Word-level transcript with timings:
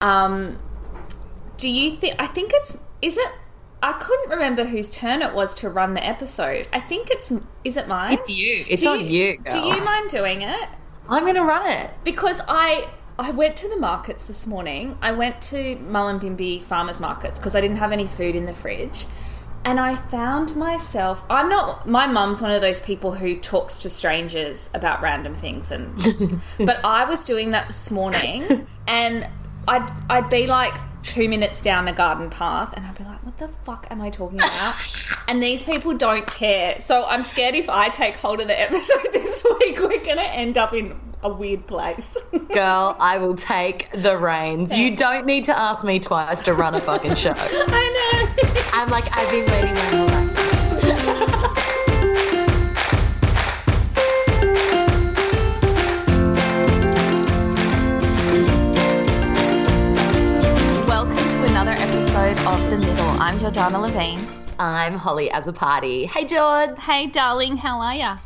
Um, 0.00 0.58
do 1.56 1.68
you 1.68 1.90
think? 1.90 2.14
I 2.18 2.26
think 2.26 2.52
it's. 2.54 2.78
Is 3.02 3.18
it? 3.18 3.32
I 3.82 3.92
couldn't 3.92 4.30
remember 4.30 4.64
whose 4.64 4.90
turn 4.90 5.22
it 5.22 5.34
was 5.34 5.54
to 5.56 5.68
run 5.70 5.94
the 5.94 6.06
episode. 6.06 6.68
I 6.72 6.80
think 6.80 7.08
it's. 7.10 7.32
Is 7.64 7.76
it 7.76 7.88
mine? 7.88 8.14
It's 8.14 8.30
you. 8.30 8.64
It's 8.68 8.82
do 8.82 8.90
on 8.90 9.00
you, 9.06 9.38
Do 9.38 9.50
girl. 9.50 9.74
you 9.74 9.82
mind 9.82 10.10
doing 10.10 10.42
it? 10.42 10.68
I'm 11.08 11.24
going 11.24 11.34
to 11.34 11.42
run 11.44 11.68
it. 11.70 11.90
Because 12.04 12.42
I. 12.48 12.88
I 13.20 13.32
went 13.32 13.56
to 13.56 13.68
the 13.68 13.76
markets 13.76 14.28
this 14.28 14.46
morning. 14.46 14.96
I 15.02 15.10
went 15.10 15.42
to 15.42 15.74
Mullumbimby 15.74 16.62
farmers 16.62 17.00
markets 17.00 17.36
because 17.36 17.56
I 17.56 17.60
didn't 17.60 17.78
have 17.78 17.90
any 17.90 18.06
food 18.06 18.36
in 18.36 18.44
the 18.46 18.52
fridge. 18.54 19.06
And 19.64 19.80
I 19.80 19.96
found 19.96 20.54
myself 20.54 21.26
I'm 21.28 21.48
not 21.48 21.88
my 21.88 22.06
mum's 22.06 22.40
one 22.40 22.52
of 22.52 22.62
those 22.62 22.80
people 22.80 23.14
who 23.14 23.36
talks 23.36 23.78
to 23.80 23.90
strangers 23.90 24.70
about 24.72 25.02
random 25.02 25.34
things 25.34 25.72
and 25.72 26.40
but 26.58 26.80
I 26.84 27.04
was 27.06 27.24
doing 27.24 27.50
that 27.50 27.66
this 27.66 27.90
morning 27.90 28.68
and 28.86 29.26
I'd 29.68 29.90
I'd 30.10 30.30
be 30.30 30.46
like 30.46 30.74
2 31.04 31.28
minutes 31.28 31.60
down 31.60 31.84
the 31.84 31.92
garden 31.92 32.28
path 32.28 32.76
and 32.76 32.84
I'd 32.84 32.96
be 32.96 33.04
like 33.04 33.22
what 33.24 33.38
the 33.38 33.48
fuck 33.48 33.86
am 33.90 34.00
I 34.00 34.10
talking 34.10 34.38
about? 34.38 34.74
And 35.28 35.42
these 35.42 35.62
people 35.62 35.94
don't 35.94 36.26
care. 36.26 36.80
So 36.80 37.04
I'm 37.06 37.22
scared 37.22 37.54
if 37.54 37.68
I 37.68 37.90
take 37.90 38.16
hold 38.16 38.40
of 38.40 38.48
the 38.48 38.58
episode 38.58 39.08
this 39.12 39.44
week 39.60 39.78
we're 39.78 40.02
going 40.02 40.16
to 40.16 40.24
end 40.24 40.56
up 40.56 40.72
in 40.72 40.98
a 41.22 41.28
weird 41.28 41.66
place. 41.66 42.16
Girl, 42.52 42.96
I 42.98 43.18
will 43.18 43.36
take 43.36 43.90
the 43.92 44.16
reins. 44.16 44.72
You 44.72 44.96
don't 44.96 45.26
need 45.26 45.44
to 45.46 45.58
ask 45.58 45.84
me 45.84 45.98
twice 45.98 46.42
to 46.44 46.54
run 46.54 46.74
a 46.74 46.80
fucking 46.80 47.16
show. 47.16 47.34
I 47.36 48.26
know. 48.38 48.50
I'm 48.72 48.88
like, 48.88 49.04
I've 49.14 49.30
been 49.30 49.44
waiting 49.46 49.74
my 49.74 49.80
whole 49.90 50.06
life. 51.26 51.34
Episode 62.28 62.46
of 62.46 62.70
The 62.70 62.76
Middle. 62.76 63.06
I'm 63.22 63.38
Jordanna 63.38 63.80
Levine. 63.80 64.20
I'm 64.58 64.98
Holly 64.98 65.30
as 65.30 65.48
a 65.48 65.52
party. 65.52 66.04
Hey, 66.04 66.26
George. 66.26 66.78
Hey, 66.78 67.06
darling, 67.06 67.56
how 67.56 67.80
are 67.80 67.94
ya? 67.94 68.18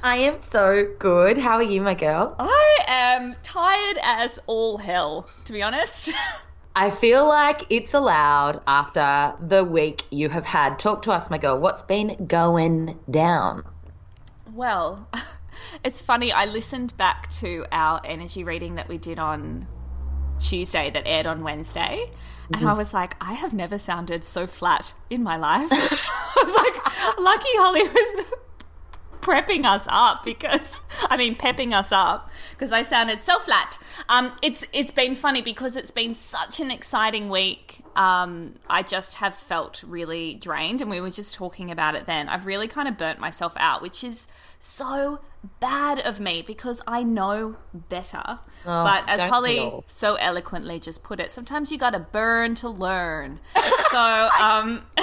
I 0.00 0.18
am 0.18 0.38
so 0.38 0.94
good. 1.00 1.38
How 1.38 1.56
are 1.56 1.62
you, 1.64 1.80
my 1.80 1.94
girl? 1.94 2.36
I 2.38 2.78
am 2.86 3.34
tired 3.42 3.98
as 4.00 4.40
all 4.46 4.78
hell, 4.78 5.28
to 5.44 5.52
be 5.52 5.60
honest. 5.60 6.12
I 6.76 6.90
feel 6.90 7.26
like 7.26 7.66
it's 7.68 7.94
allowed 7.94 8.62
after 8.68 9.34
the 9.44 9.64
week 9.64 10.04
you 10.12 10.28
have 10.28 10.46
had. 10.46 10.78
Talk 10.78 11.02
to 11.02 11.10
us, 11.10 11.28
my 11.28 11.38
girl. 11.38 11.58
What's 11.58 11.82
been 11.82 12.26
going 12.28 12.96
down? 13.10 13.64
well, 14.52 15.08
it's 15.84 16.00
funny. 16.00 16.30
I 16.30 16.44
listened 16.44 16.96
back 16.96 17.28
to 17.40 17.66
our 17.72 18.00
energy 18.04 18.44
reading 18.44 18.76
that 18.76 18.86
we 18.86 18.98
did 18.98 19.18
on 19.18 19.66
Tuesday 20.38 20.90
that 20.90 21.02
aired 21.08 21.26
on 21.26 21.42
Wednesday. 21.42 22.12
And 22.52 22.68
I 22.68 22.72
was 22.72 22.94
like, 22.94 23.14
I 23.20 23.34
have 23.34 23.52
never 23.52 23.78
sounded 23.78 24.24
so 24.24 24.46
flat 24.46 24.94
in 25.10 25.22
my 25.22 25.36
life. 25.36 25.68
I 25.72 26.42
was 26.42 26.54
like, 26.54 27.18
lucky 27.18 27.48
Holly 27.56 27.82
was 27.82 28.32
prepping 29.20 29.64
us 29.64 29.86
up 29.90 30.24
because 30.24 30.80
I 31.10 31.16
mean 31.18 31.34
pepping 31.34 31.74
us 31.74 31.92
up 31.92 32.30
because 32.50 32.72
I 32.72 32.82
sounded 32.82 33.22
so 33.22 33.38
flat. 33.38 33.78
Um, 34.08 34.32
it's 34.42 34.66
it's 34.72 34.92
been 34.92 35.14
funny 35.14 35.42
because 35.42 35.76
it's 35.76 35.90
been 35.90 36.14
such 36.14 36.60
an 36.60 36.70
exciting 36.70 37.28
week. 37.28 37.80
Um, 37.98 38.54
I 38.70 38.84
just 38.84 39.16
have 39.16 39.34
felt 39.34 39.82
really 39.84 40.34
drained, 40.34 40.80
and 40.80 40.88
we 40.88 41.00
were 41.00 41.10
just 41.10 41.34
talking 41.34 41.68
about 41.70 41.96
it 41.96 42.06
then. 42.06 42.28
I've 42.28 42.46
really 42.46 42.68
kind 42.68 42.86
of 42.86 42.96
burnt 42.96 43.18
myself 43.18 43.54
out, 43.58 43.82
which 43.82 44.04
is 44.04 44.28
so 44.60 45.20
bad 45.58 45.98
of 45.98 46.20
me 46.20 46.42
because 46.46 46.80
I 46.86 47.02
know 47.02 47.56
better. 47.72 48.38
but 48.64 49.04
as 49.08 49.22
Holly 49.24 49.82
so 49.86 50.14
eloquently 50.14 50.78
just 50.78 51.02
put 51.02 51.18
it, 51.18 51.32
sometimes 51.32 51.72
you 51.72 51.78
got 51.78 51.90
to 51.90 51.98
burn 51.98 52.54
to 52.56 52.68
learn. 52.68 53.40
so 53.90 54.28
um, 54.40 54.80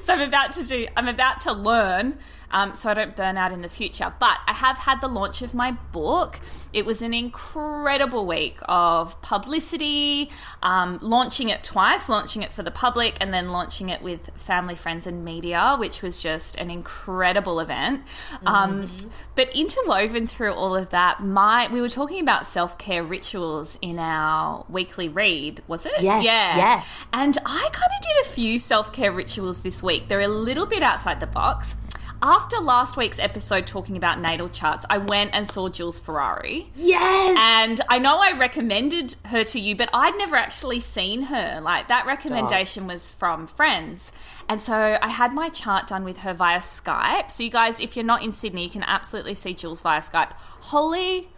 so 0.00 0.14
I'm 0.14 0.20
about 0.20 0.52
to 0.52 0.64
do. 0.64 0.86
I'm 0.96 1.08
about 1.08 1.42
to 1.42 1.52
learn, 1.52 2.18
um, 2.52 2.74
so 2.74 2.90
I 2.90 2.94
don't 2.94 3.16
burn 3.16 3.36
out 3.36 3.52
in 3.52 3.62
the 3.62 3.68
future. 3.68 4.12
But 4.18 4.38
I 4.46 4.52
have 4.52 4.78
had 4.78 5.00
the 5.00 5.08
launch 5.08 5.42
of 5.42 5.54
my 5.54 5.72
book. 5.92 6.38
It 6.72 6.86
was 6.86 7.02
an 7.02 7.12
incredible 7.14 8.26
week 8.26 8.58
of 8.66 9.20
publicity, 9.22 10.30
um, 10.62 10.98
launching 11.00 11.48
it 11.48 11.64
twice, 11.64 12.08
launching 12.08 12.42
it 12.42 12.52
for 12.52 12.62
the 12.62 12.70
public, 12.70 13.16
and 13.20 13.32
then 13.32 13.48
launching 13.48 13.88
it 13.88 14.02
with 14.02 14.30
family, 14.36 14.74
friends, 14.74 15.06
and 15.06 15.24
media, 15.24 15.76
which 15.78 16.02
was 16.02 16.20
just 16.22 16.56
an 16.56 16.70
incredible 16.70 17.60
event. 17.60 18.02
Um, 18.46 18.96
but 19.34 19.54
interwoven 19.56 20.26
through 20.26 20.52
all 20.52 20.76
of 20.76 20.90
that, 20.90 21.20
my 21.22 21.68
we 21.72 21.80
were 21.80 21.88
talking 21.88 22.20
about 22.22 22.46
self 22.46 22.78
care 22.78 23.02
rituals 23.02 23.78
in 23.80 23.98
our 23.98 24.64
weekly 24.68 25.08
read. 25.08 25.60
Was 25.68 25.86
it? 25.86 25.92
Yes, 26.00 26.24
Yeah. 26.24 26.56
yes. 26.56 27.06
And 27.12 27.36
I 27.44 27.68
kind 27.72 27.90
of 27.96 28.02
did 28.02 28.26
a 28.26 28.28
few 28.28 28.58
self 28.58 28.92
care 28.92 29.12
rituals 29.12 29.60
this 29.62 29.82
week. 29.82 30.08
They're 30.08 30.20
a 30.20 30.28
little 30.28 30.66
bit 30.66 30.82
outside 30.82 31.20
the 31.20 31.26
box. 31.26 31.76
After 32.24 32.58
last 32.58 32.96
week's 32.96 33.18
episode 33.18 33.66
talking 33.66 33.96
about 33.96 34.20
natal 34.20 34.48
charts, 34.48 34.86
I 34.88 34.98
went 34.98 35.34
and 35.34 35.50
saw 35.50 35.68
Jules 35.68 35.98
Ferrari. 35.98 36.70
Yes. 36.76 37.36
And 37.36 37.80
I 37.88 37.98
know 37.98 38.18
I 38.20 38.30
recommended 38.38 39.16
her 39.24 39.42
to 39.42 39.58
you, 39.58 39.74
but 39.74 39.90
I'd 39.92 40.16
never 40.16 40.36
actually 40.36 40.78
seen 40.78 41.22
her. 41.22 41.60
Like 41.60 41.88
that 41.88 42.06
recommendation 42.06 42.86
was 42.86 43.12
from 43.12 43.48
friends. 43.48 44.12
And 44.48 44.62
so 44.62 44.98
I 45.02 45.08
had 45.08 45.32
my 45.32 45.48
chart 45.48 45.88
done 45.88 46.04
with 46.04 46.18
her 46.20 46.32
via 46.32 46.58
Skype. 46.58 47.28
So 47.32 47.42
you 47.42 47.50
guys, 47.50 47.80
if 47.80 47.96
you're 47.96 48.04
not 48.04 48.22
in 48.22 48.30
Sydney, 48.30 48.62
you 48.64 48.70
can 48.70 48.84
absolutely 48.84 49.34
see 49.34 49.52
Jules 49.52 49.82
via 49.82 49.98
Skype. 50.00 50.32
Holy 50.70 51.28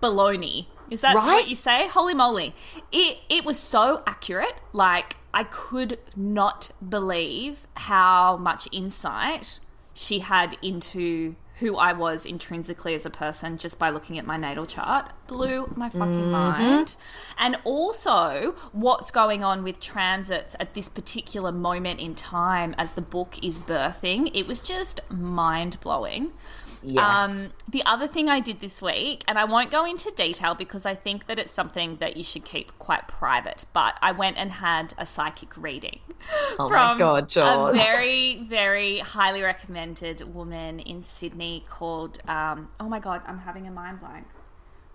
baloney. 0.00 0.66
Is 0.90 1.00
that 1.00 1.16
Right? 1.16 1.26
what 1.26 1.48
you 1.48 1.56
say? 1.56 1.88
Holy 1.88 2.14
moly. 2.14 2.54
It 2.92 3.18
it 3.28 3.44
was 3.44 3.58
so 3.58 4.04
accurate. 4.06 4.54
Like 4.72 5.16
I 5.34 5.42
could 5.42 5.98
not 6.14 6.70
believe 6.86 7.66
how 7.74 8.36
much 8.36 8.68
insight 8.70 9.58
she 10.02 10.18
had 10.18 10.56
into 10.62 11.36
who 11.56 11.76
I 11.76 11.92
was 11.92 12.26
intrinsically 12.26 12.94
as 12.94 13.06
a 13.06 13.10
person 13.10 13.56
just 13.56 13.78
by 13.78 13.88
looking 13.88 14.18
at 14.18 14.26
my 14.26 14.36
natal 14.36 14.66
chart. 14.66 15.12
Blew 15.28 15.72
my 15.76 15.88
fucking 15.88 16.14
mm-hmm. 16.14 16.30
mind. 16.30 16.96
And 17.38 17.56
also 17.62 18.56
what's 18.72 19.12
going 19.12 19.44
on 19.44 19.62
with 19.62 19.78
transits 19.78 20.56
at 20.58 20.74
this 20.74 20.88
particular 20.88 21.52
moment 21.52 22.00
in 22.00 22.16
time 22.16 22.74
as 22.78 22.92
the 22.92 23.02
book 23.02 23.36
is 23.44 23.60
birthing. 23.60 24.30
It 24.34 24.48
was 24.48 24.58
just 24.58 25.00
mind 25.08 25.78
blowing. 25.80 26.32
Yes. 26.82 27.30
Um, 27.30 27.48
the 27.68 27.82
other 27.84 28.06
thing 28.06 28.28
I 28.28 28.40
did 28.40 28.60
this 28.60 28.80
week, 28.82 29.24
and 29.26 29.38
I 29.38 29.44
won't 29.44 29.70
go 29.70 29.84
into 29.84 30.10
detail 30.10 30.54
because 30.54 30.86
I 30.86 30.94
think 30.94 31.26
that 31.26 31.38
it's 31.38 31.52
something 31.52 31.96
that 31.96 32.16
you 32.16 32.24
should 32.24 32.44
keep 32.44 32.78
quite 32.78 33.08
private, 33.08 33.64
but 33.72 33.96
I 34.02 34.12
went 34.12 34.36
and 34.38 34.52
had 34.52 34.94
a 34.98 35.06
psychic 35.06 35.56
reading. 35.56 36.00
oh 36.58 36.68
my 36.68 36.68
from 36.68 36.98
God, 36.98 37.36
A 37.36 37.72
very, 37.74 38.42
very 38.42 38.98
highly 38.98 39.42
recommended 39.42 40.34
woman 40.34 40.80
in 40.80 41.02
Sydney 41.02 41.64
called, 41.68 42.18
um, 42.28 42.68
oh 42.80 42.88
my 42.88 42.98
God, 42.98 43.22
I'm 43.26 43.38
having 43.38 43.66
a 43.66 43.70
mind 43.70 44.00
blank. 44.00 44.26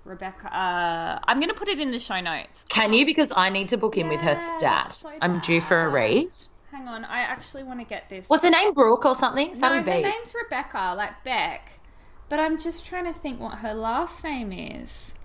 Rebecca. 0.08 0.48
Uh, 0.48 1.20
I'm 1.28 1.40
going 1.40 1.50
to 1.50 1.56
put 1.56 1.68
it 1.68 1.80
in 1.80 1.92
the 1.92 2.00
show 2.00 2.22
notes. 2.22 2.66
Can 2.70 2.94
you? 2.94 3.06
Because 3.06 3.34
I 3.36 3.50
need 3.50 3.68
to 3.70 3.78
book 3.78 3.98
in 3.98 4.08
with 4.08 4.22
her 4.22 4.32
Yeah, 4.32 4.86
stat. 4.86 4.94
so 4.94 5.12
I'm 5.22 5.40
due 5.42 5.60
for 5.60 5.82
a 5.82 5.90
read. 5.90 6.34
Hang 6.72 6.88
on, 6.88 7.06
I 7.06 7.20
actually 7.20 7.64
want 7.64 7.80
to 7.80 7.86
get 7.86 8.10
this. 8.10 8.30
Was 8.30 8.44
her 8.44 8.50
name? 8.50 8.74
Brooke 8.74 9.06
or 9.06 9.16
something? 9.16 9.58
No, 9.60 9.70
her 9.70 9.82
name's 9.84 10.34
Rebecca, 10.34 10.94
like 10.96 11.24
Beck. 11.24 11.77
But 12.30 12.40
I'm 12.40 12.60
just 12.60 12.86
trying 12.86 13.06
to 13.06 13.14
think 13.14 13.40
what 13.40 13.60
her 13.60 13.74
last 13.74 14.24
name 14.24 14.52
is. 14.52 15.16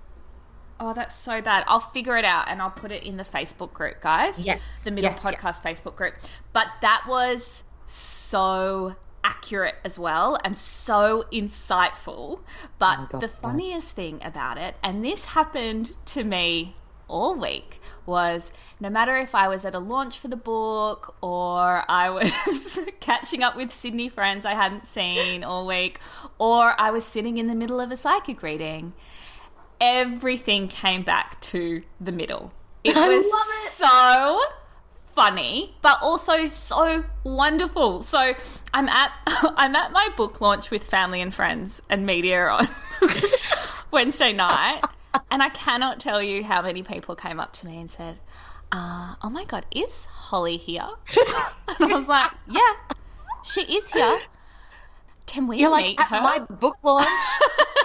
Oh, 0.79 0.93
that's 0.95 1.15
so 1.15 1.41
bad. 1.41 1.65
I'll 1.67 1.81
figure 1.81 2.17
it 2.17 2.25
out 2.25 2.49
and 2.49 2.61
I'll 2.61 2.71
put 2.71 2.91
it 2.91 3.05
in 3.05 3.17
the 3.17 3.23
Facebook 3.23 3.73
group, 3.73 4.01
guys. 4.01 4.45
Yes, 4.45 4.83
The 4.85 4.91
Middle 4.91 5.11
yes, 5.11 5.23
Podcast 5.23 5.63
Facebook 5.63 5.95
group. 5.97 6.15
But 6.53 6.69
that 6.81 7.05
was 7.07 7.65
so 7.87 8.97
accurate 9.25 9.77
as 9.85 9.99
well 9.99 10.37
and 10.45 10.57
so 10.59 11.25
insightful. 11.33 12.41
But 12.79 12.99
Oh 13.01 13.09
God, 13.13 13.21
the 13.21 13.29
funniest 13.29 13.95
thing 13.95 14.21
about 14.25 14.59
it, 14.59 14.75
and 14.83 15.05
this 15.05 15.27
happened 15.27 15.97
to 16.07 16.25
me 16.25 16.75
all 17.09 17.39
week 17.39 17.81
was 18.07 18.53
no 18.81 18.91
matter 18.91 19.17
if 19.17 19.35
I 19.35 19.49
was 19.49 19.65
at 19.65 19.75
a 19.75 19.79
launch 19.79 20.19
for 20.19 20.29
the 20.29 20.37
book 20.37 21.15
or 21.21 21.85
I 21.89 22.11
was 22.11 22.79
catching 23.01 23.43
up 23.43 23.57
with 23.57 23.71
Sydney 23.71 24.09
friends 24.09 24.45
I 24.45 24.55
hadn't 24.55 24.87
seen 24.87 25.45
all 25.45 25.67
week 25.67 26.01
or 26.39 26.81
I 26.81 26.91
was 26.91 27.05
sitting 27.05 27.39
in 27.39 27.47
the 27.47 27.55
middle 27.55 27.81
of 27.81 27.93
a 27.93 27.97
psychic 27.97 28.43
reading, 28.43 28.93
everything 29.81 30.69
came 30.69 31.03
back 31.03 31.41
to 31.43 31.83
the 32.01 32.13
middle. 32.13 32.53
It 32.85 32.97
I 32.97 33.09
was 33.09 33.27
it. 33.27 33.71
so 33.71 34.41
funny, 35.13 35.75
but 35.83 35.99
also 36.03 36.47
so 36.47 37.05
wonderful. 37.25 38.03
So 38.03 38.35
I'm 38.75 38.89
at 38.89 39.13
I'm 39.57 39.77
at 39.77 39.93
my 39.93 40.09
book 40.17 40.41
launch 40.41 40.71
with 40.71 40.87
family 40.87 41.21
and 41.21 41.33
friends 41.33 41.83
and 41.89 42.05
media 42.07 42.47
on 42.47 42.69
Wednesday 43.91 44.33
night, 44.33 44.81
and 45.33 45.43
I 45.43 45.49
cannot 45.49 45.99
tell 45.99 46.23
you 46.23 46.45
how 46.45 46.61
many 46.61 46.83
people 46.83 47.17
came 47.17 47.41
up 47.41 47.55
to 47.55 47.67
me 47.67 47.81
and 47.81 47.91
said, 47.91 48.19
uh, 48.71 49.17
"Oh 49.23 49.31
my 49.31 49.45
god, 49.45 49.65
is 49.75 50.05
Holly 50.05 50.59
here?" 50.59 50.91
and 51.81 51.91
I 51.93 51.97
was 51.97 52.07
like, 52.07 52.31
"Yeah, 52.47 52.75
she 53.43 53.63
is 53.63 53.91
here. 53.93 54.21
Can 55.25 55.47
we 55.47 55.57
You're 55.57 55.71
like 55.71 55.87
meet 55.87 56.01
at 56.01 56.09
her?" 56.09 56.21
my 56.21 56.39
book 56.39 56.77
launch. 56.83 57.07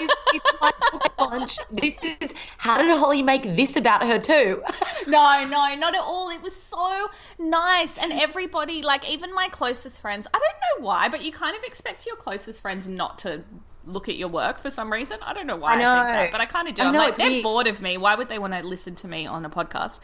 it's, 0.02 0.14
it's 0.34 0.62
my 0.62 0.74
book 0.92 1.14
launch. 1.18 1.58
This 1.72 1.98
is 2.20 2.34
how 2.58 2.82
did 2.82 2.96
Holly 2.98 3.24
make 3.24 3.44
this 3.56 3.78
about 3.78 4.06
her 4.06 4.20
too? 4.20 4.62
No, 5.08 5.46
no, 5.46 5.74
not 5.76 5.96
at 5.96 6.02
all. 6.02 6.30
It 6.30 6.42
was 6.42 6.54
so 6.54 7.08
nice. 7.40 7.98
And 7.98 8.12
everybody, 8.12 8.82
like 8.82 9.10
even 9.10 9.34
my 9.34 9.48
closest 9.48 10.02
friends, 10.02 10.28
I 10.34 10.38
don't 10.38 10.82
know 10.82 10.86
why, 10.86 11.08
but 11.08 11.22
you 11.22 11.32
kind 11.32 11.56
of 11.56 11.64
expect 11.64 12.06
your 12.06 12.18
closest 12.18 12.62
friends 12.62 12.90
not 12.90 13.18
to 13.20 13.46
look 13.88 14.08
at 14.10 14.16
your 14.18 14.28
work 14.28 14.60
for 14.60 14.70
some 14.70 14.92
reason. 14.92 15.18
I 15.22 15.34
don't 15.34 15.48
know 15.48 15.56
why 15.56 15.72
I, 15.72 15.76
I 15.76 15.78
know. 15.78 16.04
think 16.20 16.32
that, 16.32 16.32
but 16.32 16.42
I 16.42 16.46
kind 16.46 16.68
of 16.68 16.76
do. 16.76 16.84
I 16.84 16.88
I'm 16.88 16.94
like, 16.94 17.16
they're 17.16 17.30
weird. 17.30 17.44
bored 17.44 17.68
of 17.68 17.82
me. 17.82 17.98
Why 17.98 18.16
would 18.16 18.30
they 18.30 18.38
want 18.40 18.54
to 18.54 18.62
listen 18.64 18.96
to 18.96 19.08
me 19.08 19.26
on 19.26 19.46
a 19.46 19.50
podcast? 19.50 20.00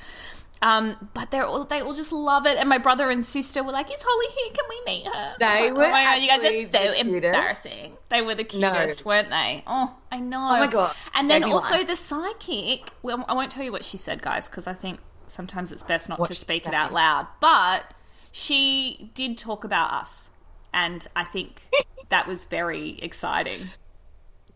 Um, 0.62 1.09
but 1.13 1.30
they're 1.30 1.45
all 1.45 1.65
they 1.65 1.81
all 1.81 1.94
just 1.94 2.13
love 2.13 2.45
it. 2.45 2.57
And 2.57 2.69
my 2.69 2.77
brother 2.77 3.09
and 3.09 3.24
sister 3.25 3.62
were 3.63 3.74
like, 3.74 3.91
"Is 3.94 4.01
Holly 4.07 4.27
here? 4.33 4.53
Can 4.53 4.65
we 4.69 4.81
meet 4.94 5.13
her?" 5.13 5.35
They 5.38 5.45
like, 5.69 5.74
were 5.77 5.85
oh 5.85 5.91
my 5.91 6.03
god, 6.06 6.21
you 6.21 6.27
guys 6.30 6.39
are 6.39 6.62
so 6.63 6.94
the 6.94 7.00
embarrassing. 7.01 7.97
They 8.07 8.21
were 8.21 8.33
the 8.33 8.44
No. 8.59 8.71
cutest, 8.71 9.03
weren't 9.03 9.30
they? 9.30 9.63
Oh, 9.68 9.97
I 10.09 10.19
know. 10.21 10.38
Oh 10.38 10.59
my 10.59 10.68
God. 10.68 10.95
And 11.15 11.29
then 11.29 11.44
also 11.44 11.83
the 11.83 11.97
psychic. 11.97 12.88
Well, 13.01 13.25
I 13.27 13.33
won't 13.33 13.51
tell 13.51 13.63
you 13.65 13.74
what 13.74 13.83
she 13.83 13.97
said, 13.97 14.21
guys, 14.21 14.47
because 14.47 14.65
I 14.65 14.74
think 14.74 15.00
sometimes 15.27 15.74
it's 15.74 15.83
best 15.83 16.07
not 16.07 16.19
What 16.19 16.29
to 16.29 16.36
speak 16.36 16.65
it 16.65 16.74
out 16.74 16.94
loud. 16.94 17.27
But 17.41 17.94
she 18.31 19.12
did 19.13 19.38
talk 19.38 19.65
about 19.65 19.91
us, 19.91 20.31
and 20.74 21.06
I 21.13 21.25
think 21.25 21.63
that 22.09 22.27
was 22.27 22.45
very 22.45 23.00
exciting. 23.01 23.69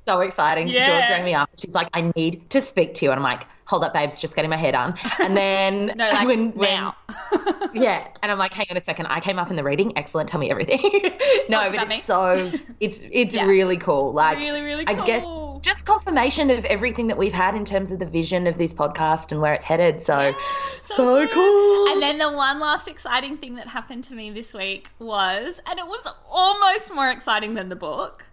so 0.05 0.21
exciting. 0.21 0.67
Yeah. 0.67 0.87
George 0.99 1.09
rang 1.09 1.25
me 1.25 1.33
up. 1.33 1.49
She's 1.57 1.73
like, 1.75 1.89
I 1.93 2.11
need 2.15 2.49
to 2.51 2.61
speak 2.61 2.93
to 2.95 3.05
you. 3.05 3.11
And 3.11 3.19
I'm 3.19 3.23
like, 3.23 3.45
hold 3.65 3.83
up, 3.83 3.91
babes, 3.93 4.19
just 4.21 4.35
getting 4.35 4.49
my 4.49 4.55
hair 4.57 4.71
done. 4.71 4.95
And 5.19 5.35
then 5.35 5.87
No, 5.97 6.09
like 6.09 6.27
when, 6.27 6.51
when- 6.53 6.69
now. 6.69 6.95
yeah. 7.73 8.07
And 8.23 8.31
I'm 8.31 8.37
like, 8.37 8.53
hang 8.53 8.67
on 8.71 8.77
a 8.77 8.81
second. 8.81 9.07
I 9.07 9.19
came 9.19 9.37
up 9.37 9.49
in 9.49 9.55
the 9.57 9.63
reading. 9.63 9.97
Excellent. 9.97 10.29
Tell 10.29 10.39
me 10.39 10.49
everything. 10.49 10.79
no, 11.49 11.61
it's 11.63 11.71
but 11.73 11.81
it's 11.81 11.89
me. 11.89 11.99
so 11.99 12.51
it's 12.79 13.01
it's 13.11 13.35
Yeah. 13.35 13.45
really 13.45 13.75
cool. 13.77 14.13
Like 14.13 14.37
really, 14.37 14.61
really 14.61 14.87
I 14.87 14.93
guess 15.05 15.23
cool. 15.23 15.46
Just 15.67 15.85
confirmation 15.85 16.49
of 16.49 16.63
everything 16.65 17.07
that 17.07 17.17
we've 17.17 17.33
had 17.33 17.53
in 17.53 17.65
terms 17.65 17.91
of 17.91 17.99
the 17.99 18.05
vision 18.05 18.47
of 18.47 18.57
this 18.57 18.73
podcast 18.73 19.31
and 19.31 19.41
where 19.41 19.53
it's 19.53 19.65
headed. 19.65 20.01
So 20.01 20.33
so, 20.77 21.25
good. 21.25 21.31
cool. 21.31 21.89
And 21.89 22.01
then 22.01 22.17
the 22.17 22.31
one 22.31 22.59
last 22.59 22.87
exciting 22.87 23.37
thing 23.37 23.55
that 23.55 23.67
happened 23.67 24.05
to 24.05 24.15
me 24.15 24.29
this 24.29 24.53
week 24.53 24.91
was, 24.97 25.61
and 25.67 25.77
it 25.77 25.85
was 25.85 26.07
almost 26.29 26.95
more 26.95 27.11
exciting 27.11 27.55
than 27.55 27.67
the 27.67 27.75
book, 27.75 28.25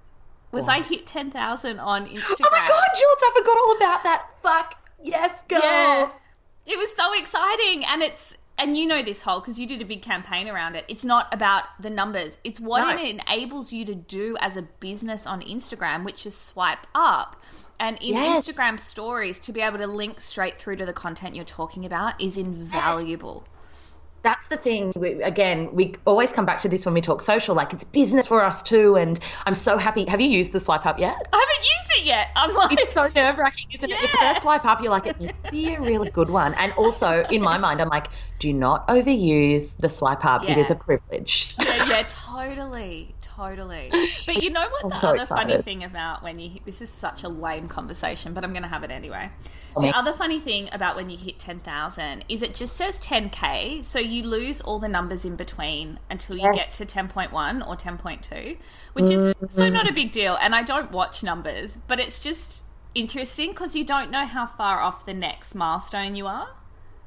was 0.52 0.68
I 0.68 0.80
hit 0.80 1.06
10,000 1.06 1.80
on 1.80 2.06
Instagram. 2.06 2.14
Oh 2.40 2.50
my 2.52 2.68
god, 2.68 2.88
Jules, 2.96 3.18
I 3.20 3.32
forgot 3.36 3.58
all 3.58 3.76
about 3.76 4.02
that. 4.04 4.28
Fuck. 4.42 4.90
Yes, 5.02 5.42
girl. 5.48 5.60
Yeah. 5.60 6.10
It 6.66 6.78
was 6.78 6.94
so 6.94 7.12
exciting. 7.18 7.84
And 7.84 8.02
it's, 8.02 8.38
and 8.58 8.76
you 8.76 8.86
know 8.86 9.02
this 9.02 9.22
whole, 9.22 9.40
because 9.40 9.58
you 9.58 9.66
did 9.66 9.80
a 9.82 9.84
big 9.84 10.02
campaign 10.02 10.48
around 10.48 10.76
it. 10.76 10.84
It's 10.88 11.04
not 11.04 11.32
about 11.32 11.64
the 11.80 11.90
numbers, 11.90 12.38
it's 12.44 12.60
what 12.60 12.80
No. 12.82 13.02
it 13.02 13.20
enables 13.20 13.72
you 13.72 13.84
to 13.86 13.94
do 13.94 14.36
as 14.40 14.56
a 14.56 14.62
business 14.62 15.26
on 15.26 15.40
Instagram, 15.42 16.04
which 16.04 16.26
is 16.26 16.36
swipe 16.36 16.86
up. 16.94 17.40
And 17.80 17.98
in 18.00 18.14
Yes. 18.14 18.46
Instagram 18.46 18.78
stories, 18.78 19.40
to 19.40 19.52
be 19.52 19.60
able 19.60 19.78
to 19.78 19.86
link 19.88 20.20
straight 20.20 20.58
through 20.58 20.76
to 20.76 20.86
the 20.86 20.92
content 20.92 21.34
you're 21.34 21.44
talking 21.44 21.84
about 21.84 22.20
is 22.20 22.38
invaluable. 22.38 23.46
That's 24.24 24.48
the 24.48 24.56
thing. 24.56 24.92
We, 24.96 25.22
again, 25.22 25.68
we 25.72 25.94
always 26.06 26.32
come 26.32 26.44
back 26.46 26.58
to 26.60 26.68
this 26.68 26.84
when 26.84 26.94
we 26.94 27.00
talk 27.00 27.22
social. 27.22 27.54
Like 27.54 27.72
it's 27.72 27.84
business 27.84 28.26
for 28.26 28.42
us 28.44 28.62
too, 28.62 28.96
and 28.96 29.20
I'm 29.46 29.54
so 29.54 29.78
happy. 29.78 30.04
Have 30.06 30.20
you 30.20 30.28
used 30.28 30.52
the 30.52 30.58
swipe 30.58 30.84
up 30.86 30.98
yet? 30.98 31.14
I 31.32 31.36
haven't 31.36 31.64
used 31.64 31.92
it 32.00 32.04
yet. 32.06 32.30
I'm 32.34 32.52
like, 32.54 32.80
It's 32.80 32.92
so 32.94 33.08
nerve 33.14 33.38
wracking, 33.38 33.66
isn't 33.72 33.88
it? 33.90 34.00
The 34.00 34.08
Yeah. 34.20 34.32
first 34.32 34.42
swipe 34.42 34.64
up, 34.64 34.80
you're 34.82 34.90
like, 34.90 35.06
it 35.06 35.20
needs 35.20 35.32
to 35.44 35.50
be 35.52 35.74
a 35.74 35.80
really 35.80 36.10
good 36.10 36.30
one. 36.30 36.54
And 36.54 36.72
also, 36.72 37.24
in 37.30 37.40
my 37.42 37.58
mind, 37.58 37.80
I'm 37.80 37.88
like, 37.90 38.08
do 38.40 38.52
not 38.52 38.88
overuse 38.88 39.76
the 39.76 39.88
swipe 39.88 40.24
up. 40.24 40.42
It 40.42 40.48
Yeah. 40.50 40.58
is 40.58 40.70
a 40.70 40.74
privilege. 40.74 41.54
yeah, 41.62 41.86
yeah, 41.88 42.02
totally, 42.08 43.14
totally. 43.36 43.90
But 44.26 44.42
you 44.42 44.50
know 44.50 44.66
what? 44.68 44.90
The 44.90 44.96
so 44.96 45.08
other 45.08 45.26
funny 45.26 45.60
thing 45.60 45.84
about 45.84 46.22
when 46.22 46.38
you 46.38 46.48
hit, 46.48 46.64
this 46.64 46.80
is 46.80 46.88
such 46.88 47.24
a 47.24 47.28
lame 47.28 47.68
conversation, 47.68 48.32
but 48.32 48.42
I'm 48.42 48.52
going 48.52 48.62
to 48.62 48.68
have 48.68 48.82
it 48.84 48.90
anyway. 48.90 49.30
me. 49.76 49.88
The 49.88 49.96
other 49.96 50.12
funny 50.12 50.40
thing 50.40 50.68
about 50.72 50.96
when 50.96 51.10
you 51.10 51.16
hit 51.18 51.38
ten 51.38 51.60
thousand 51.60 52.24
is 52.28 52.42
it 52.42 52.54
just 52.54 52.76
says 52.76 52.98
ten 52.98 53.28
k, 53.28 53.82
so 53.82 53.98
you 53.98 54.22
lose 54.26 54.60
all 54.60 54.78
the 54.78 54.88
numbers 54.88 55.24
in 55.24 55.36
between 55.36 55.98
until 56.10 56.36
you 56.36 56.42
Yes. 56.44 56.78
get 56.78 56.86
to 56.86 56.92
ten 56.92 57.08
point 57.08 57.32
one 57.32 57.62
or 57.62 57.76
ten 57.76 57.98
point 57.98 58.22
two, 58.22 58.56
which 58.94 59.10
is 59.10 59.34
so 59.48 59.68
mm. 59.68 59.72
not 59.72 59.88
a 59.88 59.92
big 59.92 60.10
deal. 60.10 60.36
And 60.40 60.54
I 60.54 60.62
don't 60.62 60.90
watch 60.90 61.22
numbers, 61.22 61.78
but 61.86 62.00
it's 62.00 62.18
just 62.18 62.64
interesting 62.94 63.50
because 63.50 63.76
you 63.76 63.84
don't 63.84 64.10
know 64.10 64.24
how 64.24 64.46
far 64.46 64.80
off 64.80 65.04
the 65.04 65.14
next 65.14 65.54
milestone 65.54 66.14
you 66.14 66.26
are. 66.26 66.48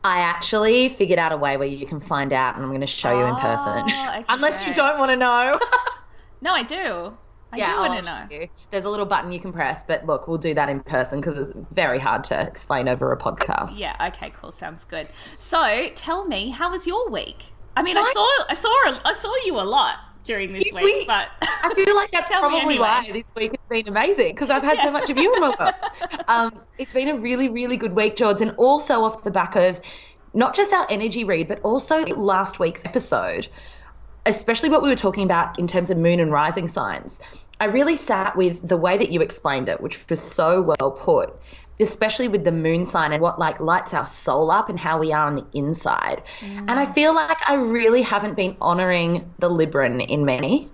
I 0.03 0.19
actually 0.19 0.89
figured 0.89 1.19
out 1.19 1.31
a 1.31 1.37
way 1.37 1.57
where 1.57 1.67
you 1.67 1.85
can 1.85 1.99
find 1.99 2.31
out, 2.31 2.55
and 2.55 2.63
I'm 2.63 2.69
going 2.69 2.81
to 2.81 2.87
show 2.87 3.11
you 3.17 3.25
in 3.25 3.35
person. 3.35 3.83
Oh, 3.89 4.09
okay, 4.13 4.25
Unless 4.29 4.65
you 4.65 4.73
don't 4.73 4.99
want 4.99 5.11
to 5.11 5.17
know. 5.17 5.59
No, 6.41 6.53
I 6.53 6.63
do. 6.63 7.17
I 7.51 7.63
do 7.65 7.71
want 7.77 8.03
to 8.03 8.05
know. 8.05 8.23
you. 8.41 8.49
There's 8.71 8.83
a 8.83 8.89
little 8.89 9.05
button 9.05 9.31
you 9.31 9.39
can 9.39 9.53
press, 9.53 9.83
but 9.83 10.05
look, 10.05 10.27
we'll 10.27 10.37
do 10.37 10.53
that 10.53 10.67
in 10.69 10.81
person 10.81 11.21
because 11.21 11.37
it's 11.37 11.51
very 11.71 11.97
hard 11.97 12.23
to 12.25 12.39
explain 12.41 12.87
over 12.89 13.11
a 13.13 13.17
podcast. 13.17 13.79
Yeah. 13.79 13.95
Okay. 14.09 14.31
Cool. 14.35 14.51
Sounds 14.51 14.83
good. 14.83 15.07
So, 15.37 15.87
tell 15.95 16.25
me, 16.27 16.49
how 16.49 16.69
was 16.69 16.85
your 16.85 17.09
week? 17.09 17.45
I 17.77 17.83
mean, 17.83 17.95
I 17.97 18.01
Mine- 18.01 18.13
saw, 18.13 18.27
I 18.49 18.53
saw, 18.53 18.99
I 19.05 19.13
saw 19.13 19.33
you 19.45 19.59
a 19.59 19.63
lot 19.63 19.95
during 20.25 20.51
this 20.51 20.65
week, 20.73 20.83
week- 20.83 21.07
but 21.07 21.29
I 21.41 21.73
feel 21.73 21.95
like 21.95 22.11
that's 22.11 22.29
probably 22.39 22.59
anyway. 22.59 22.79
why 22.79 23.09
this 23.13 23.33
week 23.35 23.55
has 23.55 23.65
been 23.65 23.87
amazing 23.87 24.35
because 24.35 24.49
I've 24.49 24.63
had 24.63 24.79
so 24.83 24.91
much 24.91 25.09
of 25.09 25.17
you 25.17 25.33
in 25.33 25.39
my 25.39 25.55
life. 25.57 25.75
Um, 26.27 26.59
it's 26.77 26.91
been 26.93 27.07
a 27.07 27.17
really, 27.17 27.47
really 27.47 27.77
good 27.77 27.93
week, 27.95 28.17
George, 28.17 28.41
and 28.41 28.51
also 28.57 29.05
off 29.05 29.23
the 29.23 29.31
back 29.31 29.55
of 29.55 29.79
not 30.33 30.53
just 30.53 30.73
our 30.73 30.85
energy 30.89 31.23
read, 31.23 31.47
but 31.47 31.61
also 31.61 32.05
last 32.07 32.59
week's 32.59 32.83
episode, 32.85 33.47
especially 34.27 34.69
what 34.69 34.83
we 34.83 34.89
were 34.89 34.95
talking 34.95 35.23
about 35.23 35.57
in 35.57 35.67
terms 35.67 35.89
of 35.89 35.97
moon 35.97 36.19
and 36.19 36.31
rising 36.31 36.67
signs. 36.67 37.19
I 37.59 37.65
really 37.65 37.95
sat 37.95 38.35
with 38.35 38.67
the 38.67 38.77
way 38.77 38.97
that 38.97 39.09
you 39.09 39.21
explained 39.21 39.69
it, 39.69 39.81
which 39.81 40.07
was 40.09 40.21
so 40.21 40.61
well 40.61 40.91
put, 40.91 41.33
especially 41.79 42.27
with 42.27 42.43
the 42.43 42.51
moon 42.51 42.85
sign 42.85 43.13
and 43.13 43.21
what 43.21 43.39
like 43.39 43.59
lights 43.59 43.93
our 43.93 44.05
soul 44.05 44.51
up 44.51 44.69
and 44.69 44.79
how 44.79 44.99
we 44.99 45.11
are 45.11 45.25
on 45.25 45.35
the 45.35 45.45
inside. 45.53 46.21
Mm. 46.41 46.65
And 46.67 46.71
I 46.71 46.85
feel 46.85 47.15
like 47.15 47.37
I 47.49 47.55
really 47.55 48.01
haven't 48.01 48.35
been 48.35 48.55
honoring 48.61 49.33
the 49.39 49.49
Libran 49.49 50.05
in 50.07 50.25
many. 50.25 50.69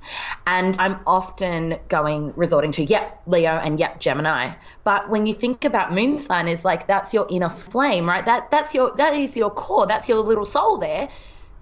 And 0.46 0.76
I'm 0.80 1.00
often 1.06 1.78
going 1.88 2.34
resorting 2.36 2.72
to 2.74 2.84
yep, 2.84 3.22
Leo 3.28 3.52
and 3.52 3.80
yep, 3.80 4.02
Gemini. 4.02 4.56
But 4.84 5.10
when 5.10 5.26
you 5.26 5.34
think 5.34 5.64
about 5.64 5.94
moon 5.94 6.20
sign 6.20 6.48
is 6.48 6.66
like 6.66 6.88
that's 6.88 7.14
your 7.14 7.28
inner 7.30 7.50
flame, 7.50 8.10
right? 8.10 8.26
That 8.26 8.52
that's 8.52 8.74
your 8.74 8.94
that 8.96 9.14
is 9.14 9.38
your 9.38 9.52
core, 9.52 9.88
that's 9.88 10.10
your 10.10 10.20
little 10.20 10.46
soul 10.46 10.80
there. 10.80 11.08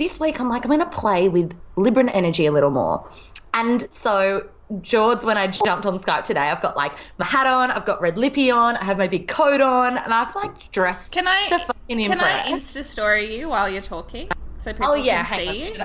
This 0.02 0.20
week 0.20 0.40
I'm 0.40 0.50
like 0.50 0.66
I'm 0.66 0.70
going 0.70 0.80
to 0.80 0.88
play 0.88 1.30
with 1.30 1.56
Libran 1.76 2.10
energy 2.12 2.48
a 2.48 2.52
little 2.52 2.72
more. 2.72 3.08
And 3.54 3.86
so 3.94 4.50
George, 4.82 5.24
when 5.24 5.38
I 5.38 5.46
jumped 5.46 5.86
on 5.86 6.00
Skype 6.00 6.24
today, 6.24 6.40
I've 6.40 6.60
got 6.60 6.76
like 6.76 6.92
my 7.20 7.26
hat 7.26 7.46
on, 7.46 7.70
I've 7.70 7.86
got 7.86 8.02
red 8.02 8.18
lippy 8.18 8.50
on, 8.50 8.78
I 8.78 8.84
have 8.84 8.98
my 8.98 9.08
big 9.08 9.28
coat 9.28 9.62
on, 9.62 10.00
and 10.00 10.12
I've 10.12 10.34
like 10.34 10.72
dressed 10.72 11.12
can 11.12 11.28
I 11.28 11.46
to 11.50 11.60
fucking 11.60 12.04
can 12.04 12.20
I. 12.20 12.50
Insta 12.50 12.84
story 12.84 13.38
you 13.38 13.50
while 13.50 13.70
you're 13.70 13.80
talking 13.80 14.28
so 14.58 14.72
oh, 14.72 14.74
people 14.74 14.88
oh 14.88 14.96
yeah, 14.96 15.24
can 15.24 15.38
see 15.38 15.74
you? 15.76 15.84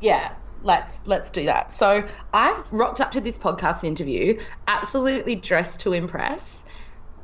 Yeah, 0.00 0.34
let's 0.64 1.06
let's 1.06 1.30
do 1.30 1.44
that. 1.44 1.72
So 1.72 2.04
I've 2.34 2.72
rocked 2.72 3.00
up 3.00 3.12
to 3.12 3.20
this 3.20 3.38
podcast 3.38 3.84
interview 3.84 4.40
absolutely 4.66 5.36
dressed 5.36 5.78
to 5.82 5.92
impress. 5.92 6.64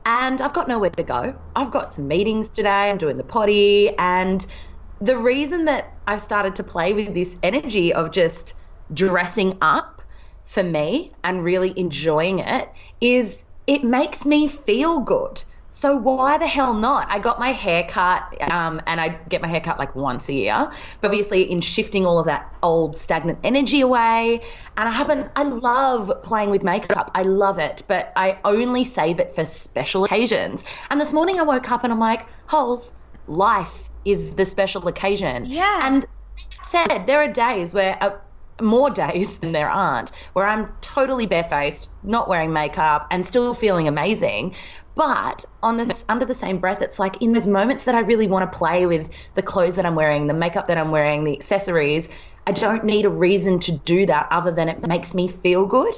And 0.07 0.41
I've 0.41 0.55
got 0.55 0.69
nowhere 0.69 0.91
to 0.91 1.03
go. 1.03 1.37
I've 1.57 1.73
got 1.73 1.93
some 1.93 2.07
meetings 2.09 2.49
today. 2.49 2.91
I'm 2.91 2.97
doing 2.97 3.17
the 3.17 3.25
potty. 3.25 3.91
And 3.99 4.47
the 5.01 5.17
reason 5.17 5.67
that 5.67 5.93
I've 6.07 6.21
started 6.21 6.57
to 6.57 6.65
play 6.65 6.93
with 6.93 7.15
this 7.15 7.37
energy 7.43 7.93
of 7.93 8.11
just 8.11 8.55
dressing 8.93 9.59
up 9.61 10.03
for 10.45 10.63
me 10.63 11.13
and 11.25 11.45
really 11.45 11.79
enjoying 11.79 12.39
it 12.39 12.69
is 13.01 13.45
it 13.67 13.85
makes 13.85 14.25
me 14.25 14.49
feel 14.49 15.01
good. 15.01 15.45
So 15.71 15.97
why 15.97 16.39
the 16.39 16.47
hell 16.47 16.73
not? 16.73 17.07
I 17.11 17.19
got 17.19 17.39
my 17.39 17.53
hair 17.53 17.85
cut, 17.85 18.23
um, 18.51 18.81
and 18.87 19.01
I 19.01 19.11
get 19.29 19.43
my 19.43 19.49
hair 19.49 19.61
cut 19.61 19.79
like 19.79 19.95
once 19.95 20.29
a 20.31 20.33
year. 20.33 20.73
But 21.01 21.09
obviously, 21.09 21.43
in 21.43 21.61
shifting 21.61 22.07
all 22.07 22.19
of 22.19 22.25
that 22.25 22.53
old 22.63 22.97
stagnant 22.97 23.39
energy 23.45 23.83
away, 23.83 24.41
and 24.79 24.89
I 24.89 24.93
haven't. 24.93 25.31
I 25.37 25.43
love 25.43 26.11
playing 26.25 26.49
with 26.49 26.63
makeup. 26.63 27.11
I 27.15 27.23
love 27.23 27.59
it, 27.59 27.83
but 27.87 28.13
I 28.17 28.39
only 28.47 28.83
save 28.83 29.21
it 29.21 29.35
for 29.35 29.45
special 29.45 30.05
occasions. 30.05 30.65
And 30.89 30.99
this 30.99 31.13
morning, 31.13 31.39
I 31.39 31.43
woke 31.43 31.71
up 31.71 31.85
and 31.85 31.93
I'm 31.93 32.01
like, 32.01 32.27
Holes, 32.47 32.91
life 33.27 33.88
is 34.11 34.35
the 34.35 34.45
special 34.45 34.89
occasion. 34.89 35.47
Yeah. 35.47 35.87
And 35.87 36.03
that 36.03 36.67
said, 36.67 37.07
there 37.07 37.21
are 37.23 37.29
days 37.29 37.75
where, 37.75 37.97
uh, 38.03 38.17
more 38.61 38.91
days 39.07 39.39
than 39.39 39.53
there 39.53 39.71
aren't, 39.71 40.11
where 40.33 40.47
I'm 40.47 40.73
totally 40.81 41.27
barefaced, 41.27 41.91
not 42.03 42.29
wearing 42.29 42.53
makeup, 42.53 43.07
and 43.11 43.27
still 43.27 43.55
feeling 43.55 43.89
amazing. 43.89 44.55
But 44.95 45.45
on 45.63 45.77
this, 45.77 46.05
under 46.09 46.25
the 46.25 46.35
same 46.35 46.59
breath, 46.59 46.83
it's 46.83 46.99
like 46.99 47.23
in 47.23 47.33
those 47.33 47.47
moments 47.47 47.85
that 47.85 47.95
I 47.95 48.01
really 48.01 48.27
want 48.27 48.51
to 48.51 48.59
play 48.59 48.85
with 48.85 49.09
the 49.37 49.43
clothes 49.43 49.77
that 49.77 49.87
I'm 49.87 49.95
wearing, 49.95 50.27
the 50.27 50.35
makeup 50.35 50.67
that 50.67 50.77
I'm 50.77 50.91
wearing, 50.91 51.23
the 51.23 51.33
accessories, 51.33 52.09
I 52.49 52.53
don't 52.53 52.83
need 52.83 53.05
a 53.05 53.11
reason 53.11 53.59
to 53.61 53.73
do 53.73 54.07
that 54.07 54.27
other 54.31 54.51
than 54.51 54.69
it 54.69 54.87
makes 54.89 55.15
me 55.15 55.29
feel 55.29 55.67
good. 55.67 55.95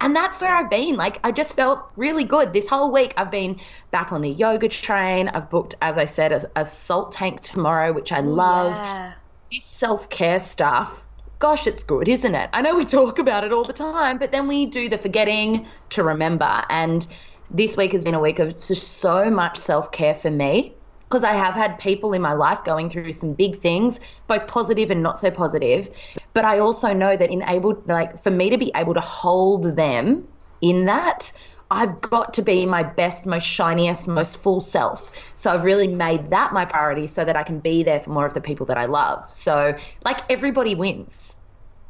And 0.00 0.16
that's 0.16 0.40
where 0.40 0.54
I've 0.54 0.70
been. 0.70 0.96
Like, 0.96 1.20
I 1.22 1.30
just 1.30 1.54
felt 1.54 1.80
really 1.96 2.24
good 2.24 2.52
this 2.52 2.66
whole 2.66 2.90
week. 2.90 3.12
I've 3.16 3.30
been 3.30 3.60
back 3.90 4.12
on 4.12 4.22
the 4.22 4.30
yoga 4.30 4.68
train. 4.68 5.28
I've 5.28 5.50
booked, 5.50 5.74
as 5.82 5.98
I 5.98 6.06
said, 6.06 6.32
a, 6.32 6.60
a 6.60 6.64
salt 6.64 7.12
tank 7.12 7.42
tomorrow, 7.42 7.92
which 7.92 8.12
I 8.12 8.20
love. 8.20 8.72
Yeah. 8.72 9.12
This 9.52 9.64
self 9.64 10.08
care 10.08 10.38
stuff, 10.38 11.04
gosh, 11.40 11.66
it's 11.66 11.82
good, 11.82 12.08
isn't 12.08 12.34
it? 12.34 12.50
I 12.52 12.62
know 12.62 12.76
we 12.76 12.84
talk 13.00 13.18
about 13.18 13.44
it 13.44 13.52
all 13.52 13.64
the 13.64 13.72
time, 13.72 14.18
but 14.18 14.30
then 14.30 14.46
we 14.46 14.66
do 14.66 14.88
the 14.88 14.96
forgetting 14.96 15.66
to 15.90 16.04
remember. 16.04 16.64
And 16.68 17.06
this 17.50 17.76
week 17.76 17.92
has 17.92 18.04
been 18.04 18.14
a 18.14 18.20
week 18.20 18.38
of 18.38 18.52
just 18.52 18.98
so 18.98 19.28
much 19.28 19.58
self 19.58 19.90
care 19.90 20.14
for 20.14 20.30
me 20.30 20.74
because 21.10 21.24
I 21.24 21.32
have 21.32 21.54
had 21.54 21.76
people 21.80 22.12
in 22.12 22.22
my 22.22 22.34
life 22.34 22.62
going 22.62 22.88
through 22.88 23.12
some 23.14 23.34
big 23.34 23.60
things, 23.60 23.98
both 24.28 24.46
positive 24.46 24.92
and 24.92 25.02
not 25.02 25.18
so 25.18 25.28
positive. 25.28 25.88
But 26.34 26.44
I 26.44 26.60
also 26.60 26.92
know 26.92 27.16
that 27.16 27.30
in 27.30 27.42
able 27.42 27.82
like 27.86 28.22
for 28.22 28.30
me 28.30 28.48
to 28.48 28.56
be 28.56 28.70
able 28.76 28.94
to 28.94 29.00
hold 29.00 29.74
them 29.74 30.28
in 30.60 30.86
that, 30.86 31.32
I've 31.72 32.00
got 32.00 32.32
to 32.34 32.42
be 32.42 32.64
my 32.64 32.84
best, 32.84 33.26
most 33.26 33.44
shiniest, 33.44 34.06
most 34.06 34.40
full 34.40 34.60
self. 34.60 35.10
So 35.34 35.52
I've 35.52 35.64
really 35.64 35.88
made 35.88 36.30
that 36.30 36.52
my 36.52 36.64
priority 36.64 37.08
so 37.08 37.24
that 37.24 37.34
I 37.34 37.42
can 37.42 37.58
be 37.58 37.82
there 37.82 37.98
for 37.98 38.10
more 38.10 38.26
of 38.26 38.34
the 38.34 38.40
people 38.40 38.64
that 38.66 38.78
I 38.78 38.84
love. 38.84 39.32
So 39.32 39.76
like 40.04 40.20
everybody 40.30 40.76
wins. 40.76 41.36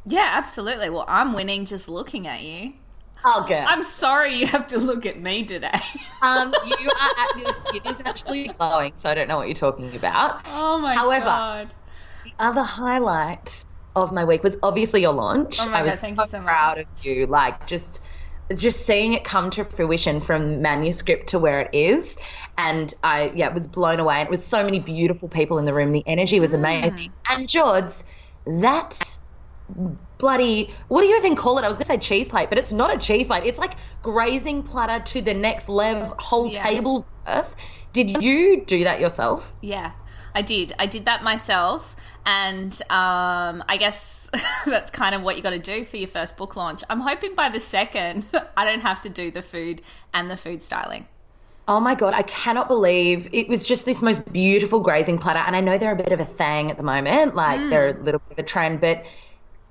Yeah, 0.03 0.29
absolutely. 0.31 0.89
Well, 0.89 1.05
I'm 1.07 1.33
winning 1.33 1.65
just 1.65 1.87
looking 1.87 2.27
at 2.27 2.41
you. 2.41 2.73
Oh, 3.23 3.45
good. 3.47 3.57
I'm 3.57 3.83
sorry 3.83 4.35
you 4.35 4.47
have 4.47 4.67
to 4.67 4.79
look 4.79 5.05
at 5.05 5.19
me 5.19 5.43
today. 5.43 5.71
Um, 6.23 6.53
you 6.63 6.89
are 7.01 7.11
at, 7.17 7.39
your 7.39 7.51
skin 7.51 7.81
is 7.85 7.99
actually 8.05 8.47
glowing, 8.49 8.93
so 8.95 9.09
I 9.09 9.15
don't 9.15 9.27
know 9.27 9.37
what 9.37 9.47
you're 9.47 9.55
talking 9.55 9.95
about. 9.95 10.41
oh 10.45 10.77
my 10.79 10.93
god. 10.93 10.99
However, 11.01 11.25
god. 11.25 11.73
The 12.23 12.33
other 12.37 12.61
highlight 12.61 13.63
of 13.95 14.13
my 14.13 14.23
week 14.23 14.43
was 14.43 14.55
obviously 14.61 15.01
your 15.01 15.13
launch. 15.13 15.57
Oh 15.59 15.69
my 15.69 15.79
I 15.79 15.81
was 15.81 15.93
God, 15.93 15.99
thank 15.99 16.15
so 16.17 16.23
you 16.23 16.29
so 16.29 16.37
much. 16.41 16.45
proud 16.45 16.77
of 16.77 16.85
you. 17.01 17.25
Like 17.25 17.65
just 17.65 18.03
just 18.55 18.85
seeing 18.85 19.13
it 19.13 19.23
come 19.23 19.49
to 19.51 19.65
fruition 19.65 20.19
from 20.19 20.61
manuscript 20.61 21.29
to 21.29 21.39
where 21.39 21.61
it 21.61 21.69
is. 21.73 22.17
And 22.57 22.93
I 23.01 23.31
yeah, 23.33 23.51
was 23.51 23.65
blown 23.65 23.99
away. 23.99 24.21
It 24.21 24.29
was 24.29 24.45
so 24.45 24.63
many 24.63 24.79
beautiful 24.79 25.27
people 25.29 25.57
in 25.57 25.65
the 25.65 25.73
room. 25.73 25.91
The 25.91 26.05
energy 26.07 26.39
was 26.39 26.53
amazing. 26.53 27.13
And 27.29 27.49
Jods, 27.49 28.03
that 28.45 29.17
bloody 30.21 30.73
what 30.87 31.01
do 31.01 31.07
you 31.07 31.17
even 31.17 31.35
call 31.35 31.57
it? 31.57 31.63
I 31.63 31.67
was 31.67 31.77
gonna 31.77 31.85
say 31.85 31.97
cheese 31.97 32.29
plate, 32.29 32.47
but 32.49 32.57
it's 32.57 32.71
not 32.71 32.93
a 32.95 32.97
cheese 32.97 33.27
plate. 33.27 33.43
It's 33.45 33.59
like 33.59 33.73
grazing 34.01 34.63
platter 34.63 35.03
to 35.03 35.21
the 35.21 35.33
next 35.33 35.67
level, 35.67 36.15
whole 36.17 36.47
Yeah. 36.47 36.63
table's 36.63 37.09
worth. 37.27 37.55
Did 37.93 38.21
you 38.23 38.63
do 38.65 38.85
that 38.85 39.01
yourself? 39.01 39.51
Yeah, 39.59 39.91
I 40.33 40.41
did. 40.41 40.71
I 40.79 40.85
did 40.85 41.05
that 41.05 41.23
myself. 41.23 41.97
And 42.25 42.73
um, 42.83 43.63
I 43.67 43.75
guess 43.77 44.29
that's 44.65 44.89
kind 44.91 45.13
of 45.13 45.23
what 45.23 45.35
you 45.35 45.43
got 45.43 45.49
to 45.49 45.59
do 45.59 45.83
for 45.83 45.97
your 45.97 46.07
first 46.07 46.37
book 46.37 46.55
launch. 46.55 46.83
I'm 46.89 47.01
hoping 47.01 47.35
by 47.35 47.49
the 47.49 47.59
second, 47.59 48.25
I 48.57 48.63
don't 48.63 48.81
have 48.81 49.01
to 49.01 49.09
do 49.09 49.29
the 49.29 49.41
food 49.41 49.81
and 50.13 50.31
the 50.31 50.37
food 50.37 50.63
styling. 50.63 51.07
Oh 51.67 51.79
my 51.79 51.95
god, 51.95 52.13
I 52.13 52.23
cannot 52.23 52.67
believe 52.67 53.29
it 53.33 53.47
was 53.47 53.65
just 53.65 53.85
this 53.85 54.01
most 54.01 54.31
beautiful 54.31 54.79
grazing 54.79 55.17
platter. 55.17 55.39
And 55.39 55.55
I 55.55 55.61
know 55.61 55.77
they're 55.77 55.91
a 55.91 55.95
bit 55.95 56.11
of 56.11 56.19
a 56.19 56.25
thing 56.25 56.71
at 56.71 56.77
the 56.77 56.83
moment, 56.83 57.35
like 57.35 57.59
they're 57.69 57.89
a 57.89 57.93
little 57.93 58.21
bit 58.27 58.37
of 58.37 58.39
a 58.39 58.47
trend, 58.47 58.81
but 58.81 59.03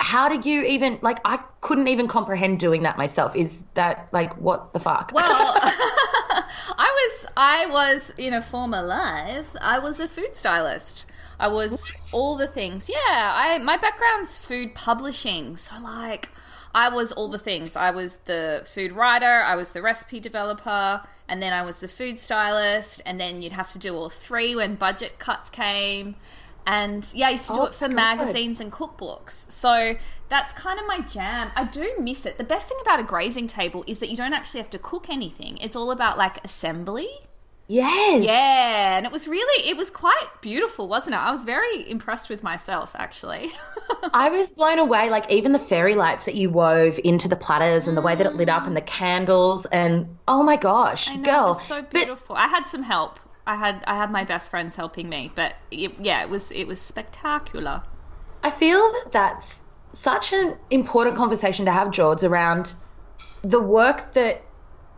how 0.00 0.28
did 0.30 0.46
you 0.46 0.62
even 0.62 0.98
like 1.02 1.18
I 1.24 1.38
couldn't 1.60 1.88
even 1.88 2.08
comprehend 2.08 2.58
doing 2.58 2.82
that 2.84 2.96
myself. 2.96 3.36
Is 3.36 3.62
that 3.74 4.08
like 4.12 4.36
what 4.38 4.72
the 4.72 4.80
fuck? 4.80 5.12
Well, 5.14 5.24
I 5.62 7.04
was 7.04 7.26
I 7.36 7.66
was 7.70 8.10
in 8.18 8.32
a 8.32 8.40
former 8.40 8.82
life. 8.82 9.54
I 9.60 9.78
was 9.78 10.00
a 10.00 10.08
food 10.08 10.34
stylist. 10.34 11.10
I 11.38 11.48
was 11.48 11.92
all 12.12 12.36
the 12.36 12.46
things. 12.46 12.88
Yeah, 12.88 12.96
I 13.34 13.58
my 13.62 13.76
background's 13.76 14.38
food 14.38 14.74
publishing. 14.74 15.56
So 15.56 15.76
like 15.78 16.30
I 16.74 16.88
was 16.88 17.12
all 17.12 17.28
the 17.28 17.38
things. 17.38 17.76
I 17.76 17.90
was 17.90 18.18
the 18.18 18.62
food 18.64 18.92
writer, 18.92 19.42
I 19.44 19.56
was 19.56 19.72
the 19.72 19.82
recipe 19.82 20.20
developer, 20.20 21.02
and 21.28 21.42
then 21.42 21.52
I 21.52 21.62
was 21.62 21.80
the 21.80 21.88
food 21.88 22.18
stylist, 22.18 23.02
and 23.04 23.20
then 23.20 23.42
you'd 23.42 23.52
have 23.52 23.70
to 23.70 23.78
do 23.78 23.96
all 23.96 24.08
three 24.08 24.54
when 24.54 24.76
budget 24.76 25.18
cuts 25.18 25.50
came. 25.50 26.14
And 26.66 27.10
yeah, 27.14 27.28
I 27.28 27.30
used 27.30 27.48
to 27.48 27.54
do 27.54 27.60
Oh, 27.60 27.64
it 27.66 27.74
for 27.74 27.88
God. 27.88 27.94
magazines 27.96 28.60
and 28.60 28.70
cookbooks. 28.70 29.50
So 29.50 29.94
that's 30.28 30.52
kind 30.52 30.78
of 30.78 30.86
my 30.86 31.00
jam. 31.00 31.50
I 31.56 31.64
do 31.64 31.92
miss 31.98 32.26
it. 32.26 32.38
The 32.38 32.44
best 32.44 32.68
thing 32.68 32.78
about 32.82 33.00
a 33.00 33.04
grazing 33.04 33.46
table 33.48 33.82
is 33.86 33.98
that 33.98 34.10
you 34.10 34.16
don't 34.16 34.32
actually 34.34 34.60
have 34.60 34.70
to 34.70 34.78
cook 34.78 35.08
anything. 35.10 35.58
It's 35.58 35.74
all 35.76 35.90
about 35.90 36.16
like 36.18 36.42
assembly. 36.44 37.08
yes. 37.66 38.24
Yeah, 38.24 38.96
and 38.98 39.06
it 39.06 39.12
was 39.12 39.26
really 39.28 39.68
it 39.68 39.76
was 39.76 39.90
quite 39.90 40.28
beautiful, 40.42 40.88
wasn't 40.88 41.14
it? 41.14 41.18
I 41.18 41.30
was 41.30 41.44
very 41.44 41.88
impressed 41.90 42.28
with 42.28 42.42
myself 42.42 42.94
actually. 42.98 43.50
I 44.12 44.28
was 44.30 44.50
blown 44.50 44.78
away. 44.78 45.10
Like 45.10 45.30
even 45.30 45.52
the 45.52 45.58
fairy 45.58 45.94
lights 45.94 46.24
that 46.24 46.34
you 46.34 46.50
wove 46.50 46.98
into 47.04 47.28
the 47.28 47.36
platters 47.36 47.86
and 47.88 47.96
the 47.96 48.02
way 48.02 48.14
that 48.16 48.26
it 48.26 48.34
lit 48.34 48.48
up 48.48 48.66
and 48.66 48.76
the 48.76 48.82
mm. 48.82 48.86
candles 48.86 49.66
and 49.66 50.18
oh 50.28 50.42
my 50.42 50.56
gosh, 50.56 51.14
know, 51.14 51.22
girl. 51.22 51.44
it 51.46 51.48
was 51.48 51.66
so 51.66 51.82
But 51.82 51.90
beautiful. 51.92 52.36
I 52.36 52.46
had 52.48 52.64
some 52.66 52.82
help. 52.82 53.18
I 53.50 53.56
had 53.56 53.82
I 53.86 53.96
had 53.96 54.12
my 54.12 54.22
best 54.22 54.48
friends 54.48 54.76
helping 54.76 55.08
me, 55.08 55.32
but 55.34 55.56
it, 55.72 55.98
yeah, 55.98 56.22
it 56.22 56.30
was 56.30 56.52
it 56.52 56.68
was 56.68 56.80
spectacular. 56.80 57.82
I 58.44 58.50
feel 58.50 58.78
that 58.78 59.08
that's 59.10 59.64
such 59.92 60.32
an 60.32 60.56
important 60.70 61.16
conversation 61.16 61.64
to 61.64 61.72
have, 61.72 61.90
George, 61.90 62.22
around 62.22 62.74
the 63.42 63.60
work 63.60 64.12
that 64.12 64.42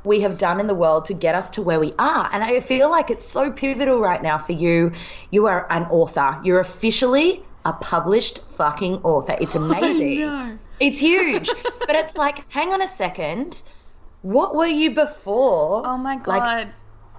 we 0.05 0.21
have 0.21 0.37
done 0.37 0.61
in 0.61 0.67
the 0.67 0.75
world 0.75 1.07
to 1.07 1.15
get 1.15 1.35
us 1.35 1.49
to 1.51 1.63
where 1.63 1.81
we 1.81 1.95
are. 1.99 2.29
And 2.31 2.45
I 2.45 2.61
feel 2.61 2.91
like 2.91 3.11
it's 3.11 3.25
so 3.25 3.51
pivotal 3.51 4.01
right 4.01 4.23
now 4.23 4.37
for 4.37 4.53
you. 4.53 4.93
You 5.31 5.47
are 5.47 5.67
an 5.71 5.85
author. 5.85 6.39
You're 6.45 6.61
officially 6.61 7.43
a 7.65 7.73
published 7.73 8.41
fucking 8.51 8.97
author. 8.97 9.37
It's 9.41 9.55
amazing. 9.65 10.19
know. 10.19 10.59
It's 10.79 10.99
huge. 10.99 11.49
but 11.87 11.97
it's 11.97 12.17
like, 12.17 12.51
hang 12.51 12.69
on 12.69 12.83
a 12.83 12.89
second. 12.89 13.63
What 14.21 14.55
were 14.55 14.67
you 14.67 14.91
before? 14.91 15.87
Oh 15.87 15.97
my 15.97 16.17
god. 16.17 16.67
You're 16.67 16.73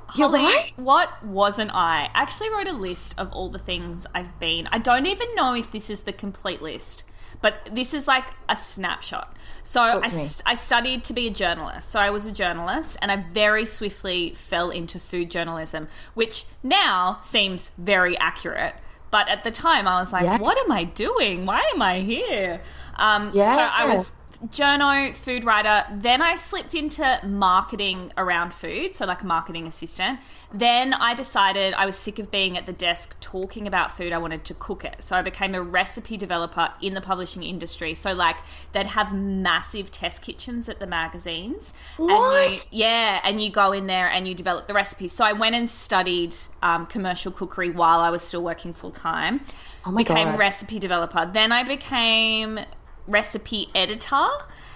Holly, 0.07 0.39
right. 0.43 0.71
what 0.75 1.23
wasn't 1.25 1.71
I? 1.73 2.09
I 2.13 2.21
actually 2.21 2.49
wrote 2.51 2.67
a 2.67 2.73
list 2.73 3.17
of 3.19 3.31
all 3.31 3.49
the 3.49 3.59
things 3.59 4.05
I've 4.13 4.37
been. 4.39 4.67
I 4.71 4.79
don't 4.79 5.05
even 5.07 5.33
know 5.35 5.53
if 5.55 5.71
this 5.71 5.89
is 5.89 6.03
the 6.03 6.13
complete 6.13 6.61
list, 6.61 7.03
but 7.41 7.69
this 7.71 7.93
is 7.93 8.07
like 8.07 8.27
a 8.47 8.55
snapshot. 8.55 9.35
So 9.63 9.81
I, 10.03 10.09
st- 10.09 10.43
I 10.45 10.53
studied 10.55 11.03
to 11.05 11.13
be 11.13 11.27
a 11.27 11.31
journalist. 11.31 11.89
So 11.89 11.99
I 11.99 12.09
was 12.09 12.25
a 12.25 12.31
journalist 12.31 12.97
and 13.01 13.11
I 13.11 13.25
very 13.33 13.65
swiftly 13.65 14.31
fell 14.31 14.69
into 14.69 14.99
food 14.99 15.31
journalism, 15.31 15.87
which 16.13 16.45
now 16.61 17.17
seems 17.21 17.71
very 17.77 18.17
accurate. 18.17 18.75
But 19.09 19.29
at 19.29 19.43
the 19.43 19.51
time, 19.51 19.87
I 19.87 19.99
was 19.99 20.11
like, 20.11 20.23
Yeah. 20.23 20.37
what 20.39 20.57
am 20.57 20.71
I 20.71 20.85
doing? 20.85 21.45
Why 21.45 21.61
am 21.73 21.81
I 21.81 21.99
here? 21.99 22.61
Um, 22.95 23.31
Yeah. 23.33 23.55
So 23.55 23.61
I 23.61 23.85
was 23.85 24.13
journo, 24.47 25.15
food 25.15 25.43
writer. 25.43 25.85
Then 25.91 26.21
I 26.21 26.35
slipped 26.35 26.75
into 26.75 27.19
marketing 27.23 28.11
around 28.17 28.53
food, 28.53 28.93
so 28.95 29.05
like 29.05 29.21
a 29.21 29.25
marketing 29.25 29.67
assistant. 29.67 30.19
Then 30.53 30.93
I 30.93 31.13
decided 31.13 31.73
I 31.73 31.85
was 31.85 31.95
sick 31.95 32.19
of 32.19 32.29
being 32.29 32.57
at 32.57 32.65
the 32.65 32.73
desk 32.73 33.15
talking 33.19 33.67
about 33.67 33.91
food. 33.91 34.11
I 34.13 34.17
wanted 34.17 34.43
to 34.45 34.53
cook 34.53 34.83
it. 34.85 35.01
So 35.01 35.15
I 35.15 35.21
became 35.21 35.55
a 35.55 35.61
recipe 35.61 36.17
developer 36.17 36.69
in 36.81 36.93
the 36.93 37.01
publishing 37.01 37.43
industry. 37.43 37.93
So 37.93 38.13
like 38.13 38.37
they'd 38.73 38.87
have 38.87 39.13
massive 39.13 39.91
test 39.91 40.21
kitchens 40.21 40.67
at 40.69 40.79
the 40.79 40.87
magazines. 40.87 41.73
And 41.97 42.09
you, 42.09 42.15
What? 42.15 42.69
yeah, 42.71 43.21
and 43.23 43.41
you 43.41 43.49
go 43.49 43.71
in 43.71 43.87
there 43.87 44.09
and 44.09 44.27
you 44.27 44.35
develop 44.35 44.67
the 44.67 44.73
recipes. 44.73 45.11
So 45.13 45.25
I 45.25 45.33
went 45.33 45.55
and 45.55 45.69
studied 45.69 46.35
um, 46.61 46.85
commercial 46.85 47.31
cookery 47.31 47.69
while 47.69 47.99
I 47.99 48.09
was 48.09 48.21
still 48.21 48.43
working 48.43 48.73
full 48.73 48.91
time. 48.91 49.41
Oh 49.85 49.91
my 49.91 49.97
became 49.97 50.29
God. 50.31 50.39
recipe 50.39 50.79
developer. 50.79 51.25
Then 51.25 51.51
I 51.51 51.63
became 51.63 52.59
recipe 53.07 53.69
editor. 53.75 54.27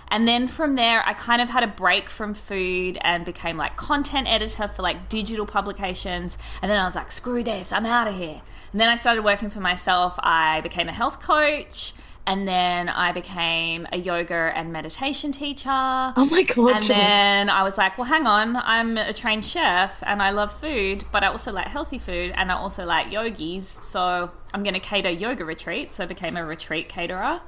And 0.09 0.27
then 0.27 0.47
from 0.47 0.73
there, 0.73 1.03
I 1.05 1.13
kind 1.13 1.41
of 1.41 1.49
had 1.49 1.63
a 1.63 1.67
break 1.67 2.09
from 2.09 2.33
food 2.33 2.97
and 3.01 3.25
became 3.25 3.57
like 3.57 3.75
content 3.75 4.27
editor 4.27 4.67
for 4.67 4.81
like 4.81 5.09
digital 5.09 5.45
publications. 5.45 6.37
And 6.61 6.71
then 6.71 6.79
I 6.79 6.85
was 6.85 6.95
like, 6.95 7.11
screw 7.11 7.43
this, 7.43 7.73
I'm 7.73 7.85
out 7.85 8.07
of 8.07 8.15
here. 8.15 8.41
And 8.71 8.79
then 8.81 8.89
I 8.89 8.95
started 8.95 9.23
working 9.23 9.49
for 9.49 9.59
myself. 9.59 10.17
I 10.19 10.61
became 10.61 10.87
a 10.87 10.93
health 10.93 11.21
coach. 11.21 11.93
And 12.25 12.45
then 12.45 12.89
I 12.89 13.13
became 13.13 13.87
a 13.93 13.97
yoga 13.97 14.51
and 14.53 14.73
meditation 14.73 15.31
teacher. 15.31 15.69
Oh 15.69 16.27
my 16.29 16.43
God, 16.43 16.75
And 16.75 16.83
then 16.83 17.49
I 17.49 17.63
was 17.63 17.77
like, 17.77 17.97
well, 17.97 18.07
hang 18.07 18.27
on, 18.27 18.57
I'm 18.57 18.97
a 18.97 19.13
trained 19.13 19.45
chef 19.45 20.03
and 20.05 20.21
I 20.21 20.31
love 20.31 20.51
food, 20.51 21.05
but 21.13 21.23
I 21.23 21.27
also 21.27 21.53
like 21.53 21.69
healthy 21.69 21.97
food 21.97 22.33
and 22.35 22.51
I 22.51 22.55
also 22.55 22.85
like 22.85 23.13
yogis. 23.13 23.69
So 23.69 24.29
I'm 24.53 24.61
going 24.61 24.73
to 24.73 24.81
cater 24.81 25.09
yoga 25.09 25.45
retreats. 25.45 25.95
So 25.95 26.03
I 26.03 26.07
became 26.07 26.35
a 26.35 26.43
retreat 26.43 26.89
caterer. 26.89 27.39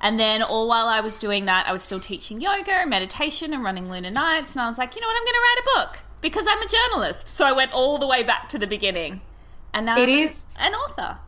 And 0.00 0.18
then 0.18 0.42
all 0.42 0.66
while 0.66 0.86
I 0.86 1.00
was 1.00 1.18
doing 1.18 1.44
that, 1.44 1.66
I 1.66 1.72
was 1.72 1.82
still 1.82 2.00
teaching 2.00 2.40
yoga 2.40 2.72
and 2.72 2.90
meditation 2.90 3.52
and 3.52 3.62
running 3.62 3.90
Lunar 3.90 4.10
Nights. 4.10 4.54
And 4.54 4.62
I 4.62 4.68
was 4.68 4.78
like, 4.78 4.94
you 4.94 5.00
know 5.02 5.06
what, 5.06 5.16
I'm 5.16 5.24
going 5.24 5.34
to 5.34 5.40
write 5.40 5.58
a 5.58 5.86
book 5.94 6.02
because 6.22 6.46
I'm 6.48 6.60
a 6.62 6.66
journalist. 6.66 7.28
So 7.28 7.46
I 7.46 7.52
went 7.52 7.72
all 7.72 7.98
the 7.98 8.06
way 8.06 8.22
back 8.22 8.48
to 8.50 8.58
the 8.58 8.66
beginning. 8.66 9.20
and 9.74 9.86
now 9.86 9.96
It 9.98 10.04
I'm 10.04 10.08
is- 10.08 10.56
an 10.60 10.74
author. 10.74 11.18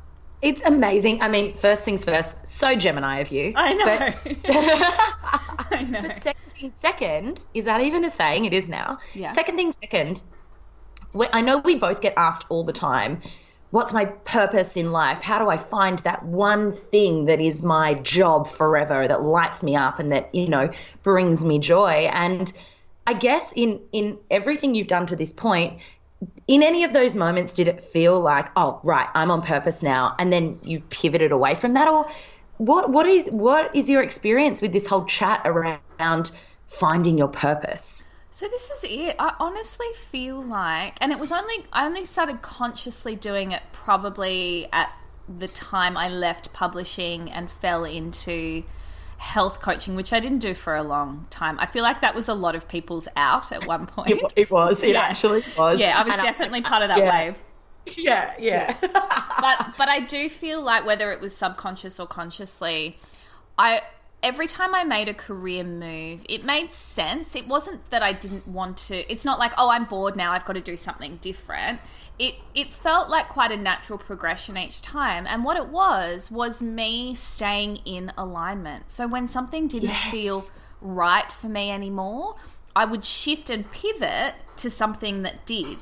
It's 0.40 0.60
amazing. 0.62 1.22
I 1.22 1.28
mean, 1.28 1.56
first 1.56 1.84
things 1.84 2.02
first, 2.04 2.48
so 2.48 2.74
Gemini 2.74 3.18
of 3.20 3.30
you. 3.30 3.52
I 3.54 3.74
know. 3.74 3.84
But- 3.84 5.70
I 5.78 5.82
know. 5.84 6.14
Second 6.16 6.52
thing 6.52 6.70
second, 6.72 7.46
is 7.54 7.64
that 7.66 7.80
even 7.80 8.04
a 8.04 8.10
saying? 8.10 8.44
It 8.46 8.52
is 8.52 8.68
now. 8.68 8.98
Yeah. 9.14 9.28
Second 9.30 9.54
thing 9.56 9.70
second, 9.70 10.20
I 11.32 11.42
know 11.42 11.58
we 11.58 11.76
both 11.76 12.00
get 12.00 12.14
asked 12.16 12.46
all 12.48 12.64
the 12.64 12.72
time, 12.72 13.22
what's 13.72 13.92
my 13.92 14.04
purpose 14.04 14.76
in 14.76 14.92
life? 14.92 15.22
How 15.22 15.38
do 15.38 15.48
I 15.48 15.56
find 15.56 15.98
that 16.00 16.24
one 16.24 16.72
thing 16.72 17.24
that 17.24 17.40
is 17.40 17.62
my 17.62 17.94
job 17.94 18.48
forever, 18.48 19.08
that 19.08 19.22
lights 19.22 19.62
me 19.62 19.74
up 19.74 19.98
and 19.98 20.12
that, 20.12 20.32
you 20.34 20.48
know, 20.48 20.70
brings 21.02 21.44
me 21.44 21.58
joy? 21.58 22.08
And 22.12 22.52
I 23.06 23.14
guess 23.14 23.52
in 23.56 23.80
in 23.92 24.18
everything 24.30 24.74
you've 24.74 24.86
done 24.86 25.06
to 25.06 25.16
this 25.16 25.32
point, 25.32 25.80
in 26.46 26.62
any 26.62 26.84
of 26.84 26.92
those 26.92 27.16
moments 27.16 27.52
did 27.52 27.66
it 27.66 27.82
feel 27.82 28.20
like, 28.20 28.50
oh, 28.56 28.78
right, 28.84 29.08
I'm 29.14 29.30
on 29.30 29.42
purpose 29.42 29.82
now, 29.82 30.14
and 30.18 30.32
then 30.32 30.60
you 30.62 30.80
pivoted 30.90 31.32
away 31.32 31.54
from 31.54 31.72
that 31.74 31.88
or 31.88 32.08
what 32.58 32.90
what 32.90 33.06
is 33.06 33.26
what 33.28 33.74
is 33.74 33.88
your 33.88 34.02
experience 34.02 34.60
with 34.60 34.72
this 34.72 34.86
whole 34.86 35.06
chat 35.06 35.40
around 35.46 36.30
finding 36.66 37.16
your 37.16 37.28
purpose? 37.28 38.06
So 38.34 38.48
this 38.48 38.70
is 38.70 38.84
it. 38.90 39.14
I 39.18 39.34
honestly 39.38 39.88
feel 39.94 40.42
like, 40.42 40.96
and 41.02 41.12
it 41.12 41.18
was 41.18 41.30
only 41.32 41.56
I 41.70 41.84
only 41.84 42.06
started 42.06 42.40
consciously 42.40 43.14
doing 43.14 43.52
it 43.52 43.62
probably 43.72 44.68
at 44.72 44.90
the 45.28 45.48
time 45.48 45.98
I 45.98 46.08
left 46.08 46.54
publishing 46.54 47.30
and 47.30 47.50
fell 47.50 47.84
into 47.84 48.64
health 49.18 49.60
coaching, 49.60 49.94
which 49.94 50.14
I 50.14 50.18
didn't 50.18 50.38
do 50.38 50.54
for 50.54 50.74
a 50.74 50.82
long 50.82 51.26
time. 51.28 51.58
I 51.60 51.66
feel 51.66 51.82
like 51.82 52.00
that 52.00 52.14
was 52.14 52.26
a 52.26 52.32
lot 52.34 52.54
of 52.54 52.66
people's 52.68 53.06
out 53.16 53.52
at 53.52 53.66
one 53.66 53.84
point. 53.96 54.22
It 54.34 54.50
was. 54.50 54.82
It 54.82 54.90
Yeah. 54.94 55.00
actually 55.02 55.42
was. 55.58 55.78
Yeah, 55.78 56.00
I 56.00 56.02
was 56.02 56.14
And 56.14 56.22
definitely 56.22 56.62
part 56.62 56.82
of 56.82 56.88
that 56.88 56.98
Yeah. 57.00 57.10
wave. 57.26 57.44
yeah, 57.98 58.34
yeah. 58.38 58.76
but 58.80 59.74
but 59.76 59.88
I 59.90 60.00
do 60.00 60.30
feel 60.30 60.62
like 60.62 60.86
whether 60.86 61.12
it 61.12 61.20
was 61.20 61.36
subconscious 61.36 62.00
or 62.00 62.06
consciously, 62.06 62.96
I 63.58 63.82
every 64.22 64.46
time 64.46 64.74
I 64.74 64.84
made 64.84 65.08
a 65.08 65.14
career 65.14 65.64
move, 65.64 66.24
it 66.28 66.44
made 66.44 66.70
sense. 66.70 67.34
It 67.34 67.48
wasn't 67.48 67.90
that 67.90 68.02
I 68.02 68.12
didn't 68.12 68.46
want 68.46 68.76
to. 68.88 69.10
It's 69.12 69.24
not 69.24 69.38
like 69.38 69.52
oh 69.58 69.70
I'm 69.70 69.84
bored 69.84 70.16
now. 70.16 70.32
I've 70.32 70.44
got 70.44 70.54
to 70.54 70.60
do 70.60 70.76
something 70.76 71.16
different. 71.20 71.80
It 72.18 72.36
it 72.54 72.72
felt 72.72 73.08
like 73.08 73.28
quite 73.28 73.50
a 73.50 73.56
natural 73.56 73.98
progression 73.98 74.56
each 74.56 74.80
time. 74.82 75.26
And 75.26 75.44
what 75.44 75.56
it 75.56 75.68
was 75.68 76.30
was 76.30 76.62
me 76.62 77.14
staying 77.14 77.76
in 77.84 78.12
alignment. 78.16 78.90
So 78.90 79.06
when 79.08 79.26
something 79.26 79.66
didn't 79.68 79.90
Yes. 79.90 80.10
feel 80.10 80.44
right 80.80 81.30
for 81.30 81.48
me 81.48 81.70
anymore, 81.70 82.36
I 82.74 82.84
would 82.84 83.04
shift 83.04 83.50
and 83.50 83.70
pivot 83.70 84.34
to 84.56 84.70
something 84.70 85.22
that 85.22 85.44
did. 85.46 85.78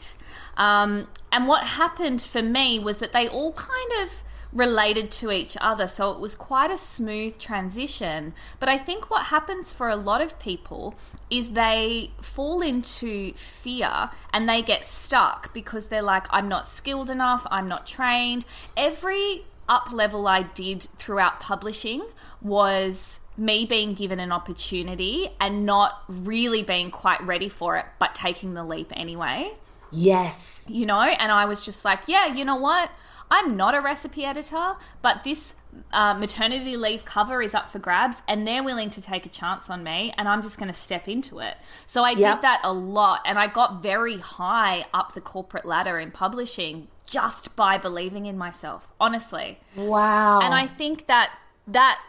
Um, 0.56 1.08
and 1.32 1.46
what 1.46 1.64
happened 1.64 2.20
for 2.20 2.42
me 2.42 2.78
was 2.78 2.98
that 2.98 3.12
they 3.12 3.28
all 3.28 3.52
kind 3.52 3.92
of 4.02 4.24
related 4.52 5.10
to 5.10 5.30
each 5.30 5.56
other. 5.60 5.86
So 5.86 6.10
it 6.10 6.20
was 6.20 6.34
quite 6.34 6.70
a 6.70 6.78
smooth 6.78 7.38
transition. 7.38 8.34
But 8.58 8.68
I 8.68 8.78
think 8.78 9.10
what 9.10 9.26
happens 9.26 9.72
for 9.72 9.88
a 9.88 9.96
lot 9.96 10.20
of 10.20 10.38
people 10.38 10.94
is 11.30 11.50
they 11.50 12.10
fall 12.20 12.60
into 12.60 13.32
fear 13.34 14.10
and 14.32 14.48
they 14.48 14.62
get 14.62 14.84
stuck 14.84 15.52
because 15.54 15.86
they're 15.86 16.02
like, 16.02 16.26
I'm 16.30 16.48
not 16.48 16.66
skilled 16.66 17.10
enough, 17.10 17.46
I'm 17.50 17.68
not 17.68 17.86
trained. 17.86 18.44
Every 18.76 19.42
up 19.68 19.92
level 19.92 20.26
I 20.26 20.42
did 20.42 20.82
throughout 20.96 21.38
publishing 21.38 22.04
was 22.42 23.20
me 23.36 23.64
being 23.64 23.94
given 23.94 24.18
an 24.18 24.32
opportunity 24.32 25.28
and 25.40 25.64
not 25.64 26.02
really 26.08 26.64
being 26.64 26.90
quite 26.90 27.22
ready 27.22 27.48
for 27.48 27.76
it, 27.76 27.86
but 28.00 28.14
taking 28.14 28.54
the 28.54 28.64
leap 28.64 28.92
anyway 28.96 29.52
yes. 29.92 30.64
you 30.68 30.86
know 30.86 31.00
and 31.00 31.32
i 31.32 31.44
was 31.44 31.64
just 31.64 31.84
like 31.84 32.06
yeah 32.06 32.26
you 32.26 32.44
know 32.44 32.56
what 32.56 32.90
i'm 33.30 33.56
not 33.56 33.74
a 33.74 33.80
recipe 33.80 34.24
editor 34.24 34.74
but 35.02 35.24
this 35.24 35.56
uh, 35.92 36.14
maternity 36.14 36.76
leave 36.76 37.04
cover 37.04 37.40
is 37.40 37.54
up 37.54 37.68
for 37.68 37.78
grabs 37.78 38.22
and 38.26 38.46
they're 38.46 38.62
willing 38.64 38.90
to 38.90 39.00
take 39.00 39.24
a 39.24 39.28
chance 39.28 39.70
on 39.70 39.82
me 39.84 40.12
and 40.18 40.28
i'm 40.28 40.42
just 40.42 40.58
going 40.58 40.66
to 40.68 40.74
step 40.74 41.06
into 41.08 41.38
it 41.38 41.56
so 41.86 42.02
i 42.04 42.10
Yep. 42.10 42.18
did 42.36 42.42
that 42.42 42.60
a 42.64 42.72
lot 42.72 43.20
and 43.24 43.38
i 43.38 43.46
got 43.46 43.82
very 43.82 44.18
high 44.18 44.86
up 44.92 45.14
the 45.14 45.20
corporate 45.20 45.64
ladder 45.64 45.98
in 45.98 46.10
publishing 46.10 46.88
just 47.06 47.54
by 47.56 47.76
believing 47.78 48.26
in 48.26 48.36
myself 48.38 48.92
honestly 49.00 49.58
Wow. 49.76 50.40
and 50.40 50.54
I 50.54 50.66
think 50.66 51.06
that 51.06 51.32
that 51.66 52.00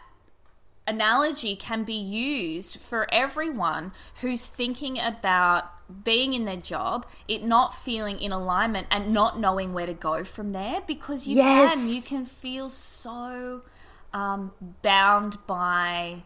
analogy 0.86 1.56
can 1.56 1.84
be 1.84 1.94
used 1.94 2.80
for 2.80 3.06
everyone 3.12 3.92
who's 4.20 4.46
thinking 4.46 4.98
about 4.98 5.70
being 6.04 6.32
in 6.34 6.44
their 6.44 6.56
job, 6.56 7.06
it 7.28 7.42
not 7.42 7.74
feeling 7.74 8.18
in 8.18 8.32
alignment 8.32 8.86
and 8.90 9.12
not 9.12 9.38
knowing 9.38 9.72
where 9.74 9.86
to 9.86 9.94
go 9.94 10.24
from 10.24 10.50
there 10.50 10.80
because 10.86 11.26
you 11.26 11.36
Yes. 11.36 11.74
can 11.74 11.88
you 11.88 12.00
can 12.02 12.24
feel 12.24 12.70
so 12.70 13.62
um, 14.12 14.52
bound 14.82 15.36
by 15.46 16.22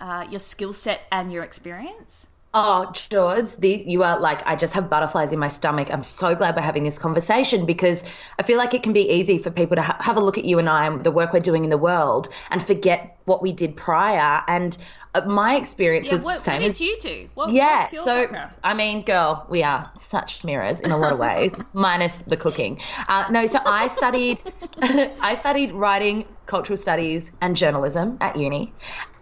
uh, 0.00 0.26
your 0.30 0.38
skill 0.38 0.72
set 0.72 1.02
and 1.10 1.32
your 1.32 1.42
experience. 1.42 2.28
Oh, 2.56 2.92
George, 2.92 3.56
the, 3.56 3.82
you 3.84 4.04
are 4.04 4.20
like, 4.20 4.46
I 4.46 4.54
just 4.54 4.74
have 4.74 4.88
butterflies 4.88 5.32
in 5.32 5.40
my 5.40 5.48
stomach. 5.48 5.88
I'm 5.90 6.04
so 6.04 6.36
glad 6.36 6.54
we're 6.54 6.62
having 6.62 6.84
this 6.84 6.98
conversation 6.98 7.66
because 7.66 8.04
I 8.38 8.44
feel 8.44 8.58
like 8.58 8.72
it 8.74 8.84
can 8.84 8.92
be 8.92 9.10
easy 9.10 9.38
for 9.38 9.50
people 9.50 9.74
to 9.74 9.82
ha- 9.82 9.96
have 9.98 10.16
a 10.16 10.20
look 10.20 10.38
at 10.38 10.44
you 10.44 10.60
and 10.60 10.68
I 10.68 10.86
and 10.86 11.02
the 11.02 11.10
work 11.10 11.32
we're 11.32 11.40
doing 11.40 11.64
in 11.64 11.70
the 11.70 11.78
world 11.78 12.28
and 12.50 12.64
forget 12.64 13.18
what 13.24 13.42
we 13.42 13.52
did 13.52 13.76
prior. 13.76 14.42
And 14.46 14.78
my 15.26 15.54
experience 15.54 16.08
Yeah, 16.08 16.14
was 16.14 16.24
what, 16.24 16.36
the 16.36 16.42
same 16.42 16.54
what 16.54 16.60
did 16.62 16.70
as 16.70 16.80
you 16.80 16.96
do? 17.00 17.28
What, 17.34 17.52
yeah, 17.52 17.80
what's 17.80 17.92
your 17.92 18.02
so 18.02 18.22
background? 18.22 18.54
I 18.64 18.74
mean, 18.74 19.02
girl, 19.02 19.46
we 19.48 19.62
are 19.62 19.90
such 19.94 20.44
mirrors 20.44 20.80
in 20.80 20.90
a 20.90 20.96
lot 20.96 21.12
of 21.12 21.18
ways, 21.18 21.58
minus 21.72 22.18
the 22.18 22.36
cooking. 22.36 22.80
Uh, 23.08 23.26
no, 23.30 23.46
so 23.46 23.60
I 23.64 23.88
studied, 23.88 24.42
I 24.82 25.34
studied 25.34 25.72
writing, 25.72 26.24
cultural 26.46 26.76
studies, 26.76 27.30
and 27.40 27.56
journalism 27.56 28.18
at 28.20 28.36
uni, 28.36 28.72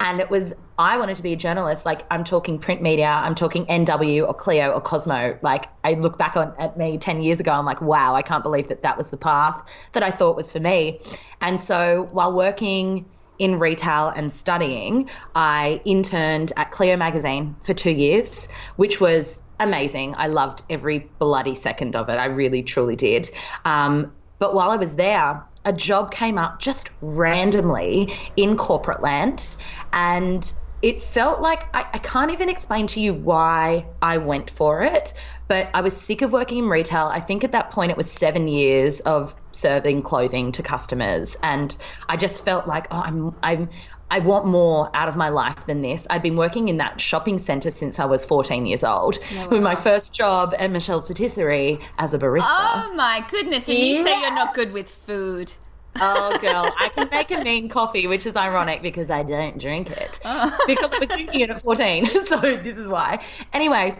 and 0.00 0.20
it 0.20 0.30
was 0.30 0.54
I 0.78 0.96
wanted 0.96 1.16
to 1.18 1.22
be 1.22 1.34
a 1.34 1.36
journalist. 1.36 1.84
Like 1.84 2.02
I'm 2.10 2.24
talking 2.24 2.58
print 2.58 2.80
media, 2.80 3.06
I'm 3.06 3.34
talking 3.34 3.66
NW 3.66 4.26
or 4.26 4.34
Cleo 4.34 4.72
or 4.72 4.80
Cosmo. 4.80 5.38
Like 5.42 5.68
I 5.84 5.94
look 5.94 6.16
back 6.18 6.36
on 6.36 6.54
at 6.58 6.76
me 6.78 6.96
ten 6.98 7.22
years 7.22 7.38
ago, 7.38 7.52
I'm 7.52 7.66
like, 7.66 7.82
wow, 7.82 8.14
I 8.14 8.22
can't 8.22 8.42
believe 8.42 8.68
that 8.68 8.82
that 8.82 8.96
was 8.96 9.10
the 9.10 9.18
path 9.18 9.62
that 9.92 10.02
I 10.02 10.10
thought 10.10 10.36
was 10.36 10.50
for 10.50 10.60
me. 10.60 11.00
And 11.40 11.60
so 11.60 12.08
while 12.12 12.32
working 12.32 13.04
in 13.38 13.58
retail 13.58 14.08
and 14.08 14.32
studying, 14.32 15.08
I 15.34 15.80
interned 15.84 16.52
at 16.56 16.70
Cleo 16.70 16.96
magazine 16.96 17.56
for 17.62 17.74
two 17.74 17.90
years, 17.90 18.48
which 18.76 19.00
was 19.00 19.42
amazing. 19.58 20.14
I 20.16 20.26
loved 20.26 20.62
every 20.70 21.10
bloody 21.18 21.54
second 21.54 21.96
of 21.96 22.08
it. 22.08 22.16
I 22.16 22.26
really, 22.26 22.62
truly 22.62 22.96
did. 22.96 23.30
Um, 23.64 24.12
but 24.38 24.54
while 24.54 24.70
I 24.70 24.76
was 24.76 24.96
there, 24.96 25.42
a 25.64 25.72
job 25.72 26.10
came 26.10 26.38
up 26.38 26.60
just 26.60 26.90
randomly 27.00 28.12
in 28.36 28.56
corporate 28.56 29.02
land. 29.02 29.56
And 29.92 30.52
it 30.82 31.00
felt 31.00 31.40
like 31.40 31.68
I, 31.74 31.86
I 31.92 31.98
can't 31.98 32.32
even 32.32 32.48
explain 32.48 32.88
to 32.88 33.00
you 33.00 33.14
why 33.14 33.86
I 34.02 34.18
went 34.18 34.50
for 34.50 34.82
it, 34.82 35.14
but 35.46 35.68
I 35.74 35.80
was 35.80 35.96
sick 35.96 36.22
of 36.22 36.32
working 36.32 36.58
in 36.58 36.68
retail. 36.68 37.06
I 37.06 37.20
think 37.20 37.44
at 37.44 37.52
that 37.52 37.70
point 37.70 37.92
it 37.92 37.96
was 37.96 38.10
seven 38.10 38.48
years 38.48 38.98
of 39.00 39.34
serving 39.52 40.02
clothing 40.02 40.52
to 40.52 40.62
customers, 40.62 41.36
and 41.42 41.76
I 42.08 42.16
just 42.16 42.44
felt 42.44 42.66
like 42.66 42.88
oh, 42.90 43.02
I'm 43.04 43.34
I'm 43.42 43.68
I 44.10 44.18
want 44.18 44.46
more 44.46 44.90
out 44.94 45.08
of 45.08 45.16
my 45.16 45.30
life 45.30 45.64
than 45.64 45.80
this. 45.80 46.06
I'd 46.10 46.22
been 46.22 46.36
working 46.36 46.68
in 46.68 46.76
that 46.76 47.00
shopping 47.00 47.38
centre 47.38 47.70
since 47.70 47.98
I 47.98 48.04
was 48.04 48.26
14 48.26 48.66
years 48.66 48.84
old, 48.84 49.18
with 49.50 49.62
my 49.62 49.74
first 49.74 50.12
job 50.12 50.54
at 50.58 50.70
Michel's 50.70 51.06
Patisserie 51.06 51.80
as 51.98 52.12
a 52.12 52.18
barista. 52.18 52.44
Oh 52.44 52.92
my 52.94 53.24
goodness! 53.30 53.68
And 53.68 53.78
you 53.78 54.02
say 54.02 54.20
you're 54.20 54.34
not 54.34 54.52
good 54.52 54.72
with 54.72 54.90
food. 54.90 55.54
Oh, 56.00 56.38
girl, 56.38 56.72
I 56.78 56.88
can 56.88 57.08
make 57.10 57.30
a 57.30 57.42
mean 57.44 57.68
coffee, 57.68 58.06
which 58.06 58.26
is 58.26 58.36
ironic 58.36 58.82
because 58.82 59.10
I 59.10 59.22
don't 59.22 59.58
drink 59.58 59.90
it. 59.90 60.20
Oh. 60.24 60.58
Because 60.66 60.92
I 60.92 60.98
was 60.98 61.08
drinking 61.08 61.40
it 61.40 61.50
at 61.50 61.62
14. 61.62 62.06
So 62.22 62.38
this 62.38 62.78
is 62.78 62.88
why. 62.88 63.24
Anyway, 63.52 63.98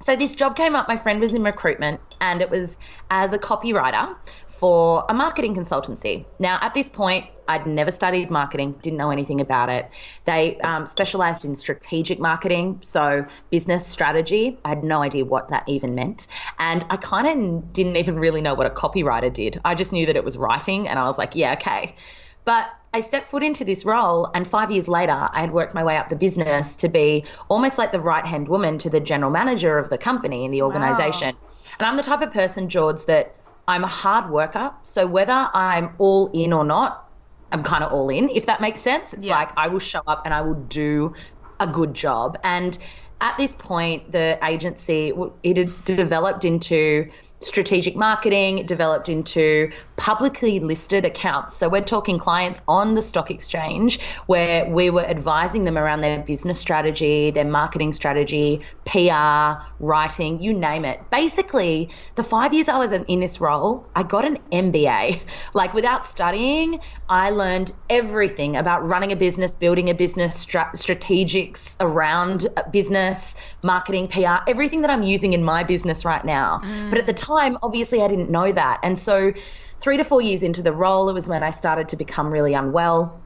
so 0.00 0.16
this 0.16 0.34
job 0.34 0.56
came 0.56 0.74
up. 0.74 0.86
My 0.86 0.98
friend 0.98 1.20
was 1.20 1.34
in 1.34 1.42
recruitment, 1.42 2.00
and 2.20 2.42
it 2.42 2.50
was 2.50 2.78
as 3.10 3.32
a 3.32 3.38
copywriter 3.38 4.14
for 4.58 5.04
a 5.08 5.14
marketing 5.14 5.54
consultancy. 5.54 6.24
Now, 6.38 6.58
at 6.60 6.74
this 6.74 6.88
point, 6.88 7.26
I'd 7.48 7.66
never 7.66 7.90
studied 7.90 8.30
marketing, 8.30 8.70
didn't 8.82 8.98
know 8.98 9.10
anything 9.10 9.40
about 9.40 9.68
it. 9.68 9.90
They 10.24 10.58
um, 10.60 10.86
specialized 10.86 11.44
in 11.44 11.56
strategic 11.56 12.18
marketing, 12.18 12.78
so 12.82 13.26
business 13.50 13.86
strategy. 13.86 14.58
I 14.64 14.70
had 14.70 14.84
no 14.84 15.02
idea 15.02 15.24
what 15.24 15.50
that 15.50 15.68
even 15.68 15.94
meant. 15.94 16.28
And 16.58 16.84
I 16.88 16.96
kind 16.96 17.26
of 17.26 17.72
didn't 17.72 17.96
even 17.96 18.18
really 18.18 18.40
know 18.40 18.54
what 18.54 18.66
a 18.66 18.70
copywriter 18.70 19.32
did. 19.32 19.60
I 19.64 19.74
just 19.74 19.92
knew 19.92 20.06
that 20.06 20.16
it 20.16 20.24
was 20.24 20.36
writing, 20.36 20.88
and 20.88 20.98
I 20.98 21.04
was 21.04 21.18
like, 21.18 21.34
yeah, 21.34 21.54
okay. 21.54 21.96
But 22.44 22.66
I 22.92 23.00
stepped 23.00 23.30
foot 23.30 23.42
into 23.42 23.64
this 23.64 23.84
role, 23.84 24.30
and 24.34 24.46
five 24.46 24.70
years 24.70 24.86
later, 24.86 25.28
I 25.32 25.40
had 25.40 25.52
worked 25.52 25.74
my 25.74 25.82
way 25.82 25.96
up 25.96 26.10
the 26.10 26.16
business 26.16 26.76
to 26.76 26.88
be 26.88 27.24
almost 27.48 27.76
like 27.76 27.90
the 27.90 28.00
right 28.00 28.24
hand 28.24 28.48
woman 28.48 28.78
to 28.78 28.90
the 28.90 29.00
general 29.00 29.30
manager 29.30 29.78
of 29.78 29.90
the 29.90 29.98
company 29.98 30.44
in 30.44 30.50
the 30.50 30.62
organization. 30.62 31.36
And 31.78 31.86
I'm 31.88 31.96
the 31.96 32.04
type 32.04 32.22
of 32.22 32.32
person, 32.32 32.68
George, 32.68 33.04
that 33.06 33.34
I'm 33.66 33.84
a 33.84 33.88
hard 33.88 34.30
worker. 34.30 34.72
So 34.82 35.06
whether 35.06 35.32
I'm 35.54 35.94
all 35.98 36.30
in 36.34 36.52
or 36.52 36.64
not, 36.64 37.04
I'm 37.52 37.62
kind 37.62 37.84
of 37.84 37.92
all 37.92 38.08
in, 38.10 38.28
if 38.30 38.46
that 38.46 38.60
makes 38.60 38.80
sense. 38.80 39.12
It's 39.12 39.26
Yeah. 39.26 39.36
like 39.36 39.50
I 39.56 39.68
will 39.68 39.78
show 39.78 40.02
up 40.06 40.22
and 40.24 40.34
I 40.34 40.42
will 40.42 40.54
do 40.54 41.14
a 41.60 41.66
good 41.66 41.94
job. 41.94 42.36
And 42.44 42.76
at 43.20 43.36
this 43.38 43.54
point, 43.54 44.12
the 44.12 44.38
agency, 44.44 45.12
it 45.42 45.56
had 45.56 45.70
developed 45.84 46.44
into 46.44 47.10
strategic 47.44 47.96
marketing, 47.96 48.58
it 48.58 48.66
developed 48.66 49.08
into 49.08 49.70
publicly 49.96 50.60
listed 50.60 51.04
accounts. 51.04 51.54
So 51.56 51.68
we're 51.68 51.82
talking 51.82 52.18
clients 52.18 52.62
on 52.66 52.94
the 52.94 53.02
stock 53.02 53.30
exchange 53.30 54.00
where 54.26 54.68
we 54.68 54.90
were 54.90 55.04
advising 55.04 55.64
them 55.64 55.78
around 55.78 56.00
their 56.00 56.20
business 56.20 56.58
strategy, 56.58 57.30
their 57.30 57.44
marketing 57.44 57.92
strategy, 57.92 58.60
PR, 58.84 59.62
writing, 59.78 60.40
you 60.40 60.52
name 60.52 60.84
it. 60.84 61.00
Basically, 61.10 61.90
the 62.16 62.24
five 62.24 62.52
years 62.52 62.68
I 62.68 62.78
was 62.78 62.92
in 62.92 63.20
this 63.20 63.40
role, 63.40 63.86
I 63.94 64.02
got 64.02 64.24
an 64.24 64.38
MBA. 64.52 65.20
Like 65.52 65.72
without 65.74 66.04
studying, 66.04 66.80
I 67.08 67.30
learned 67.30 67.72
everything 67.88 68.56
about 68.56 68.88
running 68.88 69.12
a 69.12 69.16
business, 69.16 69.54
building 69.54 69.88
a 69.88 69.94
business, 69.94 70.34
stra- 70.34 70.70
strategics 70.74 71.76
around 71.80 72.48
business, 72.72 73.36
marketing, 73.62 74.08
PR, 74.08 74.38
everything 74.48 74.80
that 74.80 74.90
I'm 74.90 75.02
using 75.02 75.32
in 75.32 75.44
my 75.44 75.62
business 75.62 76.04
right 76.04 76.24
now. 76.24 76.58
Mm. 76.58 76.90
But 76.90 76.98
at 76.98 77.06
the 77.06 77.12
time, 77.12 77.33
obviously, 77.62 78.02
I 78.02 78.08
didn't 78.08 78.30
know 78.30 78.52
that. 78.52 78.80
And 78.82 78.98
so, 78.98 79.32
three 79.80 79.96
to 79.96 80.04
four 80.04 80.22
years 80.22 80.42
into 80.42 80.62
the 80.62 80.72
role, 80.72 81.08
it 81.08 81.12
was 81.12 81.28
when 81.28 81.42
I 81.42 81.50
started 81.50 81.88
to 81.90 81.96
become 81.96 82.30
really 82.30 82.54
unwell. 82.54 83.20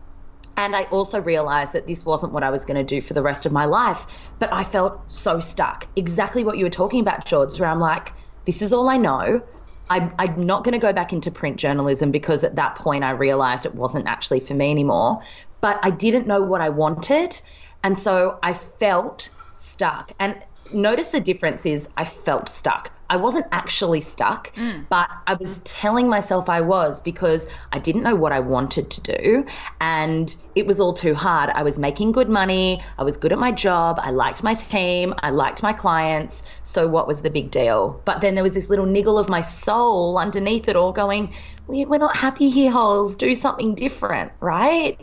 And 0.57 0.75
I 0.75 0.85
also 0.85 1.21
realized 1.21 1.73
that 1.75 1.87
this 1.87 2.05
wasn't 2.05 2.33
what 2.33 2.43
I 2.43 2.51
was 2.51 2.65
going 2.65 2.77
to 2.77 2.83
do 2.85 3.01
for 3.01 3.15
the 3.15 3.23
rest 3.23 3.47
of 3.47 3.53
my 3.53 3.65
life. 3.65 4.07
But 4.41 4.53
I 4.53 4.65
felt 4.65 5.01
so 5.11 5.39
stuck. 5.39 5.87
Exactly 5.95 6.43
what 6.43 6.59
you 6.59 6.65
were 6.65 6.71
talking 6.71 7.01
about, 7.01 7.27
George, 7.27 7.61
where 7.61 7.69
I'm 7.69 7.79
like, 7.79 8.13
this 8.45 8.61
is 8.61 8.73
all 8.73 8.89
I 8.89 8.97
know. 8.97 9.41
I'm, 9.89 10.13
I'm 10.19 10.45
not 10.45 10.65
going 10.65 10.73
to 10.73 10.79
go 10.79 10.93
back 10.93 11.13
into 11.13 11.31
print 11.31 11.59
journalism 11.59 12.11
because 12.11 12.43
at 12.43 12.57
that 12.57 12.75
point 12.75 13.05
I 13.05 13.13
realized 13.13 13.67
it 13.67 13.75
wasn't 13.75 14.09
actually 14.09 14.41
for 14.41 14.55
me 14.55 14.71
anymore. 14.71 15.23
But 15.61 15.79
I 15.83 15.91
didn't 15.91 16.27
know 16.27 16.43
what 16.43 16.61
I 16.61 16.71
wanted. 16.71 17.41
And 17.85 17.97
so 17.97 18.39
I 18.43 18.55
felt 18.55 19.31
stuck. 19.55 20.11
And 20.19 20.43
notice 20.75 21.13
the 21.13 21.21
difference 21.21 21.67
is 21.67 21.89
I 21.97 22.05
felt 22.05 22.49
stuck. 22.49 22.91
I 23.11 23.17
wasn't 23.17 23.47
actually 23.53 24.03
stuck, 24.03 24.53
mm. 24.55 24.87
but 24.91 25.09
I 25.27 25.35
was 25.35 25.61
telling 25.61 26.09
myself 26.09 26.51
I 26.51 26.61
was 26.61 27.01
because 27.01 27.49
I 27.73 27.79
didn't 27.79 28.03
know 28.03 28.15
what 28.15 28.33
I 28.33 28.41
wanted 28.41 28.91
to 28.91 29.01
do. 29.01 29.47
And 29.81 30.35
it 30.55 30.67
was 30.67 30.79
all 30.79 30.93
too 30.93 31.15
hard. 31.15 31.49
I 31.55 31.63
was 31.63 31.79
making 31.79 32.13
good 32.13 32.29
money. 32.29 32.83
I 32.99 33.05
was 33.05 33.17
good 33.17 33.33
at 33.33 33.39
my 33.39 33.51
job. 33.51 33.99
I 34.03 34.11
liked 34.11 34.43
my 34.43 34.53
team. 34.53 35.15
I 35.21 35.31
liked 35.31 35.63
my 35.63 35.73
clients. 35.73 36.43
So, 36.65 36.87
what 36.87 37.07
was 37.07 37.23
the 37.23 37.31
big 37.31 37.51
deal? 37.51 38.01
But 38.05 38.21
then 38.21 38.35
there 38.35 38.45
was 38.45 38.55
this 38.55 38.69
little 38.69 38.87
niggle 38.87 39.19
of 39.19 39.29
my 39.31 39.41
soul 39.41 40.19
underneath 40.19 40.69
it 40.69 40.77
all 40.77 40.93
going, 40.93 41.33
We're 41.67 41.99
not 41.99 42.17
happy 42.17 42.51
here, 42.51 42.71
Holes. 42.71 43.17
Do 43.17 43.35
something 43.35 43.75
different, 43.75 44.33
right? 44.41 45.01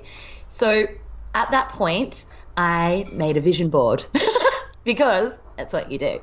So, 0.48 0.86
at 1.34 1.50
that 1.52 1.70
point, 1.70 2.26
I 2.56 3.06
made 3.12 3.36
a 3.36 3.42
vision 3.42 3.70
board 3.70 4.06
because 4.84 5.40
that's 5.58 5.74
what 5.74 5.92
you 5.92 5.98
do. 5.98 6.20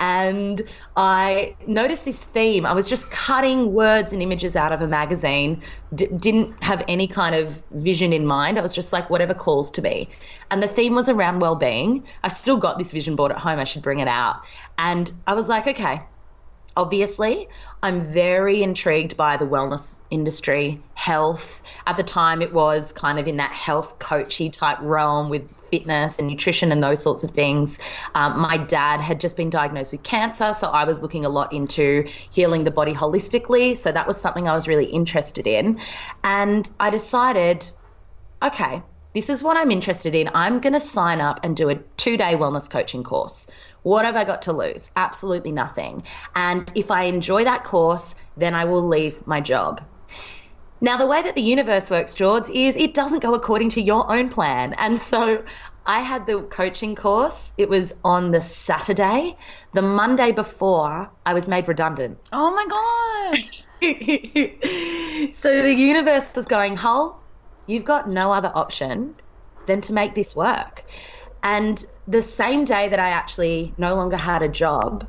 And 0.00 0.62
I 0.96 1.56
noticed 1.66 2.04
this 2.04 2.22
theme. 2.22 2.66
I 2.66 2.72
was 2.72 2.88
just 2.88 3.10
cutting 3.10 3.72
words 3.72 4.12
and 4.12 4.22
images 4.22 4.56
out 4.56 4.72
of 4.72 4.82
a 4.82 4.86
magazine, 4.86 5.62
d- 5.94 6.08
didn't 6.08 6.62
have 6.62 6.84
any 6.88 7.06
kind 7.06 7.34
of 7.34 7.62
vision 7.70 8.12
in 8.12 8.26
mind. 8.26 8.58
I 8.58 8.62
was 8.62 8.74
just 8.74 8.92
like, 8.92 9.08
whatever 9.10 9.34
calls 9.34 9.70
to 9.72 9.82
me. 9.82 10.10
And 10.50 10.62
the 10.62 10.68
theme 10.68 10.94
was 10.94 11.08
around 11.08 11.40
well 11.40 11.56
being. 11.56 12.04
I've 12.22 12.32
still 12.32 12.56
got 12.56 12.78
this 12.78 12.92
vision 12.92 13.16
board 13.16 13.32
at 13.32 13.38
home. 13.38 13.58
I 13.58 13.64
should 13.64 13.82
bring 13.82 14.00
it 14.00 14.08
out. 14.08 14.42
And 14.78 15.10
I 15.26 15.34
was 15.34 15.48
like, 15.48 15.66
okay, 15.66 16.02
obviously, 16.76 17.48
I'm 17.82 18.06
very 18.12 18.62
intrigued 18.62 19.16
by 19.16 19.36
the 19.36 19.46
wellness 19.46 20.00
industry, 20.10 20.80
health. 20.94 21.62
At 21.86 21.96
the 21.96 22.02
time, 22.02 22.42
it 22.42 22.52
was 22.52 22.92
kind 22.92 23.18
of 23.18 23.26
in 23.26 23.38
that 23.38 23.52
health 23.52 23.98
coachy 23.98 24.50
type 24.50 24.78
realm 24.80 25.28
with 25.28 25.50
fitness 25.70 26.18
and 26.18 26.28
nutrition 26.28 26.72
and 26.72 26.82
those 26.82 27.02
sorts 27.02 27.24
of 27.24 27.30
things. 27.30 27.78
Um, 28.14 28.40
my 28.40 28.56
dad 28.56 29.00
had 29.00 29.20
just 29.20 29.36
been 29.36 29.50
diagnosed 29.50 29.92
with 29.92 30.02
cancer, 30.02 30.52
so 30.52 30.68
I 30.68 30.84
was 30.84 31.00
looking 31.00 31.24
a 31.24 31.28
lot 31.28 31.52
into 31.52 32.08
healing 32.30 32.64
the 32.64 32.70
body 32.70 32.92
holistically. 32.92 33.76
So 33.76 33.90
that 33.92 34.06
was 34.06 34.20
something 34.20 34.48
I 34.48 34.52
was 34.52 34.68
really 34.68 34.86
interested 34.86 35.46
in. 35.46 35.80
And 36.22 36.70
I 36.78 36.90
decided, 36.90 37.68
okay, 38.42 38.82
this 39.14 39.30
is 39.30 39.42
what 39.42 39.56
I'm 39.56 39.70
interested 39.70 40.14
in. 40.14 40.28
I'm 40.34 40.60
going 40.60 40.74
to 40.74 40.80
sign 40.80 41.22
up 41.22 41.40
and 41.42 41.56
do 41.56 41.70
a 41.70 41.76
two 41.96 42.18
day 42.18 42.34
wellness 42.34 42.68
coaching 42.68 43.02
course. 43.02 43.48
What 43.86 44.04
have 44.04 44.16
I 44.16 44.24
got 44.24 44.42
to 44.42 44.52
lose? 44.52 44.90
Absolutely 44.96 45.52
nothing. 45.52 46.02
And 46.34 46.68
if 46.74 46.90
I 46.90 47.04
enjoy 47.04 47.44
that 47.44 47.62
course, 47.62 48.16
then 48.36 48.52
I 48.52 48.64
will 48.64 48.84
leave 48.84 49.24
my 49.28 49.40
job. 49.40 49.80
Now, 50.80 50.96
the 50.96 51.06
way 51.06 51.22
that 51.22 51.36
the 51.36 51.40
universe 51.40 51.88
works, 51.88 52.12
George, 52.12 52.50
is 52.50 52.74
it 52.74 52.94
doesn't 52.94 53.20
go 53.20 53.34
according 53.34 53.68
to 53.70 53.80
your 53.80 54.12
own 54.12 54.28
plan. 54.28 54.72
And 54.72 54.98
so 54.98 55.44
I 55.86 56.00
had 56.00 56.26
the 56.26 56.40
coaching 56.40 56.96
course. 56.96 57.52
It 57.58 57.68
was 57.68 57.94
on 58.04 58.32
the 58.32 58.40
Saturday. 58.40 59.36
The 59.72 59.82
Monday 59.82 60.32
before, 60.32 61.08
I 61.24 61.34
was 61.34 61.48
made 61.48 61.68
redundant. 61.68 62.18
Oh 62.32 62.50
my 62.56 62.66
God. 62.66 63.36
so 65.32 65.62
the 65.62 65.72
universe 65.72 66.34
was 66.34 66.46
going, 66.46 66.74
Hull, 66.74 67.22
you've 67.68 67.84
got 67.84 68.10
no 68.10 68.32
other 68.32 68.50
option 68.52 69.14
than 69.66 69.80
to 69.82 69.92
make 69.92 70.16
this 70.16 70.34
work. 70.34 70.82
And 71.44 71.86
the 72.08 72.22
same 72.22 72.64
day 72.64 72.88
that 72.88 73.00
I 73.00 73.10
actually 73.10 73.74
no 73.78 73.94
longer 73.94 74.16
had 74.16 74.42
a 74.42 74.48
job, 74.48 75.06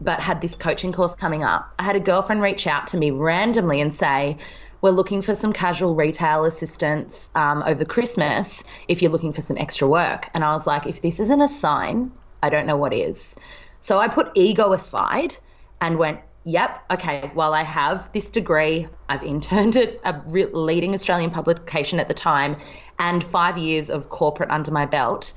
but 0.00 0.20
had 0.20 0.40
this 0.40 0.56
coaching 0.56 0.92
course 0.92 1.16
coming 1.16 1.42
up, 1.42 1.72
I 1.78 1.82
had 1.82 1.96
a 1.96 2.00
girlfriend 2.00 2.42
reach 2.42 2.66
out 2.66 2.86
to 2.88 2.96
me 2.96 3.10
randomly 3.10 3.80
and 3.80 3.92
say, 3.92 4.36
We're 4.80 4.90
looking 4.90 5.22
for 5.22 5.34
some 5.34 5.52
casual 5.52 5.94
retail 5.94 6.44
assistance 6.44 7.30
um, 7.34 7.64
over 7.66 7.84
Christmas 7.84 8.62
if 8.88 9.02
you're 9.02 9.10
looking 9.10 9.32
for 9.32 9.40
some 9.40 9.58
extra 9.58 9.88
work. 9.88 10.28
And 10.34 10.44
I 10.44 10.52
was 10.52 10.66
like, 10.66 10.86
If 10.86 11.02
this 11.02 11.18
isn't 11.18 11.40
a 11.40 11.48
sign, 11.48 12.12
I 12.42 12.50
don't 12.50 12.66
know 12.66 12.76
what 12.76 12.92
is. 12.92 13.34
So 13.80 13.98
I 13.98 14.08
put 14.08 14.30
ego 14.34 14.72
aside 14.72 15.36
and 15.80 15.98
went, 15.98 16.20
Yep, 16.44 16.84
okay, 16.92 17.32
well, 17.34 17.54
I 17.54 17.64
have 17.64 18.12
this 18.12 18.30
degree. 18.30 18.86
I've 19.08 19.24
interned 19.24 19.76
at 19.76 19.98
a 20.04 20.22
leading 20.30 20.94
Australian 20.94 21.30
publication 21.30 21.98
at 21.98 22.06
the 22.06 22.14
time 22.14 22.56
and 23.00 23.24
five 23.24 23.58
years 23.58 23.90
of 23.90 24.10
corporate 24.10 24.50
under 24.50 24.70
my 24.70 24.86
belt. 24.86 25.32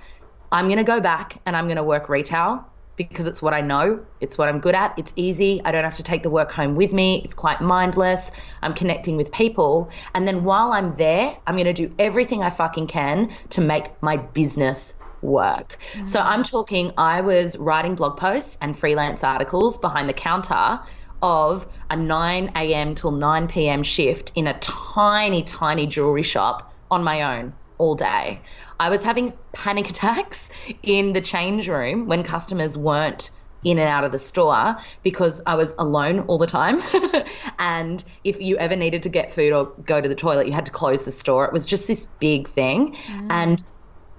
I'm 0.51 0.65
going 0.65 0.77
to 0.77 0.83
go 0.83 0.99
back 0.99 1.39
and 1.45 1.55
I'm 1.55 1.65
going 1.65 1.77
to 1.77 1.83
work 1.83 2.09
retail 2.09 2.65
because 2.95 3.27
it's 3.27 3.41
what 3.41 3.53
I 3.53 3.61
know. 3.61 4.05
It's 4.19 4.37
what 4.37 4.49
I'm 4.49 4.59
good 4.59 4.75
at. 4.75 4.93
It's 4.97 5.13
easy. 5.15 5.61
I 5.63 5.71
don't 5.71 5.85
have 5.85 5.95
to 5.95 6.03
take 6.03 6.21
the 6.21 6.29
work 6.29 6.51
home 6.51 6.75
with 6.75 6.91
me. 6.91 7.21
It's 7.23 7.33
quite 7.33 7.61
mindless. 7.61 8.31
I'm 8.61 8.73
connecting 8.73 9.15
with 9.15 9.31
people. 9.31 9.89
And 10.13 10.27
then 10.27 10.43
while 10.43 10.73
I'm 10.73 10.95
there, 10.97 11.37
I'm 11.47 11.55
going 11.55 11.65
to 11.65 11.73
do 11.73 11.93
everything 11.97 12.43
I 12.43 12.49
fucking 12.49 12.87
can 12.87 13.31
to 13.51 13.61
make 13.61 13.85
my 14.03 14.17
business 14.17 14.99
work. 15.21 15.77
Mm-hmm. 15.93 16.05
So 16.05 16.19
I'm 16.19 16.43
talking, 16.43 16.91
I 16.97 17.21
was 17.21 17.57
writing 17.57 17.95
blog 17.95 18.17
posts 18.17 18.57
and 18.61 18.77
freelance 18.77 19.23
articles 19.23 19.77
behind 19.77 20.09
the 20.09 20.13
counter 20.13 20.79
of 21.21 21.65
a 21.89 21.95
9 21.95 22.51
a.m. 22.55 22.95
till 22.95 23.11
9 23.11 23.47
p.m. 23.47 23.83
shift 23.83 24.31
in 24.35 24.47
a 24.47 24.57
tiny, 24.59 25.43
tiny 25.43 25.85
jewelry 25.85 26.23
shop 26.23 26.73
on 26.91 27.03
my 27.03 27.37
own 27.37 27.53
all 27.77 27.95
day. 27.95 28.41
I 28.79 28.89
was 28.89 29.03
having 29.03 29.33
panic 29.51 29.89
attacks 29.89 30.49
in 30.83 31.13
the 31.13 31.21
change 31.21 31.67
room 31.67 32.07
when 32.07 32.23
customers 32.23 32.77
weren't 32.77 33.31
in 33.63 33.77
and 33.77 33.89
out 33.89 34.05
of 34.05 34.11
the 34.11 34.19
store 34.19 34.77
because 35.03 35.41
I 35.45 35.55
was 35.55 35.75
alone 35.77 36.21
all 36.21 36.37
the 36.37 36.47
time. 36.47 36.81
and 37.59 38.03
if 38.23 38.39
you 38.39 38.57
ever 38.57 38.75
needed 38.75 39.03
to 39.03 39.09
get 39.09 39.33
food 39.33 39.51
or 39.51 39.65
go 39.85 39.99
to 39.99 40.07
the 40.07 40.15
toilet, 40.15 40.47
you 40.47 40.53
had 40.53 40.65
to 40.67 40.71
close 40.71 41.05
the 41.05 41.11
store. 41.11 41.45
It 41.45 41.53
was 41.53 41.65
just 41.65 41.87
this 41.87 42.05
big 42.05 42.47
thing. 42.47 42.95
Mm. 43.07 43.27
And 43.29 43.63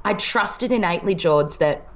I 0.05 0.15
trusted 0.15 0.73
innately, 0.73 1.15
George, 1.15 1.57
that 1.59 1.87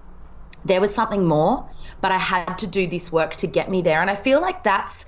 there 0.64 0.80
was 0.80 0.94
something 0.94 1.26
more, 1.26 1.68
but 2.00 2.12
I 2.12 2.18
had 2.18 2.58
to 2.58 2.66
do 2.66 2.86
this 2.86 3.12
work 3.12 3.36
to 3.36 3.46
get 3.46 3.70
me 3.70 3.82
there. 3.82 4.00
And 4.00 4.10
I 4.10 4.16
feel 4.16 4.40
like 4.40 4.64
that's 4.64 5.04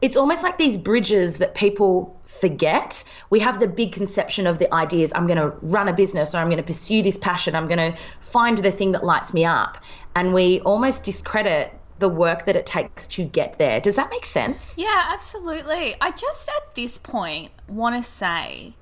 it's 0.00 0.16
almost 0.16 0.42
like 0.42 0.58
these 0.58 0.76
bridges 0.76 1.38
that 1.38 1.54
people 1.54 2.20
forget. 2.42 3.04
We 3.30 3.38
have 3.38 3.60
the 3.60 3.68
big 3.68 3.92
conception 3.92 4.48
of 4.48 4.58
the 4.58 4.72
ideas 4.74 5.12
I'm 5.14 5.28
going 5.28 5.38
to 5.38 5.50
run 5.62 5.86
a 5.86 5.92
business 5.92 6.34
or 6.34 6.38
I'm 6.38 6.48
going 6.48 6.56
to 6.56 6.64
pursue 6.64 7.00
this 7.00 7.16
passion, 7.16 7.54
I'm 7.54 7.68
going 7.68 7.92
to 7.92 7.96
find 8.20 8.58
the 8.58 8.72
thing 8.72 8.92
that 8.92 9.04
lights 9.04 9.32
me 9.32 9.44
up. 9.44 9.78
And 10.16 10.34
we 10.34 10.60
almost 10.62 11.04
discredit 11.04 11.72
the 12.00 12.08
work 12.08 12.46
that 12.46 12.56
it 12.56 12.66
takes 12.66 13.06
to 13.06 13.24
get 13.24 13.58
there. 13.58 13.80
Does 13.80 13.94
that 13.94 14.10
make 14.10 14.26
sense? 14.26 14.76
Yeah, 14.76 15.08
absolutely. 15.12 15.94
I 16.00 16.10
just 16.10 16.48
at 16.48 16.74
this 16.74 16.98
point 16.98 17.52
want 17.68 17.94
to 17.94 18.02
say, 18.02 18.74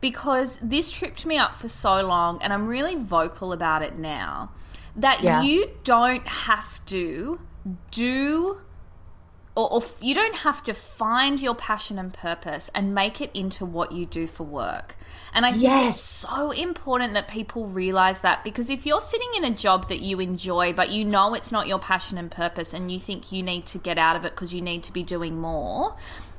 because 0.00 0.58
this 0.60 0.90
tripped 0.90 1.26
me 1.26 1.36
up 1.36 1.54
for 1.56 1.68
so 1.68 2.02
long 2.06 2.40
and 2.42 2.54
I'm 2.54 2.66
really 2.66 2.96
vocal 2.96 3.52
about 3.52 3.82
it 3.82 3.98
now, 3.98 4.50
that 4.96 5.22
yeah. 5.22 5.42
you 5.42 5.72
don't 5.84 6.26
have 6.26 6.82
to 6.86 7.38
do 7.90 8.62
or, 9.56 9.72
or 9.72 9.82
you 10.00 10.14
don't 10.14 10.36
have 10.36 10.62
to 10.64 10.74
find 10.74 11.40
your 11.40 11.54
passion 11.54 11.98
and 11.98 12.12
purpose 12.12 12.70
and 12.74 12.94
make 12.94 13.20
it 13.20 13.30
into 13.34 13.64
what 13.64 13.92
you 13.92 14.04
do 14.04 14.26
for 14.26 14.44
work. 14.44 14.96
And 15.32 15.46
I 15.46 15.52
think 15.52 15.62
yes. 15.62 15.94
it's 15.94 16.00
so 16.00 16.50
important 16.50 17.14
that 17.14 17.28
people 17.28 17.66
realize 17.66 18.20
that 18.22 18.42
because 18.42 18.70
if 18.70 18.84
you're 18.84 19.00
sitting 19.00 19.28
in 19.36 19.44
a 19.44 19.50
job 19.50 19.88
that 19.88 20.00
you 20.00 20.20
enjoy, 20.20 20.72
but 20.72 20.90
you 20.90 21.04
know 21.04 21.34
it's 21.34 21.52
not 21.52 21.66
your 21.66 21.78
passion 21.78 22.18
and 22.18 22.30
purpose, 22.30 22.72
and 22.72 22.90
you 22.90 22.98
think 22.98 23.30
you 23.32 23.42
need 23.42 23.66
to 23.66 23.78
get 23.78 23.98
out 23.98 24.16
of 24.16 24.24
it 24.24 24.32
because 24.32 24.52
you 24.52 24.60
need 24.60 24.82
to 24.84 24.92
be 24.92 25.02
doing 25.02 25.40
more, 25.40 25.96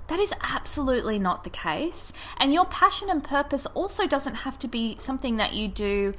that 0.07 0.19
is 0.19 0.33
absolutely 0.53 1.17
not 1.17 1.43
the 1.43 1.49
case. 1.49 2.13
And 2.37 2.53
your 2.53 2.65
passion 2.65 3.09
and 3.09 3.23
purpose 3.23 3.65
also 3.67 4.07
doesn't 4.07 4.35
have 4.35 4.59
to 4.59 4.67
be 4.67 4.97
something 4.97 5.37
that 5.37 5.53
you 5.53 5.67
do 5.67 6.13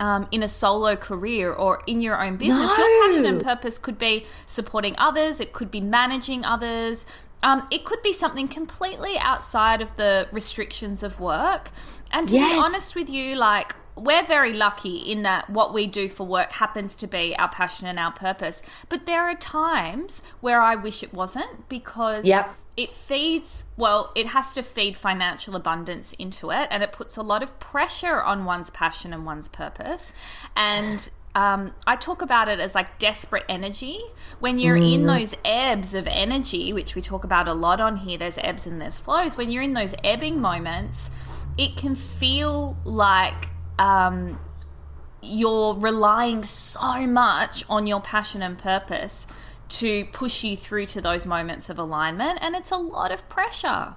um, 0.00 0.28
in 0.30 0.42
a 0.42 0.48
solo 0.48 0.96
career 0.96 1.52
or 1.52 1.82
in 1.86 2.00
your 2.00 2.22
own 2.22 2.36
business. 2.36 2.76
No. 2.76 2.86
Your 2.86 3.10
passion 3.10 3.26
and 3.26 3.42
purpose 3.42 3.78
could 3.78 3.98
be 3.98 4.24
supporting 4.46 4.94
others, 4.98 5.40
it 5.40 5.52
could 5.52 5.70
be 5.70 5.80
managing 5.80 6.44
others. 6.44 7.06
Um, 7.40 7.68
it 7.70 7.84
could 7.84 8.02
be 8.02 8.12
something 8.12 8.48
completely 8.48 9.16
outside 9.18 9.80
of 9.80 9.94
the 9.94 10.28
restrictions 10.32 11.04
of 11.04 11.20
work. 11.20 11.70
And 12.10 12.28
to 12.28 12.34
be 12.34 12.54
honest 12.56 12.96
with 12.96 13.08
you, 13.08 13.36
like, 13.36 13.76
we're 13.94 14.24
very 14.24 14.52
lucky 14.52 14.96
in 14.98 15.22
that 15.22 15.50
what 15.50 15.72
we 15.72 15.86
do 15.86 16.08
for 16.08 16.26
work 16.26 16.52
happens 16.52 16.96
to 16.96 17.06
be 17.06 17.36
our 17.36 17.48
passion 17.48 17.86
and 17.86 17.98
our 17.98 18.12
purpose. 18.12 18.62
But 18.88 19.06
there 19.06 19.22
are 19.22 19.34
times 19.34 20.22
where 20.40 20.60
I 20.60 20.74
wish 20.74 21.02
it 21.02 21.12
wasn't 21.12 21.68
because 21.68 22.24
Yep. 22.26 22.50
It 22.78 22.94
feeds 22.94 23.64
well 23.76 24.12
it 24.14 24.28
has 24.28 24.54
to 24.54 24.62
feed 24.62 24.96
financial 24.96 25.56
abundance 25.56 26.12
into 26.12 26.50
it 26.52 26.68
and 26.70 26.80
it 26.80 26.92
puts 26.92 27.16
a 27.16 27.22
lot 27.22 27.42
of 27.42 27.58
pressure 27.58 28.22
on 28.22 28.44
one's 28.44 28.70
passion 28.70 29.12
and 29.12 29.26
one's 29.26 29.48
purpose 29.48 30.14
and 30.56 31.10
um, 31.34 31.74
I 31.86 31.96
talk 31.96 32.22
about 32.22 32.48
it 32.48 32.58
as 32.58 32.74
like 32.74 32.98
desperate 32.98 33.44
energy. 33.48 33.98
When 34.40 34.58
you're 34.58 34.76
in 34.76 35.06
those 35.06 35.36
ebbs 35.44 35.94
of 35.94 36.08
energy, 36.08 36.72
which 36.72 36.96
we 36.96 37.02
talk 37.02 37.22
about 37.22 37.46
a 37.46 37.52
lot 37.52 37.80
on 37.80 37.96
here, 37.96 38.18
there's 38.18 38.38
ebbs 38.38 38.66
and 38.66 38.80
there's 38.80 38.98
flows. 38.98 39.36
When 39.36 39.52
you're 39.52 39.62
in 39.62 39.74
those 39.74 39.94
ebbing 40.02 40.40
moments, 40.40 41.12
it 41.56 41.76
can 41.76 41.94
feel 41.94 42.76
like 42.82 43.50
um, 43.78 44.40
you're 45.22 45.74
relying 45.74 46.42
so 46.42 47.06
much 47.06 47.62
on 47.68 47.86
your 47.86 48.00
passion 48.00 48.42
and 48.42 48.58
purpose 48.58 49.26
to 49.68 50.04
push 50.06 50.44
you 50.44 50.56
through 50.56 50.86
to 50.86 51.00
those 51.00 51.26
moments 51.26 51.70
of 51.70 51.78
alignment, 51.78 52.38
and 52.40 52.54
it's 52.54 52.70
a 52.70 52.76
lot 52.76 53.12
of 53.12 53.28
pressure. 53.28 53.96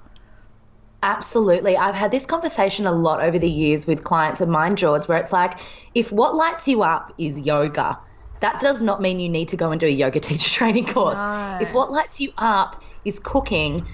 Absolutely. 1.03 1.75
I've 1.77 1.95
had 1.95 2.12
this 2.12 2.25
conversation 2.25 2.86
a 2.86 2.91
lot 2.91 3.21
over 3.21 3.39
the 3.39 3.49
years 3.49 3.88
with 3.88 4.03
clients 4.03 4.39
of 4.39 4.49
mine, 4.49 4.75
George, 4.75 5.07
where 5.07 5.17
it's 5.17 5.34
like, 5.34 5.60
if 5.95 6.12
what 6.12 6.36
lights 6.36 6.67
you 6.67 6.84
up 6.84 7.13
is 7.17 7.39
yoga, 7.39 7.97
that 8.41 8.60
does 8.60 8.81
not 8.81 9.01
mean 9.01 9.19
you 9.19 9.29
need 9.29 9.47
to 9.49 9.57
go 9.57 9.71
and 9.71 9.79
do 9.79 9.88
a 9.88 9.89
yoga 9.89 10.19
teacher 10.29 10.49
training 10.49 10.86
course. 10.86 11.17
If 11.62 11.73
what 11.73 11.91
lights 11.91 12.19
you 12.19 12.31
up 12.38 12.84
is 13.03 13.17
cooking, 13.17 13.88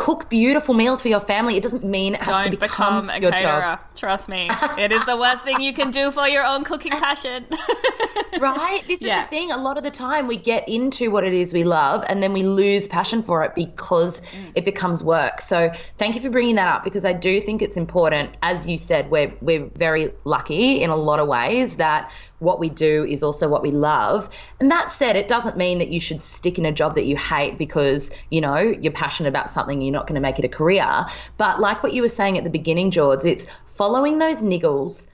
cook 0.00 0.30
beautiful 0.30 0.72
meals 0.72 1.02
for 1.02 1.08
your 1.08 1.20
family. 1.20 1.58
It 1.58 1.62
doesn't 1.62 1.84
mean 1.84 2.14
it 2.14 2.20
has 2.26 2.28
to 2.28 2.32
Don't 2.32 2.58
become, 2.58 3.06
become 3.06 3.10
a 3.10 3.20
your 3.20 3.30
caterer. 3.32 3.60
job. 3.60 3.80
Trust 3.94 4.30
me, 4.30 4.48
it 4.78 4.92
is 4.92 5.04
the 5.04 5.14
worst 5.18 5.44
thing 5.44 5.60
you 5.60 5.74
can 5.74 5.90
do 5.90 6.10
for 6.10 6.26
your 6.26 6.42
own 6.42 6.64
cooking 6.64 6.92
passion. 6.92 7.44
right? 8.40 8.80
This 8.86 9.02
is 9.02 9.08
the 9.08 9.26
thing. 9.28 9.50
A 9.50 9.58
lot 9.58 9.76
of 9.76 9.84
the 9.84 9.90
time, 9.90 10.26
we 10.26 10.38
get 10.38 10.66
into 10.68 11.10
what 11.10 11.24
it 11.24 11.34
is 11.34 11.52
we 11.52 11.64
love, 11.64 12.02
and 12.08 12.22
then 12.22 12.32
we 12.32 12.42
lose 12.42 12.88
passion 12.88 13.22
for 13.22 13.44
it 13.44 13.54
because 13.54 14.20
Mm. 14.20 14.52
it 14.54 14.64
becomes 14.64 15.02
work. 15.04 15.40
So, 15.42 15.70
thank 15.98 16.14
you 16.14 16.20
for 16.22 16.30
bringing 16.30 16.54
that 16.56 16.68
up 16.68 16.84
because 16.84 17.04
I 17.04 17.12
do 17.12 17.40
think 17.40 17.60
it's 17.62 17.76
important. 17.76 18.30
As 18.42 18.66
you 18.66 18.78
said, 18.78 19.10
we're 19.10 19.32
we're 19.42 19.66
very 19.76 20.12
lucky 20.24 20.80
in 20.82 20.88
a 20.90 20.96
lot 20.96 21.20
of 21.20 21.28
ways 21.28 21.76
that 21.76 22.10
what 22.40 22.58
we 22.58 22.68
do 22.68 23.06
is 23.06 23.22
also 23.22 23.48
what 23.48 23.62
we 23.62 23.70
love. 23.70 24.28
And 24.58 24.70
that 24.70 24.90
said, 24.90 25.14
it 25.14 25.28
doesn't 25.28 25.56
mean 25.56 25.78
that 25.78 25.88
you 25.88 26.00
should 26.00 26.22
stick 26.22 26.58
in 26.58 26.66
a 26.66 26.72
job 26.72 26.94
that 26.96 27.04
you 27.04 27.16
hate 27.16 27.56
because 27.56 28.10
you 28.30 28.40
know 28.40 28.58
you're 28.58 28.92
passionate 28.92 29.28
about 29.28 29.50
something. 29.50 29.80
You're 29.80 29.92
not 29.92 30.06
going 30.06 30.16
to 30.16 30.20
make 30.20 30.38
it 30.38 30.44
a 30.44 30.48
career. 30.48 31.06
But 31.36 31.60
like 31.60 31.82
what 31.82 31.92
you 31.92 32.02
were 32.02 32.08
saying 32.08 32.36
at 32.36 32.44
the 32.44 32.50
beginning, 32.50 32.90
George, 32.90 33.24
it's 33.24 33.46
following 33.66 34.18
those 34.18 34.42
niggles 34.42 35.08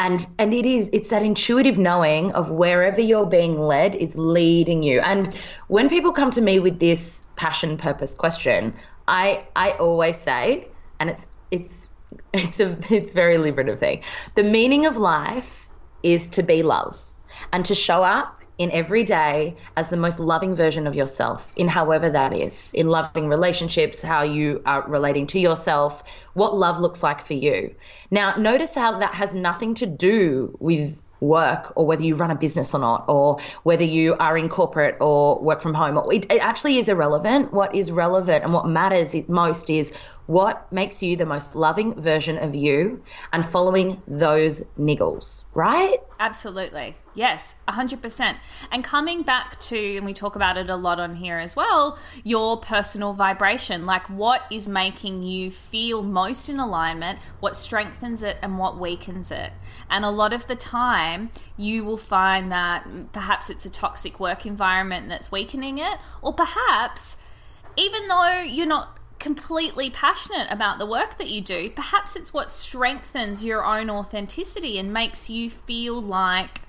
and 0.00 0.26
and 0.38 0.52
it 0.52 0.66
is 0.66 0.90
it's 0.92 1.10
that 1.10 1.22
intuitive 1.22 1.78
knowing 1.78 2.32
of 2.32 2.50
wherever 2.50 3.00
you're 3.00 3.26
being 3.26 3.58
led 3.58 3.94
it's 3.94 4.16
leading 4.16 4.82
you 4.82 5.00
and 5.00 5.32
when 5.68 5.88
people 5.88 6.12
come 6.12 6.30
to 6.30 6.40
me 6.40 6.58
with 6.58 6.80
this 6.80 7.26
passion 7.36 7.76
purpose 7.76 8.14
question 8.14 8.74
i 9.06 9.44
i 9.54 9.70
always 9.72 10.16
say 10.16 10.66
and 10.98 11.10
it's 11.10 11.28
it's 11.52 11.88
it's 12.34 12.58
a 12.58 12.76
it's 12.90 13.12
very 13.12 13.38
liberative 13.38 13.78
thing 13.78 14.02
the 14.34 14.42
meaning 14.42 14.84
of 14.84 14.96
life 14.96 15.63
is 16.04 16.30
to 16.30 16.42
be 16.42 16.62
love 16.62 17.00
and 17.52 17.66
to 17.66 17.74
show 17.74 18.04
up 18.04 18.40
in 18.58 18.70
every 18.70 19.02
day 19.02 19.56
as 19.76 19.88
the 19.88 19.96
most 19.96 20.20
loving 20.20 20.54
version 20.54 20.86
of 20.86 20.94
yourself 20.94 21.52
in 21.56 21.66
however 21.66 22.08
that 22.08 22.32
is 22.32 22.72
in 22.74 22.86
loving 22.86 23.28
relationships 23.28 24.00
how 24.00 24.22
you 24.22 24.62
are 24.64 24.88
relating 24.88 25.26
to 25.26 25.40
yourself 25.40 26.04
what 26.34 26.56
love 26.56 26.78
looks 26.78 27.02
like 27.02 27.20
for 27.20 27.34
you. 27.34 27.74
Now 28.10 28.36
notice 28.36 28.74
how 28.74 29.00
that 29.00 29.14
has 29.14 29.34
nothing 29.34 29.74
to 29.76 29.86
do 29.86 30.56
with 30.60 31.00
work 31.20 31.72
or 31.74 31.86
whether 31.86 32.02
you 32.02 32.14
run 32.14 32.30
a 32.30 32.34
business 32.34 32.74
or 32.74 32.80
not 32.80 33.04
or 33.08 33.40
whether 33.62 33.84
you 33.84 34.14
are 34.16 34.36
in 34.36 34.48
corporate 34.48 34.96
or 35.00 35.40
work 35.40 35.62
from 35.62 35.74
home. 35.74 36.00
It, 36.12 36.30
it 36.30 36.38
actually 36.38 36.78
is 36.78 36.88
irrelevant. 36.88 37.52
What 37.52 37.74
is 37.74 37.90
relevant 37.90 38.44
and 38.44 38.52
what 38.52 38.68
matters 38.68 39.16
most 39.28 39.70
is 39.70 39.92
what 40.26 40.70
makes 40.72 41.02
you 41.02 41.16
the 41.16 41.26
most 41.26 41.54
loving 41.54 42.00
version 42.00 42.38
of 42.38 42.54
you 42.54 43.02
and 43.32 43.44
following 43.44 44.00
those 44.06 44.62
niggles 44.78 45.44
right 45.54 45.98
Absolutely. 46.20 46.94
Yes, 47.14 47.56
100%. 47.68 48.36
And 48.72 48.82
coming 48.82 49.22
back 49.22 49.60
to, 49.60 49.96
and 49.96 50.06
we 50.06 50.12
talk 50.12 50.36
about 50.36 50.56
it 50.56 50.70
a 50.70 50.76
lot 50.76 50.98
on 50.98 51.16
here 51.16 51.38
as 51.38 51.54
well, 51.54 51.98
your 52.22 52.56
personal 52.56 53.12
vibration. 53.12 53.84
Like 53.84 54.08
what 54.08 54.42
is 54.50 54.68
making 54.68 55.22
you 55.22 55.50
feel 55.50 56.02
most 56.02 56.48
in 56.48 56.58
alignment, 56.58 57.18
what 57.40 57.56
strengthens 57.56 58.22
it, 58.22 58.38
and 58.42 58.58
what 58.58 58.78
weakens 58.78 59.30
it. 59.30 59.52
And 59.90 60.04
a 60.04 60.10
lot 60.10 60.32
of 60.32 60.46
the 60.46 60.56
time, 60.56 61.30
you 61.56 61.84
will 61.84 61.98
find 61.98 62.50
that 62.52 63.12
perhaps 63.12 63.50
it's 63.50 63.66
a 63.66 63.70
toxic 63.70 64.18
work 64.18 64.46
environment 64.46 65.08
that's 65.08 65.30
weakening 65.30 65.78
it, 65.78 65.98
or 66.22 66.32
perhaps 66.32 67.18
even 67.76 68.06
though 68.08 68.40
you're 68.40 68.66
not 68.66 68.98
completely 69.24 69.88
passionate 69.88 70.46
about 70.50 70.78
the 70.78 70.84
work 70.86 71.16
that 71.16 71.28
you 71.28 71.40
do, 71.40 71.70
perhaps 71.70 72.14
it's 72.14 72.32
what 72.34 72.50
strengthens 72.50 73.42
your 73.42 73.64
own 73.64 73.88
authenticity 73.88 74.78
and 74.78 74.92
makes 74.92 75.30
you 75.30 75.48
feel 75.48 76.00
like 76.00 76.60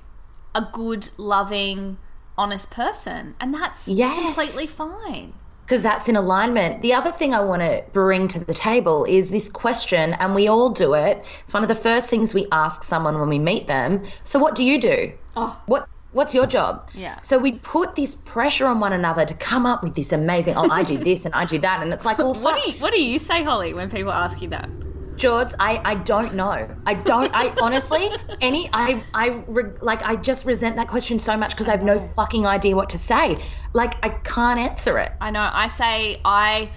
a 0.55 0.61
good, 0.71 1.09
loving, 1.17 1.97
honest 2.37 2.71
person. 2.71 3.35
And 3.41 3.53
that's 3.53 3.89
Yes. 3.89 4.15
completely 4.15 4.65
fine. 4.67 5.33
because 5.65 5.81
that's 5.81 6.07
in 6.07 6.15
alignment. 6.15 6.83
The 6.83 6.93
other 6.93 7.11
thing 7.11 7.33
I 7.33 7.39
want 7.39 7.63
to 7.63 7.83
bring 7.91 8.27
to 8.27 8.39
the 8.45 8.53
table 8.53 9.03
is 9.03 9.31
this 9.31 9.49
question, 9.49 10.13
and 10.13 10.35
we 10.35 10.47
all 10.47 10.69
do 10.69 10.93
it. 10.93 11.25
It's 11.43 11.53
one 11.55 11.63
of 11.63 11.69
the 11.69 11.73
first 11.89 12.07
things 12.07 12.35
we 12.35 12.45
ask 12.51 12.83
someone 12.83 13.19
when 13.19 13.29
we 13.29 13.39
meet 13.39 13.65
them. 13.65 14.03
So, 14.23 14.37
what 14.37 14.53
do 14.53 14.63
you 14.63 14.79
do? 14.79 15.11
Oh. 15.35 15.59
What 15.65 15.87
What's 16.15 16.33
your 16.33 16.47
job? 16.47 16.89
Yeah. 16.93 17.19
So 17.19 17.37
we 17.37 17.51
put 17.51 17.93
this 17.97 18.15
pressure 18.15 18.65
on 18.67 18.79
one 18.79 18.93
another 18.93 19.25
to 19.25 19.33
come 19.33 19.65
up 19.65 19.83
with 19.83 19.95
this 19.95 20.13
amazing. 20.13 20.55
Oh, 20.55 20.69
I 20.71 20.83
do 20.83 20.97
this 20.97 21.25
and 21.25 21.33
I 21.33 21.43
do 21.43 21.59
that, 21.59 21.83
and 21.83 21.91
it's 21.91 22.05
like, 22.05 22.19
well, 22.19 22.33
What 22.45 22.55
do 22.55 22.71
you 22.71 22.77
What 22.77 22.93
do 22.93 23.03
you 23.03 23.19
say, 23.19 23.43
Holly, 23.43 23.73
when 23.73 23.89
people 23.91 24.13
ask 24.13 24.41
you 24.41 24.47
that? 24.49 24.69
George, 25.17 25.49
I, 25.59 25.81
I 25.83 25.95
don't 25.95 26.33
know. 26.33 26.69
I 26.85 26.93
don't. 26.93 27.31
I 27.33 27.53
honestly, 27.61 28.09
any, 28.39 28.69
I, 28.71 29.03
I, 29.13 29.43
re, 29.45 29.71
like, 29.81 30.03
I 30.03 30.15
just 30.15 30.45
resent 30.45 30.77
that 30.77 30.87
question 30.87 31.19
so 31.19 31.35
much 31.35 31.51
because 31.51 31.67
I 31.67 31.71
have 31.71 31.83
no 31.83 31.99
fucking 31.99 32.45
idea 32.45 32.77
what 32.77 32.91
to 32.91 32.97
say. 32.97 33.35
Like, 33.73 33.95
I 34.01 34.09
can't 34.09 34.57
answer 34.59 34.97
it. 34.99 35.11
I 35.19 35.31
know. 35.31 35.49
I 35.51 35.67
say 35.67 36.21
I. 36.23 36.71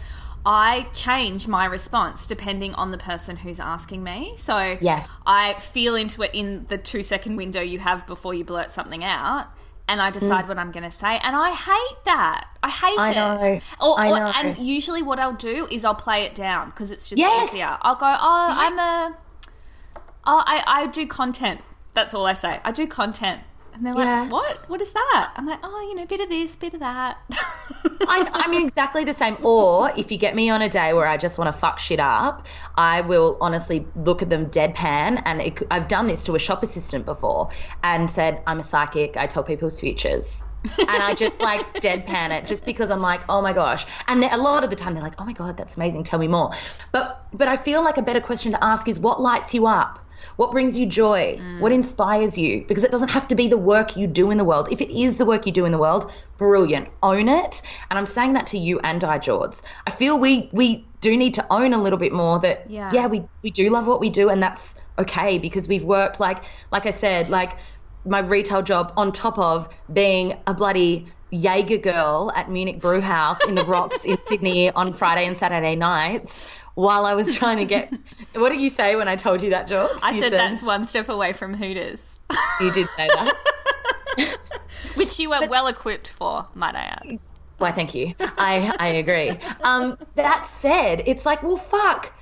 I 0.51 0.87
change 0.95 1.47
my 1.47 1.67
response 1.67 2.27
depending 2.27 2.73
on 2.75 2.91
the 2.91 2.97
person 2.97 3.37
who's 3.37 3.61
asking 3.61 4.03
me. 4.03 4.33
So 4.37 4.79
Yes. 4.81 5.23
I 5.27 5.53
feel 5.55 5.95
into 5.95 6.23
it 6.23 6.31
in 6.33 6.65
the 6.69 6.79
two 6.79 7.03
second 7.03 7.37
window 7.37 7.61
you 7.61 7.81
have 7.81 8.07
before 8.07 8.33
you 8.33 8.45
blurt 8.45 8.71
something 8.71 9.05
out, 9.05 9.49
and 9.87 10.01
I 10.01 10.11
decide 10.11 10.49
what 10.49 10.59
I'm 10.59 10.71
going 10.73 10.85
to 10.85 10.91
say. 10.91 11.21
And 11.23 11.37
I 11.37 11.51
hate 11.51 12.05
that. 12.07 12.47
I 12.63 12.71
hate 12.71 12.99
Mm. 12.99 13.39
I 13.41 13.47
it. 13.57 13.63
Or, 13.79 14.01
I 14.01 14.11
or- 14.11 14.33
and 14.39 14.57
usually, 14.59 15.03
what 15.03 15.21
I'll 15.21 15.33
do 15.35 15.69
is 15.71 15.85
I'll 15.85 15.95
play 15.95 16.23
it 16.25 16.35
down 16.35 16.71
because 16.71 16.93
it's 16.93 17.11
just 17.11 17.19
Yes. 17.19 17.53
easier. 17.53 17.77
I'll 17.83 17.95
go, 17.97 18.07
oh, 18.07 18.49
I'm 18.57 18.79
a, 18.79 19.17
oh, 20.27 20.43
I, 20.47 20.63
I 20.67 20.87
do 20.87 21.07
content. 21.07 21.61
That's 21.93 22.15
all 22.15 22.25
I 22.27 22.33
say. 22.35 22.61
I 22.65 22.73
do 22.73 22.87
content. 22.87 23.41
And 23.79 23.87
they're 23.87 23.95
Yeah. 23.95 24.23
like, 24.23 24.33
what? 24.33 24.69
What 24.69 24.81
is 24.83 24.93
that? 24.93 25.33
I'm 25.37 25.47
like, 25.47 25.61
oh, 25.62 25.81
you 25.88 25.95
know, 25.95 26.05
bit 26.05 26.19
of 26.21 26.29
this, 26.29 26.57
bit 26.57 26.75
of 26.75 26.81
that. 26.81 27.17
I, 28.09 28.29
I'm 28.33 28.53
exactly 28.55 29.05
the 29.05 29.12
same. 29.12 29.37
Or 29.45 29.93
if 29.97 30.11
you 30.11 30.19
get 30.19 30.35
me 30.35 30.51
on 30.51 30.62
a 30.62 30.69
day 30.69 30.93
where 30.95 31.07
I 31.07 31.17
just 31.17 31.38
want 31.38 31.47
to 31.55 31.59
fuck 31.59 31.79
shit 31.79 32.01
up, 32.01 32.47
I 32.77 33.03
will 33.03 33.38
honestly 33.41 33.87
look 33.95 34.21
at 34.21 34.31
them 34.31 34.47
deadpan. 34.51 35.23
And 35.25 35.41
it, 35.41 35.62
I've 35.71 35.87
done 35.87 36.09
this 36.09 36.25
to 36.25 36.35
a 36.35 36.41
shop 36.41 36.64
assistant 36.64 37.05
before 37.05 37.51
and 37.85 38.11
said, 38.11 38.43
I'm 38.49 38.59
a 38.59 38.62
psychic. 38.64 39.17
I 39.17 39.29
tell 39.29 39.45
people's 39.45 39.79
futures. 39.79 40.49
and 40.77 40.88
I 40.91 41.14
just 41.14 41.41
like 41.41 41.61
deadpan 41.81 42.37
it 42.37 42.47
just 42.49 42.64
because 42.67 42.91
I'm 42.91 43.01
like, 43.01 43.21
oh 43.29 43.41
my 43.41 43.53
gosh. 43.53 43.87
And 44.09 44.25
a 44.25 44.37
lot 44.37 44.64
of 44.64 44.71
the 44.71 44.77
time 44.77 44.95
they're 44.95 45.03
like, 45.05 45.14
oh 45.21 45.25
my 45.25 45.33
God, 45.33 45.57
that's 45.57 45.77
amazing. 45.77 46.03
Tell 46.03 46.19
me 46.19 46.27
more. 46.27 46.51
But, 46.91 47.25
but 47.33 47.47
I 47.47 47.57
feel 47.57 47.85
like 47.85 47.97
a 47.97 48.03
better 48.03 48.21
question 48.21 48.51
to 48.53 48.64
ask 48.64 48.88
is 48.88 48.99
what 48.99 49.21
lights 49.21 49.55
you 49.55 49.69
up? 49.69 50.01
What 50.38 50.53
brings 50.53 50.79
you 50.79 50.87
joy? 50.87 51.37
Mm. 51.37 51.59
What 51.59 51.72
inspires 51.72 52.38
you? 52.38 52.64
Because 52.68 52.85
it 52.85 52.92
doesn't 52.92 53.09
have 53.09 53.27
to 53.27 53.35
be 53.35 53.48
the 53.48 53.59
work 53.59 53.96
you 53.96 54.07
do 54.07 54.31
in 54.31 54.38
the 54.38 54.44
world. 54.44 54.68
If 54.70 54.81
it 54.81 54.88
is 54.96 55.16
the 55.16 55.24
work 55.24 55.46
you 55.46 55.53
do 55.53 55.64
in 55.64 55.72
the 55.72 55.79
world, 55.79 56.12
brilliant. 56.37 56.88
Own 57.03 57.29
it. 57.29 57.61
And 57.90 57.98
I'm 57.98 58.07
saying 58.07 58.35
that 58.35 58.46
to 58.48 58.59
you 58.59 58.79
and 58.79 59.03
I, 59.03 59.18
George. 59.18 59.57
I 59.85 59.90
feel 59.90 60.16
we 60.16 60.48
we 60.53 60.87
do 61.01 61.16
need 61.16 61.35
to 61.35 61.46
own 61.51 61.72
a 61.74 61.83
little 61.83 61.98
bit 61.98 62.12
more 62.12 62.38
that 62.38 62.70
Yeah. 62.70 62.92
yeah, 62.92 63.09
we, 63.09 63.24
we 63.42 63.51
do 63.51 63.68
love 63.68 63.88
what 63.88 63.98
we 63.98 64.11
do 64.11 64.29
and 64.29 64.40
that's 64.40 64.77
okay 64.96 65.38
because 65.38 65.66
we've 65.66 65.83
worked 65.83 66.20
like 66.20 66.44
like 66.70 66.87
I 66.87 66.90
said, 66.90 67.29
like 67.31 67.57
my 68.05 68.20
retail 68.20 68.62
job 68.62 68.92
on 68.96 69.11
top 69.11 69.38
of 69.38 69.68
being 69.92 70.38
a 70.46 70.55
bloody 70.55 71.09
Jaeger 71.31 71.79
girl 71.79 72.33
at 72.37 72.48
Munich 72.48 72.79
Brauhaus 72.79 73.46
in 73.46 73.57
the 73.57 73.64
rocks 73.64 74.05
in 74.05 74.20
Sydney 74.29 74.70
on 74.70 74.94
Friday 74.94 75.27
and 75.27 75.37
Saturday 75.37 75.74
nights 75.74 76.61
while 76.79 77.07
I 77.07 77.14
was 77.14 77.35
trying 77.35 77.57
to 77.59 77.64
get. 77.64 77.93
What 78.35 78.51
did 78.51 78.61
you 78.61 78.71
say 78.71 78.95
when 78.95 79.09
I 79.09 79.17
told 79.17 79.43
you 79.43 79.51
that, 79.51 79.67
George? 79.67 79.91
I 80.03 80.12
You 80.12 80.21
said 80.21 80.33
that's 80.33 80.62
one 80.62 80.85
step 80.85 81.09
away 81.09 81.33
from 81.33 81.55
Hooters, 81.55 82.21
You 82.61 82.71
did 82.71 82.87
say 82.91 83.09
that. 83.09 83.35
which 84.95 85.19
you 85.19 85.31
were 85.31 85.49
well 85.49 85.67
equipped 85.67 86.11
for, 86.11 86.47
might 86.55 86.77
I 86.77 86.83
add. 86.83 87.19
Why, 87.57 87.73
thank 87.73 87.95
you. 87.95 88.14
I 88.21 88.73
I 88.79 88.88
agree. 88.88 89.31
Um, 89.62 89.99
that 90.14 90.47
said, 90.47 91.03
it's 91.07 91.27
like, 91.27 91.43
well, 91.43 91.57
fuck. 91.57 92.12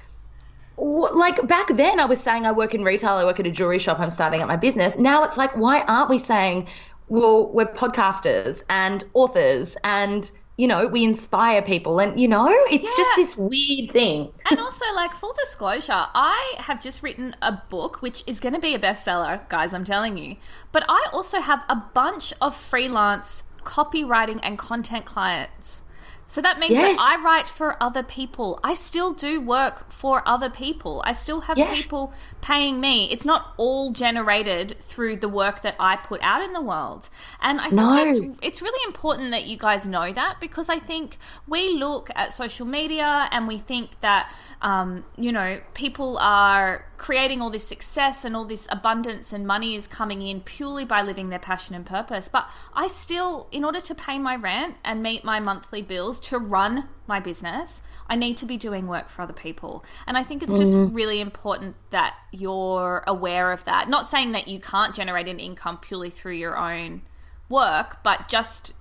Like 0.78 1.46
back 1.46 1.66
then, 1.76 2.00
I 2.00 2.06
was 2.06 2.20
saying 2.22 2.46
I 2.46 2.52
work 2.52 2.74
in 2.74 2.82
retail, 2.82 3.10
I 3.10 3.24
work 3.24 3.40
at 3.40 3.46
a 3.46 3.50
jewelry 3.50 3.78
shop, 3.78 4.00
I'm 4.00 4.10
starting 4.10 4.40
up 4.40 4.48
my 4.48 4.56
business. 4.56 4.96
Now 4.96 5.24
it's 5.24 5.36
like, 5.36 5.54
why 5.56 5.82
aren't 5.82 6.08
we 6.08 6.18
saying, 6.18 6.66
well, 7.08 7.48
we're 7.48 7.66
podcasters 7.66 8.62
and 8.70 9.04
authors 9.12 9.76
and, 9.84 10.30
you 10.56 10.66
know, 10.66 10.86
we 10.86 11.04
inspire 11.04 11.60
people 11.60 11.98
and, 11.98 12.18
you 12.18 12.28
know, 12.28 12.48
it's 12.70 12.96
just 12.96 13.10
this 13.16 13.36
weird 13.36 13.90
thing. 13.92 14.32
And 14.50 14.60
also, 14.60 14.84
like, 14.94 15.12
full 15.12 15.34
disclosure, 15.38 16.06
I 16.14 16.54
have 16.58 16.80
just 16.80 17.02
written 17.02 17.34
a 17.42 17.52
book 17.68 18.00
which 18.00 18.22
is 18.26 18.40
going 18.40 18.54
to 18.54 18.60
be 18.60 18.74
a 18.74 18.78
bestseller, 18.78 19.46
guys, 19.48 19.74
I'm 19.74 19.84
telling 19.84 20.16
you. 20.16 20.36
But 20.72 20.84
I 20.88 21.08
also 21.12 21.40
have 21.40 21.64
a 21.68 21.76
bunch 21.76 22.32
of 22.40 22.54
freelance 22.54 23.44
copywriting 23.64 24.40
and 24.42 24.56
content 24.56 25.04
clients. 25.04 25.82
So 26.28 26.40
that 26.42 26.58
means 26.58 26.72
Yes. 26.72 26.96
that 26.96 27.18
I 27.20 27.24
write 27.24 27.46
for 27.46 27.80
other 27.80 28.02
people. 28.02 28.58
I 28.64 28.74
still 28.74 29.12
do 29.12 29.40
work 29.40 29.90
for 29.92 30.22
other 30.26 30.50
people. 30.50 31.00
I 31.04 31.12
still 31.12 31.42
have 31.42 31.56
Yeah. 31.56 31.72
people 31.72 32.12
paying 32.40 32.80
me. 32.80 33.08
It's 33.12 33.24
not 33.24 33.54
all 33.56 33.92
generated 33.92 34.76
through 34.80 35.16
the 35.18 35.28
work 35.28 35.60
that 35.62 35.76
I 35.78 35.94
put 35.96 36.20
out 36.22 36.42
in 36.42 36.52
the 36.52 36.60
world. 36.60 37.10
And 37.40 37.60
I 37.60 37.64
think 37.70 37.74
No. 37.74 37.94
that's 37.94 38.18
it's 38.42 38.60
really 38.60 38.80
important 38.86 39.30
that 39.30 39.46
you 39.46 39.56
guys 39.56 39.86
know 39.86 40.12
that 40.12 40.40
because 40.40 40.68
I 40.68 40.78
think 40.80 41.16
we 41.46 41.72
look 41.72 42.10
at 42.16 42.32
social 42.32 42.66
media 42.66 43.28
and 43.30 43.46
we 43.46 43.58
think 43.58 44.00
that 44.00 44.32
um, 44.62 45.04
you 45.16 45.30
know 45.30 45.60
people 45.74 46.18
are 46.18 46.86
creating 46.96 47.42
all 47.42 47.50
this 47.50 47.66
success 47.68 48.24
and 48.24 48.34
all 48.34 48.46
this 48.46 48.66
abundance 48.72 49.32
and 49.32 49.46
money 49.46 49.74
is 49.76 49.86
coming 49.86 50.22
in 50.22 50.40
purely 50.40 50.84
by 50.84 51.02
living 51.02 51.28
their 51.28 51.38
passion 51.38 51.76
and 51.76 51.84
purpose. 51.84 52.28
But 52.28 52.48
I 52.74 52.86
still, 52.88 53.48
in 53.52 53.64
order 53.66 53.80
to 53.82 53.94
pay 53.94 54.18
my 54.18 54.34
rent 54.34 54.76
and 54.82 55.02
meet 55.02 55.22
my 55.22 55.38
monthly 55.38 55.82
bills 55.82 56.15
to 56.20 56.38
run 56.38 56.88
my 57.06 57.20
business, 57.20 57.82
I 58.08 58.16
need 58.16 58.36
to 58.38 58.46
be 58.46 58.56
doing 58.56 58.86
work 58.86 59.08
for 59.08 59.22
other 59.22 59.32
people. 59.32 59.84
And 60.06 60.16
I 60.16 60.22
think 60.22 60.42
it's 60.42 60.58
just 60.58 60.76
really 60.76 61.20
important 61.20 61.76
that 61.90 62.14
you're 62.32 63.04
aware 63.06 63.52
of 63.52 63.64
that. 63.64 63.88
Not 63.88 64.06
saying 64.06 64.32
that 64.32 64.48
you 64.48 64.58
can't 64.58 64.94
generate 64.94 65.28
an 65.28 65.38
income 65.38 65.78
purely 65.78 66.10
through 66.10 66.34
your 66.34 66.56
own 66.56 67.02
work, 67.48 68.02
but 68.02 68.28
just 68.28 68.72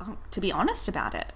um, 0.00 0.18
to 0.30 0.40
be 0.40 0.52
honest 0.52 0.88
about 0.88 1.14
it. 1.14 1.32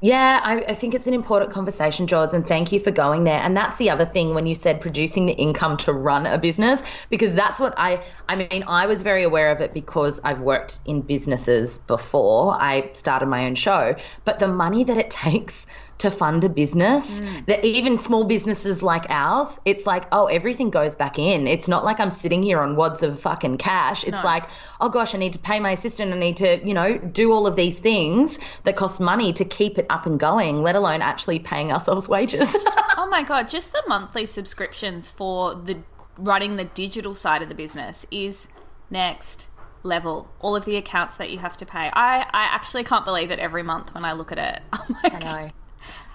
Yeah, 0.00 0.40
I, 0.44 0.60
I 0.60 0.74
think 0.74 0.94
it's 0.94 1.08
an 1.08 1.14
important 1.14 1.50
conversation, 1.50 2.06
George, 2.06 2.32
and 2.32 2.46
thank 2.46 2.70
you 2.70 2.78
for 2.78 2.92
going 2.92 3.24
there. 3.24 3.40
And 3.40 3.56
that's 3.56 3.78
the 3.78 3.90
other 3.90 4.06
thing 4.06 4.32
when 4.32 4.46
you 4.46 4.54
said 4.54 4.80
producing 4.80 5.26
the 5.26 5.32
income 5.32 5.76
to 5.78 5.92
run 5.92 6.24
a 6.24 6.38
business, 6.38 6.84
because 7.10 7.34
that's 7.34 7.58
what 7.58 7.74
I, 7.76 8.04
I 8.28 8.36
mean, 8.36 8.62
I 8.68 8.86
was 8.86 9.02
very 9.02 9.24
aware 9.24 9.50
of 9.50 9.60
it 9.60 9.74
because 9.74 10.20
I've 10.22 10.40
worked 10.40 10.78
in 10.84 11.02
businesses 11.02 11.78
before. 11.78 12.54
I 12.54 12.90
started 12.92 13.26
my 13.26 13.46
own 13.46 13.56
show, 13.56 13.96
but 14.24 14.38
the 14.38 14.46
money 14.46 14.84
that 14.84 14.98
it 14.98 15.10
takes 15.10 15.66
to 15.98 16.10
fund 16.10 16.44
a 16.44 16.48
business, 16.48 17.20
mm. 17.20 17.46
that 17.46 17.64
even 17.64 17.98
small 17.98 18.24
businesses 18.24 18.82
like 18.82 19.04
ours, 19.08 19.58
it's 19.64 19.86
like, 19.86 20.06
oh, 20.12 20.26
everything 20.26 20.70
goes 20.70 20.94
back 20.94 21.18
in. 21.18 21.46
It's 21.46 21.68
not 21.68 21.84
like 21.84 21.98
I'm 22.00 22.10
sitting 22.10 22.42
here 22.42 22.60
on 22.60 22.76
wads 22.76 23.02
of 23.02 23.20
fucking 23.20 23.58
cash. 23.58 24.04
It's 24.04 24.22
like, 24.22 24.44
oh 24.80 24.88
gosh, 24.88 25.14
I 25.14 25.18
need 25.18 25.32
to 25.32 25.38
pay 25.38 25.58
my 25.60 25.72
assistant. 25.72 26.12
I 26.12 26.18
need 26.18 26.36
to, 26.38 26.64
you 26.66 26.74
know, 26.74 26.98
do 26.98 27.32
all 27.32 27.46
of 27.46 27.56
these 27.56 27.78
things 27.80 28.38
that 28.64 28.76
cost 28.76 29.00
money 29.00 29.32
to 29.32 29.44
keep 29.44 29.78
it 29.78 29.86
up 29.90 30.06
and 30.06 30.20
going, 30.20 30.62
let 30.62 30.76
alone 30.76 31.02
actually 31.02 31.40
paying 31.40 31.72
ourselves 31.72 32.08
wages. 32.08 32.56
Oh 33.00 33.06
my 33.06 33.22
god, 33.22 33.48
just 33.48 33.72
the 33.72 33.82
monthly 33.86 34.26
subscriptions 34.26 35.08
for 35.08 35.54
the 35.54 35.78
running 36.18 36.56
the 36.56 36.64
digital 36.64 37.14
side 37.14 37.42
of 37.42 37.48
the 37.48 37.54
business 37.54 38.06
is 38.10 38.48
next 38.90 39.48
level. 39.82 40.30
All 40.40 40.56
of 40.56 40.64
the 40.64 40.76
accounts 40.76 41.16
that 41.16 41.30
you 41.30 41.38
have 41.38 41.56
to 41.58 41.66
pay. 41.66 41.90
I, 41.92 42.22
I 42.22 42.44
actually 42.54 42.84
can't 42.84 43.04
believe 43.04 43.30
it 43.30 43.38
every 43.38 43.62
month 43.62 43.94
when 43.94 44.04
I 44.04 44.12
look 44.12 44.32
at 44.32 44.38
it. 44.38 44.62
Like, 45.04 45.24
I 45.24 45.42
know. 45.42 45.50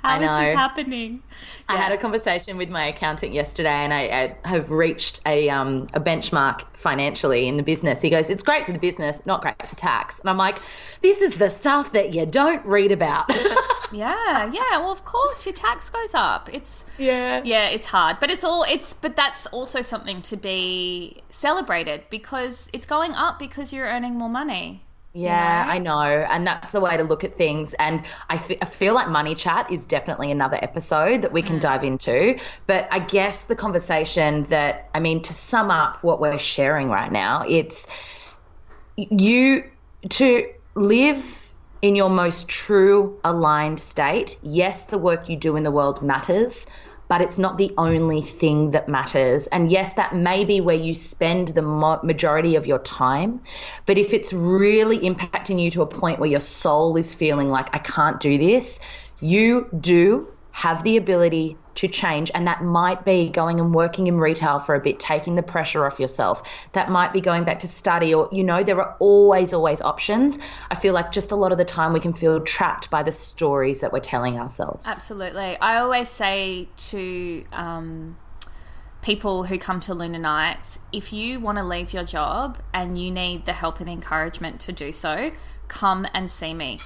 How 0.04 0.22
is 0.22 0.30
this 0.46 0.56
happening? 0.56 1.24
I 1.70 1.78
had 1.78 1.92
a 1.92 1.98
conversation 1.98 2.58
with 2.58 2.70
my 2.70 2.88
accountant 2.88 3.34
yesterday, 3.34 3.70
and 3.70 3.94
I, 3.94 4.36
I 4.44 4.48
have 4.48 4.70
reached 4.70 5.22
a 5.26 5.50
um, 5.50 5.88
a 5.94 6.00
benchmark 6.00 6.64
financially 6.76 7.48
in 7.48 7.58
the 7.58 7.64
business. 7.64 8.02
He 8.02 8.10
goes, 8.10 8.30
"It's 8.30 8.44
great 8.44 8.66
for 8.66 8.74
the 8.74 8.80
business, 8.80 9.26
not 9.26 9.42
great 9.42 9.66
for 9.66 9.76
tax." 9.76 10.20
And 10.20 10.30
I'm 10.30 10.38
like, 10.38 10.58
"This 11.02 11.22
is 11.22 11.38
the 11.38 11.50
stuff 11.50 11.94
that 11.94 12.14
you 12.14 12.26
don't 12.26 12.66
read 12.66 12.92
about." 12.92 13.30
Yeah, 13.94 14.50
yeah. 14.52 14.80
Well, 14.80 14.92
of 14.92 15.06
course, 15.06 15.46
your 15.46 15.54
tax 15.54 15.90
goes 15.90 16.16
up. 16.16 16.50
It's 16.52 16.86
Yeah. 16.98 17.42
yeah, 17.44 17.68
it's 17.68 17.88
hard, 17.88 18.20
but 18.20 18.32
it's 18.32 18.44
all 18.44 18.64
it's. 18.64 18.94
But 18.94 19.16
that's 19.16 19.46
also 19.48 19.82
something 19.82 20.22
to 20.24 20.36
be 20.36 21.22
celebrated 21.30 22.04
because 22.10 22.70
it's 22.74 22.86
going 22.86 23.14
up 23.14 23.38
because 23.38 23.72
you're 23.72 23.86
earning 23.86 24.16
more 24.18 24.30
money. 24.30 24.82
Yeah, 25.14 25.66
know? 25.66 25.72
I 25.72 25.78
know. 25.78 26.26
And 26.30 26.46
that's 26.46 26.72
the 26.72 26.80
way 26.80 26.98
to 26.98 27.04
look 27.04 27.24
at 27.24 27.38
things. 27.38 27.74
And 27.76 28.04
I 28.30 28.40
fe- 28.40 28.58
I 28.62 28.66
feel 28.66 28.96
like 28.96 29.10
Money 29.10 29.36
Chat 29.36 29.72
is 29.72 29.86
definitely 29.86 30.32
another 30.32 30.58
episode 30.62 31.22
that 31.22 31.32
we 31.32 31.44
can 31.44 31.58
mm. 31.58 31.62
dive 31.62 31.84
into. 31.84 32.40
But 32.66 32.88
I 32.92 33.00
guess 33.00 33.44
the 33.44 33.56
conversation 33.56 34.46
that, 34.46 34.90
I 34.96 35.00
mean, 35.00 35.22
to 35.24 35.34
sum 35.34 35.70
up 35.70 36.04
what 36.04 36.20
we're 36.20 36.40
sharing 36.40 36.90
right 36.90 37.12
now, 37.12 37.46
it's 37.48 37.88
you 38.96 39.70
to 40.10 40.50
live 40.76 41.50
in 41.84 41.96
your 41.96 42.10
most 42.10 42.48
true 42.48 43.20
aligned 43.24 43.80
state. 43.80 44.38
Yes, 44.42 44.86
the 44.86 44.98
work 44.98 45.30
you 45.30 45.36
do 45.36 45.58
in 45.58 45.64
the 45.64 45.72
world 45.72 46.02
matters, 46.02 46.66
but 47.08 47.22
it's 47.22 47.38
not 47.38 47.58
the 47.58 47.74
only 47.78 48.22
thing 48.22 48.72
that 48.72 48.88
matters. 48.88 49.48
And 49.48 49.72
yes, 49.72 49.94
that 49.94 50.16
may 50.16 50.46
be 50.46 50.62
where 50.62 50.76
you 50.76 50.94
spend 50.94 51.50
the 51.50 51.62
majority 51.62 52.56
of 52.56 52.66
your 52.66 52.80
time. 52.80 53.42
But 53.86 53.98
if 53.98 54.14
it's 54.14 54.34
really 54.34 55.00
impacting 55.00 55.60
you 55.60 55.70
to 55.72 55.82
a 55.82 55.88
point 55.88 56.20
where 56.20 56.30
your 56.30 56.40
soul 56.40 56.96
is 56.98 57.14
feeling 57.14 57.50
like, 57.50 57.70
I 57.74 57.80
can't 57.80 58.20
do 58.20 58.38
this, 58.38 58.80
you 59.22 59.68
do 59.80 60.28
have 60.54 60.84
the 60.84 60.98
ability 60.98 61.58
to 61.74 61.88
change. 61.88 62.30
And 62.36 62.46
that 62.46 62.64
might 62.64 63.04
be 63.04 63.30
going 63.30 63.60
and 63.60 63.74
working 63.74 64.06
in 64.06 64.20
retail 64.20 64.60
for 64.60 64.76
a 64.76 64.80
bit, 64.80 65.00
taking 65.00 65.34
the 65.34 65.42
pressure 65.42 65.86
off 65.86 66.00
yourself. 66.00 66.44
That 66.74 66.92
might 66.92 67.12
be 67.12 67.22
going 67.22 67.44
back 67.44 67.60
to 67.60 67.68
study, 67.68 68.14
or, 68.14 68.30
you 68.32 68.44
know, 68.44 68.64
there 68.64 68.80
are 68.80 68.96
always, 69.00 69.52
always 69.52 69.82
options. 69.82 70.38
I 70.70 70.76
feel 70.76 70.94
like 70.94 71.12
just 71.12 71.32
a 71.32 71.36
lot 71.36 71.52
of 71.52 71.58
the 71.58 71.66
time 71.66 71.92
we 71.92 72.00
can 72.00 72.14
feel 72.14 72.40
trapped 72.40 72.92
by 72.92 73.02
the 73.02 73.12
stories 73.12 73.82
that 73.82 73.92
we're 73.92 74.00
telling 74.00 74.40
ourselves. 74.40 74.88
Absolutely. 74.88 75.58
I 75.60 75.78
always 75.78 76.08
say 76.08 76.70
to 76.78 77.46
um, 77.52 78.16
people 79.02 79.46
who 79.46 79.58
come 79.58 79.80
to 79.80 79.96
Lunar 79.96 80.20
Nights 80.20 80.80
if 80.92 81.12
you 81.12 81.40
want 81.40 81.58
to 81.58 81.64
leave 81.64 81.94
your 81.94 82.04
job 82.04 82.60
and 82.72 82.96
you 82.96 83.10
need 83.10 83.46
the 83.46 83.54
help 83.54 83.80
and 83.80 83.90
encouragement 83.90 84.60
to 84.62 84.72
do 84.72 84.92
so, 84.92 85.32
come 85.68 86.06
and 86.14 86.30
see 86.30 86.54
me. 86.54 86.78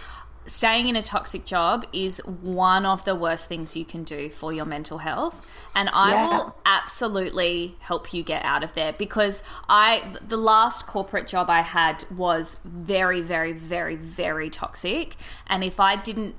Staying 0.48 0.88
in 0.88 0.96
a 0.96 1.02
toxic 1.02 1.44
job 1.46 1.86
is 1.92 2.20
one 2.26 2.86
of 2.86 3.04
the 3.06 3.14
worst 3.16 3.50
things 3.50 3.76
you 3.76 3.84
can 3.84 4.04
do 4.06 4.30
for 4.30 4.54
your 4.54 4.66
mental 4.66 5.00
health. 5.00 5.46
And 5.76 5.90
I 5.90 6.12
Yeah. 6.14 6.28
will 6.28 6.56
absolutely 6.66 7.76
help 7.80 8.14
you 8.14 8.24
get 8.24 8.44
out 8.46 8.64
of 8.64 8.74
there 8.74 8.94
because 8.94 9.44
I 9.68 10.04
the 10.26 10.38
last 10.38 10.88
corporate 10.88 11.28
job 11.28 11.50
I 11.50 11.62
had 11.62 12.06
was 12.10 12.60
very 12.64 13.22
very 13.22 13.52
very 13.54 13.96
very 13.96 14.50
toxic 14.50 15.16
and 15.48 15.64
if 15.64 15.80
I 15.80 15.96
didn't 15.98 16.36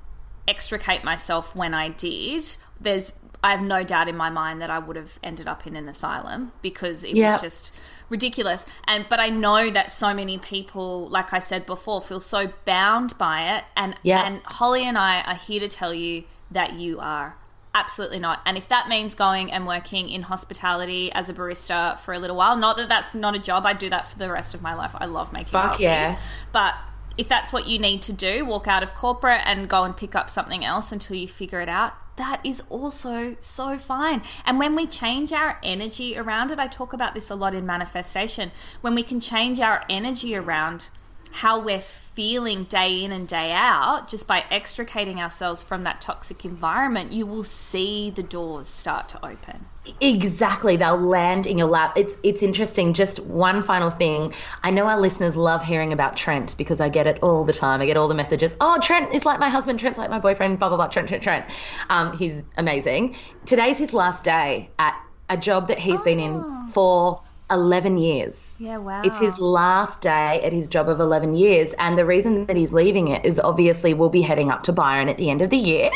extricate 0.49 1.05
myself 1.05 1.55
when 1.55 1.75
I 1.75 1.89
did 1.91 2.45
there's 2.81 3.19
I 3.45 3.53
have 3.53 3.63
no 3.63 3.85
doubt 3.85 4.09
in 4.09 4.17
my 4.17 4.31
mind 4.31 4.61
that 4.63 4.71
I 4.71 4.79
would 4.79 4.97
have 4.97 5.21
ended 5.23 5.47
up 5.47 5.67
in 5.67 5.77
an 5.77 5.89
asylum 5.89 6.53
because 6.63 7.05
it 7.05 7.15
Yeah. 7.15 7.33
was 7.35 7.43
just 7.43 7.79
ridiculous. 8.09 8.67
And 8.87 9.07
but 9.09 9.21
I 9.21 9.29
know 9.29 9.71
that 9.71 9.91
so 9.91 10.15
many 10.15 10.39
people 10.39 11.09
like 11.09 11.33
I 11.33 11.39
said 11.39 11.67
before 11.67 12.01
feel 12.01 12.21
so 12.21 12.53
bound 12.65 13.17
by 13.19 13.57
it. 13.57 13.65
And 13.77 13.97
Yeah. 14.03 14.25
and 14.25 14.41
Holly 14.45 14.85
and 14.85 14.97
I 14.99 15.23
are 15.23 15.35
here 15.35 15.61
to 15.61 15.69
tell 15.69 15.93
you 15.95 16.25
that 16.51 16.75
you 16.75 16.99
are 17.01 17.37
absolutely 17.75 18.19
not. 18.19 18.41
And 18.47 18.57
if 18.57 18.69
that 18.71 18.89
means 18.89 19.15
going 19.15 19.53
and 19.53 19.67
working 19.67 20.09
in 20.09 20.23
hospitality 20.23 21.13
as 21.13 21.29
a 21.29 21.35
barista 21.35 21.99
for 21.99 22.13
a 22.15 22.19
little 22.19 22.37
while 22.37 22.57
not 22.57 22.77
that 22.79 22.89
that's 22.89 23.15
not 23.15 23.37
a 23.37 23.39
job. 23.39 23.67
I'd 23.67 23.79
do 23.79 23.89
that 23.91 24.07
for 24.07 24.19
the 24.19 24.31
rest 24.31 24.55
of 24.55 24.63
my 24.63 24.75
life. 24.75 24.95
I 24.99 25.05
love 25.05 25.33
making 25.33 25.53
Fuck 25.53 25.73
coffee. 25.73 25.85
yeah. 25.85 26.19
but 26.53 26.75
if 27.19 27.29
that's 27.29 27.53
what 27.53 27.67
you 27.67 27.79
need 27.79 28.01
to 28.01 28.13
do 28.13 28.45
walk 28.45 28.67
out 28.67 28.83
of 28.83 28.95
corporate 28.95 29.43
and 29.45 29.69
go 29.69 29.85
and 29.85 29.97
pick 29.97 30.15
up 30.15 30.31
something 30.31 30.65
else 30.65 30.93
until 30.93 31.17
you 31.17 31.29
figure 31.29 31.61
it 31.61 31.69
out 31.69 31.95
that 32.19 32.41
is 32.45 32.65
also 32.69 33.37
so 33.41 33.79
fine. 33.79 34.23
And 34.45 34.59
when 34.59 34.75
we 34.75 34.87
change 34.87 35.33
our 35.33 35.59
energy 35.63 36.19
around 36.19 36.51
it, 36.51 36.59
I 36.59 36.67
talk 36.67 36.93
about 36.93 37.15
this 37.15 37.31
a 37.31 37.35
lot 37.35 37.55
in 37.55 37.65
manifestation. 37.65 38.51
When 38.81 38.95
we 38.95 39.03
can 39.03 39.21
change 39.21 39.61
our 39.61 39.85
energy 39.89 40.37
around 40.37 40.91
how 41.31 41.61
we're 41.61 41.81
feeling 41.81 42.65
day 42.65 43.05
in 43.05 43.13
and 43.13 43.29
day 43.29 43.53
out, 43.53 44.09
just 44.09 44.27
by 44.27 44.45
extricating 44.51 45.21
ourselves 45.21 45.63
from 45.63 45.85
that 45.85 46.01
toxic 46.01 46.45
environment, 46.45 47.13
you 47.13 47.25
will 47.25 47.45
see 47.45 48.11
the 48.11 48.23
doors 48.23 48.67
start 48.67 49.09
to 49.11 49.25
open. 49.25 49.67
Exactly, 50.01 50.77
they'll 50.77 50.97
land 50.97 51.47
in 51.47 51.59
your 51.59 51.69
lap. 51.69 51.95
It's 51.97 52.19
it's 52.23 52.43
interesting. 52.43 52.95
Just 52.95 53.21
one 53.21 53.63
final 53.63 53.91
thing. 53.91 54.35
I 54.63 54.71
know 54.71 54.87
our 54.87 55.01
listeners 55.01 55.37
love 55.37 55.65
hearing 55.65 55.93
about 55.93 56.17
Trent 56.17 56.57
because 56.57 56.81
I 56.81 56.89
get 56.89 57.07
it 57.07 57.19
all 57.23 57.45
the 57.45 57.53
time. 57.53 57.81
I 57.81 57.87
get 57.87 57.97
all 57.97 58.09
the 58.09 58.15
messages. 58.15 58.57
Oh, 58.61 58.79
Trent 58.81 59.15
is 59.15 59.25
like 59.25 59.39
my 59.39 59.49
husband. 59.49 59.81
Trent's 59.81 59.99
like 59.99 60.11
my 60.11 60.19
boyfriend. 60.19 60.59
Blah 60.59 60.69
blah 60.69 60.77
blah. 60.77 60.89
Trent, 60.89 61.09
Trent, 61.09 61.23
Trent. 61.23 61.47
Um, 61.91 62.17
he's 62.17 62.43
amazing. 62.57 63.17
Today's 63.47 63.79
his 63.79 63.93
last 63.93 64.25
day 64.25 64.71
at 64.79 65.01
a 65.29 65.37
job 65.37 65.69
that 65.69 65.79
he's 65.79 66.01
been 66.03 66.21
in 66.21 66.43
for 66.73 67.21
11 67.51 67.99
years. 67.99 68.57
Yeah, 68.59 68.79
wow. 68.79 69.03
It's 69.03 69.19
his 69.19 69.39
last 69.39 70.03
day 70.03 70.41
at 70.43 70.53
his 70.53 70.69
job 70.69 70.89
of 70.89 71.01
11 71.01 71.35
years. 71.35 71.73
And 71.75 71.97
the 71.97 72.05
reason 72.05 72.47
that 72.47 72.57
he's 72.57 72.73
leaving 72.73 73.09
it 73.09 73.25
is 73.25 73.41
obviously 73.41 73.95
we'll 73.95 74.09
be 74.11 74.23
heading 74.23 74.51
up 74.51 74.65
to 74.65 74.73
Byron 74.73 75.09
at 75.09 75.17
the 75.17 75.31
end 75.31 75.43
of 75.43 75.51
the 75.51 75.57
year. 75.57 75.91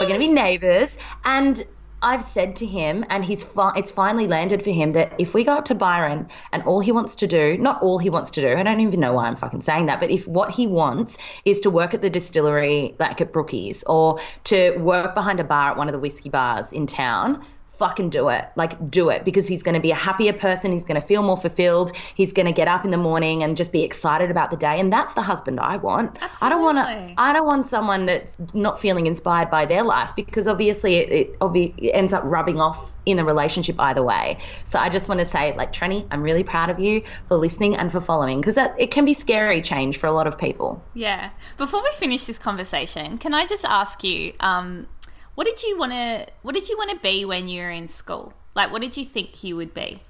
We're 0.00 0.08
going 0.08 0.20
to 0.20 0.26
be 0.26 0.32
neighbors. 0.32 0.96
And 1.24 1.64
I've 2.02 2.24
said 2.24 2.56
to 2.56 2.66
him, 2.66 3.04
and 3.10 3.24
he's 3.24 3.44
fi- 3.44 3.72
it's 3.76 3.90
finally 3.90 4.26
landed 4.26 4.62
for 4.62 4.70
him 4.70 4.90
that 4.92 5.12
if 5.18 5.34
we 5.34 5.44
go 5.44 5.54
up 5.54 5.64
to 5.66 5.74
Byron 5.74 6.28
and 6.52 6.62
all 6.64 6.80
he 6.80 6.90
wants 6.90 7.14
to 7.16 7.28
do, 7.28 7.56
not 7.58 7.80
all 7.80 7.98
he 7.98 8.10
wants 8.10 8.32
to 8.32 8.40
do, 8.40 8.56
I 8.56 8.62
don't 8.64 8.80
even 8.80 8.98
know 8.98 9.12
why 9.12 9.28
I'm 9.28 9.36
fucking 9.36 9.60
saying 9.60 9.86
that, 9.86 10.00
but 10.00 10.10
if 10.10 10.26
what 10.26 10.50
he 10.50 10.66
wants 10.66 11.16
is 11.44 11.60
to 11.60 11.70
work 11.70 11.94
at 11.94 12.02
the 12.02 12.10
distillery, 12.10 12.96
like 12.98 13.20
at 13.20 13.32
Brookies, 13.32 13.84
or 13.86 14.18
to 14.44 14.76
work 14.78 15.14
behind 15.14 15.38
a 15.38 15.44
bar 15.44 15.70
at 15.70 15.76
one 15.76 15.86
of 15.86 15.92
the 15.92 16.00
whiskey 16.00 16.28
bars 16.28 16.72
in 16.72 16.86
town, 16.86 17.44
fucking 17.78 18.10
do 18.10 18.28
it. 18.28 18.44
Like, 18.54 18.90
do 18.90 19.08
it 19.08 19.24
because 19.24 19.48
he's 19.48 19.62
going 19.62 19.74
to 19.74 19.80
be 19.80 19.90
a 19.90 19.96
happier 19.96 20.32
person. 20.32 20.72
He's 20.72 20.84
going 20.84 21.00
to 21.00 21.06
feel 21.06 21.22
more 21.22 21.36
fulfilled. 21.36 21.96
He's 22.14 22.32
going 22.32 22.46
to 22.46 22.52
get 22.52 22.68
up 22.68 22.84
in 22.84 22.90
the 22.90 22.96
morning 22.96 23.42
and 23.42 23.56
just 23.56 23.72
be 23.72 23.82
excited 23.82 24.30
about 24.30 24.50
the 24.50 24.56
day. 24.56 24.78
And 24.78 24.92
that's 24.92 25.14
the 25.14 25.22
husband 25.22 25.58
I 25.58 25.76
want. 25.76 26.18
Absolutely. 26.20 26.46
I 26.46 26.48
don't 26.48 26.62
want 26.62 26.78
to. 26.78 27.14
I 27.20 27.32
don't 27.32 27.46
want 27.46 27.66
someone 27.66 28.06
that's 28.06 28.38
not 28.54 28.80
feeling 28.80 29.06
inspired 29.06 29.50
by 29.50 29.66
their 29.66 29.82
life 29.82 30.10
because 30.14 30.46
obviously 30.46 30.96
it, 30.96 31.12
it, 31.12 31.38
obvi- 31.40 31.74
it 31.78 31.90
ends 31.90 32.12
up 32.12 32.22
rubbing 32.24 32.60
off 32.60 32.90
in 33.04 33.18
a 33.18 33.24
relationship 33.24 33.74
either 33.80 34.02
way. 34.02 34.38
So 34.64 34.78
I 34.78 34.88
just 34.88 35.08
want 35.08 35.18
to 35.18 35.26
say, 35.26 35.56
like, 35.56 35.72
Trenny, 35.72 36.06
I'm 36.10 36.22
really 36.22 36.44
proud 36.44 36.70
of 36.70 36.78
you 36.78 37.02
for 37.26 37.36
listening 37.36 37.76
and 37.76 37.90
for 37.90 38.00
following 38.00 38.40
because 38.40 38.56
it 38.56 38.90
can 38.92 39.04
be 39.04 39.12
scary 39.12 39.60
change 39.60 39.96
for 39.96 40.06
a 40.06 40.12
lot 40.12 40.28
of 40.28 40.38
people. 40.38 40.80
Yeah. 40.94 41.30
Before 41.58 41.82
we 41.82 41.90
finish 41.94 42.26
this 42.26 42.38
conversation, 42.38 43.18
can 43.18 43.34
I 43.34 43.44
just 43.44 43.64
ask 43.64 44.04
you, 44.04 44.34
um, 44.38 44.86
what 45.34 45.46
did 45.46 45.62
you 45.62 45.78
want 45.78 45.92
to 45.92 46.26
what 46.42 46.54
did 46.54 46.68
you 46.68 46.76
want 46.76 46.90
to 46.90 46.96
be 46.98 47.24
when 47.24 47.48
you 47.48 47.62
were 47.62 47.70
in 47.70 47.88
school? 47.88 48.34
Like 48.54 48.70
what 48.70 48.82
did 48.82 48.96
you 48.96 49.04
think 49.04 49.42
you 49.42 49.56
would 49.56 49.72
be? 49.72 50.02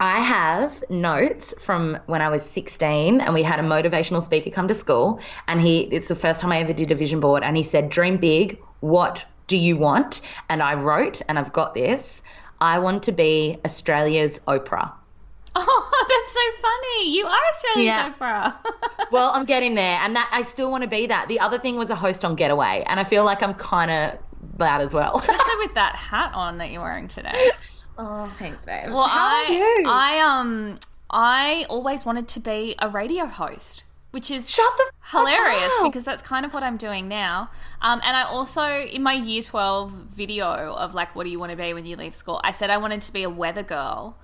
I 0.00 0.20
have 0.20 0.82
notes 0.90 1.54
from 1.60 1.98
when 2.06 2.20
I 2.20 2.28
was 2.28 2.42
16 2.42 3.20
and 3.20 3.32
we 3.32 3.44
had 3.44 3.60
a 3.60 3.62
motivational 3.62 4.22
speaker 4.22 4.50
come 4.50 4.66
to 4.68 4.74
school 4.74 5.20
and 5.46 5.60
he 5.60 5.82
it's 5.82 6.08
the 6.08 6.16
first 6.16 6.40
time 6.40 6.50
I 6.50 6.60
ever 6.60 6.72
did 6.72 6.90
a 6.90 6.96
vision 6.96 7.20
board 7.20 7.44
and 7.44 7.56
he 7.56 7.62
said 7.62 7.88
dream 7.88 8.16
big 8.16 8.58
what 8.80 9.24
do 9.46 9.56
you 9.56 9.76
want 9.76 10.20
and 10.48 10.62
I 10.62 10.74
wrote 10.74 11.22
and 11.28 11.38
I've 11.38 11.52
got 11.52 11.74
this 11.74 12.22
I 12.60 12.80
want 12.80 13.04
to 13.04 13.12
be 13.12 13.58
Australia's 13.64 14.40
Oprah 14.48 14.92
Oh, 15.60 16.06
that's 16.08 16.32
so 16.32 16.62
funny. 16.62 17.16
You 17.16 17.26
are 17.26 17.40
Australian 17.52 17.86
Yeah. 17.86 18.12
Oprah. 18.12 19.08
well 19.10 19.30
I'm 19.34 19.44
getting 19.44 19.74
there 19.74 19.98
and 20.02 20.14
that 20.16 20.28
I 20.32 20.42
still 20.42 20.70
want 20.70 20.82
to 20.82 20.88
be 20.88 21.06
that 21.06 21.28
the 21.28 21.40
other 21.40 21.58
thing 21.58 21.76
was 21.76 21.90
a 21.90 21.96
host 21.96 22.24
on 22.24 22.34
Getaway 22.36 22.84
and 22.86 23.00
I 23.00 23.04
feel 23.04 23.24
like 23.24 23.42
I'm 23.42 23.54
kind 23.54 23.90
of 23.90 24.18
that 24.58 24.80
as 24.80 24.92
well 24.94 25.16
Especially 25.18 25.56
with 25.58 25.74
that 25.74 25.96
hat 25.96 26.32
on 26.34 26.58
that 26.58 26.70
you're 26.70 26.82
wearing 26.82 27.08
today. 27.08 27.50
oh 27.96 28.26
thanks 28.38 28.64
babe 28.64 28.90
Well, 28.90 29.08
how 29.08 29.28
I 29.28 29.44
are 29.48 29.52
you 29.80 29.88
I 29.88 30.18
um 30.40 30.76
I 31.10 31.66
always 31.70 32.04
wanted 32.04 32.28
to 32.28 32.40
be 32.40 32.74
a 32.78 32.88
radio 32.88 33.24
host, 33.26 33.84
which 34.10 34.30
is 34.30 34.54
hilarious 35.10 35.72
up. 35.78 35.84
because 35.86 36.04
that's 36.04 36.20
kind 36.20 36.44
of 36.44 36.52
what 36.52 36.62
I'm 36.62 36.76
doing 36.76 37.08
now. 37.08 37.48
Um, 37.80 38.02
and 38.04 38.14
I 38.14 38.24
also 38.24 38.62
in 38.64 39.02
my 39.02 39.14
year 39.14 39.40
12 39.42 39.90
video 39.90 40.46
of 40.74 40.94
like 40.94 41.16
what 41.16 41.24
do 41.24 41.30
you 41.30 41.38
want 41.38 41.50
to 41.50 41.56
be 41.56 41.72
when 41.72 41.86
you 41.86 41.96
leave 41.96 42.14
school, 42.14 42.40
I 42.44 42.50
said 42.50 42.68
I 42.68 42.76
wanted 42.76 43.00
to 43.02 43.12
be 43.12 43.22
a 43.22 43.30
weather 43.30 43.62
girl. 43.62 44.18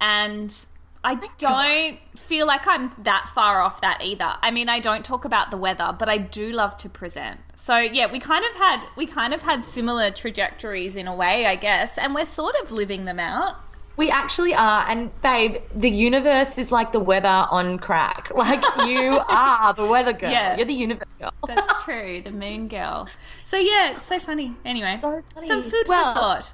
And 0.00 0.54
I 1.02 1.16
don't 1.38 1.98
feel 2.18 2.46
like 2.46 2.66
I'm 2.66 2.90
that 3.02 3.28
far 3.34 3.60
off 3.60 3.80
that 3.82 4.02
either. 4.02 4.34
I 4.42 4.50
mean, 4.50 4.68
I 4.68 4.80
don't 4.80 5.04
talk 5.04 5.24
about 5.24 5.50
the 5.50 5.56
weather, 5.56 5.94
but 5.98 6.08
I 6.08 6.16
do 6.18 6.50
love 6.52 6.76
to 6.78 6.88
present. 6.88 7.40
So 7.56 7.78
yeah, 7.78 8.10
we 8.10 8.18
kind 8.18 8.44
of 8.44 8.54
had 8.54 8.86
we 8.96 9.06
kind 9.06 9.34
of 9.34 9.42
had 9.42 9.64
similar 9.64 10.10
trajectories 10.10 10.96
in 10.96 11.06
a 11.06 11.14
way, 11.14 11.46
I 11.46 11.56
guess, 11.56 11.98
and 11.98 12.14
we're 12.14 12.24
sort 12.26 12.54
of 12.62 12.70
living 12.70 13.04
them 13.04 13.20
out. 13.20 13.56
We 13.96 14.10
actually 14.10 14.54
are. 14.54 14.84
And 14.88 15.10
babe, 15.22 15.58
the 15.74 15.88
universe 15.90 16.58
is 16.58 16.72
like 16.72 16.90
the 16.90 16.98
weather 16.98 17.28
on 17.28 17.78
crack. 17.78 18.30
Like 18.34 18.60
you 18.88 19.20
are 19.28 19.72
the 19.72 19.86
weather 19.86 20.12
girl. 20.12 20.32
Yeah. 20.32 20.56
You're 20.56 20.66
the 20.66 20.74
universe 20.74 21.12
girl. 21.20 21.32
That's 21.46 21.84
true, 21.84 22.20
the 22.22 22.32
moon 22.32 22.66
girl. 22.68 23.08
So 23.44 23.56
yeah, 23.56 23.92
it's 23.92 24.04
so 24.04 24.18
funny. 24.18 24.54
Anyway, 24.64 24.98
So 25.00 25.22
funny. 25.34 25.46
some 25.46 25.62
food 25.62 25.84
Well- 25.86 26.12
for 26.14 26.20
thought. 26.20 26.52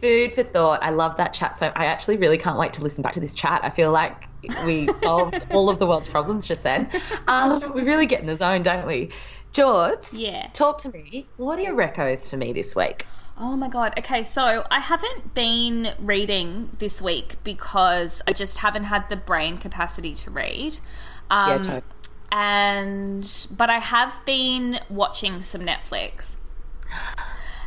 Food 0.00 0.34
for 0.34 0.44
thought. 0.44 0.82
I 0.82 0.90
love 0.90 1.16
that 1.18 1.32
chat. 1.34 1.58
So 1.58 1.70
I 1.74 1.86
actually 1.86 2.16
really 2.16 2.38
can't 2.38 2.58
wait 2.58 2.72
to 2.74 2.82
listen 2.82 3.02
back 3.02 3.12
to 3.12 3.20
this 3.20 3.34
chat. 3.34 3.60
I 3.64 3.70
feel 3.70 3.90
like 3.90 4.14
we 4.64 4.86
solved 5.02 5.42
all 5.50 5.68
of 5.68 5.78
the 5.78 5.86
world's 5.86 6.08
problems 6.08 6.46
just 6.46 6.62
then. 6.62 6.88
Um, 7.28 7.72
we 7.74 7.82
really 7.82 8.06
get 8.06 8.20
in 8.20 8.26
the 8.26 8.36
zone, 8.36 8.62
don't 8.62 8.86
we? 8.86 9.10
George, 9.52 10.12
Yeah. 10.12 10.48
talk 10.52 10.78
to 10.82 10.90
me. 10.90 11.26
What 11.36 11.58
are 11.58 11.62
your 11.62 11.74
recos 11.74 12.28
for 12.28 12.36
me 12.36 12.52
this 12.52 12.74
week? 12.76 13.04
Oh 13.36 13.56
my 13.56 13.68
god. 13.68 13.94
Okay, 13.98 14.22
so 14.22 14.64
I 14.70 14.80
haven't 14.80 15.34
been 15.34 15.92
reading 15.98 16.70
this 16.78 17.02
week 17.02 17.36
because 17.42 18.22
I 18.28 18.32
just 18.32 18.58
haven't 18.58 18.84
had 18.84 19.08
the 19.08 19.16
brain 19.16 19.58
capacity 19.58 20.14
to 20.14 20.30
read. 20.30 20.78
Um, 21.30 21.48
yeah, 21.50 21.56
totally. 21.58 21.82
and 22.32 23.46
but 23.56 23.70
I 23.70 23.78
have 23.78 24.20
been 24.24 24.78
watching 24.88 25.42
some 25.42 25.62
Netflix. 25.62 26.38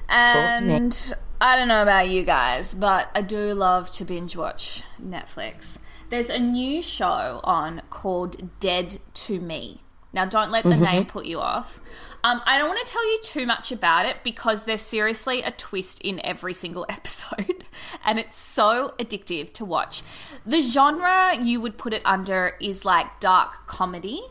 And 0.09 1.13
I 1.45 1.57
don't 1.57 1.67
know 1.67 1.81
about 1.81 2.07
you 2.07 2.23
guys, 2.23 2.73
but 2.73 3.09
I 3.13 3.21
do 3.21 3.53
love 3.53 3.91
to 3.93 4.05
binge 4.05 4.37
watch 4.37 4.81
Netflix. 5.01 5.79
There's 6.09 6.29
a 6.29 6.39
new 6.39 6.81
show 6.81 7.41
on 7.43 7.81
called 7.89 8.59
Dead 8.61 8.97
to 9.15 9.41
Me. 9.41 9.81
Now, 10.13 10.23
don't 10.25 10.51
let 10.51 10.63
the 10.63 10.69
Mm-hmm. 10.69 10.83
name 10.83 11.05
put 11.05 11.25
you 11.25 11.39
off. 11.41 11.81
Um, 12.23 12.39
I 12.45 12.57
don't 12.57 12.67
want 12.69 12.79
to 12.85 12.89
tell 12.93 13.03
you 13.11 13.19
too 13.23 13.45
much 13.45 13.71
about 13.73 14.05
it 14.05 14.17
because 14.23 14.63
there's 14.63 14.81
seriously 14.81 15.41
a 15.41 15.51
twist 15.51 15.99
in 16.01 16.21
every 16.23 16.53
single 16.53 16.85
episode, 16.89 17.65
and 18.05 18.17
it's 18.19 18.37
so 18.37 18.93
addictive 18.97 19.51
to 19.55 19.65
watch. 19.65 20.01
The 20.45 20.61
genre 20.61 21.35
you 21.41 21.59
would 21.59 21.77
put 21.77 21.91
it 21.93 22.03
under 22.05 22.55
is 22.61 22.85
like 22.85 23.19
dark 23.19 23.67
comedy. 23.67 24.21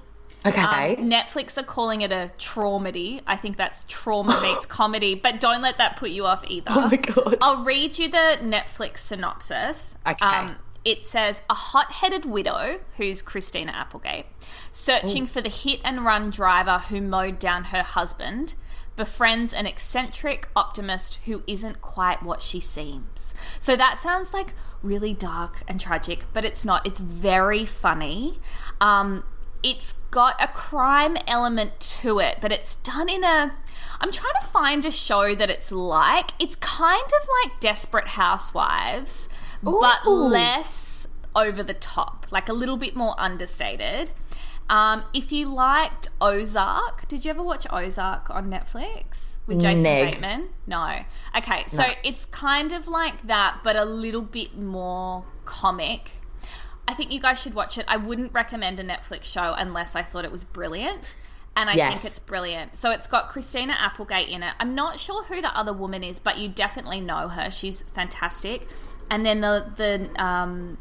Okay. 0.45 0.61
Um, 0.97 1.09
Netflix 1.11 1.57
are 1.57 1.63
calling 1.63 2.01
it 2.03 2.11
a 2.13 2.33
traumedy. 2.39 3.21
I 3.27 3.37
think 3.37 3.57
that's 3.57 3.85
trauma 3.89 4.41
meets 4.43 4.67
comedy, 4.81 5.15
but 5.15 5.41
don't 5.41 5.63
let 5.63 5.79
that 5.79 5.97
put 5.97 6.11
you 6.11 6.27
off 6.27 6.45
either. 6.49 6.71
oh 6.71 6.89
my 6.89 6.97
god. 6.97 7.39
I'll 7.41 7.65
read 7.65 7.99
you 7.99 8.09
the 8.09 8.39
Netflix 8.43 8.99
synopsis. 8.99 9.97
Um, 10.05 10.15
Okay. 10.21 10.55
it 10.85 11.05
says 11.05 11.43
a 11.49 11.55
hot 11.55 11.93
headed 11.93 12.25
widow, 12.25 12.81
who's 12.97 13.23
Christina 13.23 13.73
Applegate, 13.73 14.27
searching 14.73 15.27
for 15.27 15.41
the 15.41 15.49
hit 15.49 15.81
and 15.85 16.05
run 16.05 16.31
driver 16.31 16.79
who 16.89 17.01
mowed 17.01 17.39
down 17.39 17.65
her 17.67 17.83
husband, 17.83 18.55
befriends 18.95 19.55
an 19.55 19.67
eccentric 19.67 20.49
optimist 20.55 21.19
who 21.25 21.43
isn't 21.47 21.81
quite 21.81 22.23
what 22.23 22.43
she 22.43 22.61
seems. 22.61 23.35
So 23.59 23.75
that 23.77 23.97
sounds 23.97 24.35
like 24.35 24.53
really 24.83 25.15
dark 25.15 25.63
and 25.67 25.81
tragic, 25.81 26.25
but 26.35 26.45
it's 26.45 26.65
not. 26.67 26.87
It's 26.87 27.01
very 27.01 27.65
funny. 27.65 28.39
Um, 28.83 29.25
it's 29.63 29.93
got 30.11 30.43
a 30.43 30.49
crime 30.49 31.17
element 31.27 31.79
to 31.81 32.19
it, 32.19 32.39
but 32.41 32.53
it's 32.53 32.77
done 32.77 33.09
in 33.09 33.25
a. 33.25 33.55
I'm 34.01 34.11
trying 34.11 34.35
to 34.41 34.47
find 34.47 34.85
a 34.85 34.91
show 34.91 35.35
that 35.35 35.51
it's 35.51 35.71
like. 35.73 36.31
It's 36.39 36.57
kind 36.57 37.03
of 37.03 37.29
like 37.45 37.61
Desperate 37.61 38.09
Housewives, 38.09 39.29
but 39.63 40.07
less 40.07 41.09
over 41.35 41.63
the 41.63 41.75
top, 41.75 42.27
like 42.31 42.49
a 42.49 42.53
little 42.53 42.77
bit 42.77 42.95
more 42.97 43.15
understated. 43.19 44.13
Um, 44.69 45.05
if 45.13 45.33
you 45.33 45.53
liked 45.53 46.09
Ozark, 46.21 47.07
did 47.09 47.25
you 47.25 47.31
ever 47.31 47.43
watch 47.43 47.67
Ozark 47.71 48.31
on 48.31 48.51
Netflix 48.51 49.37
with 49.47 49.61
Jason 49.61 49.85
Neg. 49.85 50.13
Bateman? 50.13 50.49
No. 50.67 51.01
Okay, 51.37 51.65
so 51.67 51.85
it's 52.03 52.25
kind 52.27 52.73
of 52.73 52.89
like 52.89 53.27
that, 53.27 53.59
but 53.63 53.77
a 53.77 53.85
little 53.85 54.23
bit 54.23 54.57
more 54.57 55.25
comic. 55.45 56.22
I 56.89 56.95
think 56.95 57.13
you 57.13 57.21
guys 57.21 57.41
should 57.41 57.55
watch 57.55 57.79
it. 57.79 57.85
I 57.89 57.97
wouldn't 57.97 58.33
recommend 58.33 58.81
a 58.81 58.85
Netflix 58.85 59.25
show 59.25 59.55
unless 59.57 59.95
I 59.97 60.03
thought 60.03 60.25
it 60.25 60.33
was 60.33 60.45
brilliant. 60.45 61.15
And 61.55 61.69
I 61.69 61.75
Yes. 61.75 62.01
think 62.03 62.13
it's 62.13 62.19
brilliant. 62.19 62.77
So 62.77 62.91
it's 62.91 63.07
got 63.07 63.29
Christina 63.29 63.75
Applegate 63.79 64.29
in 64.29 64.43
it. 64.43 64.55
I'm 64.59 64.75
not 64.75 64.99
sure 64.99 65.25
who 65.25 65.41
the 65.43 65.55
other 65.57 65.73
woman 65.73 66.03
is, 66.03 66.19
but 66.19 66.39
you 66.39 66.49
definitely 66.49 67.01
know 67.01 67.29
her. 67.29 67.51
She's 67.51 67.83
fantastic. 67.83 68.69
And 69.11 69.25
then 69.27 69.41
the 69.43 69.71
the 69.77 70.23
um, 70.23 70.79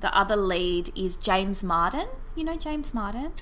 the 0.00 0.14
other 0.16 0.36
lead 0.36 0.90
is 0.96 1.16
James 1.16 1.62
Martin. 1.62 2.06
You 2.34 2.44
know 2.44 2.56
James 2.56 2.94
Martin? 2.94 3.32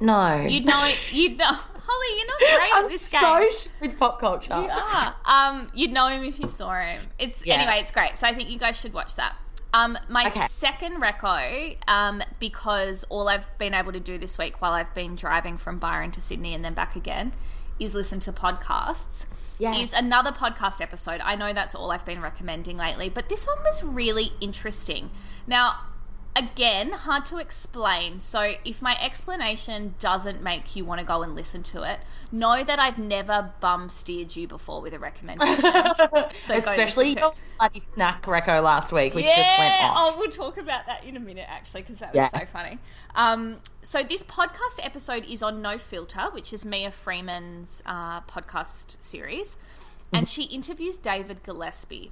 no. 0.00 0.40
You'd 0.48 0.64
know 0.66 0.90
you'd 1.12 1.38
know 1.38 1.44
Holly, 1.52 2.18
you're 2.18 2.26
not 2.26 2.58
great 2.58 2.70
I'm 2.74 2.84
at 2.84 2.90
this 2.90 3.02
so 3.08 3.20
game. 3.38 3.52
sh- 3.52 3.68
with 3.80 3.98
pop 3.98 4.18
culture. 4.18 4.54
You 4.60 4.68
are. 4.70 5.14
Um, 5.24 5.68
you'd 5.74 5.92
know 5.92 6.08
him 6.08 6.24
if 6.24 6.40
you 6.40 6.48
saw 6.48 6.74
him. 6.74 7.06
It's 7.18 7.44
Yeah. 7.46 7.54
anyway, 7.54 7.78
it's 7.80 7.92
great. 7.92 8.16
So 8.16 8.26
I 8.26 8.32
think 8.34 8.50
you 8.50 8.58
guys 8.58 8.80
should 8.80 8.92
watch 8.94 9.14
that. 9.16 9.36
Um, 9.74 9.98
my 10.08 10.26
Okay. 10.26 10.46
second 10.46 11.02
reco, 11.02 11.76
um, 11.88 12.22
because 12.38 13.04
all 13.10 13.28
I've 13.28 13.56
been 13.58 13.74
able 13.74 13.92
to 13.92 14.00
do 14.00 14.16
this 14.18 14.38
week 14.38 14.62
while 14.62 14.72
I've 14.72 14.94
been 14.94 15.16
driving 15.16 15.56
from 15.58 15.78
Byron 15.78 16.12
to 16.12 16.20
Sydney 16.20 16.54
and 16.54 16.64
then 16.64 16.74
back 16.74 16.94
again 16.96 17.32
is 17.80 17.92
listen 17.94 18.20
to 18.20 18.32
podcasts. 18.32 19.26
Yes. 19.58 19.80
Is 19.80 19.92
another 19.92 20.30
podcast 20.30 20.80
episode. 20.80 21.20
I 21.24 21.34
know 21.34 21.52
that's 21.52 21.74
all 21.74 21.90
I've 21.90 22.04
been 22.06 22.20
recommending 22.20 22.76
lately, 22.76 23.08
but 23.08 23.28
this 23.28 23.46
one 23.46 23.58
was 23.64 23.82
really 23.82 24.32
interesting. 24.40 25.10
Now, 25.46 25.80
again, 26.36 26.92
hard 26.92 27.24
to 27.26 27.38
explain. 27.38 28.18
So 28.20 28.54
if 28.64 28.82
my 28.82 28.96
explanation 29.00 29.94
doesn't 29.98 30.42
make 30.42 30.74
you 30.74 30.84
want 30.84 31.00
to 31.00 31.06
go 31.06 31.22
and 31.22 31.34
listen 31.34 31.62
to 31.64 31.82
it, 31.82 32.00
know 32.32 32.64
that 32.64 32.78
I've 32.78 32.98
never 32.98 33.52
bum 33.60 33.88
steered 33.88 34.34
you 34.34 34.48
before 34.48 34.80
with 34.80 34.92
a 34.94 34.98
recommendation. 34.98 35.62
So 36.42 36.56
Especially 36.56 37.10
your 37.10 37.32
bloody 37.58 37.78
snack 37.80 38.24
reco 38.24 38.62
last 38.62 38.92
week, 38.92 39.14
which 39.14 39.24
yeah, 39.24 39.36
just 39.36 39.58
went 39.58 39.84
off. 39.84 40.14
oh, 40.14 40.18
we'll 40.18 40.30
talk 40.30 40.58
about 40.58 40.86
that 40.86 41.04
in 41.04 41.16
a 41.16 41.20
minute, 41.20 41.46
actually, 41.48 41.82
because 41.82 42.00
that 42.00 42.12
was 42.12 42.16
Yes. 42.16 42.32
so 42.32 42.40
funny. 42.46 42.78
Um, 43.14 43.60
so 43.82 44.02
this 44.02 44.22
podcast 44.22 44.80
episode 44.82 45.24
is 45.24 45.42
on 45.42 45.62
No 45.62 45.78
Filter, 45.78 46.28
which 46.32 46.52
is 46.52 46.64
Mia 46.66 46.90
Freedman's 46.90 47.82
uh, 47.86 48.20
podcast 48.22 49.02
series, 49.02 49.56
and 50.12 50.28
she 50.28 50.44
interviews 50.44 50.96
David 50.98 51.42
Gillespie. 51.42 52.10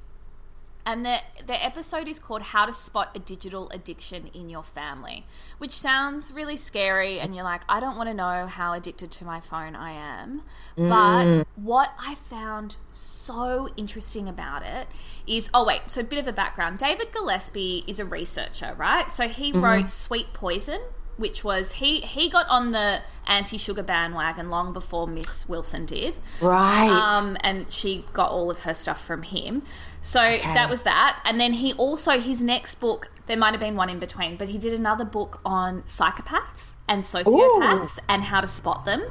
And 0.84 1.06
the 1.06 1.18
the 1.46 1.64
episode 1.64 2.08
is 2.08 2.18
called 2.18 2.42
"How 2.42 2.66
to 2.66 2.72
Spot 2.72 3.10
a 3.14 3.18
Digital 3.20 3.70
Addiction 3.70 4.28
in 4.34 4.48
Your 4.48 4.64
Family," 4.64 5.24
which 5.58 5.70
sounds 5.70 6.32
really 6.32 6.56
scary, 6.56 7.20
and 7.20 7.34
you're 7.34 7.44
like, 7.44 7.62
I 7.68 7.78
don't 7.78 7.96
want 7.96 8.08
to 8.08 8.14
know 8.14 8.46
how 8.46 8.72
addicted 8.72 9.12
to 9.12 9.24
my 9.24 9.40
phone 9.40 9.76
I 9.76 9.92
am. 9.92 10.42
But 10.76 11.46
what 11.54 11.92
I 12.00 12.16
found 12.16 12.78
so 12.90 13.68
interesting 13.76 14.28
about 14.28 14.62
it 14.64 14.88
is, 15.26 15.48
oh 15.54 15.64
wait, 15.64 15.82
so 15.86 16.00
a 16.00 16.04
bit 16.04 16.18
of 16.18 16.26
a 16.26 16.32
background. 16.32 16.78
David 16.78 17.12
Gillespie 17.12 17.84
is 17.86 18.00
a 18.00 18.04
researcher, 18.04 18.74
right? 18.76 19.08
So 19.10 19.28
he 19.28 19.52
wrote 19.52 19.88
"Sweet 19.88 20.32
Poison." 20.32 20.80
Which 21.18 21.44
was 21.44 21.72
he 21.72 22.00
he 22.00 22.30
got 22.30 22.48
on 22.48 22.70
the 22.70 23.02
anti 23.26 23.58
sugar 23.58 23.82
bandwagon 23.82 24.48
long 24.48 24.72
before 24.72 25.06
Miss 25.06 25.46
Wilson 25.46 25.84
did. 25.84 26.16
Right. 26.40 26.88
Um, 26.88 27.36
and 27.42 27.70
she 27.70 28.06
got 28.14 28.30
all 28.30 28.50
of 28.50 28.60
her 28.60 28.72
stuff 28.72 29.04
from 29.04 29.22
him. 29.22 29.62
So 30.02 30.18
that 30.20 30.68
was 30.68 30.82
that. 30.82 31.20
And 31.24 31.40
then 31.40 31.54
he 31.54 31.72
also, 31.74 32.18
his 32.18 32.42
next 32.42 32.76
book, 32.76 33.10
there 33.26 33.36
might 33.36 33.52
have 33.52 33.60
been 33.60 33.76
one 33.76 33.88
in 33.88 33.98
between, 33.98 34.36
but 34.36 34.48
he 34.48 34.58
did 34.58 34.72
another 34.72 35.04
book 35.04 35.40
on 35.44 35.82
psychopaths 35.82 36.74
and 36.88 37.04
sociopaths 37.04 38.00
and 38.08 38.24
how 38.24 38.40
to 38.40 38.46
spot 38.48 38.84
them. 38.84 39.02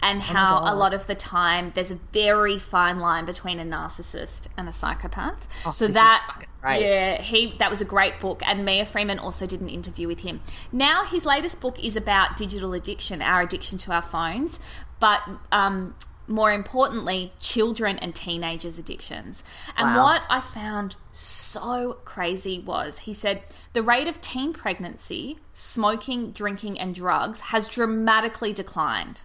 And 0.00 0.22
how 0.22 0.60
a 0.60 0.76
lot 0.76 0.94
of 0.94 1.08
the 1.08 1.16
time 1.16 1.72
there's 1.74 1.90
a 1.90 1.96
very 2.12 2.56
fine 2.56 3.00
line 3.00 3.24
between 3.24 3.58
a 3.58 3.64
narcissist 3.64 4.46
and 4.56 4.68
a 4.68 4.72
psychopath. 4.72 5.48
so 5.74 5.88
that, 5.88 6.44
great. 6.62 6.82
yeah, 6.82 7.20
he 7.20 7.56
that 7.58 7.68
was 7.68 7.80
a 7.80 7.84
great 7.84 8.20
book. 8.20 8.40
And 8.46 8.64
Mia 8.64 8.84
Freedman 8.84 9.18
also 9.18 9.44
did 9.44 9.60
an 9.60 9.68
interview 9.68 10.06
with 10.06 10.20
him. 10.20 10.40
Now 10.70 11.04
his 11.04 11.26
latest 11.26 11.60
book 11.60 11.82
is 11.84 11.96
about 11.96 12.36
digital 12.36 12.74
addiction, 12.74 13.20
our 13.20 13.42
addiction 13.42 13.76
to 13.78 13.92
our 13.92 14.00
phones, 14.00 14.60
but 15.00 15.20
um, 15.50 15.96
more 16.28 16.52
importantly, 16.52 17.32
children 17.40 17.98
and 17.98 18.14
teenagers' 18.14 18.78
addictions. 18.78 19.42
And 19.76 19.94
Wow. 19.96 20.04
what 20.04 20.22
I 20.28 20.40
found 20.40 20.96
so 21.10 21.94
crazy 22.04 22.60
was 22.60 23.00
he 23.00 23.12
said 23.14 23.42
the 23.72 23.82
rate 23.82 24.06
of 24.06 24.20
teen 24.20 24.52
pregnancy, 24.52 25.38
smoking, 25.54 26.30
drinking, 26.32 26.78
and 26.78 26.94
drugs 26.94 27.40
has 27.40 27.66
dramatically 27.66 28.52
declined. 28.52 29.22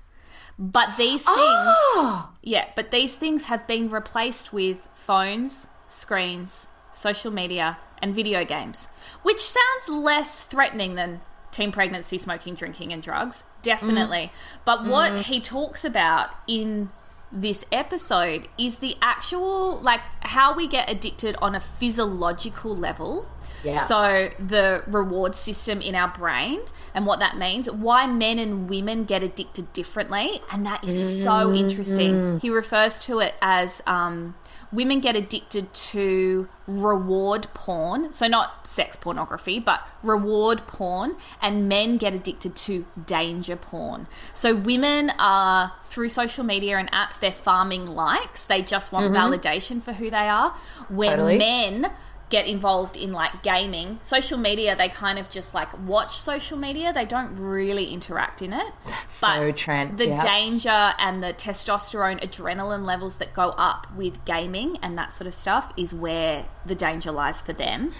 But 0.57 0.97
these 0.97 1.25
things, 1.25 1.37
Oh. 1.37 2.29
yeah, 2.41 2.65
but 2.75 2.91
these 2.91 3.15
things 3.15 3.45
have 3.45 3.67
been 3.67 3.89
replaced 3.89 4.53
with 4.53 4.87
phones, 4.93 5.67
screens, 5.87 6.67
social 6.91 7.31
media, 7.31 7.77
and 8.01 8.13
video 8.13 8.45
games, 8.45 8.87
which 9.23 9.39
sounds 9.39 9.89
less 9.89 10.43
threatening 10.45 10.95
than 10.95 11.21
teen 11.53 11.71
pregnancy, 11.71 12.17
smoking, 12.17 12.55
drinking, 12.55 12.91
and 12.91 13.01
drugs. 13.01 13.45
Definitely. 13.61 14.31
Mm. 14.33 14.57
But 14.65 14.85
what 14.85 15.11
mm. 15.11 15.21
he 15.21 15.39
talks 15.39 15.85
about 15.85 16.31
in 16.47 16.89
this 17.31 17.65
episode 17.71 18.47
is 18.57 18.77
the 18.77 18.95
actual, 19.01 19.79
like, 19.81 20.01
how 20.21 20.53
we 20.53 20.67
get 20.67 20.89
addicted 20.89 21.35
on 21.41 21.55
a 21.55 21.59
physiological 21.59 22.75
level. 22.75 23.27
Yeah. 23.63 23.75
So, 23.75 24.29
the 24.37 24.83
reward 24.87 25.33
system 25.35 25.81
in 25.81 25.95
our 25.95 26.09
brain 26.09 26.61
and 26.93 27.05
what 27.05 27.19
that 27.19 27.37
means, 27.37 27.71
why 27.71 28.05
men 28.05 28.37
and 28.37 28.69
women 28.69 29.05
get 29.05 29.23
addicted 29.23 29.73
differently. 29.73 30.41
And 30.51 30.65
that 30.65 30.83
is 30.83 31.23
so 31.23 31.31
mm-hmm. 31.31 31.55
interesting. 31.55 32.13
Mm. 32.13 32.41
He 32.41 32.49
refers 32.49 32.99
to 33.05 33.19
it 33.19 33.35
as 33.41 33.81
um, 33.87 34.35
women 34.74 34.99
get 34.99 35.15
addicted 35.15 35.74
to 35.74 36.49
reward 36.67 37.47
porn. 37.53 38.11
So, 38.11 38.28
not 38.28 38.67
sex 38.67 38.95
pornography, 38.95 39.59
but 39.59 39.88
reward 40.01 40.65
porn. 40.67 41.15
And 41.41 41.69
men 41.69 41.97
get 41.97 42.13
addicted 42.13 42.55
to 42.55 42.86
danger 43.05 43.55
porn. 43.55 44.07
So, 44.34 44.55
women 44.55 45.11
are 45.19 45.74
through 45.84 46.09
social 46.09 46.43
media 46.43 46.78
and 46.78 46.91
apps, 46.91 47.19
they're 47.19 47.32
farming 47.32 47.88
likes. 47.88 48.43
They 48.43 48.61
just 48.61 48.91
want 48.91 49.13
mm-hmm. 49.13 49.15
validation 49.15 49.82
for 49.82 49.93
who 49.93 50.09
they 50.09 50.28
are. 50.28 50.51
When 50.89 51.11
Totally. 51.11 51.38
men 51.38 51.91
get 52.34 52.47
involved 52.47 52.97
in 52.97 53.11
like 53.11 53.43
gaming 53.43 53.99
social 54.01 54.39
media 54.39 54.75
they 54.75 54.89
kind 54.89 55.19
of 55.19 55.29
just 55.29 55.53
like 55.53 55.69
watch 55.88 56.17
social 56.17 56.57
media 56.57 56.91
they 56.91 57.05
don't 57.05 57.36
really 57.36 57.86
interact 57.93 58.41
in 58.41 58.51
it 58.51 58.73
so 59.05 59.51
Trent, 59.51 59.97
the 59.97 60.07
yeah. 60.07 60.17
danger 60.17 60.93
and 60.97 61.21
the 61.21 61.31
testosterone 61.31 62.19
adrenaline 62.23 62.86
levels 62.88 63.17
that 63.17 63.34
go 63.36 63.49
up 63.51 63.86
with 63.95 64.25
gaming 64.25 64.77
and 64.81 64.97
that 64.97 65.13
sort 65.13 65.27
of 65.27 65.34
stuff 65.36 65.71
is 65.77 65.93
where 65.93 66.43
the 66.65 66.73
danger 66.73 67.11
lies 67.11 67.39
for 67.43 67.53
them 67.53 67.93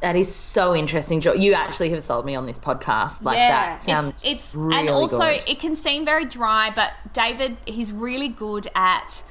That 0.00 0.16
is 0.16 0.34
so 0.34 0.74
interesting. 0.74 1.20
Jo- 1.20 1.34
You 1.34 1.52
actually 1.52 1.90
have 1.90 2.02
sold 2.02 2.26
me 2.26 2.34
on 2.34 2.44
this 2.46 2.58
podcast. 2.58 3.22
Like 3.22 3.36
that 3.36 3.80
sounds 3.82 4.08
it's, 4.08 4.24
it's 4.24 4.56
really 4.56 4.76
and 4.76 4.88
also 4.88 5.18
good. 5.18 5.48
it 5.48 5.60
can 5.60 5.76
seem 5.76 6.04
very 6.04 6.24
dry 6.24 6.72
but 6.74 6.90
david 7.12 7.56
he's 7.64 7.92
really 7.92 8.26
good 8.28 8.66
at 8.74 9.22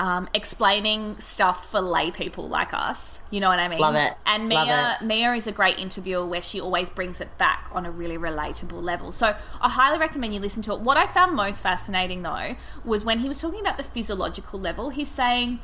um, 0.00 0.28
explaining 0.32 1.18
stuff 1.18 1.70
for 1.70 1.80
lay 1.80 2.10
people 2.10 2.48
like 2.48 2.72
us 2.72 3.20
you 3.30 3.38
know 3.38 3.48
what 3.48 3.58
i 3.58 3.68
mean 3.68 3.78
Love 3.78 3.94
it. 3.94 4.14
and 4.24 4.48
mia 4.48 4.96
it. 5.00 5.04
mia 5.04 5.32
is 5.34 5.46
a 5.46 5.52
great 5.52 5.78
interviewer 5.78 6.24
where 6.24 6.42
she 6.42 6.60
always 6.60 6.88
brings 6.88 7.20
it 7.20 7.36
back 7.38 7.68
on 7.72 7.84
a 7.84 7.90
really 7.90 8.16
relatable 8.16 8.82
level 8.82 9.12
so 9.12 9.36
i 9.60 9.68
highly 9.68 9.98
recommend 9.98 10.32
you 10.32 10.40
listen 10.40 10.62
to 10.62 10.72
it 10.72 10.80
what 10.80 10.96
i 10.96 11.06
found 11.06 11.36
most 11.36 11.62
fascinating 11.62 12.22
though 12.22 12.56
was 12.84 13.04
when 13.04 13.18
he 13.18 13.28
was 13.28 13.40
talking 13.40 13.60
about 13.60 13.76
the 13.76 13.82
physiological 13.82 14.58
level 14.58 14.88
he's 14.90 15.10
saying 15.10 15.60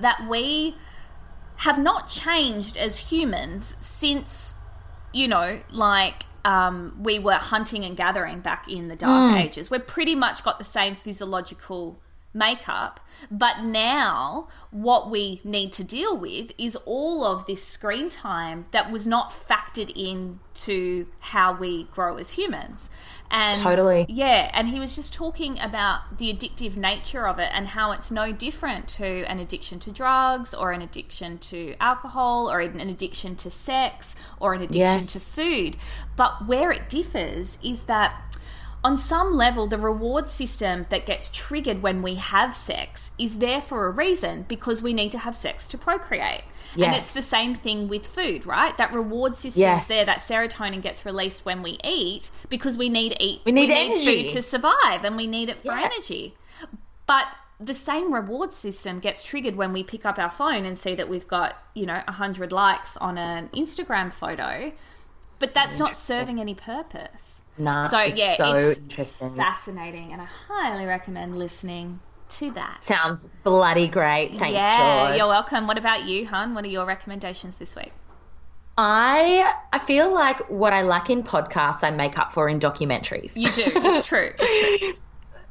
that 0.00 0.28
we 0.28 0.76
have 1.58 1.78
not 1.78 2.08
changed 2.08 2.76
as 2.76 3.10
humans 3.10 3.76
since, 3.84 4.54
you 5.12 5.26
know, 5.26 5.60
like 5.70 6.24
um, 6.44 6.96
we 7.02 7.18
were 7.18 7.34
hunting 7.34 7.84
and 7.84 7.96
gathering 7.96 8.40
back 8.40 8.68
in 8.68 8.88
the 8.88 8.94
dark 8.94 9.36
ages. 9.36 9.70
We've 9.70 9.86
pretty 9.86 10.14
much 10.14 10.44
got 10.44 10.58
the 10.58 10.64
same 10.64 10.94
physiological 10.94 11.98
makeup, 12.38 13.00
but 13.30 13.62
now 13.62 14.48
what 14.70 15.10
we 15.10 15.40
need 15.44 15.72
to 15.72 15.84
deal 15.84 16.16
with 16.16 16.52
is 16.56 16.76
all 16.86 17.24
of 17.24 17.46
this 17.46 17.66
screen 17.66 18.08
time 18.08 18.66
that 18.70 18.90
was 18.90 19.06
not 19.06 19.30
factored 19.30 19.90
into 19.94 21.06
how 21.20 21.52
we 21.52 21.84
grow 21.84 22.16
as 22.16 22.32
humans. 22.32 22.90
And 23.30 23.60
Totally. 23.62 24.06
yeah, 24.08 24.50
and 24.54 24.68
he 24.68 24.80
was 24.80 24.96
just 24.96 25.12
talking 25.12 25.60
about 25.60 26.16
the 26.18 26.32
addictive 26.32 26.76
nature 26.78 27.28
of 27.28 27.38
it 27.38 27.50
and 27.52 27.68
how 27.68 27.90
it's 27.92 28.10
no 28.10 28.32
different 28.32 28.88
to 28.88 29.24
an 29.24 29.38
addiction 29.38 29.78
to 29.80 29.90
drugs 29.90 30.54
or 30.54 30.72
an 30.72 30.80
addiction 30.80 31.36
to 31.38 31.74
alcohol 31.80 32.50
or 32.50 32.60
an 32.60 32.80
addiction 32.80 33.36
to 33.36 33.50
sex 33.50 34.16
or 34.40 34.54
an 34.54 34.62
addiction 34.62 35.00
Yes. 35.02 35.12
to 35.12 35.20
food. 35.20 35.76
But 36.16 36.46
where 36.46 36.70
it 36.72 36.88
differs 36.88 37.58
is 37.62 37.84
that 37.84 38.38
on 38.88 38.96
some 38.96 39.32
level, 39.34 39.66
the 39.66 39.76
reward 39.76 40.26
system 40.28 40.86
that 40.88 41.04
gets 41.04 41.28
triggered 41.28 41.82
when 41.82 42.00
we 42.00 42.14
have 42.14 42.54
sex 42.54 43.10
is 43.18 43.36
there 43.38 43.60
for 43.60 43.84
a 43.86 43.90
reason 43.90 44.46
because 44.48 44.82
we 44.82 44.94
need 44.94 45.12
to 45.12 45.18
have 45.18 45.36
sex 45.36 45.66
to 45.66 45.76
procreate. 45.76 46.42
And 46.74 46.94
it's 46.94 47.12
the 47.12 47.20
same 47.20 47.52
thing 47.54 47.86
with 47.88 48.06
food, 48.06 48.46
right? 48.46 48.74
That 48.78 48.90
reward 48.94 49.34
system's 49.34 49.58
Yes. 49.60 49.88
there, 49.88 50.06
that 50.06 50.18
serotonin 50.20 50.80
gets 50.80 51.04
released 51.04 51.44
when 51.44 51.62
we 51.62 51.76
eat 51.84 52.30
because 52.48 52.78
we 52.78 52.88
need 52.88 53.14
eat 53.20 53.42
We 53.44 53.52
need 53.52 53.70
energy. 53.70 54.22
food 54.22 54.28
to 54.30 54.40
survive 54.40 55.04
and 55.04 55.16
we 55.18 55.26
need 55.26 55.50
it 55.50 55.58
for 55.58 55.72
Yeah. 55.72 55.90
energy. 55.92 56.34
But 57.06 57.26
the 57.60 57.74
same 57.74 58.14
reward 58.14 58.54
system 58.54 59.00
gets 59.00 59.22
triggered 59.22 59.56
when 59.56 59.70
we 59.74 59.82
pick 59.82 60.06
up 60.06 60.18
our 60.18 60.30
phone 60.30 60.64
and 60.64 60.78
see 60.78 60.94
that 60.94 61.10
we've 61.10 61.28
got, 61.28 61.56
you 61.74 61.84
know, 61.84 62.00
100 62.08 62.52
likes 62.52 62.96
on 62.96 63.18
an 63.18 63.50
Instagram 63.52 64.10
photo. 64.10 64.72
But 65.40 65.54
that's 65.54 65.78
not 65.78 65.94
serving 65.94 66.40
any 66.40 66.54
purpose. 66.54 67.42
Nah, 67.56 67.84
so 67.84 68.00
yeah, 68.00 68.34
so 68.34 68.54
it's 68.56 68.78
interesting. 68.78 69.36
fascinating, 69.36 70.12
and 70.12 70.20
I 70.20 70.26
highly 70.48 70.84
recommend 70.84 71.38
listening 71.38 72.00
to 72.30 72.50
that. 72.52 72.82
Sounds 72.82 73.28
bloody 73.44 73.88
great. 73.88 74.30
Thanks, 74.38 74.52
yeah, 74.52 75.06
George. 75.06 75.18
you're 75.18 75.28
welcome. 75.28 75.66
What 75.66 75.78
about 75.78 76.04
you, 76.06 76.26
hun? 76.26 76.54
What 76.54 76.64
are 76.64 76.68
your 76.68 76.86
recommendations 76.86 77.58
this 77.58 77.76
week? 77.76 77.92
I 78.76 79.54
I 79.72 79.80
feel 79.80 80.14
like 80.14 80.48
what 80.48 80.72
I 80.72 80.82
lack 80.82 81.10
in 81.10 81.22
podcasts, 81.24 81.82
I 81.82 81.90
make 81.90 82.18
up 82.18 82.32
for 82.32 82.48
in 82.48 82.60
documentaries. 82.60 83.36
You 83.36 83.50
do. 83.50 83.64
It's 83.66 84.06
true. 84.06 84.32
It's 84.38 84.80
true. 84.80 84.92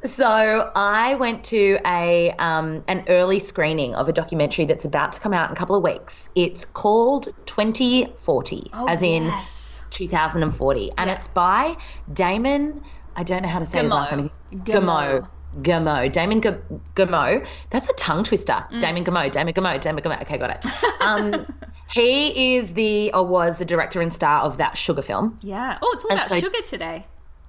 So 0.06 0.72
I 0.76 1.16
went 1.16 1.44
to 1.46 1.80
a 1.86 2.32
um, 2.38 2.84
an 2.88 3.04
early 3.08 3.40
screening 3.40 3.96
of 3.96 4.08
a 4.08 4.14
documentary 4.14 4.66
that's 4.66 4.86
about 4.86 5.12
to 5.14 5.20
come 5.20 5.34
out 5.34 5.50
in 5.50 5.54
a 5.54 5.56
couple 5.56 5.76
of 5.76 5.84
weeks. 5.84 6.30
It's 6.36 6.66
called 6.66 7.34
2040, 7.48 8.70
as 8.88 9.02
in 9.02 9.24
yes. 9.24 9.77
2040, 9.98 10.92
and 10.98 11.10
Yeah. 11.10 11.16
it's 11.16 11.28
by 11.28 11.76
Damon. 12.12 12.84
I 13.16 13.24
don't 13.24 13.42
know 13.44 13.50
how 13.50 13.60
to 13.60 13.66
say 13.66 13.82
his 13.84 13.92
last 13.92 14.12
name. 14.12 14.30
Gameau. 14.54 15.28
Gameau. 15.28 15.30
Gameau. 15.62 16.12
Damon 16.12 16.42
G- 16.42 16.50
Gameau. 16.96 17.46
That's 17.72 17.90
a 17.90 17.94
tongue 17.94 18.24
twister. 18.24 18.54
Mm. 18.72 18.80
Damon 18.82 19.04
Gameau. 19.06 19.32
Damon 19.32 19.54
Gameau. 19.54 19.82
Damon 19.82 20.04
Gameau. 20.04 20.22
Okay, 20.22 20.38
got 20.38 20.52
it. 20.52 20.66
Um, 21.02 21.46
he 21.90 22.56
is 22.58 22.74
the 22.74 23.12
or 23.14 23.26
was 23.26 23.60
the 23.60 23.66
director 23.66 24.02
and 24.02 24.14
star 24.14 24.42
of 24.42 24.58
that 24.58 24.78
sugar 24.78 25.02
film. 25.02 25.40
Yeah. 25.42 25.78
Oh, 25.82 25.92
it's 25.96 26.04
all 26.06 26.12
And 26.12 26.20
about 26.20 26.30
so- 26.30 26.40
sugar 26.40 26.62
today. 26.62 27.06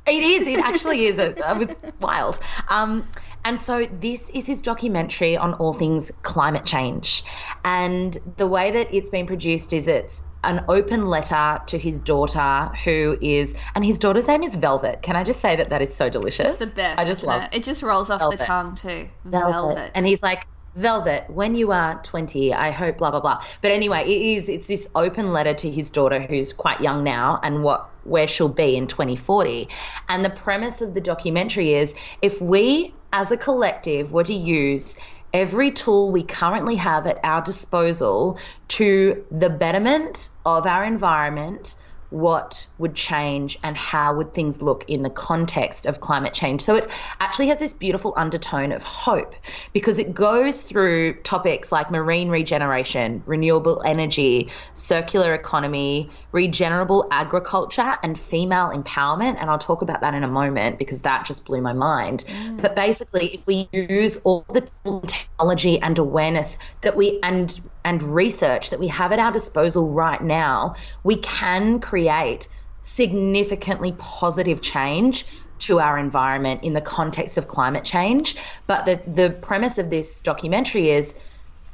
It 0.07 0.23
is. 0.23 0.47
It 0.47 0.61
actually 0.61 1.05
is. 1.07 1.19
It, 1.19 1.39
it's 1.45 1.81
wild. 2.01 2.39
Um, 2.71 3.05
and 3.45 3.61
so 3.61 3.85
this 3.87 4.31
is 4.31 4.47
his 4.47 4.63
documentary 4.63 5.37
on 5.37 5.55
all 5.55 5.73
things 5.75 6.11
climate 6.23 6.65
change. 6.65 7.25
And 7.65 8.17
the 8.37 8.47
way 8.47 8.71
that 8.71 8.95
it's 8.95 9.11
been 9.11 9.27
produced 9.27 9.73
is 9.73 9.87
it's 9.89 10.23
an 10.45 10.64
open 10.68 11.07
letter 11.07 11.61
to 11.66 11.78
his 11.78 12.01
daughter, 12.01 12.70
who 12.84 13.18
is, 13.20 13.55
and 13.74 13.84
his 13.84 13.99
daughter's 13.99 14.28
name 14.28 14.43
is 14.43 14.55
Velvet. 14.55 15.03
Can 15.03 15.16
I 15.16 15.24
just 15.24 15.41
say 15.41 15.57
that 15.57 15.68
that 15.70 15.82
is 15.82 15.95
so 15.95 16.09
delicious? 16.09 16.61
It's 16.61 16.72
the 16.72 16.76
best. 16.76 16.99
I 16.99 17.05
just 17.05 17.24
love 17.24 17.43
it? 17.43 17.51
It 17.53 17.62
just 17.62 17.82
rolls 17.82 18.11
off 18.11 18.20
Velvet. 18.20 18.39
the 18.39 18.45
tongue 18.45 18.74
too. 18.74 19.09
Velvet. 19.24 19.93
And 19.95 20.07
he's 20.07 20.22
like, 20.22 20.47
Velvet, 20.76 21.28
when 21.28 21.57
you 21.57 21.72
are 21.72 22.01
20, 22.05 22.55
I 22.55 22.70
hope, 22.70 22.99
blah, 22.99 23.11
blah, 23.11 23.18
blah. 23.18 23.45
But 23.62 23.72
anyway, 23.72 24.03
it 24.03 24.22
is, 24.36 24.49
it's 24.49 24.68
this 24.68 24.89
open 24.95 25.32
letter 25.32 25.53
to 25.55 25.70
his 25.70 25.91
daughter 25.91 26.20
who's 26.20 26.53
quite 26.53 26.80
young 26.80 27.03
now 27.03 27.41
and 27.43 27.64
what, 27.64 27.91
where 28.05 28.28
she'll 28.28 28.49
be 28.49 28.76
in 28.76 28.86
2040. 28.86 29.68
And 30.09 30.24
the 30.24 30.30
premise 30.30 30.80
of 30.80 30.95
the 30.95 31.01
documentary 31.01 31.74
is 31.74 31.97
if 32.22 32.41
we 32.41 32.95
as 33.12 33.32
a 33.32 33.36
collective 33.36 34.12
were 34.12 34.24
to 34.24 34.34
use 34.34 34.99
every 35.33 35.70
tool 35.70 36.11
we 36.11 36.22
currently 36.22 36.76
have 36.76 37.07
at 37.07 37.18
our 37.24 37.43
disposal 37.43 38.39
to 38.68 39.24
the 39.31 39.51
betterment 39.51 40.31
of 40.47 40.66
our 40.66 40.85
environment, 40.85 41.76
what 42.11 42.66
would 42.79 42.95
change 42.95 43.59
and 43.62 43.76
how 43.76 44.14
would 44.14 44.33
things 44.33 44.62
look 44.62 44.85
in 44.89 45.03
the 45.03 45.11
context 45.11 45.85
of 45.85 46.01
climate 46.01 46.33
change. 46.33 46.62
So 46.62 46.74
it 46.76 46.89
actually 47.20 47.49
has 47.49 47.59
this 47.59 47.74
beautiful 47.74 48.14
undertone 48.16 48.72
of 48.72 48.83
hope 48.83 49.35
because 49.72 49.99
it 49.99 50.14
goes 50.14 50.62
through 50.62 51.14
topics 51.22 51.70
like 51.70 51.91
marine 51.91 52.31
regeneration, 52.31 53.22
renewable 53.26 53.83
energy, 53.85 54.51
circular 54.74 55.35
economy, 55.35 56.11
regenerable 56.33 57.09
agriculture, 57.11 57.97
and 58.03 58.18
female 58.18 58.70
empowerment. 58.70 59.37
And 59.41 59.51
I'll 59.51 59.59
talk 59.59 59.83
about 59.83 60.01
that 60.03 60.14
in 60.14 60.24
a 60.24 60.29
moment 60.29 60.79
because 60.79 61.03
that 61.03 61.24
just 61.24 61.45
blew 61.47 61.61
my 61.61 61.72
mind. 61.72 62.24
Mm. 62.26 62.61
But 62.61 62.74
basically, 62.74 63.35
if 63.35 63.47
we 63.47 63.68
use 63.72 64.18
all 64.18 64.45
the 64.53 64.68
technology 65.07 65.81
and 65.81 65.99
awareness 65.99 66.59
that 66.83 66.97
we 66.97 67.18
and 67.22 67.61
and 67.85 68.03
research 68.03 68.70
that 68.70 68.81
we 68.81 68.89
have 68.89 69.12
at 69.12 69.18
our 69.18 69.33
disposal 69.33 69.91
right 69.91 70.22
now, 70.22 70.76
we 71.05 71.16
can 71.16 71.81
create 71.81 72.49
significantly 72.83 73.95
positive 73.99 74.61
change 74.61 75.26
to 75.59 75.81
our 75.81 75.99
environment 75.99 76.62
in 76.62 76.72
the 76.72 76.81
context 76.81 77.37
of 77.37 77.49
climate 77.49 77.85
change. 77.85 78.37
But 78.66 78.85
the, 78.85 79.11
the 79.11 79.31
premise 79.43 79.79
of 79.79 79.91
this 79.91 80.20
documentary 80.20 80.91
is 80.91 81.18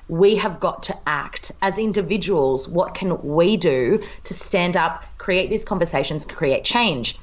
we 0.08 0.36
have 0.36 0.60
got 0.60 0.84
to 0.84 0.96
act 1.06 1.52
as 1.62 1.78
individuals. 1.78 2.68
What 2.68 2.94
can 2.94 3.20
we 3.22 3.56
do 3.56 4.02
to 4.24 4.34
stand 4.34 4.76
up, 4.76 5.04
create 5.18 5.50
these 5.50 5.64
conversations, 5.64 6.26
create 6.26 6.64
change? 6.64 7.18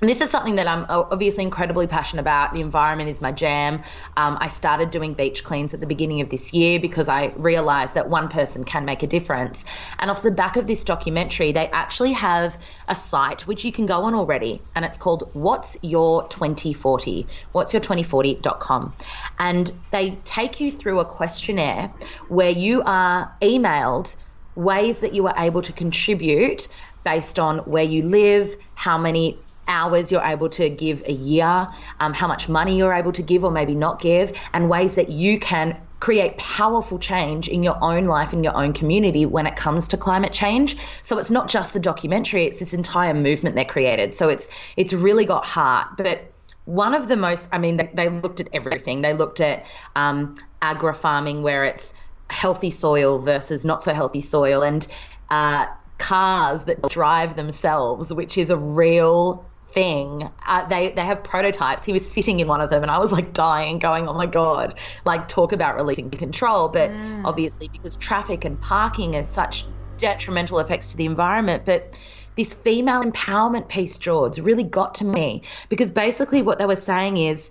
And 0.00 0.08
this 0.08 0.22
is 0.22 0.30
something 0.30 0.54
that 0.54 0.66
I'm 0.66 0.86
obviously 0.88 1.44
incredibly 1.44 1.86
passionate 1.86 2.22
about. 2.22 2.54
The 2.54 2.62
environment 2.62 3.10
is 3.10 3.20
my 3.20 3.32
jam. 3.32 3.82
Um, 4.16 4.38
I 4.40 4.48
started 4.48 4.90
doing 4.90 5.12
beach 5.12 5.44
cleans 5.44 5.74
at 5.74 5.80
the 5.80 5.86
beginning 5.86 6.22
of 6.22 6.30
this 6.30 6.54
year 6.54 6.80
because 6.80 7.06
I 7.10 7.34
realized 7.36 7.94
that 7.96 8.08
one 8.08 8.30
person 8.30 8.64
can 8.64 8.86
make 8.86 9.02
a 9.02 9.06
difference. 9.06 9.66
And 9.98 10.10
off 10.10 10.22
the 10.22 10.30
back 10.30 10.56
of 10.56 10.66
this 10.66 10.84
documentary, 10.84 11.52
they 11.52 11.66
actually 11.66 12.14
have 12.14 12.56
a 12.88 12.94
site 12.94 13.46
which 13.46 13.62
you 13.62 13.72
can 13.72 13.84
go 13.84 14.00
on 14.00 14.14
already, 14.14 14.62
and 14.74 14.86
it's 14.86 14.96
called 14.96 15.28
What's 15.34 15.76
Your 15.82 16.26
2040? 16.28 17.26
What's 17.52 17.74
Your 17.74 17.82
2040.com. 17.82 18.94
And 19.38 19.70
they 19.90 20.16
take 20.24 20.60
you 20.60 20.72
through 20.72 21.00
a 21.00 21.04
questionnaire 21.04 21.88
where 22.28 22.50
you 22.50 22.80
are 22.86 23.30
emailed 23.42 24.16
ways 24.54 25.00
that 25.00 25.12
you 25.12 25.26
are 25.26 25.34
able 25.36 25.60
to 25.60 25.74
contribute 25.74 26.68
based 27.04 27.38
on 27.38 27.58
where 27.60 27.84
you 27.84 28.02
live, 28.02 28.56
how 28.74 28.96
many 28.96 29.36
hours 29.70 30.12
you're 30.12 30.24
able 30.24 30.50
to 30.50 30.68
give 30.68 31.02
a 31.06 31.12
year, 31.12 31.66
um, 32.00 32.12
how 32.12 32.26
much 32.26 32.48
money 32.48 32.76
you're 32.76 32.92
able 32.92 33.12
to 33.12 33.22
give 33.22 33.44
or 33.44 33.50
maybe 33.50 33.74
not 33.74 34.00
give, 34.00 34.32
and 34.52 34.68
ways 34.68 34.96
that 34.96 35.08
you 35.08 35.38
can 35.38 35.76
create 36.00 36.36
powerful 36.38 36.98
change 36.98 37.48
in 37.48 37.62
your 37.62 37.76
own 37.82 38.06
life, 38.06 38.32
in 38.32 38.42
your 38.42 38.56
own 38.56 38.72
community 38.72 39.26
when 39.26 39.46
it 39.46 39.54
comes 39.56 39.86
to 39.88 39.96
climate 39.96 40.32
change. 40.32 40.76
So 41.02 41.18
it's 41.18 41.30
not 41.30 41.48
just 41.48 41.74
the 41.74 41.80
documentary, 41.80 42.46
it's 42.46 42.58
this 42.58 42.72
entire 42.72 43.14
movement 43.14 43.54
they 43.54 43.64
created. 43.64 44.16
So 44.16 44.28
it's 44.28 44.48
it's 44.76 44.92
really 44.92 45.24
got 45.24 45.44
heart. 45.44 45.96
But 45.96 46.32
one 46.64 46.94
of 46.94 47.08
the 47.08 47.16
most, 47.16 47.48
I 47.52 47.58
mean, 47.58 47.76
they, 47.76 47.90
they 47.94 48.08
looked 48.08 48.40
at 48.40 48.48
everything. 48.52 49.02
They 49.02 49.12
looked 49.12 49.40
at 49.40 49.64
um, 49.96 50.36
agri 50.62 50.94
farming 50.94 51.42
where 51.42 51.64
it's 51.64 51.94
healthy 52.28 52.70
soil 52.70 53.18
versus 53.18 53.64
not 53.64 53.82
so 53.82 53.92
healthy 53.92 54.20
soil 54.20 54.62
and 54.62 54.86
uh, 55.30 55.66
cars 55.98 56.64
that 56.64 56.80
drive 56.88 57.36
themselves, 57.36 58.12
which 58.12 58.38
is 58.38 58.50
a 58.50 58.56
real 58.56 59.49
thing. 59.72 60.28
Uh, 60.46 60.68
they 60.68 60.92
they 60.92 61.04
have 61.04 61.22
prototypes. 61.24 61.84
He 61.84 61.92
was 61.92 62.10
sitting 62.10 62.40
in 62.40 62.48
one 62.48 62.60
of 62.60 62.70
them, 62.70 62.82
and 62.82 62.90
I 62.90 62.98
was 62.98 63.12
like 63.12 63.32
dying, 63.32 63.78
going, 63.78 64.08
"Oh 64.08 64.14
my 64.14 64.26
god!" 64.26 64.78
Like 65.04 65.28
talk 65.28 65.52
about 65.52 65.76
releasing 65.76 66.10
control, 66.10 66.68
but 66.68 66.90
obviously 67.24 67.68
because 67.68 67.96
traffic 67.96 68.44
and 68.44 68.60
parking 68.60 69.14
is 69.14 69.28
such 69.28 69.64
detrimental 69.98 70.58
effects 70.58 70.90
to 70.92 70.96
the 70.96 71.04
environment, 71.04 71.64
but 71.64 71.98
this 72.36 72.54
female 72.54 73.02
empowerment 73.02 73.68
piece, 73.68 73.98
George, 73.98 74.38
really 74.38 74.62
got 74.62 74.94
to 74.96 75.04
me 75.04 75.42
because 75.68 75.90
basically 75.90 76.42
what 76.42 76.58
they 76.58 76.66
were 76.66 76.76
saying 76.76 77.16
is 77.18 77.50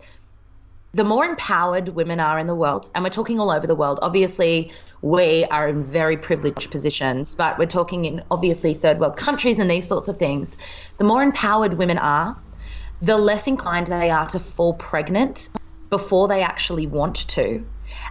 the 0.93 1.03
more 1.03 1.25
empowered 1.25 1.89
women 1.89 2.19
are 2.19 2.39
in 2.39 2.47
the 2.47 2.55
world, 2.55 2.89
and 2.95 3.03
we're 3.03 3.11
talking 3.11 3.39
all 3.39 3.51
over 3.51 3.67
the 3.67 3.75
world, 3.75 3.99
obviously 4.01 4.71
we 5.01 5.45
are 5.45 5.67
in 5.69 5.83
very 5.83 6.17
privileged 6.17 6.71
positions, 6.71 7.35
but 7.35 7.57
we're 7.57 7.65
talking 7.65 8.05
in 8.05 8.23
obviously 8.31 8.73
third 8.73 8.99
world 8.99 9.17
countries 9.17 9.59
and 9.59 9.69
these 9.69 9.87
sorts 9.87 10.07
of 10.07 10.17
things. 10.17 10.57
The 10.97 11.03
more 11.05 11.23
empowered 11.23 11.73
women 11.73 11.97
are, 11.97 12.37
the 13.01 13.17
less 13.17 13.47
inclined 13.47 13.87
they 13.87 14.09
are 14.09 14.27
to 14.29 14.39
fall 14.39 14.73
pregnant 14.73 15.49
before 15.89 16.27
they 16.27 16.41
actually 16.41 16.85
want 16.85 17.27
to. 17.29 17.65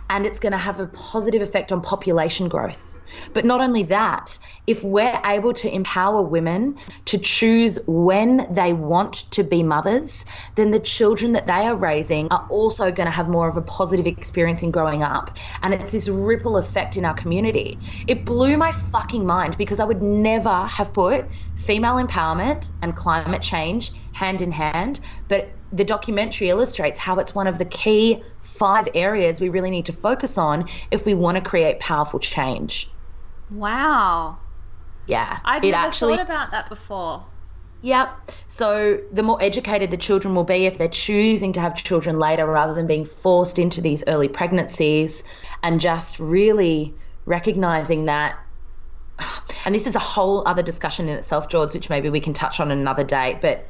And 0.09 0.24
it's 0.24 0.41
going 0.41 0.53
to 0.53 0.59
have 0.59 0.80
a 0.80 0.86
positive 0.86 1.43
effect 1.43 1.72
on 1.72 1.82
population 1.82 2.49
growth. 2.49 2.88
But 3.32 3.44
not 3.44 3.61
only 3.61 3.84
that, 3.84 4.38
if 4.66 4.82
we're 4.84 5.20
able 5.24 5.52
to 5.54 5.74
empower 5.74 6.22
women 6.22 6.76
to 7.06 7.18
choose 7.18 7.78
when 7.86 8.46
they 8.52 8.72
want 8.72 9.30
to 9.32 9.44
be 9.44 9.62
mothers, 9.62 10.24
then 10.56 10.70
the 10.70 10.80
children 10.80 11.32
that 11.32 11.46
they 11.46 11.52
are 11.52 11.76
raising 11.76 12.28
are 12.30 12.46
also 12.50 12.90
going 12.90 13.06
to 13.06 13.12
have 13.12 13.28
more 13.28 13.48
of 13.48 13.56
a 13.56 13.62
positive 13.62 14.06
experience 14.06 14.62
in 14.62 14.70
growing 14.70 15.02
up. 15.02 15.36
And 15.62 15.74
it's 15.74 15.92
this 15.92 16.09
ripple 16.09 16.56
effect 16.56 16.96
in 16.96 17.04
our 17.04 17.14
community. 17.14 17.80
It 18.06 18.24
blew 18.24 18.56
my 18.56 18.72
fucking 18.72 19.24
mind 19.26 19.56
because 19.56 19.80
I 19.80 19.84
would 19.84 20.02
never 20.02 20.66
have 20.66 20.92
put 20.92 21.28
female 21.54 21.96
empowerment 21.96 22.70
and 22.82 22.94
climate 22.94 23.42
change 23.42 23.92
hand 24.12 24.42
in 24.42 24.52
hand. 24.52 25.00
But 25.28 25.59
the 25.70 25.84
documentary 25.84 26.48
illustrates 26.48 26.98
how 26.98 27.18
it's 27.18 27.34
one 27.34 27.46
of 27.46 27.59
the 27.59 27.64
key 27.64 28.22
five 28.40 28.88
areas 28.94 29.40
we 29.40 29.48
really 29.48 29.70
need 29.70 29.86
to 29.86 29.92
focus 29.92 30.38
on 30.38 30.68
if 30.90 31.04
we 31.04 31.14
want 31.14 31.36
to 31.36 31.42
create 31.42 31.78
powerful 31.80 32.18
change. 32.18 32.90
Wow. 33.51 34.38
Yeah. 35.07 35.38
I'd 35.44 35.62
never 35.62 35.76
actually 35.76 36.16
thought 36.16 36.26
about 36.26 36.51
that 36.51 36.68
before. 36.68 37.24
Yep. 37.82 38.32
So 38.49 39.01
the 39.12 39.22
more 39.22 39.40
educated 39.40 39.90
the 39.90 39.96
children 39.96 40.34
will 40.34 40.44
be 40.44 40.66
if 40.66 40.78
they're 40.78 40.88
choosing 40.88 41.53
to 41.55 41.61
have 41.61 41.76
children 41.76 42.18
later 42.18 42.46
rather 42.46 42.74
than 42.74 42.86
being 42.86 43.05
forced 43.05 43.59
into 43.59 43.80
these 43.80 44.03
early 44.09 44.28
pregnancies 44.28 45.22
and 45.62 45.80
just 45.80 46.18
really 46.18 46.94
recognizing 47.24 48.07
that 48.07 48.36
and 49.64 49.74
this 49.74 49.86
is 49.86 49.94
a 49.94 50.01
whole 50.01 50.46
other 50.46 50.62
discussion 50.62 51.09
in 51.09 51.16
itself, 51.16 51.49
George, 51.49 51.74
which 51.74 51.90
maybe 51.90 52.11
we 52.11 52.20
can 52.20 52.32
touch 52.32 52.61
on 52.61 52.70
another 52.70 53.05
day, 53.05 53.38
but 53.40 53.66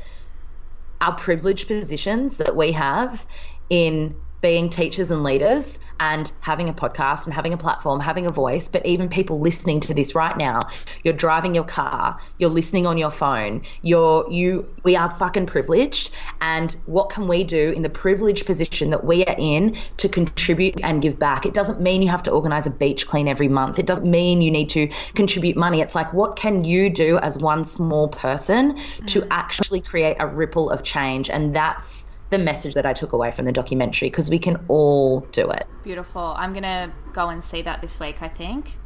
our 1.01 1.15
privileged 1.15 1.69
positions 1.69 2.39
that 2.39 2.57
we 2.57 2.73
have 2.73 3.27
in 3.71 4.17
being 4.41 4.71
teachers 4.71 5.11
and 5.11 5.23
leaders 5.23 5.79
and 6.01 6.33
having 6.41 6.69
a 6.69 6.73
podcast 6.73 7.25
and 7.25 7.35
having 7.35 7.53
a 7.53 7.57
platform, 7.57 7.99
having 7.99 8.27
a 8.27 8.31
voice, 8.31 8.69
but 8.69 8.85
even 8.87 9.09
people 9.09 9.41
listening 9.41 9.81
to 9.81 9.95
this 9.95 10.15
right 10.15 10.37
now, 10.37 10.61
you're 11.03 11.15
driving 11.15 11.55
your 11.55 11.65
car, 11.65 12.21
you're 12.39 12.51
listening 12.51 12.87
on 12.87 12.97
your 12.97 13.11
phone, 13.11 13.63
you're 13.83 14.31
you 14.31 14.69
we 14.85 14.95
are 14.95 15.13
fucking 15.13 15.47
privileged 15.47 16.11
and 16.41 16.77
what 16.87 17.11
can 17.11 17.27
we 17.27 17.43
do 17.43 17.73
in 17.73 17.83
the 17.83 17.91
privileged 17.91 18.47
position 18.47 18.91
that 18.91 19.05
we 19.05 19.25
are 19.25 19.37
in 19.39 19.77
to 19.97 20.09
contribute 20.09 20.81
and 20.83 21.03
give 21.03 21.19
back? 21.19 21.45
It 21.45 21.55
doesn't 21.55 21.81
mean 21.81 22.01
you 22.03 22.09
have 22.09 22.23
to 22.25 22.31
organize 22.31 22.67
a 22.67 22.71
beach 22.71 23.07
clean 23.07 23.27
every 23.27 23.49
month. 23.49 23.79
It 23.79 23.87
doesn't 23.87 24.09
mean 24.09 24.41
you 24.41 24.51
need 24.51 24.69
to 24.71 24.89
contribute 25.15 25.57
money. 25.57 25.81
It's 25.81 25.95
like 25.95 26.13
what 26.13 26.37
can 26.37 26.65
you 26.65 26.91
do 26.91 27.19
as 27.19 27.39
one 27.39 27.65
small 27.65 28.09
person 28.09 28.77
to 29.07 29.21
mm. 29.21 29.27
actually 29.31 29.81
create 29.81 30.17
a 30.21 30.27
ripple 30.27 30.71
of 30.71 30.85
change 30.85 31.29
and 31.29 31.55
that's 31.55 32.08
the 32.31 32.39
message 32.39 32.75
that 32.75 32.85
I 32.87 32.93
took 32.93 33.13
away 33.13 33.31
from 33.31 33.45
the 33.45 33.53
documentary 33.53 34.11
because 34.11 34.29
we 34.29 34.39
can 34.39 34.65
all 34.69 35.21
do 35.33 35.49
it. 35.51 35.67
Beautiful. 35.83 36.35
I'm 36.37 36.53
gonna 36.53 36.93
go 37.13 37.29
and 37.29 37.43
see 37.43 37.63
that 37.63 37.81
this 37.81 37.99
week. 37.99 38.23
I 38.23 38.29
think. 38.29 38.77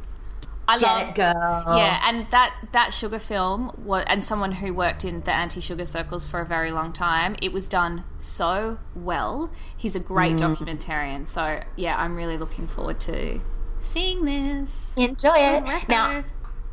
I 0.65 0.79
Get 0.79 0.85
love 0.85 1.09
it, 1.09 1.15
girl. 1.15 1.77
Yeah, 1.77 2.01
and 2.05 2.25
that 2.31 2.55
that 2.71 2.93
sugar 2.93 3.19
film 3.19 3.71
was, 3.83 4.05
and 4.07 4.23
someone 4.23 4.53
who 4.53 4.73
worked 4.73 5.03
in 5.03 5.19
the 5.21 5.33
anti-sugar 5.33 5.85
circles 5.85 6.25
for 6.25 6.39
a 6.39 6.45
very 6.45 6.71
long 6.71 6.93
time, 6.93 7.35
it 7.41 7.51
was 7.51 7.67
done 7.67 8.05
so 8.17 8.77
well. 8.95 9.51
He's 9.75 9.93
a 9.93 9.99
great 9.99 10.37
Mm. 10.37 10.55
documentarian, 10.55 11.27
so 11.27 11.63
yeah, 11.75 11.97
I'm 11.97 12.15
really 12.15 12.37
looking 12.37 12.65
forward 12.65 13.01
to 13.01 13.41
seeing 13.79 14.23
this. 14.23 14.93
Enjoy 14.95 15.35
it. 15.35 15.89
Now. 15.89 16.23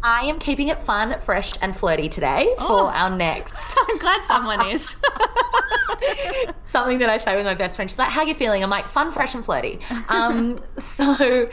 I 0.02 0.22
am 0.22 0.38
keeping 0.38 0.68
it 0.68 0.82
fun, 0.82 1.18
fresh, 1.20 1.52
and 1.60 1.76
flirty 1.76 2.08
today 2.08 2.54
Oh. 2.58 2.66
for 2.66 2.94
our 2.96 3.10
next 3.14 3.76
I'm 3.88 3.98
glad 3.98 4.24
someone 4.24 4.68
is. 4.68 4.96
something 6.62 6.98
that 6.98 7.08
I 7.10 7.16
say 7.18 7.36
with 7.36 7.44
my 7.44 7.54
best 7.54 7.76
friend. 7.76 7.90
She's 7.90 7.98
like, 7.98 8.08
"How 8.10 8.20
are 8.22 8.26
you 8.26 8.34
feeling?" 8.34 8.62
I'm 8.62 8.70
like, 8.70 8.88
"Fun, 8.88 9.12
fresh, 9.12 9.34
and 9.34 9.44
flirty." 9.44 9.80
Um, 10.08 10.56
so 10.78 11.48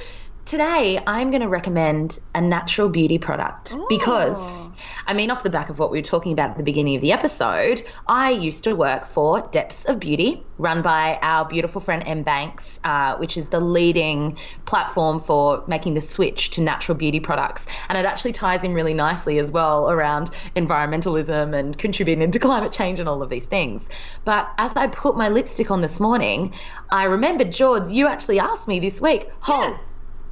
today 0.47 0.97
I'm 1.05 1.29
going 1.29 1.41
to 1.41 1.49
recommend 1.49 2.19
a 2.33 2.39
natural 2.39 2.87
beauty 2.87 3.17
product 3.17 3.75
because, 3.89 4.71
I 5.05 5.13
mean, 5.13 5.29
off 5.29 5.43
the 5.43 5.49
back 5.49 5.69
of 5.69 5.77
what 5.77 5.91
we 5.91 5.97
were 5.97 6.03
talking 6.03 6.31
about 6.31 6.51
at 6.51 6.57
the 6.57 6.63
beginning 6.63 6.95
of 6.95 7.01
the 7.01 7.11
episode, 7.11 7.83
I 8.07 8.31
used 8.31 8.63
to 8.63 8.73
work 8.73 9.05
for 9.05 9.41
Depths 9.51 9.83
of 9.83 9.99
Beauty, 9.99 10.41
run 10.57 10.81
by 10.81 11.19
our 11.21 11.43
beautiful 11.43 11.81
friend 11.81 12.01
M 12.05 12.23
Banks, 12.23 12.79
uh, 12.85 13.17
which 13.17 13.35
is 13.35 13.49
the 13.49 13.59
leading 13.59 14.37
platform 14.65 15.19
for 15.19 15.65
making 15.67 15.95
the 15.95 16.01
switch 16.01 16.51
to 16.51 16.61
natural 16.61 16.97
beauty 16.97 17.19
products, 17.19 17.67
and 17.89 17.97
it 17.97 18.05
actually 18.05 18.31
ties 18.31 18.63
in 18.63 18.73
really 18.73 18.93
nicely 18.93 19.39
as 19.39 19.51
well 19.51 19.91
around 19.91 20.31
environmentalism 20.55 21.53
and 21.53 21.77
contributing 21.77 22.31
to 22.31 22.39
climate 22.39 22.71
change 22.71 23.01
and 23.01 23.09
all 23.09 23.21
of 23.21 23.29
these 23.29 23.47
things. 23.47 23.89
But 24.23 24.49
as 24.57 24.73
I 24.77 24.87
put 24.87 25.17
my 25.17 25.27
lipstick 25.27 25.71
on 25.71 25.81
this 25.81 25.99
morning, 25.99 26.53
I 26.89 27.03
remembered, 27.03 27.51
George, 27.51 27.89
you 27.89 28.07
actually 28.07 28.39
asked 28.39 28.69
me 28.69 28.79
this 28.79 29.01
week, 29.01 29.27
oh, 29.49 29.77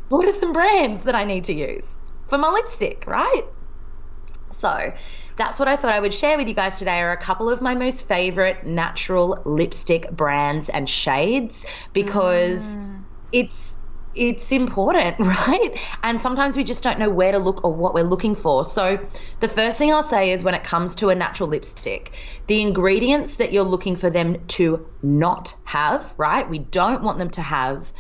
what 0.09 0.27
are 0.27 0.31
some 0.31 0.53
brands 0.53 1.03
that 1.03 1.15
I 1.15 1.23
need 1.23 1.45
to 1.45 1.53
use 1.53 1.99
for 2.27 2.37
my 2.37 2.49
lipstick, 2.49 3.05
right? 3.07 3.43
So 4.51 4.93
that's 5.37 5.59
what 5.59 5.67
I 5.67 5.75
thought 5.75 5.93
I 5.93 5.99
would 5.99 6.13
share 6.13 6.37
with 6.37 6.47
you 6.47 6.53
guys 6.53 6.79
today 6.79 6.99
are 6.99 7.11
a 7.11 7.17
couple 7.17 7.49
of 7.49 7.61
my 7.61 7.75
most 7.75 8.07
favorite 8.07 8.65
natural 8.65 9.41
lipstick 9.45 10.09
brands 10.11 10.69
and 10.69 10.89
shades 10.89 11.65
because 11.93 12.77
mm. 12.77 13.03
it's 13.31 13.79
it's 14.15 14.53
important, 14.53 15.19
right? 15.19 15.77
And 16.03 16.19
sometimes 16.21 16.55
we 16.55 16.63
just 16.63 16.83
don't 16.83 16.99
know 16.99 17.09
where 17.09 17.33
to 17.33 17.37
look 17.37 17.63
or 17.65 17.73
what 17.73 17.93
we're 17.93 18.03
looking 18.03 18.33
for. 18.33 18.65
So, 18.65 19.05
the 19.41 19.47
first 19.47 19.77
thing 19.77 19.91
I'll 19.93 20.03
say 20.03 20.31
is 20.31 20.43
when 20.43 20.55
it 20.55 20.63
comes 20.63 20.95
to 20.95 21.09
a 21.09 21.15
natural 21.15 21.49
lipstick, 21.49 22.13
the 22.47 22.61
ingredients 22.61 23.35
that 23.37 23.51
you're 23.51 23.63
looking 23.63 23.95
for 23.95 24.09
them 24.09 24.45
to 24.47 24.87
not 25.03 25.55
have, 25.65 26.13
right? 26.17 26.49
We 26.49 26.59
don't 26.59 27.03
want 27.03 27.17
them 27.17 27.29
to 27.31 27.41
have 27.41 27.91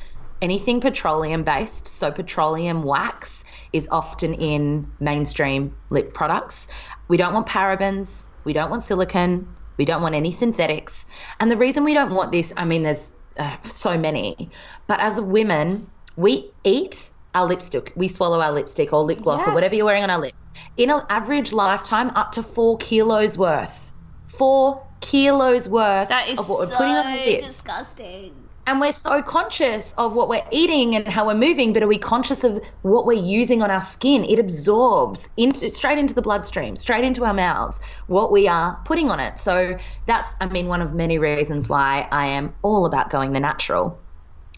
anything 0.45 0.79
petroleum 0.79 1.43
based. 1.43 1.87
So, 1.87 2.11
petroleum 2.11 2.83
wax 2.83 3.43
is 3.73 3.87
often 3.91 4.33
in 4.35 4.89
mainstream 4.99 5.75
lip 5.89 6.13
products. 6.13 6.67
We 7.09 7.17
don't 7.17 7.33
want 7.33 7.47
parabens, 7.47 8.27
we 8.45 8.53
don't 8.53 8.69
want 8.69 8.83
silicone, 8.83 9.47
we 9.77 9.85
don't 9.85 10.01
want 10.01 10.15
any 10.15 10.31
synthetics. 10.31 11.05
And 11.39 11.51
the 11.51 11.57
reason 11.57 11.83
we 11.83 11.93
don't 11.93 12.13
want 12.13 12.31
this, 12.31 12.53
I 12.55 12.63
mean, 12.65 12.83
there's 12.83 13.15
uh, 13.37 13.57
so 13.63 13.97
many, 13.97 14.49
but 14.87 14.99
as 14.99 15.19
women, 15.19 15.87
we 16.15 16.51
eat 16.63 17.09
our 17.33 17.45
lipstick. 17.45 17.91
We 17.95 18.07
swallow 18.07 18.39
our 18.39 18.53
lipstick 18.53 18.93
or 18.93 19.03
lip 19.03 19.21
gloss 19.21 19.45
or 19.47 19.53
whatever 19.53 19.75
you're 19.75 19.85
wearing 19.85 20.03
on 20.03 20.09
our 20.09 20.21
lips. 20.21 20.51
In 20.77 20.89
an 20.89 21.01
average 21.09 21.51
lifetime, 21.51 22.09
up 22.11 22.31
to 22.33 22.43
four 22.43 22.77
kilos 22.77 23.37
worth. 23.37 23.91
Four 24.27 24.85
kilos 25.01 25.67
worth 25.67 26.07
That 26.09 26.29
is 26.29 26.39
of 26.39 26.47
what 26.47 26.59
we're 26.59 26.67
so 26.67 26.77
putting 26.77 26.93
on 26.95 27.07
our 27.07 27.17
lips. 27.17 27.43
disgusting. 27.43 28.44
And 28.67 28.79
we're 28.79 28.91
so 28.91 29.21
conscious 29.21 29.93
of 29.97 30.13
what 30.13 30.27
we're 30.27 30.45
eating 30.49 30.95
and 30.95 31.07
how 31.07 31.27
we're 31.27 31.35
moving, 31.35 31.71
but 31.71 31.83
are 31.83 31.87
we 31.87 31.99
conscious 31.99 32.43
of 32.43 32.59
what 32.81 33.05
we're 33.05 33.13
using 33.13 33.61
on 33.61 33.69
our 33.69 33.81
skin? 33.81 34.25
It 34.25 34.39
absorbs 34.39 35.29
straight 35.69 35.99
into 35.99 36.15
the 36.15 36.21
bloodstream, 36.23 36.75
straight 36.75 37.03
into 37.03 37.25
our 37.25 37.33
mouths, 37.33 37.79
what 38.07 38.31
we 38.31 38.47
are 38.47 38.79
putting 38.83 39.11
on 39.11 39.19
it. 39.19 39.39
So 39.39 39.77
that's, 40.07 40.35
I 40.41 40.47
mean, 40.47 40.67
one 40.67 40.81
of 40.81 40.93
many 40.93 41.19
reasons 41.19 41.69
why 41.69 42.07
I 42.11 42.25
am 42.25 42.55
all 42.63 42.87
about 42.87 43.11
going 43.11 43.33
the 43.33 43.39
natural. 43.39 43.99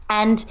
And 0.10 0.46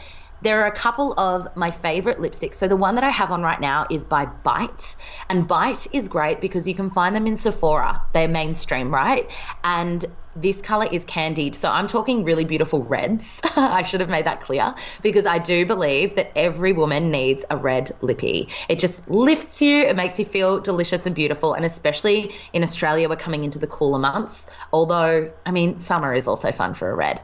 there 0.46 0.62
are 0.62 0.66
a 0.68 0.72
couple 0.72 1.12
of 1.18 1.48
my 1.56 1.72
favorite 1.72 2.18
lipsticks. 2.18 2.54
So 2.54 2.68
the 2.68 2.76
one 2.76 2.94
that 2.94 3.02
I 3.02 3.10
have 3.10 3.32
on 3.32 3.42
right 3.42 3.60
now 3.60 3.84
is 3.90 4.04
by 4.04 4.26
Bite. 4.26 4.94
And 5.28 5.48
Bite 5.48 5.88
is 5.92 6.08
great 6.08 6.40
because 6.40 6.68
you 6.68 6.74
can 6.74 6.88
find 6.88 7.16
them 7.16 7.26
in 7.26 7.36
Sephora. 7.36 8.00
They're 8.14 8.28
mainstream, 8.28 8.94
right? 8.94 9.28
And 9.64 10.04
this 10.36 10.62
color 10.62 10.86
is 10.92 11.04
candied. 11.04 11.56
So 11.56 11.68
I'm 11.68 11.88
talking 11.88 12.22
really 12.22 12.44
beautiful 12.44 12.84
reds. 12.84 13.40
I 13.56 13.82
should 13.82 13.98
have 13.98 14.08
made 14.08 14.26
that 14.26 14.40
clear 14.40 14.72
because 15.02 15.26
I 15.26 15.38
do 15.38 15.66
believe 15.66 16.14
that 16.14 16.30
every 16.38 16.72
woman 16.72 17.10
needs 17.10 17.44
a 17.50 17.56
red 17.56 17.90
lippy. 18.00 18.50
It 18.68 18.78
just 18.78 19.10
lifts 19.10 19.60
you, 19.60 19.82
it 19.82 19.96
makes 19.96 20.16
you 20.16 20.24
feel 20.24 20.60
delicious 20.60 21.06
and 21.06 21.14
beautiful. 21.14 21.54
And 21.54 21.64
especially 21.64 22.36
in 22.52 22.62
Australia, 22.62 23.08
we're 23.08 23.16
coming 23.16 23.42
into 23.42 23.58
the 23.58 23.66
cooler 23.66 23.98
months. 23.98 24.48
Although, 24.72 25.32
I 25.44 25.50
mean, 25.50 25.78
summer 25.78 26.14
is 26.14 26.28
also 26.28 26.52
fun 26.52 26.74
for 26.74 26.88
a 26.88 26.94
red. 26.94 27.20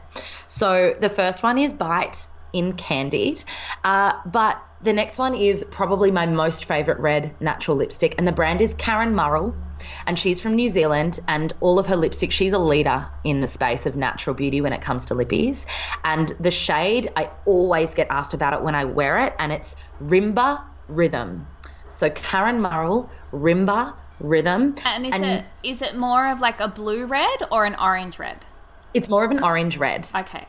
So 0.47 0.93
the 0.99 1.09
first 1.09 1.41
one 1.41 1.57
is 1.57 1.71
Bite 1.71 2.27
in 2.53 2.73
Candied. 2.73 3.43
Uh, 3.83 4.13
but 4.25 4.61
the 4.81 4.93
next 4.93 5.17
one 5.17 5.33
is 5.33 5.63
probably 5.63 6.11
my 6.11 6.25
most 6.25 6.65
favorite 6.65 6.99
red 6.99 7.33
natural 7.41 7.77
lipstick, 7.77 8.15
and 8.17 8.27
the 8.27 8.31
brand 8.31 8.61
is 8.61 8.75
Karen 8.75 9.15
Murrell, 9.15 9.55
and 10.05 10.17
she's 10.19 10.39
from 10.41 10.55
New 10.55 10.69
Zealand. 10.69 11.19
And 11.27 11.51
all 11.61 11.79
of 11.79 11.87
her 11.87 11.95
lipstick, 11.95 12.31
she's 12.31 12.53
a 12.53 12.59
leader 12.59 13.07
in 13.23 13.41
the 13.41 13.47
space 13.47 13.85
of 13.85 13.95
natural 13.95 14.35
beauty 14.35 14.61
when 14.61 14.73
it 14.73 14.81
comes 14.81 15.05
to 15.07 15.15
lippies. 15.15 15.65
And 16.03 16.29
the 16.39 16.51
shade, 16.51 17.11
I 17.15 17.29
always 17.45 17.93
get 17.93 18.07
asked 18.09 18.33
about 18.33 18.53
it 18.53 18.61
when 18.61 18.75
I 18.75 18.85
wear 18.85 19.25
it, 19.25 19.33
and 19.39 19.51
it's 19.51 19.75
Rimba 20.01 20.61
Rhythm. 20.87 21.47
So 21.87 22.09
Karen 22.09 22.61
Murrell, 22.61 23.09
Rimba 23.31 23.93
Rhythm, 24.19 24.75
And 24.85 25.05
is 25.05 25.21
it 25.21 25.45
is 25.63 25.81
it 25.81 25.95
more 25.97 26.29
of 26.29 26.39
like 26.39 26.59
a 26.59 26.67
blue 26.67 27.05
red 27.05 27.37
or 27.51 27.65
an 27.65 27.75
orange 27.75 28.19
red? 28.19 28.45
it's 28.93 29.09
more 29.09 29.23
of 29.25 29.31
an 29.31 29.43
orange 29.43 29.77
red. 29.77 30.07
Okay. 30.15 30.45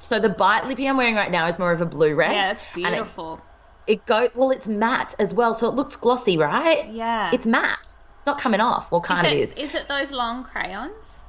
So 0.00 0.18
the 0.18 0.30
bite 0.30 0.66
lippy 0.66 0.86
I'm 0.88 0.96
wearing 0.96 1.14
right 1.14 1.30
now 1.30 1.46
is 1.46 1.58
more 1.58 1.72
of 1.72 1.80
a 1.80 1.86
blue 1.86 2.14
red. 2.14 2.32
Yeah, 2.32 2.50
it's 2.52 2.64
and 2.74 2.86
it- 2.86 2.90
beautiful. 2.90 3.40
it 3.86 4.04
go 4.06 4.28
well 4.34 4.50
it's 4.50 4.66
matte 4.68 5.14
as 5.18 5.32
well 5.34 5.52
so 5.54 5.68
it 5.68 5.74
looks 5.74 5.96
glossy 5.96 6.36
right 6.38 6.88
Yeah. 6.90 7.30
it's 7.32 7.46
matte 7.46 7.78
it's 7.80 8.26
not 8.26 8.38
coming 8.38 8.60
off 8.60 8.90
well 8.92 9.00
Is 9.02 9.08
kind 9.08 9.26
it, 9.26 9.32
of 9.32 9.38
is 9.40 9.58
is 9.58 9.74
it 9.74 9.88
those 9.88 10.12
long 10.12 10.44
crayons? 10.44 11.24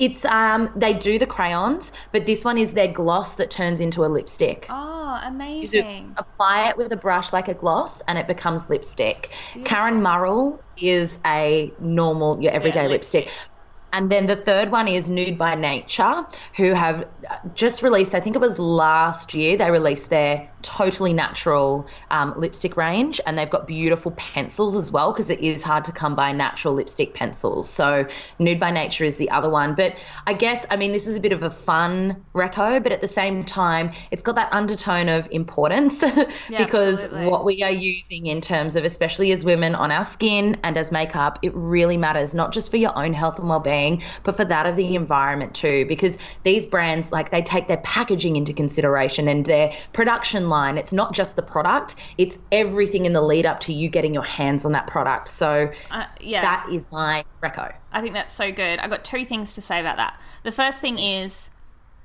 it's 0.00 0.24
um 0.24 0.70
they 0.76 0.92
do 0.92 1.18
the 1.18 1.26
crayons 1.26 1.92
but 2.12 2.24
this 2.26 2.44
one 2.44 2.56
is 2.58 2.74
their 2.74 2.86
gloss 2.92 3.34
that 3.36 3.50
turns 3.50 3.80
into 3.80 4.04
a 4.04 4.06
lipstick 4.06 4.66
Oh, 4.70 5.20
amazing. 5.24 6.14
apply 6.16 6.68
it 6.68 6.76
with 6.76 6.92
a 6.92 6.96
brush 6.96 7.32
like 7.32 7.48
a 7.48 7.54
gloss 7.54 8.00
and 8.02 8.18
it 8.18 8.26
becomes 8.26 8.68
lipstick 8.68 9.30
karen 9.64 10.00
murrell 10.02 10.60
is 10.76 11.18
a 11.24 11.72
normal 11.80 12.40
your 12.42 12.52
everyday 12.52 12.86
lipstick. 12.86 13.24
lipstick 13.26 13.48
and 13.92 14.10
then 14.10 14.26
the 14.26 14.36
third 14.36 14.70
one 14.70 14.88
is 14.88 15.10
Nude 15.10 15.38
by 15.38 15.54
Nature, 15.54 16.26
who 16.56 16.72
have 16.72 17.08
just 17.54 17.82
released, 17.82 18.14
I 18.14 18.20
think 18.20 18.36
it 18.36 18.40
was 18.40 18.58
last 18.58 19.34
year, 19.34 19.56
they 19.56 19.70
released 19.70 20.10
their 20.10 20.50
totally 20.62 21.12
natural 21.12 21.86
um, 22.10 22.34
lipstick 22.36 22.76
range. 22.76 23.20
And 23.26 23.38
they've 23.38 23.50
got 23.50 23.66
beautiful 23.66 24.12
pencils 24.12 24.76
as 24.76 24.90
well, 24.90 25.12
because 25.12 25.30
it 25.30 25.40
is 25.40 25.62
hard 25.62 25.84
to 25.86 25.92
come 25.92 26.14
by 26.14 26.32
natural 26.32 26.74
lipstick 26.74 27.14
pencils. 27.14 27.68
So 27.68 28.06
Nude 28.38 28.60
by 28.60 28.70
Nature 28.70 29.04
is 29.04 29.16
the 29.16 29.30
other 29.30 29.50
one. 29.50 29.74
But 29.74 29.94
I 30.26 30.34
guess, 30.34 30.66
I 30.70 30.76
mean, 30.76 30.92
this 30.92 31.06
is 31.06 31.16
a 31.16 31.20
bit 31.20 31.32
of 31.32 31.42
a 31.42 31.50
fun 31.50 32.24
reco, 32.34 32.82
but 32.82 32.92
at 32.92 33.00
the 33.00 33.08
same 33.08 33.44
time, 33.44 33.92
it's 34.10 34.22
got 34.22 34.36
that 34.36 34.52
undertone 34.52 35.08
of 35.08 35.28
importance 35.30 36.00
because 36.48 37.04
absolutely. 37.04 37.30
what 37.30 37.44
we 37.44 37.62
are 37.62 37.72
using 37.72 38.26
in 38.26 38.40
terms 38.40 38.76
of, 38.76 38.84
especially 38.84 39.32
as 39.32 39.44
women 39.44 39.74
on 39.74 39.90
our 39.90 40.04
skin 40.04 40.56
and 40.62 40.76
as 40.76 40.90
makeup, 40.92 41.38
it 41.42 41.54
really 41.54 41.96
matters, 41.96 42.34
not 42.34 42.52
just 42.52 42.70
for 42.70 42.76
your 42.76 42.96
own 42.98 43.12
health 43.12 43.38
and 43.38 43.48
well 43.48 43.60
being, 43.60 44.02
but 44.24 44.36
for 44.36 44.44
that 44.44 44.66
of 44.66 44.76
the 44.76 44.94
environment 44.94 45.54
too. 45.54 45.86
Because 45.86 46.18
these 46.42 46.66
brands, 46.66 47.12
like, 47.12 47.30
they 47.30 47.42
take 47.42 47.68
their 47.68 47.78
packaging 47.78 48.36
into 48.36 48.52
consideration 48.52 49.28
and 49.28 49.44
their 49.44 49.72
production 49.92 50.47
line. 50.48 50.78
It's 50.78 50.92
not 50.92 51.14
just 51.14 51.36
the 51.36 51.42
product, 51.42 51.96
it's 52.18 52.38
everything 52.52 53.06
in 53.06 53.12
the 53.12 53.22
lead 53.22 53.46
up 53.46 53.60
to 53.60 53.72
you 53.72 53.88
getting 53.88 54.14
your 54.14 54.24
hands 54.24 54.64
on 54.64 54.72
that 54.72 54.86
product. 54.86 55.28
So 55.28 55.70
Uh, 55.90 56.04
yeah. 56.20 56.42
that 56.42 56.66
is 56.72 56.90
my 56.90 57.24
reco. 57.42 57.72
I 57.92 58.00
think 58.00 58.14
that's 58.14 58.32
so 58.32 58.50
good. 58.52 58.78
I 58.80 58.88
got 58.88 59.04
two 59.04 59.24
things 59.24 59.54
to 59.54 59.62
say 59.62 59.80
about 59.80 59.96
that. 59.96 60.20
The 60.42 60.52
first 60.52 60.80
thing 60.80 60.98
is 60.98 61.50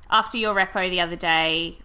after 0.09 0.37
your 0.37 0.53
reco 0.55 0.89
the 0.89 1.01
other 1.01 1.15
day, 1.15 1.79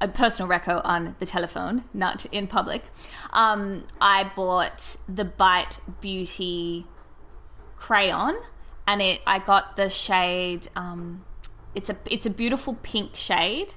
a 0.00 0.08
personal 0.08 0.50
reco 0.50 0.80
on 0.84 1.14
the 1.18 1.26
telephone, 1.26 1.84
not 1.94 2.26
in 2.26 2.46
public. 2.46 2.84
Um, 3.32 3.84
I 4.00 4.30
bought 4.34 4.96
the 5.08 5.24
Bite 5.24 5.78
Beauty 6.00 6.86
crayon, 7.76 8.36
and 8.86 9.00
it 9.00 9.20
I 9.26 9.38
got 9.38 9.76
the 9.76 9.88
shade. 9.88 10.68
Um, 10.74 11.24
it's 11.74 11.88
a 11.90 11.96
it's 12.10 12.26
a 12.26 12.30
beautiful 12.30 12.74
pink 12.82 13.14
shade. 13.14 13.74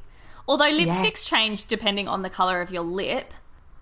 Although 0.47 0.65
lipsticks 0.71 1.27
change 1.27 1.65
depending 1.67 2.07
on 2.07 2.21
the 2.21 2.29
color 2.29 2.61
of 2.61 2.71
your 2.71 2.83
lip, 2.83 3.33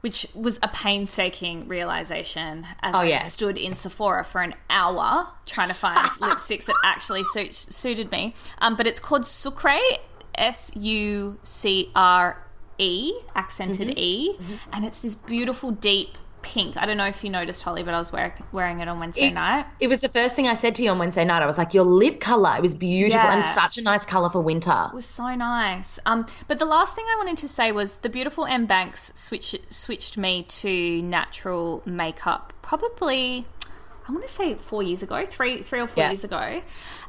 which 0.01 0.27
was 0.35 0.59
a 0.61 0.67
painstaking 0.67 1.67
realization 1.67 2.67
as 2.81 2.95
Oh, 2.95 2.99
I 2.99 3.05
yeah. 3.05 3.17
stood 3.17 3.57
in 3.57 3.73
Sephora 3.75 4.23
for 4.23 4.41
an 4.41 4.53
hour 4.69 5.29
trying 5.45 5.69
to 5.69 5.73
find 5.73 5.97
lipsticks 6.19 6.65
that 6.65 6.75
actually 6.83 7.23
suit, 7.23 7.53
suited 7.53 8.11
me. 8.11 8.33
Um, 8.59 8.75
but 8.75 8.85
it's 8.87 8.99
called 8.99 9.25
Sucre, 9.25 9.77
S 10.35 10.75
U 10.75 11.39
C 11.43 11.91
R 11.95 12.43
E, 12.77 13.13
accented 13.35 13.87
Mm-hmm. 13.89 13.97
E, 13.99 14.37
and 14.73 14.85
it's 14.85 14.99
this 14.99 15.15
beautiful 15.15 15.71
deep 15.71 16.17
pink. 16.53 16.77
I 16.77 16.85
don't 16.85 16.97
know 16.97 17.07
if 17.07 17.23
you 17.23 17.29
noticed, 17.29 17.63
Holly, 17.63 17.83
but 17.83 17.93
I 17.93 17.97
was 17.97 18.11
wear- 18.13 18.35
wearing 18.51 18.79
it 18.79 18.87
on 18.87 18.99
Wednesday 18.99 19.27
It- 19.29 19.33
night. 19.33 19.65
It 19.79 19.87
was 19.87 19.99
the 20.01 20.09
first 20.09 20.35
thing 20.35 20.47
I 20.47 20.53
said 20.53 20.75
to 20.75 20.83
you 20.83 20.91
on 20.91 20.99
Wednesday 20.99 21.25
night. 21.25 21.41
I 21.41 21.45
was 21.45 21.57
like, 21.57 21.73
your 21.73 21.83
lip 21.83 22.19
color, 22.19 22.53
it 22.55 22.61
was 22.61 22.73
beautiful 22.73 23.19
and 23.29 23.45
such 23.45 23.77
a 23.77 23.81
nice 23.81 24.05
color 24.05 24.29
for 24.29 24.41
winter. 24.41 24.87
It 24.91 24.95
was 24.95 25.05
so 25.05 25.33
nice. 25.35 25.99
Um, 26.05 26.25
but 26.47 26.59
the 26.59 26.65
last 26.65 26.95
thing 26.95 27.05
I 27.13 27.15
wanted 27.17 27.37
to 27.37 27.47
say 27.47 27.71
was 27.71 27.97
the 27.97 28.09
beautiful 28.09 28.45
M 28.45 28.65
Banks 28.65 29.11
switch, 29.15 29.55
switched 29.69 30.17
me 30.17 30.43
to 30.43 31.01
natural 31.01 31.81
makeup 31.85 32.53
probably. 32.61 33.45
I 34.07 34.11
want 34.11 34.23
to 34.23 34.29
say 34.29 34.53
four 34.53 34.83
years 34.83 35.01
ago, 35.01 35.25
three, 35.25 35.61
three 35.63 35.79
or 35.79 35.87
four 35.87 36.03
Yeah. 36.03 36.09
years 36.11 36.23
ago, 36.23 36.61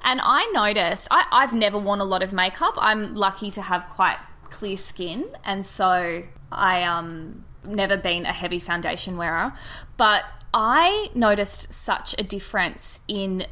and 0.02 0.20
I 0.22 0.50
noticed 0.54 1.08
I, 1.10 1.24
I've 1.30 1.52
never 1.52 1.78
worn 1.78 2.00
a 2.00 2.04
lot 2.04 2.22
of 2.22 2.32
makeup. 2.32 2.74
I'm 2.78 3.14
lucky 3.14 3.50
to 3.50 3.62
have 3.62 3.86
quite 3.90 4.16
clear 4.48 4.76
skin, 4.76 5.26
and 5.44 5.66
so 5.66 6.22
I 6.52 6.82
um 6.84 7.44
never 7.66 7.96
been 7.96 8.24
a 8.26 8.32
heavy 8.32 8.58
foundation 8.58 9.16
wearer, 9.16 9.52
but 9.96 10.24
I 10.54 11.08
noticed 11.14 11.72
such 11.72 12.14
a 12.18 12.22
difference 12.22 13.00
in 13.08 13.44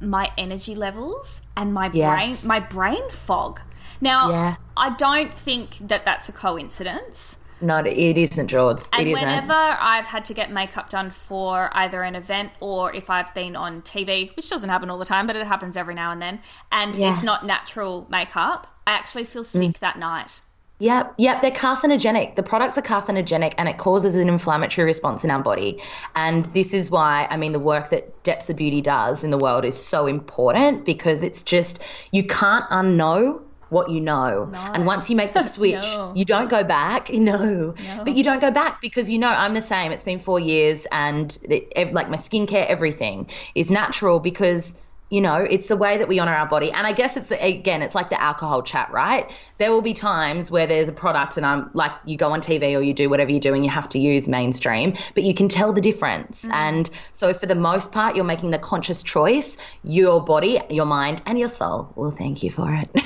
my 0.00 0.30
energy 0.36 0.74
levels 0.74 1.42
and 1.56 1.72
my 1.72 1.90
Yes. 1.92 2.40
brain 2.42 2.48
my 2.48 2.60
brain 2.60 3.08
fog. 3.10 3.60
Now, 4.00 4.30
Yeah. 4.30 4.54
I 4.76 4.90
don't 4.90 5.32
think 5.32 5.76
that 5.78 6.04
that's 6.04 6.28
a 6.28 6.32
coincidence. 6.32 7.38
No, 7.60 7.78
it 7.78 8.18
isn't, 8.18 8.48
George. 8.48 8.82
And 8.92 9.08
it 9.08 9.12
isn't. 9.12 9.24
whenever 9.26 9.54
I've 9.54 10.08
had 10.08 10.24
to 10.26 10.34
get 10.34 10.50
makeup 10.50 10.90
done 10.90 11.10
for 11.10 11.70
either 11.72 12.02
an 12.02 12.14
event 12.16 12.50
or 12.60 12.92
if 12.92 13.08
I've 13.08 13.32
been 13.32 13.54
on 13.56 13.80
TV, 13.82 14.32
which 14.36 14.50
doesn't 14.50 14.68
happen 14.68 14.90
all 14.90 14.98
the 14.98 15.04
time, 15.04 15.26
but 15.26 15.36
it 15.36 15.46
happens 15.46 15.76
every 15.76 15.94
now 15.94 16.10
and 16.10 16.20
then, 16.20 16.40
and 16.72 16.94
Yeah. 16.96 17.08
Mm. 17.08 17.12
it's 17.12 17.22
not 17.22 17.46
natural 17.46 18.06
makeup, 18.10 18.66
I 18.86 18.90
actually 18.92 19.24
feel 19.24 19.44
sick 19.44 19.78
that 19.78 19.98
night. 19.98 20.42
Yep, 20.84 21.14
yep, 21.16 21.40
they're 21.40 21.50
carcinogenic. 21.50 22.36
The 22.36 22.42
products 22.42 22.76
are 22.76 22.82
carcinogenic 22.82 23.54
and 23.56 23.70
it 23.70 23.78
causes 23.78 24.16
an 24.16 24.28
inflammatory 24.28 24.84
response 24.84 25.24
in 25.24 25.30
our 25.30 25.42
body. 25.42 25.80
And 26.14 26.44
this 26.52 26.74
is 26.74 26.90
why, 26.90 27.26
I 27.30 27.38
mean, 27.38 27.52
the 27.52 27.58
work 27.58 27.88
that 27.88 28.22
Depths 28.22 28.50
of 28.50 28.56
Beauty 28.56 28.82
does 28.82 29.24
in 29.24 29.30
the 29.30 29.38
world 29.38 29.64
is 29.64 29.82
so 29.82 30.06
important 30.06 30.84
because 30.84 31.22
it's 31.22 31.42
just, 31.42 31.82
you 32.12 32.22
can't 32.22 32.68
unknow 32.68 33.40
what 33.70 33.88
you 33.90 33.98
know. 33.98 34.50
And 34.54 34.84
once 34.84 35.08
you 35.08 35.16
make 35.16 35.32
the 35.32 35.42
switch, 35.56 35.72
No. 35.82 36.12
you 36.14 36.26
don't 36.26 36.50
go 36.50 36.62
back. 36.62 37.08
No. 37.14 37.74
But 38.04 38.14
you 38.14 38.22
don't 38.22 38.40
go 38.40 38.50
back 38.50 38.82
because 38.82 39.08
you 39.08 39.18
know 39.18 39.28
I'm 39.28 39.54
the 39.54 39.62
same. 39.62 39.90
It's 39.90 40.04
been 40.04 40.18
four 40.18 40.38
years 40.38 40.86
and 40.92 41.36
it, 41.44 41.94
like 41.94 42.10
my 42.10 42.16
skincare, 42.18 42.66
everything 42.66 43.30
is 43.54 43.70
natural 43.70 44.20
because 44.20 44.78
you 45.10 45.20
know 45.20 45.36
it's 45.36 45.68
the 45.68 45.76
way 45.76 45.98
that 45.98 46.08
we 46.08 46.18
honor 46.18 46.34
our 46.34 46.46
body. 46.46 46.70
And 46.70 46.86
i 46.86 46.92
guess 46.92 47.16
it's 47.16 47.30
again 47.30 47.82
it's 47.82 47.94
like 47.94 48.10
the 48.10 48.20
alcohol 48.20 48.62
chat 48.62 48.90
right? 48.90 49.30
There 49.58 49.70
will 49.70 49.82
be 49.82 49.94
times 49.94 50.50
where 50.50 50.66
there's 50.66 50.88
a 50.88 50.92
product 50.92 51.36
and 51.36 51.46
i'm 51.46 51.70
like 51.74 51.92
you 52.04 52.16
go 52.16 52.30
on 52.30 52.40
tv 52.40 52.76
or 52.76 52.82
you 52.82 52.94
do 52.94 53.08
whatever 53.08 53.30
you 53.30 53.40
do 53.40 53.54
and 53.54 53.64
you 53.64 53.70
have 53.70 53.88
to 53.90 53.98
use 53.98 54.28
mainstream 54.28 54.96
but 55.14 55.22
you 55.22 55.34
can 55.34 55.48
tell 55.48 55.72
the 55.72 55.80
difference. 55.80 56.46
Mm. 56.46 56.52
And 56.52 56.90
so 57.12 57.34
for 57.34 57.46
the 57.46 57.54
most 57.54 57.92
part 57.92 58.16
you're 58.16 58.24
making 58.24 58.50
the 58.50 58.58
conscious 58.58 59.02
choice 59.02 59.56
your 59.82 60.22
body 60.22 60.60
your 60.70 60.86
mind 60.86 61.22
and 61.26 61.38
your 61.38 61.48
soul. 61.48 61.92
Will 61.96 62.10
thank 62.10 62.42
you 62.42 62.50
for 62.50 62.72
it. 62.74 62.92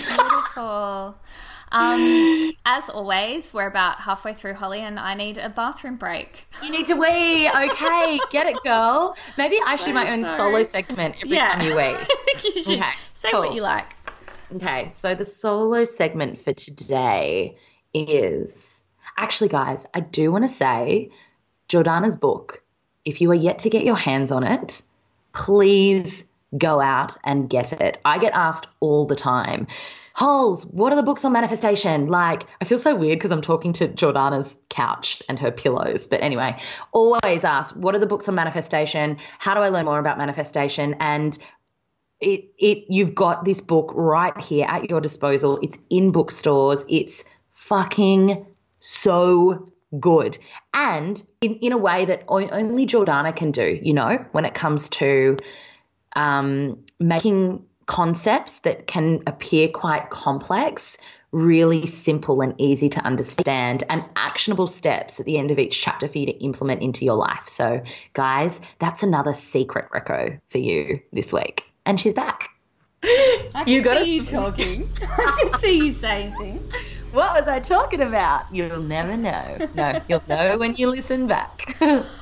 Beautiful. 0.58 1.16
Um, 1.72 2.40
as 2.64 2.88
always, 2.90 3.52
we're 3.52 3.66
about 3.66 4.00
halfway 4.00 4.32
through, 4.32 4.54
Holly, 4.54 4.80
and 4.80 4.98
I 4.98 5.14
need 5.14 5.38
a 5.38 5.48
bathroom 5.48 5.96
break. 5.96 6.46
you 6.62 6.70
need 6.70 6.86
to 6.86 6.94
wee 6.94 7.48
okay 7.48 8.18
get 8.30 8.46
it 8.46 8.56
girl 8.64 9.16
maybe 9.36 9.56
i 9.66 9.76
should 9.76 9.86
do 9.86 9.92
my 9.94 10.10
own 10.10 10.24
sorry. 10.24 10.36
solo 10.38 10.62
segment 10.62 11.14
every 11.22 11.36
time 11.36 11.60
you 11.62 11.76
wee 11.76 11.94
you 12.44 12.62
should 12.62 12.78
Okay, 12.80 12.90
say 13.12 13.30
cool. 13.30 13.40
what 13.40 13.54
you 13.54 13.62
like. 13.62 13.86
Okay, 14.56 14.90
so 14.94 15.14
the 15.14 15.24
solo 15.24 15.84
segment 15.84 16.38
for 16.38 16.52
today 16.54 17.56
is 17.92 18.82
actually, 19.16 19.48
guys, 19.48 19.86
I 19.94 20.00
do 20.00 20.32
want 20.32 20.44
to 20.44 20.48
say 20.48 21.10
Jordanna's 21.68 22.16
book. 22.16 22.62
If 23.04 23.20
you 23.20 23.30
are 23.30 23.34
yet 23.34 23.58
to 23.60 23.70
get 23.70 23.84
your 23.84 23.96
hands 23.96 24.30
on 24.32 24.44
it, 24.44 24.80
please 25.34 26.24
go 26.56 26.80
out 26.80 27.16
and 27.24 27.48
get 27.50 27.72
it. 27.80 27.98
I 28.04 28.18
get 28.18 28.32
asked 28.32 28.66
all 28.80 29.06
the 29.06 29.16
time. 29.16 29.66
Holes, 30.18 30.66
what 30.66 30.92
are 30.92 30.96
the 30.96 31.04
books 31.04 31.24
on 31.24 31.32
manifestation? 31.32 32.08
Like, 32.08 32.44
I 32.60 32.64
feel 32.64 32.76
so 32.76 32.92
weird 32.96 33.20
because 33.20 33.30
I'm 33.30 33.40
talking 33.40 33.72
to 33.74 33.86
Jordanna's 33.86 34.58
couch 34.68 35.22
and 35.28 35.38
her 35.38 35.52
pillows. 35.52 36.08
But 36.08 36.24
anyway, 36.24 36.60
always 36.90 37.44
ask, 37.44 37.76
what 37.76 37.94
are 37.94 38.00
the 38.00 38.06
books 38.08 38.28
on 38.28 38.34
manifestation? 38.34 39.16
How 39.38 39.54
do 39.54 39.60
I 39.60 39.68
learn 39.68 39.84
more 39.84 40.00
about 40.00 40.18
manifestation? 40.18 40.96
And 40.98 41.38
it 42.18 42.52
it 42.58 42.86
you've 42.88 43.14
got 43.14 43.44
this 43.44 43.60
book 43.60 43.92
right 43.94 44.36
here 44.40 44.66
at 44.68 44.90
your 44.90 45.00
disposal. 45.00 45.60
It's 45.62 45.78
in 45.88 46.10
bookstores. 46.10 46.84
It's 46.88 47.24
fucking 47.52 48.44
so 48.80 49.72
good. 50.00 50.36
And 50.74 51.22
in, 51.42 51.54
in 51.58 51.70
a 51.70 51.78
way 51.78 52.06
that 52.06 52.24
only 52.26 52.86
Jordana 52.88 53.36
can 53.36 53.52
do, 53.52 53.78
you 53.80 53.94
know, 53.94 54.26
when 54.32 54.44
it 54.44 54.54
comes 54.54 54.88
to 54.88 55.36
um, 56.16 56.84
making 56.98 57.64
concepts 57.88 58.60
that 58.60 58.86
can 58.86 59.20
appear 59.26 59.66
quite 59.68 60.08
complex 60.10 60.96
really 61.32 61.84
simple 61.84 62.40
and 62.40 62.54
easy 62.58 62.88
to 62.88 63.00
understand 63.00 63.84
and 63.90 64.02
actionable 64.16 64.66
steps 64.66 65.20
at 65.20 65.26
the 65.26 65.36
end 65.36 65.50
of 65.50 65.58
each 65.58 65.82
chapter 65.82 66.08
for 66.08 66.16
you 66.16 66.24
to 66.24 66.32
implement 66.42 66.80
into 66.80 67.04
your 67.04 67.16
life. 67.16 67.42
So, 67.46 67.82
guys, 68.14 68.62
that's 68.78 69.02
another 69.02 69.34
secret 69.34 69.90
reco 69.90 70.40
for 70.50 70.56
you 70.58 71.00
this 71.12 71.30
week. 71.32 71.64
And 71.84 72.00
she's 72.00 72.14
back. 72.14 72.48
I 73.02 73.64
You 73.66 73.82
can 73.82 73.92
gotta- 73.92 74.04
see 74.04 74.14
you 74.16 74.22
talking. 74.22 74.84
I 75.02 75.38
can 75.42 75.58
see 75.58 75.76
you 75.78 75.92
saying 75.92 76.32
things. 76.38 76.72
What 77.12 77.34
was 77.34 77.46
I 77.48 77.60
talking 77.60 78.00
about? 78.00 78.44
You'll 78.52 78.82
never 78.82 79.16
know. 79.16 79.58
No, 79.74 80.00
you'll 80.08 80.22
know 80.28 80.56
when 80.58 80.76
you 80.76 80.88
listen 80.88 81.26
back. 81.26 81.76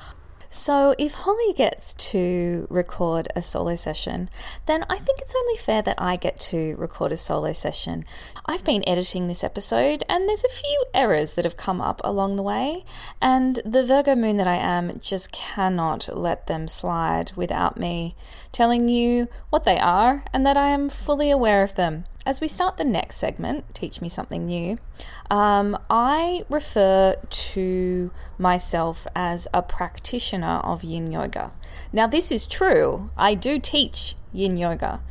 So, 0.49 0.95
if 0.99 1.15
Holly 1.15 1.53
gets 1.55 1.93
to 1.95 2.67
record 2.71 3.29
a 3.35 3.43
solo 3.43 3.77
session, 3.77 4.31
then 4.67 4.85
I 4.89 4.97
think 4.97 5.21
it's 5.21 5.35
only 5.37 5.57
fair 5.57 5.83
that 5.83 6.01
I 6.01 6.17
get 6.17 6.39
to 6.51 6.75
record 6.77 7.13
a 7.13 7.17
solo 7.17 7.53
session. 7.53 8.05
I've 8.47 8.65
been 8.65 8.89
editing 8.89 9.27
this 9.27 9.45
episode, 9.45 10.03
and 10.09 10.29
there's 10.29 10.45
a 10.45 10.49
few 10.49 10.85
errors 10.95 11.35
that 11.35 11.45
have 11.45 11.57
come 11.57 11.81
up 11.81 12.01
along 12.05 12.37
the 12.37 12.43
way, 12.43 12.85
and 13.21 13.61
the 13.65 13.85
Virgo 13.85 14.15
moon 14.15 14.37
that 14.37 14.47
I 14.47 14.57
am 14.57 14.93
just 14.99 15.33
cannot 15.33 16.09
let 16.13 16.47
them 16.47 16.69
slide 16.69 17.33
without 17.37 17.79
me 17.79 18.15
telling 18.53 18.89
you 18.89 19.29
what 19.51 19.65
they 19.65 19.79
are 19.79 20.25
and 20.33 20.47
that 20.47 20.57
I 20.57 20.69
am 20.69 20.89
fully 20.89 21.31
aware 21.31 21.63
of 21.63 21.75
them. 21.75 22.05
As 22.27 22.41
we 22.41 22.49
start 22.49 22.77
the 22.77 22.85
next 22.85 23.19
segment, 23.19 23.73
Teach 23.73 24.01
Me 24.01 24.09
Something 24.09 24.47
New, 24.47 24.79
um, 25.31 25.79
I 25.89 26.43
refer 26.51 27.15
to 27.31 28.11
myself 28.37 29.07
as 29.15 29.47
a 29.55 29.63
practitioner 29.63 30.59
of 30.65 30.83
yin 30.83 31.13
yoga. 31.13 31.53
Now, 31.93 32.09
this 32.09 32.33
is 32.33 32.45
true, 32.45 33.11
I 33.17 33.35
do 33.35 33.61
teach 33.61 34.17
yin 34.33 34.57
yoga. 34.57 35.03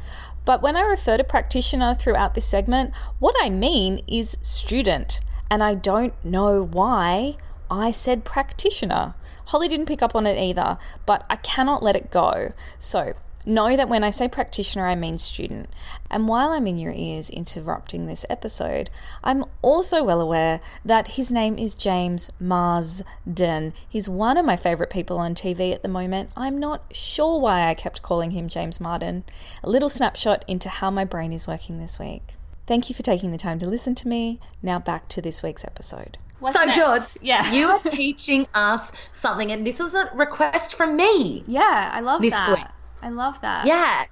But 0.43 0.61
when 0.61 0.75
I 0.75 0.81
refer 0.81 1.15
to 1.15 1.23
practitioner 1.23 1.95
throughout 1.95 2.33
this 2.33 2.45
segment, 2.45 2.93
what 3.19 3.35
I 3.39 3.49
mean 3.49 4.01
is 4.07 4.37
student. 4.41 5.21
And 5.49 5.63
I 5.63 5.73
don't 5.73 6.13
know 6.25 6.61
why 6.61 7.37
I 7.71 7.91
said 7.91 8.25
practitioner. 8.25 9.15
Holly 9.45 9.69
didn't 9.69 9.85
pick 9.85 10.01
up 10.01 10.15
on 10.15 10.27
it 10.27 10.37
either, 10.37 10.77
but 11.05 11.23
I 11.29 11.37
cannot 11.37 11.81
let 11.81 11.95
it 11.95 12.11
go. 12.11 12.51
So, 12.77 13.13
Know 13.47 13.75
that 13.77 13.89
when 13.89 14.03
I 14.03 14.09
say 14.09 14.27
practitioner, 14.27 14.87
I 14.87 14.95
mean 14.95 15.17
student. 15.19 15.69
And 16.09 16.27
while 16.27 16.49
I'm 16.51 16.65
in 16.65 16.79
your 16.79 16.93
ears 16.93 17.29
interrupting 17.29 18.05
this 18.07 18.25
episode, 18.29 18.89
I'm 19.23 19.45
also 19.61 20.03
well 20.03 20.19
aware 20.19 20.59
that 20.83 21.09
his 21.09 21.31
name 21.31 21.57
is 21.59 21.75
James 21.75 22.31
Marsden. 22.39 23.73
He's 23.87 24.09
one 24.09 24.37
of 24.37 24.45
my 24.45 24.55
favourite 24.55 24.89
people 24.91 25.17
on 25.17 25.35
TV 25.35 25.73
at 25.73 25.81
the 25.83 25.87
moment. 25.89 26.31
I'm 26.35 26.57
not 26.57 26.83
sure 26.95 27.39
why 27.39 27.67
I 27.67 27.73
kept 27.73 28.01
calling 28.01 28.31
him 28.31 28.47
James 28.47 28.79
Marden. 28.81 29.23
A 29.63 29.69
little 29.69 29.89
snapshot 29.89 30.43
into 30.47 30.69
how 30.69 30.89
my 30.89 31.05
brain 31.05 31.31
is 31.33 31.47
working 31.47 31.79
this 31.79 31.99
week. 31.99 32.35
Thank 32.67 32.89
you 32.89 32.95
for 32.95 33.03
taking 33.03 33.31
the 33.31 33.37
time 33.37 33.59
to 33.59 33.67
listen 33.67 33.93
to 33.95 34.07
me. 34.07 34.39
Now 34.63 34.79
back 34.79 35.07
to 35.09 35.21
this 35.21 35.43
week's 35.43 35.63
episode. 35.63 36.17
What's 36.39 36.57
so, 36.57 36.65
next? 36.65 36.77
George, 36.77 37.23
yeah, 37.23 37.51
you 37.53 37.67
are 37.67 37.79
teaching 37.91 38.45
us 38.53 38.91
something, 39.13 39.51
and 39.51 39.65
this 39.65 39.79
was 39.79 39.93
a 39.95 40.09
request 40.13 40.73
from 40.75 40.95
me. 40.95 41.43
yeah, 41.47 41.91
I 41.93 42.01
love 42.01 42.21
This 42.21 42.33
that. 42.33 42.49
week. 42.57 42.65
I 43.01 43.09
love 43.09 43.41
that. 43.41 43.65
Yeah. 43.65 44.05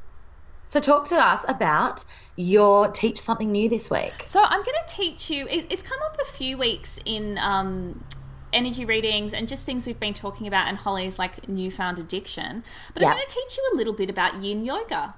So, 0.67 0.79
talk 0.79 1.07
to 1.09 1.15
us 1.15 1.45
about 1.47 2.03
your 2.35 2.87
teach 2.89 3.19
something 3.21 3.51
new 3.51 3.69
this 3.69 3.91
week. 3.91 4.13
So 4.25 4.41
I'm 4.43 4.63
going 4.63 4.77
to 4.87 4.95
teach 4.95 5.29
you. 5.29 5.45
It's 5.49 5.83
come 5.83 5.99
up 6.03 6.17
a 6.19 6.25
few 6.25 6.57
weeks 6.57 6.99
in 7.05 7.37
um, 7.37 8.03
energy 8.51 8.83
readings 8.85 9.33
and 9.33 9.47
just 9.47 9.65
things 9.65 9.85
we've 9.85 9.99
been 9.99 10.15
talking 10.15 10.47
about, 10.47 10.67
and 10.67 10.77
Holly's 10.77 11.19
like 11.19 11.47
newfound 11.47 11.99
addiction. 11.99 12.63
But 12.93 13.03
Yeah. 13.03 13.09
I'm 13.09 13.15
going 13.15 13.27
to 13.27 13.35
teach 13.35 13.57
you 13.57 13.71
a 13.73 13.75
little 13.77 13.93
bit 13.93 14.09
about 14.09 14.41
Yin 14.41 14.63
Yoga. 14.65 15.13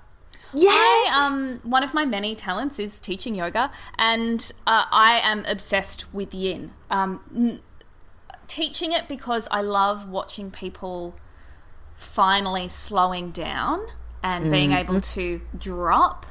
Yeah. 0.54 0.70
I, 0.72 1.60
um, 1.64 1.70
one 1.70 1.84
of 1.84 1.94
my 1.94 2.06
many 2.06 2.36
talents 2.36 2.80
is 2.80 3.00
teaching 3.00 3.36
yoga, 3.36 3.72
and 3.98 4.52
uh, 4.68 4.86
I 4.92 5.20
am 5.24 5.44
obsessed 5.46 6.14
with 6.14 6.34
Yin. 6.34 6.72
Um, 6.90 7.22
n- 7.36 7.60
teaching 8.48 8.92
it 8.92 9.08
because 9.08 9.48
I 9.52 9.62
love 9.62 10.08
watching 10.08 10.52
people 10.52 11.16
finally 11.96 12.68
slowing 12.68 13.32
down 13.32 13.86
and 14.22 14.50
being 14.50 14.72
able 14.72 15.00
to 15.00 15.42
drop. 15.58 16.26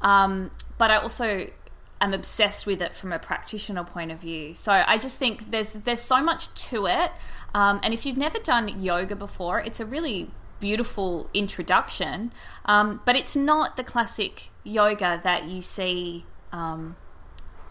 Um, 0.00 0.50
but 0.78 0.90
I 0.90 0.96
also 0.96 1.48
am 2.00 2.12
obsessed 2.12 2.66
with 2.66 2.82
it 2.82 2.94
from 2.94 3.12
a 3.12 3.18
practitioner 3.18 3.84
point 3.84 4.12
of 4.12 4.20
view. 4.20 4.54
So 4.54 4.84
I 4.86 4.98
just 4.98 5.18
think 5.18 5.50
there's 5.50 5.72
there's 5.72 6.00
so 6.00 6.22
much 6.22 6.52
to 6.68 6.86
it. 6.86 7.10
Um, 7.54 7.80
and 7.82 7.94
if 7.94 8.04
you've 8.04 8.18
never 8.18 8.38
done 8.38 8.82
yoga 8.82 9.16
before, 9.16 9.60
it's 9.60 9.80
a 9.80 9.86
really 9.86 10.30
beautiful 10.60 11.28
introduction. 11.34 12.32
Um, 12.64 13.00
but 13.04 13.16
it's 13.16 13.36
not 13.36 13.76
the 13.76 13.84
classic 13.84 14.50
yoga 14.62 15.20
that 15.22 15.44
you 15.44 15.60
see. 15.60 16.24
Um, 16.52 16.96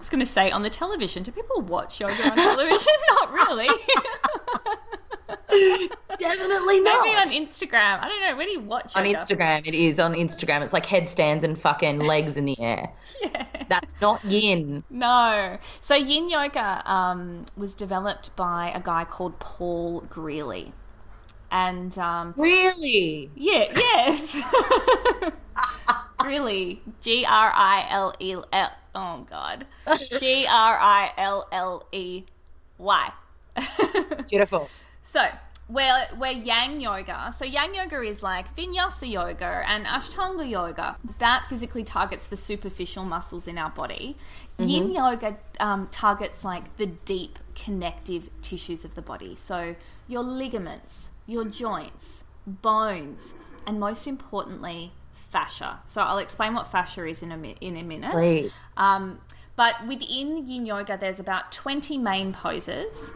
was 0.04 0.10
going 0.10 0.20
to 0.20 0.26
say 0.26 0.52
on 0.52 0.64
the 0.64 0.70
television. 0.70 1.24
Do 1.24 1.32
people 1.32 1.62
watch 1.62 2.02
yoga 2.02 2.30
on 2.30 2.36
television? 2.36 2.94
not 3.22 3.32
really. 3.32 3.68
Definitely 6.20 6.82
not. 6.82 7.06
Maybe 7.06 7.16
on 7.16 7.28
Instagram. 7.28 8.02
I 8.02 8.10
don't 8.10 8.22
know. 8.22 8.36
Where 8.36 8.46
do 8.46 8.52
you 8.52 8.60
watch 8.60 8.98
On? 8.98 9.06
Instagram, 9.06 9.66
it 9.66 9.74
is 9.74 10.00
on 10.00 10.14
Instagram. 10.14 10.62
It's 10.62 10.74
like 10.74 10.86
headstands 10.86 11.46
and 11.46 11.58
fucking 11.60 12.00
legs 12.00 12.36
in 12.36 12.46
the 12.46 12.60
air. 12.60 12.92
Yeah. 13.24 13.46
That's 13.70 14.02
not 14.02 14.22
yin. 14.26 14.84
No. 14.90 15.58
So 15.80 15.96
yin 15.96 16.30
yoga 16.30 16.84
um, 16.86 17.46
was 17.56 17.74
developed 17.74 18.36
by 18.36 18.72
a 18.76 18.82
guy 18.82 19.06
called 19.06 19.40
Paul 19.40 20.02
Grilley. 20.02 20.74
And 21.50 21.98
um, 21.98 22.34
Really? 22.36 23.30
yeah, 23.36 23.72
yes. 23.74 24.44
Grilley. 26.24 26.80
G 27.02 27.26
R 27.26 27.52
I 27.54 27.86
L 27.90 28.14
E 28.20 28.36
L. 28.52 28.72
Oh, 28.96 29.26
God. 29.30 29.66
G 30.20 30.48
R 30.50 30.80
I 30.80 31.12
L 31.18 31.48
L 31.52 31.88
E 31.92 32.24
Y. 32.78 33.12
Beautiful. 34.30 34.70
So 35.02 35.26
we're, 35.70 36.08
we're 36.18 36.32
yang 36.32 36.80
yoga. 36.80 37.32
So 37.32 37.46
yang 37.46 37.74
yoga 37.74 38.02
is 38.02 38.24
like 38.24 38.56
vinyasa 38.56 39.10
yoga 39.10 39.64
and 39.68 39.86
ashtanga 39.86 40.50
yoga. 40.50 40.98
That 41.20 41.46
physically 41.48 41.84
targets 41.84 42.28
the 42.28 42.38
superficial 42.38 43.06
muscles 43.06 43.48
in 43.48 43.58
our 43.58 43.70
body. 43.70 44.16
Yin 44.58 44.92
yoga 44.94 45.38
um, 45.60 45.88
targets 45.92 46.46
like 46.46 46.78
the 46.78 46.86
deep 46.86 47.40
connective 47.56 48.30
tissues 48.42 48.86
of 48.86 48.96
the 48.96 49.02
body. 49.02 49.36
So 49.36 49.76
your 50.08 50.24
ligaments, 50.24 51.12
your 51.26 51.46
joints, 51.46 52.26
bones, 52.46 53.36
and 53.66 53.80
most 53.80 54.06
importantly, 54.08 54.92
fascia. 55.34 55.80
So 55.86 56.02
I'll 56.04 56.20
explain 56.20 56.54
what 56.54 56.68
fascia 56.68 57.06
is 57.06 57.22
in 57.24 57.32
a, 57.32 57.38
mi- 57.38 57.58
in 57.60 57.76
a 57.76 57.84
minute. 57.84 58.12
Please. 58.12 58.68
Um, 58.78 59.20
but 59.56 59.76
within 59.88 60.46
yin 60.46 60.66
yoga, 60.66 60.98
there's 60.98 61.20
about 61.20 61.52
20 61.52 61.98
main 61.98 62.32
poses. 62.32 63.14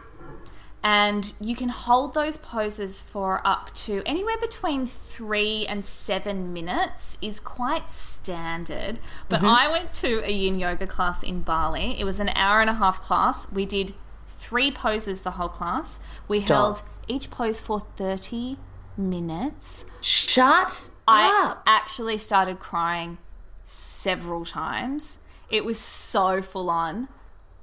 And 0.82 1.32
you 1.40 1.56
can 1.56 1.70
hold 1.70 2.14
those 2.14 2.36
poses 2.36 3.00
for 3.00 3.40
up 3.44 3.74
to 3.86 4.02
anywhere 4.06 4.36
between 4.40 4.86
three 4.86 5.66
and 5.66 5.84
seven 5.84 6.52
minutes, 6.52 7.18
is 7.20 7.40
quite 7.40 7.90
standard. 7.90 9.00
But 9.28 9.42
I 9.42 9.68
went 9.70 9.92
to 9.94 10.22
a 10.24 10.30
yin 10.30 10.58
yoga 10.58 10.86
class 10.86 11.22
in 11.24 11.40
Bali. 11.40 11.98
It 11.98 12.04
was 12.04 12.20
an 12.20 12.28
hour 12.30 12.60
and 12.60 12.70
a 12.70 12.74
half 12.74 13.00
class. 13.00 13.50
We 13.52 13.66
did 13.66 13.92
three 14.28 14.70
poses 14.70 15.22
the 15.22 15.32
whole 15.32 15.48
class. 15.48 15.98
We 16.28 16.38
Stop. 16.38 16.48
held 16.56 16.82
each 17.08 17.28
pose 17.30 17.60
for 17.60 17.80
30 17.80 18.56
minutes. 18.96 19.84
Shut 20.00 20.90
I 21.08 21.46
up. 21.50 21.62
actually 21.66 22.18
started 22.18 22.58
crying 22.58 23.18
several 23.64 24.44
times. 24.44 25.20
It 25.50 25.64
was 25.64 25.78
so 25.78 26.42
full 26.42 26.70
on. 26.70 27.08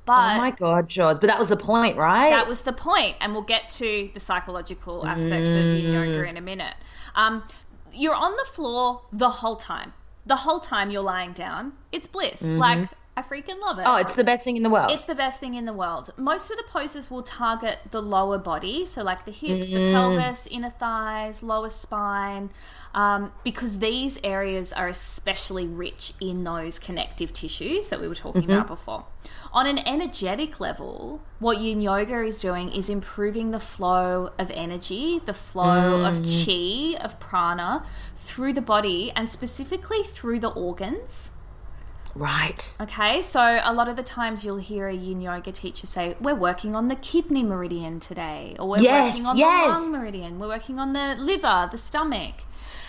But 0.06 0.38
oh 0.38 0.42
my 0.42 0.52
god, 0.52 0.88
George. 0.88 1.20
But 1.20 1.28
that 1.28 1.40
was 1.40 1.50
the 1.50 1.58
point, 1.58 1.98
right? 1.98 2.30
that 2.30 2.48
was 2.48 2.62
the 2.62 2.74
point, 2.74 3.16
and 3.20 3.34
we'll 3.34 3.42
get 3.42 3.70
to 3.70 4.10
the 4.14 4.20
psychological 4.20 5.06
aspects 5.08 5.52
of 5.52 5.64
yin 5.66 5.94
yoga 5.94 6.24
Mm. 6.28 6.32
in 6.32 6.38
a 6.38 6.42
minute. 6.42 6.76
Um, 7.16 7.44
you're 7.92 8.14
on 8.14 8.32
the 8.34 8.46
floor 8.52 9.02
the 9.12 9.30
whole 9.30 9.56
time. 9.56 9.94
The 10.26 10.38
whole 10.38 10.60
time 10.60 10.92
you're 10.92 11.02
lying 11.04 11.34
down. 11.34 11.74
It's 11.92 12.06
bliss. 12.08 12.44
Like 12.44 12.88
I 13.18 13.22
freaking 13.22 13.60
love 13.62 13.80
it. 13.80 13.86
oh, 13.88 13.96
it's 13.96 14.16
the 14.16 14.24
best 14.26 14.44
thing 14.44 14.58
in 14.58 14.64
the 14.64 14.70
world. 14.70 14.92
It's 14.92 15.06
the 15.06 15.16
best 15.16 15.40
thing 15.40 15.54
in 15.56 15.66
the 15.66 15.74
world. 15.74 16.12
Most 16.18 16.52
of 16.52 16.58
the 16.58 16.64
poses 16.70 17.10
will 17.10 17.24
target 17.24 17.80
the 17.90 18.02
lower 18.02 18.38
body, 18.38 18.86
so 18.86 19.02
like 19.04 19.26
the 19.26 19.32
hips, 19.32 19.70
the 19.70 19.92
pelvis, 19.92 20.46
inner 20.48 20.70
thighs, 20.70 21.42
lower 21.42 21.70
spine, 21.70 22.52
um, 22.96 23.32
because 23.44 23.80
these 23.80 24.18
areas 24.24 24.74
are 24.74 24.88
especially 24.88 25.68
rich 25.68 26.14
in 26.20 26.44
those 26.46 26.80
connective 26.80 27.32
tissues 27.34 27.90
that 27.90 28.00
we 28.02 28.08
were 28.08 28.16
talking 28.16 28.46
about 28.46 28.68
before. 28.68 29.06
On 29.54 29.68
an 29.68 29.80
energetic 29.86 30.60
level, 30.60 31.22
what 31.40 31.60
yin 31.60 31.82
yoga 31.82 32.22
is 32.24 32.42
doing 32.42 32.72
is 32.72 32.90
improving 32.90 33.52
the 33.52 33.60
flow 33.60 34.30
of 34.40 34.50
energy, 34.56 35.22
the 35.26 35.34
flow 35.34 36.06
of 36.06 36.22
chi, 36.24 36.96
of 37.04 37.20
prana 37.20 37.86
through 38.16 38.54
the 38.54 38.62
body, 38.62 39.12
and 39.16 39.28
specifically 39.30 40.02
through 40.02 40.40
the 40.40 40.50
organs. 40.50 41.34
right. 42.16 42.78
Okay, 42.80 43.22
so 43.22 43.60
a 43.64 43.74
lot 43.74 43.90
of 43.90 43.98
the 43.98 44.04
times 44.04 44.46
you'll 44.46 44.58
hear 44.58 44.88
a 44.88 44.94
yin 44.94 45.20
yoga 45.20 45.52
teacher 45.52 45.86
say, 45.86 46.16
We're 46.22 46.34
working 46.36 46.74
on 46.76 46.88
the 46.88 46.96
kidney 46.96 47.44
meridian 47.44 48.00
today, 48.00 48.56
or 48.58 48.70
we're 48.70 48.80
Yes, 48.80 49.12
working 49.14 49.26
on 49.26 49.38
yes. 49.38 49.66
the 49.66 49.70
lung 49.74 49.92
meridian, 49.92 50.40
we're 50.40 50.48
working 50.48 50.80
on 50.80 50.94
the 50.94 51.16
liver, 51.20 51.68
the 51.70 51.78
stomach. 51.78 52.36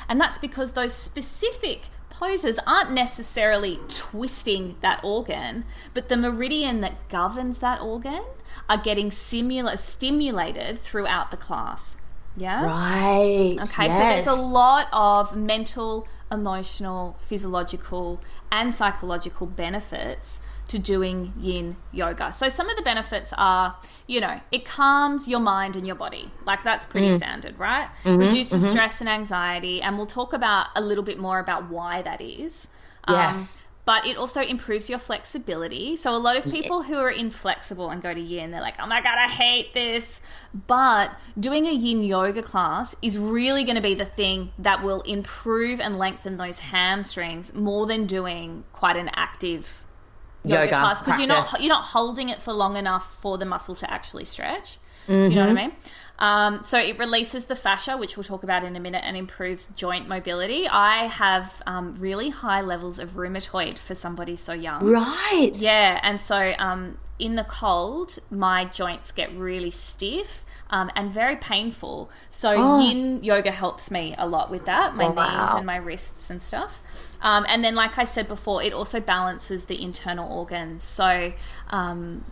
And 0.08 0.20
that's 0.20 0.38
because 0.38 0.72
those 0.72 0.94
specific 0.94 1.88
poses 2.10 2.58
aren't 2.66 2.92
necessarily 2.92 3.78
twisting 3.88 4.76
that 4.80 5.00
organ, 5.04 5.64
but 5.92 6.08
the 6.08 6.16
meridian 6.16 6.80
that 6.80 7.08
governs 7.08 7.58
that 7.58 7.80
organ 7.80 8.24
are 8.68 8.78
getting 8.78 9.10
simula- 9.10 9.76
stimulated 9.76 10.78
throughout 10.78 11.30
the 11.30 11.36
class. 11.36 11.98
Yeah? 12.36 12.64
Right. 12.66 13.56
Okay, 13.60 13.88
so 13.88 13.98
there's 13.98 14.26
a 14.26 14.34
lot 14.34 14.88
of 14.92 15.34
mental, 15.36 16.06
emotional, 16.30 17.16
physiological, 17.18 18.20
and 18.52 18.74
psychological 18.74 19.46
benefits 19.46 20.40
to 20.68 20.78
doing 20.78 21.32
yin 21.38 21.76
yoga. 21.92 22.32
So 22.32 22.48
some 22.48 22.68
of 22.68 22.76
the 22.76 22.82
benefits 22.82 23.32
are, 23.38 23.76
you 24.06 24.20
know, 24.20 24.40
it 24.52 24.64
calms 24.64 25.28
your 25.28 25.40
mind 25.40 25.76
and 25.76 25.86
your 25.86 25.96
body. 25.96 26.30
Like 26.44 26.62
that's 26.62 26.84
pretty 26.84 27.08
Mm. 27.10 27.16
standard, 27.16 27.58
right? 27.58 27.88
Mm-hmm, 28.04 28.18
Reduces 28.18 28.68
stress 28.68 29.00
and 29.00 29.08
anxiety, 29.08 29.80
and 29.80 29.96
we'll 29.96 30.06
talk 30.06 30.32
about 30.32 30.66
a 30.76 30.80
little 30.80 31.04
bit 31.04 31.18
more 31.18 31.38
about 31.38 31.70
why 31.70 32.02
that 32.02 32.20
is. 32.20 32.68
Um, 33.08 33.14
Yes. 33.16 33.60
But 33.86 34.04
it 34.04 34.16
also 34.18 34.42
improves 34.42 34.90
your 34.90 34.98
flexibility. 34.98 35.94
So 35.94 36.14
a 36.14 36.18
lot 36.18 36.36
of 36.36 36.44
people 36.44 36.82
who 36.82 36.96
are 36.96 37.10
inflexible 37.10 37.88
and 37.88 38.02
go 38.02 38.12
to 38.12 38.20
yin, 38.20 38.50
they're 38.50 38.60
like, 38.60 38.74
"Oh 38.80 38.86
my 38.86 39.00
god, 39.00 39.16
I 39.16 39.28
hate 39.28 39.72
this." 39.72 40.20
But 40.66 41.12
doing 41.38 41.66
a 41.66 41.72
yin 41.72 42.02
yoga 42.02 42.42
class 42.42 42.96
is 43.00 43.16
really 43.16 43.62
going 43.62 43.76
to 43.76 43.82
be 43.82 43.94
the 43.94 44.04
thing 44.04 44.52
that 44.58 44.82
will 44.82 45.02
improve 45.02 45.80
and 45.80 45.96
lengthen 45.96 46.36
those 46.36 46.58
hamstrings 46.58 47.54
more 47.54 47.86
than 47.86 48.06
doing 48.06 48.64
quite 48.72 48.96
an 48.96 49.08
active 49.14 49.86
yoga, 50.44 50.64
Yoga 50.64 50.76
class 50.76 51.00
because 51.00 51.18
you're 51.18 51.28
not 51.28 51.48
you're 51.60 51.68
not 51.68 51.84
holding 51.84 52.28
it 52.28 52.42
for 52.42 52.52
long 52.52 52.76
enough 52.76 53.20
for 53.20 53.38
the 53.38 53.46
muscle 53.46 53.76
to 53.76 53.90
actually 53.90 54.24
stretch. 54.24 54.78
You 55.08 55.14
know 55.14 55.22
what 55.22 55.32
I 55.32 55.46
mm-hmm. 55.46 55.54
mean? 55.54 55.72
Um, 56.18 56.64
so 56.64 56.78
it 56.78 56.98
releases 56.98 57.44
the 57.46 57.56
fascia, 57.56 57.96
which 57.96 58.16
we'll 58.16 58.24
talk 58.24 58.42
about 58.42 58.64
in 58.64 58.74
a 58.76 58.80
minute, 58.80 59.02
and 59.04 59.16
improves 59.16 59.66
joint 59.76 60.08
mobility. 60.08 60.66
I 60.68 61.04
have 61.04 61.62
um, 61.66 61.94
really 61.98 62.30
high 62.30 62.60
levels 62.62 62.98
of 62.98 63.10
rheumatoid 63.10 63.78
for 63.78 63.94
somebody 63.94 64.36
so 64.36 64.52
young. 64.52 64.84
Right. 64.84 65.52
Yeah, 65.54 66.00
and 66.02 66.20
so 66.20 66.54
um, 66.58 66.98
in 67.18 67.34
the 67.36 67.44
cold, 67.44 68.18
my 68.30 68.64
joints 68.64 69.12
get 69.12 69.30
really 69.34 69.70
stiff 69.70 70.44
um, 70.70 70.90
and 70.96 71.12
very 71.12 71.36
painful. 71.36 72.10
So 72.30 72.80
Yin 72.80 73.22
yoga 73.22 73.50
helps 73.50 73.90
me 73.90 74.14
a 74.18 74.26
lot 74.26 74.50
with 74.50 74.64
that, 74.64 74.96
my 74.96 75.04
Oh, 75.04 75.08
knees 75.08 75.16
wow. 75.16 75.54
and 75.56 75.66
my 75.66 75.76
wrists 75.76 76.30
and 76.30 76.40
stuff. 76.42 76.80
Um, 77.22 77.44
and 77.48 77.62
then, 77.64 77.74
like 77.74 77.98
I 77.98 78.04
said 78.04 78.26
before, 78.28 78.62
it 78.62 78.72
also 78.72 79.00
balances 79.00 79.66
the 79.66 79.82
internal 79.82 80.30
organs. 80.30 80.82
So 80.82 81.32
um, 81.70 82.24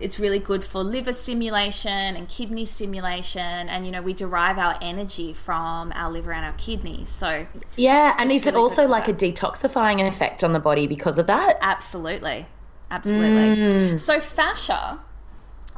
it's 0.00 0.18
really 0.18 0.38
good 0.38 0.62
for 0.64 0.82
liver 0.82 1.12
stimulation 1.12 2.16
and 2.16 2.28
kidney 2.28 2.64
stimulation. 2.64 3.68
And, 3.68 3.86
you 3.86 3.92
know, 3.92 4.02
we 4.02 4.12
derive 4.12 4.58
our 4.58 4.78
energy 4.80 5.32
from 5.32 5.92
our 5.94 6.10
liver 6.10 6.32
and 6.32 6.44
our 6.44 6.52
kidneys. 6.52 7.08
So 7.08 7.46
Yeah, 7.76 8.14
and 8.18 8.30
is 8.30 8.46
it 8.46 8.54
also 8.54 8.86
like 8.86 9.06
that. 9.06 9.22
a 9.22 9.32
detoxifying 9.32 10.06
effect 10.06 10.44
on 10.44 10.52
the 10.52 10.60
body 10.60 10.86
because 10.86 11.18
of 11.18 11.26
that? 11.26 11.58
Absolutely. 11.60 12.46
Absolutely. 12.90 13.98
So, 13.98 14.20
fascia, 14.20 15.00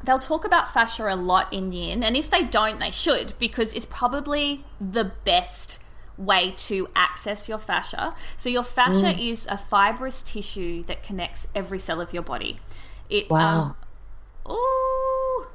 they'll 0.05 0.19
talk 0.19 0.45
about 0.45 0.69
fascia 0.69 1.07
a 1.09 1.17
lot 1.17 1.51
in 1.53 1.73
yin, 1.73 2.03
and 2.03 2.17
if 2.17 2.29
they 2.29 2.43
don't, 2.43 2.81
they 2.81 2.91
should, 2.91 3.33
because 3.39 3.73
it's 3.73 3.87
probably 3.87 4.65
the 4.79 5.13
best 5.25 5.83
way 6.19 6.53
to 6.57 6.87
access 6.95 7.49
your 7.49 7.59
fascia. 7.59 8.15
So, 8.37 8.51
your 8.51 8.63
fascia 8.63 9.19
is 9.19 9.47
a 9.47 9.57
fibrous 9.57 10.23
tissue 10.23 10.83
that 10.85 11.03
connects 11.03 11.49
every 11.55 11.79
cell 11.79 12.01
of 12.01 12.13
your 12.13 12.23
body. 12.23 12.59
It, 13.09 13.31
Wow. 13.31 13.61
Um, 13.63 13.77
ooh. 14.51 15.47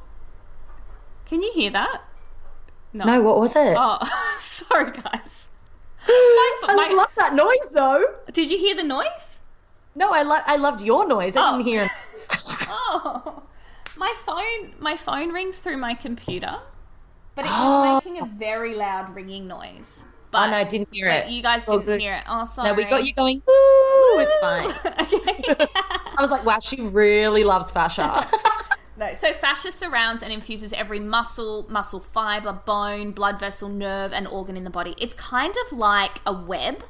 Can 1.25 1.41
you 1.41 1.51
hear 1.53 1.71
that? 1.71 2.01
no, 2.93 3.21
what 3.21 3.39
was 3.39 3.55
it? 3.55 3.75
Oh, 3.77 3.97
sorry, 4.37 4.91
guys. 4.91 5.51
My, 6.07 6.57
I 6.67 6.75
my, 6.75 6.93
love 6.95 7.09
that 7.15 7.33
noise 7.33 7.69
though. 7.73 8.03
did 8.33 8.51
you 8.51 8.57
hear 8.57 8.75
the 8.75 8.83
noise? 8.83 9.39
No, 9.95 10.11
I 10.11 10.23
lo- 10.23 10.43
I 10.45 10.57
loved 10.57 10.81
your 10.81 11.07
noise. 11.07 11.35
I 11.35 11.41
Oh. 11.41 11.57
didn't 11.57 11.73
hear. 11.73 11.87
Oh, 12.75 13.43
my 13.95 14.11
phone 14.17 14.73
my 14.79 14.95
phone 14.97 15.31
rings 15.31 15.59
through 15.59 15.77
my 15.77 15.93
computer, 15.93 16.57
but 17.35 17.45
it 17.45 17.49
was 17.49 17.55
oh. 17.59 17.95
making 17.95 18.21
a 18.21 18.25
very 18.25 18.73
loud 18.75 19.13
ringing 19.15 19.47
noise. 19.47 20.05
But, 20.31 20.47
oh 20.47 20.51
no, 20.51 20.57
I 20.57 20.63
didn't 20.63 20.89
hear 20.91 21.07
it. 21.07 21.29
you 21.29 21.43
guys 21.43 21.65
didn't 21.67 21.85
good. 21.85 22.01
hear 22.01 22.15
it. 22.15 22.23
Oh, 22.27 22.43
sorry. 22.45 22.69
No, 22.69 22.75
we 22.75 22.85
got 22.85 23.05
you 23.05 23.13
going. 23.13 23.37
Ooh, 23.49 24.17
it's 24.19 24.37
fine. 24.39 24.65
okay. 25.03 25.67
I 25.77 26.15
was 26.19 26.31
like, 26.31 26.43
wow, 26.43 26.57
she 26.59 26.81
really 26.81 27.43
loves 27.43 27.69
fascia. 27.71 28.25
No, 28.95 29.11
so 29.13 29.33
fascia 29.33 29.71
surrounds 29.71 30.21
and 30.21 30.31
infuses 30.31 30.71
every 30.73 30.99
muscle, 30.99 31.65
muscle 31.69 31.99
fiber, 31.99 32.53
bone, 32.53 33.11
blood 33.11 33.39
vessel, 33.39 33.67
nerve, 33.69 34.13
and 34.13 34.27
organ 34.27 34.55
in 34.55 34.63
the 34.63 34.69
body. 34.69 34.93
It's 34.99 35.15
kind 35.15 35.53
of 35.65 35.77
like 35.77 36.19
a 36.25 36.33
web. 36.33 36.83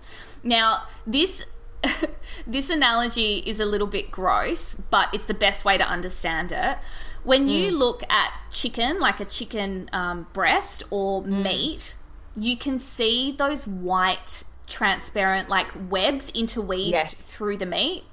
Now, 0.44 0.84
this 1.08 1.46
this 2.48 2.70
analogy 2.70 3.38
is 3.46 3.60
a 3.60 3.66
little 3.66 3.88
bit 3.88 4.10
gross, 4.12 4.76
but 4.76 5.10
it's 5.14 5.26
the 5.26 5.34
best 5.34 5.64
way 5.66 5.78
to 5.78 5.84
understand 5.86 6.52
it. 6.52 6.78
When 7.24 7.48
you 7.48 7.72
look 7.72 8.04
at 8.10 8.34
chicken, 8.52 9.00
like 9.00 9.20
a 9.22 9.26
chicken 9.26 9.90
um, 9.94 10.28
breast 10.34 10.84
or 10.92 11.22
meat, 11.24 11.96
you 12.36 12.58
can 12.58 12.78
see 12.80 13.32
those 13.32 13.66
white, 13.66 14.44
transparent, 14.68 15.48
like 15.50 15.68
webs 15.90 16.30
interweaved 16.36 16.92
Yes. 16.94 17.14
through 17.14 17.58
the 17.58 17.66
meat, 17.66 18.04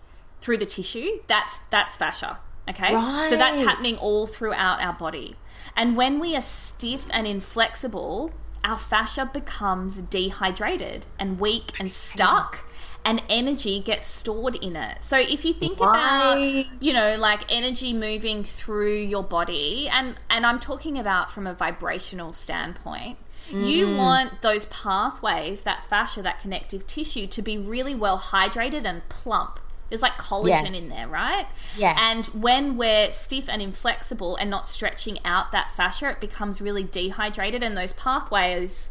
through 0.40 0.58
the 0.58 0.66
tissue. 0.66 1.20
That's 1.26 1.58
that's 1.70 1.96
fascia. 1.96 2.38
Okay, 2.68 2.92
so 3.28 3.36
that's 3.36 3.62
happening 3.62 3.96
all 3.96 4.26
throughout 4.26 4.80
our 4.80 4.92
body. 4.92 5.34
And 5.76 5.96
when 5.96 6.20
we 6.20 6.36
are 6.36 6.40
stiff 6.40 7.08
and 7.12 7.26
inflexible, 7.26 8.32
our 8.64 8.78
fascia 8.78 9.28
becomes 9.32 10.02
dehydrated 10.02 11.06
and 11.18 11.40
weak 11.40 11.72
and 11.80 11.90
stuck. 11.90 12.66
And 13.02 13.22
energy 13.30 13.80
gets 13.80 14.06
stored 14.06 14.56
in 14.56 14.76
it. 14.76 15.02
So 15.02 15.18
if 15.18 15.42
you 15.46 15.54
think 15.54 15.78
about, 15.78 16.38
you 16.82 16.92
know, 16.92 17.16
like 17.18 17.50
energy 17.50 17.94
moving 17.94 18.44
through 18.44 18.98
your 18.98 19.22
body, 19.22 19.88
and 19.90 20.16
and 20.28 20.44
I'm 20.44 20.58
talking 20.58 20.98
about 20.98 21.30
from 21.30 21.46
a 21.46 21.54
vibrational 21.54 22.34
standpoint, 22.34 23.16
you 23.50 23.86
mm-hmm. 23.86 23.96
want 23.96 24.42
those 24.42 24.66
pathways, 24.66 25.62
that 25.62 25.82
fascia, 25.82 26.20
that 26.20 26.40
connective 26.40 26.86
tissue, 26.86 27.26
to 27.28 27.40
be 27.40 27.56
really 27.56 27.94
well 27.94 28.18
hydrated 28.18 28.84
and 28.84 29.08
plump. 29.08 29.60
There's 29.90 30.02
like 30.02 30.16
collagen 30.16 30.48
Yes. 30.72 30.82
in 30.82 30.88
there, 30.88 31.08
right? 31.08 31.46
Yes. 31.76 31.98
And 32.00 32.26
when 32.28 32.76
we're 32.78 33.12
stiff 33.12 33.48
and 33.48 33.60
inflexible 33.60 34.36
and 34.36 34.48
not 34.48 34.66
stretching 34.66 35.18
out 35.24 35.52
that 35.52 35.70
fascia, 35.70 36.10
it 36.10 36.20
becomes 36.20 36.62
really 36.62 36.84
dehydrated 36.84 37.62
and 37.62 37.76
those 37.76 37.92
pathways 37.92 38.90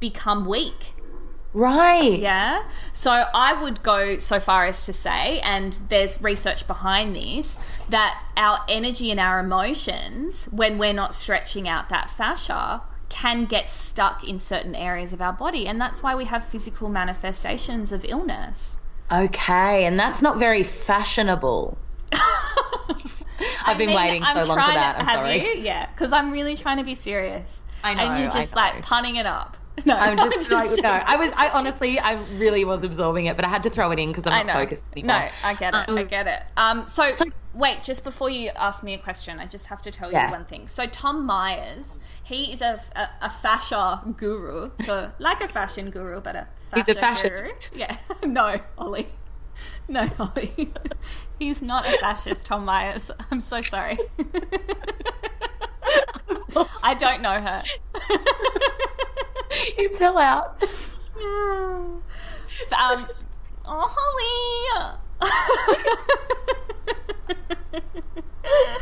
become 0.00 0.44
weak. 0.46 0.94
right. 1.52 2.18
Yeah. 2.18 2.64
So 2.92 3.26
I 3.34 3.54
would 3.54 3.82
go 3.82 4.18
so 4.18 4.38
far 4.38 4.66
as 4.66 4.84
to 4.86 4.92
say, 4.92 5.40
and 5.40 5.72
there's 5.88 6.20
research 6.22 6.66
behind 6.66 7.16
this, 7.16 7.56
that 7.88 8.22
our 8.36 8.60
energy 8.68 9.10
and 9.10 9.18
our 9.18 9.40
emotions, 9.40 10.50
when 10.52 10.76
we're 10.76 10.92
not 10.92 11.14
stretching 11.14 11.66
out 11.66 11.88
that 11.88 12.10
fascia, 12.10 12.82
can 13.08 13.46
get 13.46 13.68
stuck 13.70 14.22
in 14.22 14.38
certain 14.38 14.74
areas 14.74 15.12
of 15.14 15.22
our 15.22 15.32
body. 15.32 15.66
And 15.66 15.80
that's 15.80 16.02
why 16.02 16.14
we 16.14 16.26
have 16.26 16.44
physical 16.44 16.88
manifestations 16.90 17.90
of 17.90 18.04
illness. 18.06 18.78
Okay, 19.10 19.84
and 19.84 19.98
that's 19.98 20.22
not 20.22 20.38
very 20.38 20.64
fashionable. 20.64 21.78
I've 23.64 23.78
been 23.78 23.88
mean, 23.88 23.96
waiting 23.96 24.22
so 24.22 24.28
I'm 24.28 24.48
long 24.48 24.58
for 24.58 24.74
that. 24.74 24.92
To, 24.94 25.00
I'm 25.00 25.06
have 25.06 25.18
sorry. 25.18 25.42
You? 25.42 25.62
Yeah, 25.62 25.86
because 25.86 26.12
I'm 26.12 26.30
really 26.32 26.56
trying 26.56 26.78
to 26.78 26.84
be 26.84 26.94
serious. 26.94 27.62
I 27.84 27.94
know, 27.94 28.00
And 28.00 28.20
you're 28.20 28.30
just 28.30 28.56
like 28.56 28.82
punning 28.82 29.16
it 29.16 29.26
up. 29.26 29.56
No, 29.84 29.94
I'm 29.96 30.16
just, 30.30 30.50
like, 30.50 30.82
no. 30.82 30.88
I 30.90 31.16
was, 31.16 31.30
I 31.36 31.50
honestly, 31.50 31.98
I 31.98 32.14
really 32.38 32.64
was 32.64 32.82
absorbing 32.82 33.26
it, 33.26 33.36
but 33.36 33.44
I 33.44 33.48
had 33.48 33.62
to 33.64 33.70
throw 33.70 33.90
it 33.90 33.98
in 33.98 34.08
because 34.08 34.26
I'm 34.26 34.32
I 34.32 34.42
not 34.42 34.46
know. 34.46 34.52
focused 34.64 34.86
anymore. 34.94 35.18
No, 35.18 35.28
I 35.44 35.54
get 35.54 35.74
it. 35.74 35.84
I 35.88 36.00
Um, 36.00 36.06
get 36.06 36.26
it. 36.26 36.42
Um, 36.56 36.86
so, 36.88 37.10
so- 37.10 37.26
wait, 37.52 37.82
just 37.84 38.02
before 38.02 38.30
you 38.30 38.50
ask 38.56 38.82
me 38.82 38.94
a 38.94 38.98
question, 38.98 39.38
I 39.38 39.46
just 39.46 39.66
have 39.66 39.82
to 39.82 39.90
tell 39.90 40.10
you 40.10 40.18
one 40.18 40.42
thing. 40.44 40.66
So 40.68 40.86
Tom 40.86 41.26
Myers, 41.26 42.00
he 42.22 42.52
is 42.52 42.62
a, 42.62 42.80
a, 42.96 43.08
a 43.22 43.30
fascia 43.30 44.02
guru, 44.16 44.70
so 44.80 45.12
like 45.18 45.42
a 45.42 45.48
fashion 45.48 45.90
guru, 45.90 46.20
but 46.22 46.36
a 46.36 46.46
fascia 46.58 46.84
He's 46.86 46.96
a 46.96 46.98
fascist. 47.00 47.70
guru. 47.72 47.80
Yeah, 47.86 47.96
no, 48.26 48.58
Holly. 48.78 49.06
No, 49.88 50.06
Holly. 50.06 50.72
He's 51.38 51.62
not 51.62 51.86
a 51.86 51.96
fascist, 51.98 52.46
Tom 52.46 52.64
Myers. 52.64 53.10
I'm 53.30 53.40
so 53.40 53.60
sorry. 53.60 53.98
I 56.82 56.94
don't 56.94 57.20
know 57.22 57.40
her. 57.40 57.62
You 59.78 59.88
fell 59.96 60.18
out. 60.18 60.62
Um, 62.72 63.06
oh, 63.68 63.86
Holly. 63.94 64.96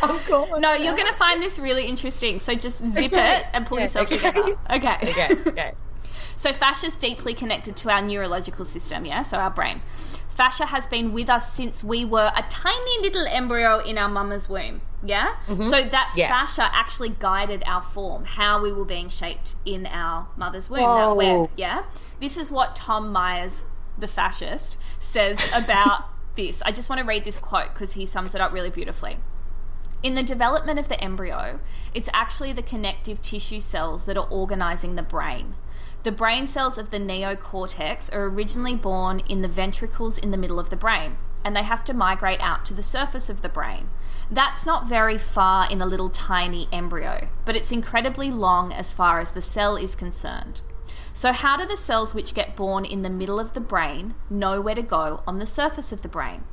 I'm 0.02 0.20
gone. 0.28 0.60
No, 0.60 0.72
you're 0.74 0.94
going 0.94 1.06
to 1.08 1.12
find 1.14 1.42
this 1.42 1.58
really 1.58 1.86
interesting. 1.86 2.38
So 2.40 2.54
just 2.54 2.84
zip 2.86 3.12
Okay. 3.12 3.38
it 3.38 3.46
and 3.52 3.66
pull 3.66 3.78
Yeah, 3.78 3.84
yourself 3.84 4.12
okay. 4.12 4.16
together. 4.30 4.56
Okay. 4.70 4.96
Okay, 5.02 5.28
okay. 5.46 5.72
So 6.36 6.52
fascia 6.52 6.86
is 6.86 6.96
deeply 6.96 7.34
connected 7.34 7.76
to 7.78 7.90
our 7.90 8.02
neurological 8.02 8.64
system, 8.64 9.04
yeah? 9.04 9.22
So 9.22 9.38
our 9.38 9.50
brain. 9.50 9.80
Fascia 10.34 10.66
has 10.66 10.86
been 10.86 11.12
with 11.12 11.30
us 11.30 11.52
since 11.52 11.84
we 11.84 12.04
were 12.04 12.32
a 12.36 12.42
tiny 12.48 13.00
little 13.00 13.26
embryo 13.28 13.78
in 13.78 13.96
our 13.98 14.08
mama's 14.08 14.48
womb, 14.48 14.80
yeah? 15.04 15.36
So 15.46 15.52
that 15.84 16.08
Mm-hmm. 16.10 16.18
Yeah. 16.18 16.28
fascia 16.28 16.68
actually 16.72 17.10
guided 17.10 17.62
our 17.66 17.82
form, 17.82 18.24
how 18.24 18.60
we 18.62 18.72
were 18.72 18.84
being 18.84 19.08
shaped 19.08 19.54
in 19.64 19.86
our 19.86 20.26
mother's 20.36 20.68
womb, 20.68 20.82
Whoa. 20.82 20.96
that 21.10 21.16
web, 21.16 21.50
yeah? 21.56 21.82
This 22.20 22.36
is 22.36 22.50
what 22.50 22.74
Tom 22.74 23.12
Myers, 23.12 23.64
the 23.96 24.08
fascist, 24.08 24.80
says 24.98 25.46
about 25.52 26.06
this. 26.34 26.62
I 26.62 26.72
just 26.72 26.88
want 26.90 27.00
to 27.00 27.06
read 27.06 27.24
this 27.24 27.38
quote 27.38 27.72
because 27.72 27.92
he 27.94 28.04
sums 28.04 28.34
it 28.34 28.40
up 28.40 28.52
really 28.52 28.70
beautifully. 28.70 29.18
In 30.02 30.16
the 30.16 30.22
development 30.22 30.78
of 30.78 30.88
the 30.88 31.00
embryo, 31.02 31.60
it's 31.94 32.10
actually 32.12 32.52
the 32.52 32.62
connective 32.62 33.22
tissue 33.22 33.60
cells 33.60 34.04
that 34.04 34.16
are 34.18 34.28
organizing 34.28 34.96
the 34.96 35.02
brain. 35.02 35.54
The 36.04 36.12
brain 36.12 36.46
cells 36.46 36.76
of 36.76 36.90
the 36.90 36.98
neocortex 36.98 38.14
are 38.14 38.26
originally 38.26 38.76
born 38.76 39.20
in 39.20 39.40
the 39.40 39.48
ventricles 39.48 40.18
in 40.18 40.32
the 40.32 40.36
middle 40.36 40.60
of 40.60 40.68
the 40.68 40.76
brain, 40.76 41.16
and 41.42 41.56
they 41.56 41.62
have 41.62 41.82
to 41.84 41.94
migrate 41.94 42.42
out 42.42 42.66
to 42.66 42.74
the 42.74 42.82
surface 42.82 43.30
of 43.30 43.40
the 43.40 43.48
brain. 43.48 43.88
That's 44.30 44.66
not 44.66 44.86
very 44.86 45.16
far 45.16 45.66
in 45.70 45.80
a 45.80 45.86
little 45.86 46.10
tiny 46.10 46.68
embryo, 46.70 47.28
but 47.46 47.56
it's 47.56 47.72
incredibly 47.72 48.30
long 48.30 48.70
as 48.70 48.92
far 48.92 49.18
as 49.18 49.30
the 49.30 49.40
cell 49.40 49.76
is 49.76 49.96
concerned. 49.96 50.60
So, 51.14 51.32
how 51.32 51.56
do 51.56 51.64
the 51.64 51.74
cells 51.74 52.12
which 52.12 52.34
get 52.34 52.54
born 52.54 52.84
in 52.84 53.00
the 53.00 53.08
middle 53.08 53.40
of 53.40 53.54
the 53.54 53.60
brain 53.60 54.14
know 54.28 54.60
where 54.60 54.74
to 54.74 54.82
go 54.82 55.22
on 55.26 55.38
the 55.38 55.46
surface 55.46 55.90
of 55.90 56.02
the 56.02 56.08
brain? 56.08 56.44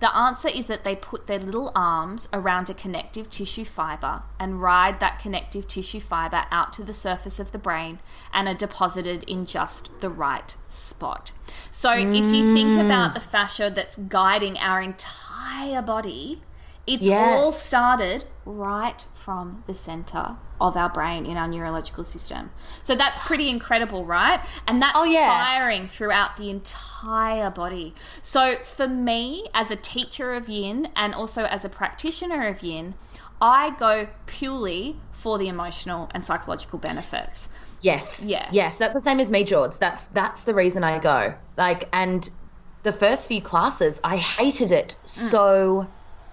The 0.00 0.14
answer 0.16 0.48
is 0.48 0.66
that 0.66 0.84
they 0.84 0.94
put 0.94 1.26
their 1.26 1.38
little 1.38 1.72
arms 1.74 2.28
around 2.32 2.70
a 2.70 2.74
connective 2.74 3.30
tissue 3.30 3.64
fiber 3.64 4.22
and 4.38 4.62
ride 4.62 5.00
that 5.00 5.18
connective 5.18 5.66
tissue 5.66 6.00
fiber 6.00 6.44
out 6.50 6.72
to 6.74 6.84
the 6.84 6.92
surface 6.92 7.40
of 7.40 7.52
the 7.52 7.58
brain 7.58 7.98
and 8.32 8.46
are 8.48 8.54
deposited 8.54 9.24
in 9.24 9.44
just 9.44 10.00
the 10.00 10.10
right 10.10 10.56
spot. 10.68 11.32
So, 11.70 11.92
if 11.92 12.26
you 12.32 12.54
think 12.54 12.76
mm. 12.76 12.84
about 12.84 13.14
the 13.14 13.20
fascia 13.20 13.70
that's 13.74 13.96
guiding 13.96 14.58
our 14.58 14.80
entire 14.80 15.82
body, 15.82 16.40
it's 16.86 17.04
Yes. 17.04 17.44
all 17.44 17.52
started 17.52 18.24
right 18.44 19.04
from 19.28 19.62
the 19.66 19.74
center 19.74 20.36
of 20.58 20.74
our 20.74 20.88
brain 20.88 21.26
in 21.26 21.36
our 21.36 21.46
neurological 21.46 22.02
system. 22.02 22.50
So 22.80 22.94
that's 22.94 23.18
pretty 23.18 23.50
incredible, 23.50 24.06
right? 24.06 24.40
And 24.66 24.80
that's 24.80 24.94
Oh, 24.96 25.04
yeah. 25.04 25.28
firing 25.28 25.86
throughout 25.86 26.38
the 26.38 26.48
entire 26.48 27.50
body. 27.50 27.92
So 28.22 28.56
for 28.62 28.88
me, 28.88 29.46
as 29.52 29.70
a 29.70 29.76
teacher 29.76 30.32
of 30.32 30.48
yin 30.48 30.88
and 30.96 31.14
also 31.14 31.44
as 31.44 31.62
a 31.66 31.68
practitioner 31.68 32.48
of 32.48 32.62
yin, 32.62 32.94
I 33.38 33.76
go 33.78 34.08
purely 34.24 34.96
for 35.12 35.36
the 35.36 35.48
emotional 35.48 36.08
and 36.14 36.24
psychological 36.24 36.78
benefits. 36.78 37.76
Yes. 37.82 38.22
Yeah. 38.24 38.48
Yes, 38.50 38.78
that's 38.78 38.94
the 38.94 39.02
same 39.02 39.20
as 39.20 39.30
me, 39.30 39.44
George. 39.44 39.76
That's 39.76 40.06
that's 40.06 40.44
the 40.44 40.54
reason 40.54 40.82
I 40.84 41.00
go. 41.00 41.34
Like, 41.58 41.86
and 41.92 42.26
the 42.82 42.92
first 42.92 43.28
few 43.28 43.42
classes, 43.42 44.00
I 44.02 44.16
hated 44.16 44.72
it 44.72 44.96
mm. 45.02 45.06
so 45.06 45.86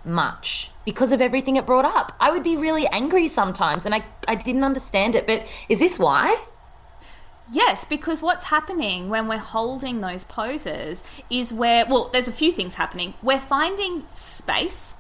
much 0.06 0.72
because 0.86 1.12
of 1.12 1.22
everything 1.22 1.56
it 1.56 1.66
brought 1.66 1.86
up. 1.86 2.16
I 2.20 2.32
would 2.32 2.44
be 2.44 2.56
really 2.58 2.88
angry 2.88 3.28
sometimes, 3.28 3.86
and 3.86 3.96
I 3.96 4.04
I 4.28 4.36
didn't 4.36 4.64
understand 4.64 5.16
it. 5.16 5.26
But 5.28 5.44
is 5.70 5.80
this 5.80 6.00
why? 6.00 6.38
Yes, 7.52 7.86
because 7.86 8.22
what's 8.24 8.46
happening 8.46 9.10
when 9.10 9.28
we're 9.28 9.38
holding 9.38 10.02
those 10.02 10.24
poses 10.24 11.04
is 11.30 11.54
where, 11.54 11.86
well, 11.86 12.10
there's 12.12 12.28
a 12.28 12.32
few 12.32 12.52
things 12.52 12.76
happening. 12.76 13.14
We're 13.22 13.40
finding 13.40 14.04
space, 14.10 14.96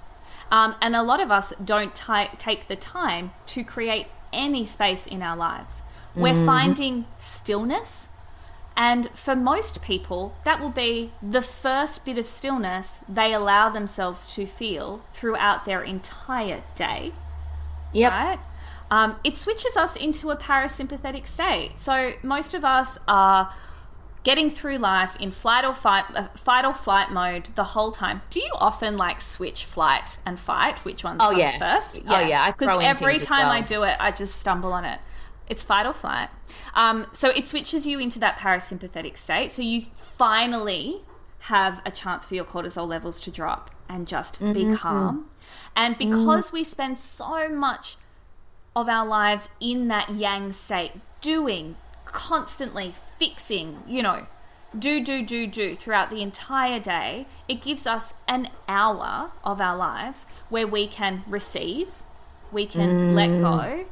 um, 0.51 0.75
and 0.81 0.95
a 0.95 1.01
lot 1.01 1.19
of 1.19 1.31
us 1.31 1.53
don't 1.63 1.95
ti 1.95 2.27
take 2.37 2.67
the 2.67 2.75
time 2.75 3.31
to 3.47 3.63
create 3.63 4.07
any 4.31 4.63
space 4.65 5.07
in 5.07 5.21
our 5.23 5.35
lives. 5.35 5.83
We're 6.15 6.45
finding 6.45 7.05
stillness, 7.17 8.09
and 8.77 9.09
for 9.09 9.35
most 9.35 9.81
people, 9.81 10.35
that 10.43 10.59
will 10.59 10.69
be 10.69 11.11
the 11.21 11.41
first 11.41 12.05
bit 12.05 12.17
of 12.17 12.25
stillness 12.27 12.99
they 13.07 13.33
allow 13.33 13.69
themselves 13.69 14.33
to 14.35 14.45
feel 14.45 14.97
throughout 15.13 15.65
their 15.65 15.81
entire 15.81 16.61
day 16.75 17.11
Yep. 17.93 18.11
right? 18.11 18.39
Um, 18.91 19.15
it 19.23 19.35
switches 19.37 19.75
us 19.77 19.95
into 19.95 20.29
a 20.29 20.35
parasympathetic 20.37 21.25
state. 21.25 21.79
So 21.79 22.13
most 22.21 22.53
of 22.53 22.63
us 22.65 22.99
are 23.07 23.51
getting 24.23 24.49
through 24.49 24.77
life 24.77 25.15
in 25.17 25.31
flight 25.31 25.63
or 25.63 25.73
fight, 25.73 26.05
uh, 26.15 26.27
fight 26.35 26.65
or 26.65 26.73
flight 26.73 27.11
mode 27.11 27.45
the 27.55 27.63
whole 27.63 27.91
time. 27.91 28.21
Do 28.29 28.39
you 28.41 28.51
often 28.55 28.97
like 28.97 29.21
switch 29.21 29.65
flight 29.65 30.17
and 30.25 30.39
fight? 30.39 30.83
Which 30.83 31.03
one 31.03 31.17
Oh, 31.19 31.29
comes 31.29 31.39
yeah. 31.39 31.57
first? 31.57 32.01
Oh, 32.07 32.19
yeah, 32.19 32.51
Because 32.51 32.83
every 32.83 33.19
time 33.19 33.47
I 33.47 33.61
do 33.61 33.83
it, 33.83 33.95
I 33.99 34.11
just 34.11 34.39
stumble 34.39 34.73
on 34.73 34.83
it. 34.85 34.99
It's 35.47 35.63
fight 35.63 35.85
or 35.85 35.93
flight. 35.93 36.29
Um, 36.73 37.05
so 37.13 37.29
it 37.29 37.47
switches 37.47 37.85
you 37.85 37.99
into 37.99 38.19
that 38.19 38.37
parasympathetic 38.37 39.17
state. 39.17 39.51
So 39.51 39.61
you 39.61 39.83
finally 39.93 41.01
have 41.39 41.81
a 41.85 41.91
chance 41.91 42.25
for 42.25 42.35
your 42.35 42.45
cortisol 42.45 42.87
levels 42.87 43.19
to 43.21 43.31
drop 43.31 43.69
and 43.87 44.07
just 44.07 44.41
Mm-hmm. 44.41 44.53
be 44.53 44.75
calm. 44.75 45.29
And 45.75 45.97
because 45.97 46.51
we 46.51 46.63
spend 46.63 46.97
so 46.97 47.47
much 47.49 47.97
of 48.75 48.89
our 48.89 49.05
lives 49.05 49.49
in 49.59 49.87
that 49.89 50.09
yang 50.09 50.51
state, 50.51 50.93
doing, 51.21 51.75
constantly 52.05 52.91
fixing, 52.91 53.77
you 53.87 54.01
know, 54.01 54.25
do, 54.77 55.03
do, 55.03 55.25
do, 55.25 55.47
do 55.47 55.75
throughout 55.75 56.09
the 56.09 56.21
entire 56.21 56.79
day, 56.79 57.27
it 57.47 57.61
gives 57.61 57.85
us 57.87 58.15
an 58.27 58.49
hour 58.67 59.31
of 59.43 59.61
our 59.61 59.77
lives 59.77 60.25
where 60.49 60.67
we 60.67 60.87
can 60.87 61.23
receive, 61.27 62.01
we 62.51 62.65
can 62.65 63.15
let 63.15 63.39
go, 63.39 63.85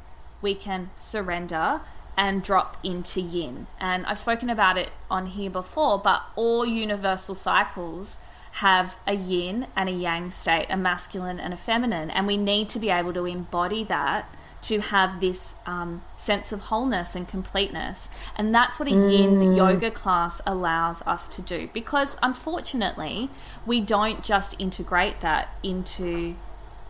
we 0.43 0.53
can 0.53 0.91
surrender 0.95 1.81
and 2.15 2.43
drop 2.43 2.77
into 2.83 3.19
yin. 3.19 3.65
And 3.79 4.05
I've 4.05 4.19
spoken 4.19 4.49
about 4.49 4.77
it 4.77 4.91
on 5.09 5.25
here 5.25 5.49
before, 5.49 5.97
but 5.97 6.21
all 6.35 6.63
universal 6.65 7.33
cycles 7.33 8.19
have 8.57 8.97
a 9.07 9.15
yin 9.15 9.65
and 9.75 9.89
a 9.89 9.91
yang 9.91 10.29
state, 10.29 10.67
a 10.69 10.77
masculine 10.77 11.39
and 11.39 11.55
a 11.55 11.57
feminine, 11.57 12.11
and 12.11 12.27
we 12.27 12.37
need 12.37 12.69
to 12.69 12.77
be 12.77 12.91
able 12.91 13.13
to 13.13 13.25
embody 13.25 13.83
that 13.85 14.29
to 14.61 14.79
have 14.79 15.19
this 15.19 15.55
um, 15.65 16.01
sense 16.15 16.51
of 16.51 16.61
wholeness 16.61 17.15
and 17.15 17.27
completeness. 17.27 18.09
And 18.37 18.55
that's 18.55 18.79
what 18.79 18.87
a 18.87 18.91
yin 18.91 19.55
yoga 19.55 19.91
class 19.91 20.39
allows 20.45 21.01
us 21.05 21.27
to 21.29 21.41
do. 21.41 21.67
Because 21.73 22.15
unfortunately, 22.23 23.29
we 23.65 23.81
don't 23.81 24.23
just 24.23 24.59
integrate 24.61 25.19
that 25.19 25.49
into 25.63 26.35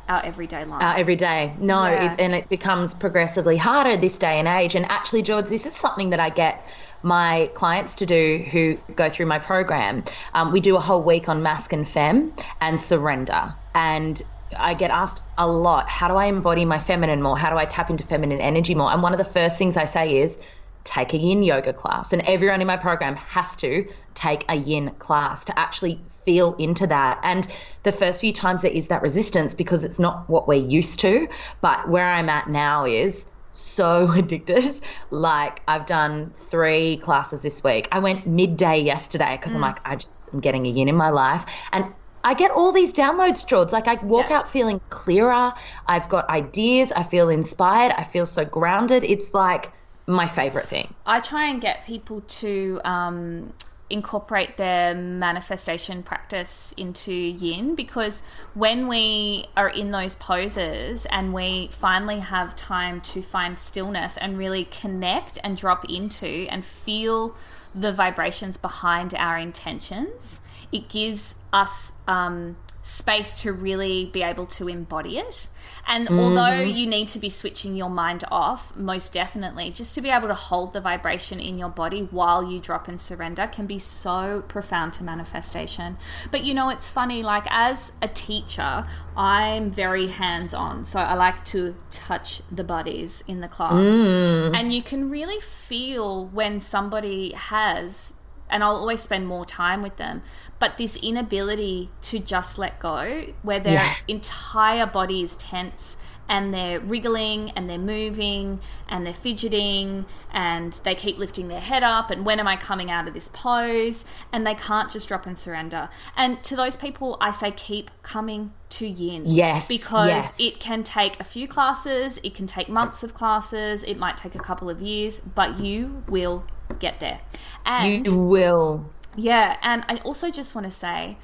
our 0.09 0.23
everyday 0.23 0.65
life. 0.65 0.81
uh, 0.81 0.93
every 0.97 1.15
day. 1.15 1.53
No, 1.59 1.85
Yeah. 1.85 2.13
it, 2.13 2.19
and 2.19 2.33
it 2.33 2.49
becomes 2.49 2.93
progressively 2.93 3.57
harder 3.57 3.97
this 3.97 4.17
day 4.17 4.39
and 4.39 4.47
age. 4.47 4.75
And 4.75 4.85
actually, 4.89 5.21
George, 5.21 5.45
this 5.47 5.65
is 5.65 5.75
something 5.75 6.09
that 6.11 6.19
I 6.19 6.29
get 6.29 6.65
my 7.03 7.49
clients 7.53 7.95
to 7.95 8.05
do 8.05 8.45
who 8.51 8.77
go 8.95 9.09
through 9.09 9.25
my 9.25 9.39
program. 9.39 10.03
Um, 10.33 10.51
we 10.51 10.59
do 10.61 10.75
a 10.77 10.79
whole 10.79 11.01
week 11.03 11.27
on 11.29 11.43
mask 11.43 11.73
and 11.73 11.87
fem 11.87 12.31
and 12.61 12.79
surrender. 12.79 13.53
And 13.75 14.21
I 14.57 14.73
get 14.73 14.91
asked 14.91 15.21
a 15.37 15.47
lot, 15.47 15.89
how 15.89 16.07
do 16.07 16.15
I 16.15 16.25
embody 16.25 16.63
my 16.63 16.79
feminine 16.79 17.21
more? 17.21 17.37
How 17.37 17.49
do 17.49 17.57
I 17.57 17.65
tap 17.65 17.89
into 17.89 18.03
feminine 18.03 18.39
energy 18.39 18.75
more? 18.75 18.91
And 18.91 19.01
one 19.01 19.13
of 19.13 19.17
the 19.17 19.25
first 19.25 19.57
things 19.57 19.77
I 19.77 19.85
say 19.85 20.17
is, 20.21 20.37
take 20.83 21.13
a 21.13 21.17
yin 21.17 21.43
yoga 21.43 21.71
class. 21.73 22.11
And 22.13 22.21
everyone 22.23 22.59
in 22.61 22.67
my 22.67 22.75
program 22.77 23.15
has 23.15 23.55
to 23.57 23.87
take 24.15 24.43
a 24.49 24.55
yin 24.55 24.91
class 24.99 25.45
to 25.45 25.57
actually 25.57 25.99
feel 26.25 26.55
into 26.55 26.87
that. 26.87 27.19
And 27.23 27.47
the 27.83 27.91
first 27.91 28.21
few 28.21 28.33
times 28.33 28.61
there 28.61 28.71
is 28.71 28.87
that 28.87 29.01
resistance 29.01 29.53
because 29.53 29.83
it's 29.83 29.99
not 29.99 30.29
what 30.29 30.47
we're 30.47 30.65
used 30.65 30.99
to. 31.01 31.27
But 31.61 31.89
where 31.89 32.07
I'm 32.07 32.29
at 32.29 32.49
now 32.49 32.85
is 32.85 33.25
so 33.51 34.09
addicted. 34.15 34.65
Like 35.09 35.61
I've 35.67 35.85
done 35.85 36.31
three 36.35 36.97
classes 36.97 37.41
this 37.41 37.63
week. 37.63 37.87
I 37.91 37.99
went 37.99 38.25
midday 38.25 38.79
yesterday 38.79 39.37
because 39.37 39.53
I'm 39.55 39.61
like, 39.61 39.79
I 39.85 39.95
just 39.95 40.33
am 40.33 40.39
getting 40.39 40.65
a 40.65 40.69
yin 40.69 40.87
in 40.87 40.95
my 40.95 41.09
life. 41.09 41.45
And 41.71 41.85
I 42.25 42.35
get 42.35 42.51
all 42.51 42.71
these 42.71 42.93
downloads, 42.93 43.45
George. 43.45 43.71
Like 43.71 43.87
I 43.87 43.95
walk 43.95 44.29
Yeah. 44.29 44.37
out 44.37 44.49
feeling 44.49 44.79
clearer. 44.89 45.53
I've 45.87 46.07
got 46.07 46.29
ideas. 46.29 46.91
I 46.93 47.03
feel 47.03 47.29
inspired. 47.29 47.91
I 47.97 48.05
feel 48.05 48.25
so 48.25 48.45
grounded. 48.45 49.03
It's 49.03 49.33
like 49.33 49.71
my 50.07 50.27
favorite 50.27 50.67
thing. 50.67 50.93
I 51.05 51.19
try 51.19 51.49
and 51.49 51.61
get 51.61 51.85
people 51.85 52.21
to 52.21 52.79
um, 52.85 53.53
incorporate 53.93 54.57
their 54.57 54.95
manifestation 54.95 56.01
practice 56.01 56.73
into 56.77 57.13
yin 57.13 57.75
because 57.75 58.23
when 58.55 58.87
we 58.87 59.45
are 59.55 59.69
in 59.69 59.91
those 59.91 60.15
poses 60.15 61.05
and 61.05 61.31
we 61.31 61.67
finally 61.71 62.19
have 62.19 62.55
time 62.55 62.99
to 62.99 63.21
find 63.21 63.59
stillness 63.59 64.17
and 64.17 64.35
really 64.35 64.65
connect 64.65 65.37
and 65.43 65.55
drop 65.55 65.85
into 65.85 66.47
and 66.49 66.65
feel 66.65 67.35
the 67.75 67.91
vibrations 67.91 68.57
behind 68.57 69.13
our 69.13 69.37
intentions, 69.37 70.41
it 70.71 70.89
gives 70.89 71.35
us 71.53 71.93
um, 72.07 72.57
space 72.83 73.33
to 73.33 73.53
really 73.53 74.05
be 74.05 74.21
able 74.21 74.45
to 74.45 74.67
embody 74.67 75.17
it. 75.17 75.47
And 75.87 76.09
although 76.09 76.41
mm-hmm. 76.41 76.75
you 76.75 76.85
need 76.85 77.07
to 77.09 77.19
be 77.19 77.29
switching 77.29 77.75
your 77.75 77.89
mind 77.89 78.25
off, 78.29 78.75
most 78.75 79.13
definitely, 79.13 79.71
just 79.71 79.95
to 79.95 80.01
be 80.01 80.09
able 80.09 80.27
to 80.27 80.33
hold 80.33 80.73
the 80.73 80.81
vibration 80.81 81.39
in 81.39 81.57
your 81.57 81.69
body 81.69 82.01
while 82.11 82.43
you 82.43 82.59
drop 82.59 82.89
and 82.89 82.99
surrender 82.99 83.47
can 83.47 83.65
be 83.65 83.79
so 83.79 84.43
profound 84.49 84.93
to 84.93 85.03
manifestation. 85.03 85.97
But 86.29 86.43
you 86.43 86.53
know, 86.53 86.69
it's 86.69 86.89
funny, 86.89 87.23
like 87.23 87.45
as 87.49 87.93
a 88.01 88.09
teacher, 88.09 88.85
I'm 89.15 89.71
very 89.71 90.07
hands 90.07 90.53
on. 90.53 90.83
So 90.83 90.99
I 90.99 91.13
like 91.13 91.45
to 91.45 91.75
touch 91.89 92.41
the 92.51 92.65
bodies 92.65 93.23
in 93.29 93.39
the 93.39 93.47
class. 93.47 93.87
Mm. 93.87 94.55
And 94.55 94.73
you 94.73 94.81
can 94.81 95.09
really 95.09 95.39
feel 95.39 96.25
when 96.25 96.59
somebody 96.59 97.31
has 97.31 98.15
and 98.53 98.63
I'll 98.63 98.77
always 98.77 99.01
spend 99.01 99.27
more 99.27 99.43
time 99.43 99.81
with 99.81 99.97
them. 99.97 100.21
But 100.59 100.77
this 100.77 100.95
inability 100.95 101.89
to 102.03 102.19
just 102.19 102.57
let 102.57 102.79
go, 102.79 103.25
where 103.41 103.59
their 103.59 103.73
Yeah. 103.73 103.93
entire 104.07 104.85
body 104.85 105.21
is 105.21 105.35
tense 105.35 105.97
and 106.29 106.53
they're 106.53 106.79
wriggling 106.79 107.51
and 107.51 107.69
they're 107.69 107.77
moving 107.77 108.61
and 108.87 109.05
they're 109.05 109.11
fidgeting 109.13 110.05
and 110.31 110.71
they 110.83 110.95
keep 110.95 111.17
lifting 111.17 111.49
their 111.49 111.59
head 111.59 111.83
up 111.83 112.09
and 112.09 112.25
when 112.25 112.39
am 112.39 112.47
I 112.47 112.55
coming 112.55 112.89
out 112.89 113.09
of 113.09 113.13
this 113.13 113.27
pose 113.27 114.05
and 114.31 114.47
they 114.47 114.55
can't 114.55 114.89
just 114.89 115.07
drop 115.09 115.25
and 115.25 115.37
surrender. 115.37 115.89
And 116.15 116.41
to 116.45 116.55
those 116.55 116.77
people, 116.77 117.17
I 117.19 117.31
say 117.31 117.51
keep 117.51 117.91
coming 118.03 118.53
to 118.69 118.87
yin. 118.87 119.23
Yes, 119.25 119.67
Because 119.67 120.07
yes. 120.07 120.39
it 120.39 120.59
can 120.61 120.83
take 120.83 121.19
a 121.19 121.23
few 121.25 121.47
classes, 121.47 122.19
it 122.23 122.33
can 122.33 122.47
take 122.47 122.69
months 122.69 123.03
of 123.03 123.13
classes, 123.13 123.83
it 123.83 123.97
might 123.97 124.15
take 124.15 124.33
a 124.35 124.39
couple 124.39 124.69
of 124.69 124.81
years, 124.81 125.19
but 125.19 125.59
you 125.59 126.03
will 126.07 126.45
get 126.83 126.99
there. 126.99 127.19
And 127.65 128.05
You 128.05 128.19
will. 128.19 128.91
yeah, 129.15 129.57
and 129.61 129.83
I 129.87 129.95
also 130.03 130.29
just 130.29 130.53
want 130.55 130.65
to 130.65 130.71
say, 130.71 131.17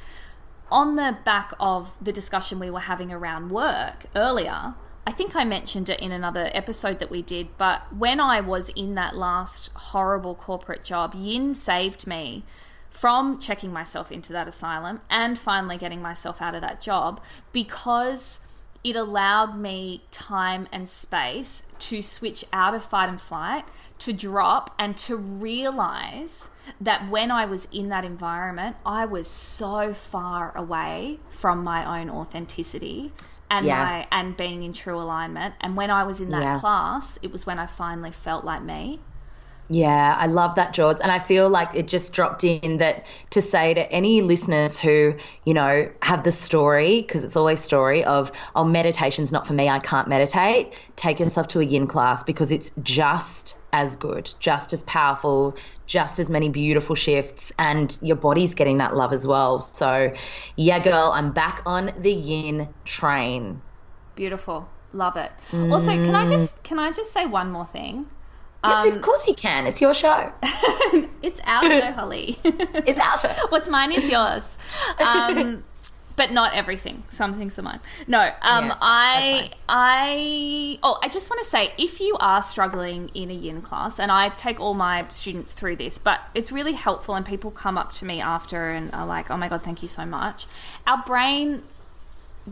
on 0.72 0.96
the 0.96 1.18
back 1.26 1.52
of 1.60 1.96
the 2.02 2.12
discussion 2.12 2.60
we 2.60 2.70
were 2.70 2.86
having 2.94 3.12
around 3.12 3.50
work 3.52 4.06
earlier, 4.16 4.76
I 5.06 5.12
think 5.12 5.36
I 5.36 5.44
mentioned 5.44 5.90
it 5.90 6.00
in 6.00 6.12
another 6.12 6.50
episode 6.54 7.00
that 7.00 7.10
we 7.10 7.22
did, 7.22 7.48
but 7.58 7.82
when 7.96 8.20
I 8.20 8.42
was 8.42 8.70
in 8.70 8.96
that 8.96 9.16
last 9.16 9.72
horrible 9.92 10.36
corporate 10.36 10.84
job, 10.84 11.16
Yin 11.16 11.54
saved 11.54 12.06
me 12.06 12.44
from 12.92 13.40
checking 13.40 13.72
myself 13.74 14.12
into 14.12 14.32
that 14.34 14.48
asylum 14.48 15.00
and 15.10 15.38
finally 15.38 15.78
getting 15.78 16.02
myself 16.02 16.42
out 16.42 16.56
of 16.56 16.62
that 16.62 16.82
job 16.82 17.22
because 17.54 18.42
it 18.84 18.96
allowed 18.96 19.58
me 19.58 20.04
time 20.12 20.68
and 20.72 20.88
space 20.88 21.64
to 21.80 22.02
switch 22.02 22.46
out 22.54 22.74
of 22.74 22.84
fight 22.84 23.10
and 23.10 23.20
flight, 23.20 23.66
to 24.00 24.14
drop, 24.14 24.74
and 24.80 24.96
to 24.98 25.16
realize 25.16 26.50
that 26.80 27.10
when 27.10 27.32
I 27.32 27.46
was 27.46 27.68
in 27.72 27.90
that 27.90 28.06
environment, 28.06 28.78
I 28.86 29.06
was 29.06 29.28
so 29.28 29.94
far 29.94 30.56
away 30.58 31.20
from 31.30 31.64
my 31.64 32.00
own 32.00 32.10
authenticity 32.10 33.12
and 33.52 33.66
Yeah. 33.66 33.84
my 33.84 34.08
and 34.12 34.38
being 34.38 34.64
in 34.64 34.74
true 34.74 34.98
alignment. 35.00 35.56
And 35.60 35.76
when 35.76 35.90
I 35.92 36.04
was 36.04 36.22
in 36.22 36.30
that 36.30 36.42
Yeah. 36.42 36.60
class, 36.60 37.18
it 37.22 37.32
was 37.32 37.46
when 37.46 37.60
I 37.60 37.66
finally 37.66 38.12
felt 38.12 38.46
like 38.46 38.62
me. 38.62 39.02
Yeah, 39.72 40.16
I 40.18 40.26
love 40.26 40.56
that, 40.56 40.74
George. 40.74 40.98
And 41.02 41.12
I 41.12 41.20
feel 41.20 41.48
like 41.48 41.70
it 41.76 41.88
just 41.88 42.12
dropped 42.12 42.44
in 42.44 42.80
that 42.80 43.06
to 43.30 43.42
say 43.42 43.76
to 43.76 43.92
any 43.92 44.22
listeners 44.22 44.80
who, 44.80 45.14
you 45.46 45.54
know, 45.54 45.88
have 46.02 46.24
the 46.24 46.32
story, 46.32 47.02
because 47.02 47.24
it's 47.24 47.36
always 47.36 47.60
story 47.60 48.04
of, 48.04 48.32
oh, 48.56 48.64
meditation's 48.64 49.32
not 49.32 49.46
for 49.46 49.54
me, 49.54 49.70
I 49.70 49.78
can't 49.78 50.08
meditate. 50.08 50.82
Take 50.96 51.20
yourself 51.20 51.50
to 51.50 51.60
a 51.60 51.64
yin 51.64 51.86
class 51.86 52.24
because 52.24 52.52
it's 52.52 52.72
just 52.82 53.58
as 53.72 53.96
good, 53.96 54.34
just 54.40 54.74
as 54.74 54.82
powerful, 54.84 55.56
just 55.86 56.18
as 56.18 56.32
many 56.32 56.50
beautiful 56.50 56.96
shifts, 56.96 57.54
and 57.60 57.96
your 58.02 58.16
body's 58.16 58.56
getting 58.56 58.80
that 58.80 58.96
love 58.96 59.14
as 59.14 59.28
well. 59.28 59.62
So, 59.62 60.12
yeah, 60.56 60.80
girl, 60.84 61.12
I'm 61.14 61.32
back 61.32 61.62
on 61.68 61.94
the 62.00 62.12
yin 62.12 62.70
train. 62.86 63.62
Beautiful. 64.16 64.68
Love 64.94 65.16
it. 65.16 65.32
Also, 65.54 65.92
can 65.92 66.16
I 66.16 66.26
just 66.26 66.58
mm. 66.58 66.64
can 66.64 66.80
I 66.80 66.92
just 66.92 67.14
say 67.14 67.28
one 67.28 67.52
more 67.52 67.66
thing? 67.66 68.08
Yes, 68.64 68.88
Um, 68.88 68.94
of 68.94 69.02
course 69.02 69.28
you 69.28 69.34
can. 69.34 69.68
It's 69.68 69.82
your 69.82 69.94
show. 69.94 70.32
It's 71.22 71.40
our 71.46 71.64
show, 71.70 71.92
Holly. 71.92 72.38
It's 72.44 73.00
our 73.00 73.18
show. 73.20 73.30
What's 73.50 73.70
mine 73.70 73.92
is 73.92 74.10
yours. 74.10 74.58
Um, 75.00 75.64
but 76.16 76.32
not 76.32 76.54
everything. 76.54 77.04
Some 77.10 77.34
things 77.36 77.58
are 77.58 77.62
mine. 77.62 77.80
No, 78.08 78.20
um, 78.42 78.66
Yes, 78.66 78.78
I, 78.82 79.50
I, 79.70 80.80
oh, 80.84 80.98
I 81.02 81.08
just 81.08 81.30
want 81.30 81.42
to 81.44 81.50
say 81.50 81.72
if 81.78 82.02
you 82.02 82.18
are 82.20 82.42
struggling 82.42 83.10
in 83.14 83.30
a 83.30 83.34
yin 83.34 83.62
class, 83.62 84.00
and 84.00 84.12
I 84.12 84.28
take 84.30 84.60
all 84.60 84.74
my 84.74 85.06
students 85.10 85.54
through 85.54 85.78
this, 85.78 85.98
but 85.98 86.20
it's 86.36 86.52
really 86.52 86.74
helpful, 86.74 87.16
and 87.16 87.26
people 87.26 87.52
come 87.52 87.78
up 87.78 87.94
to 87.94 88.06
me 88.06 88.20
after 88.20 88.70
and 88.70 88.94
are 88.94 89.06
like, 89.06 89.32
oh 89.32 89.38
my 89.38 89.48
God, 89.48 89.62
thank 89.62 89.82
you 89.82 89.88
so 89.88 90.06
much. 90.06 90.46
Our 90.86 91.02
brain 91.04 91.64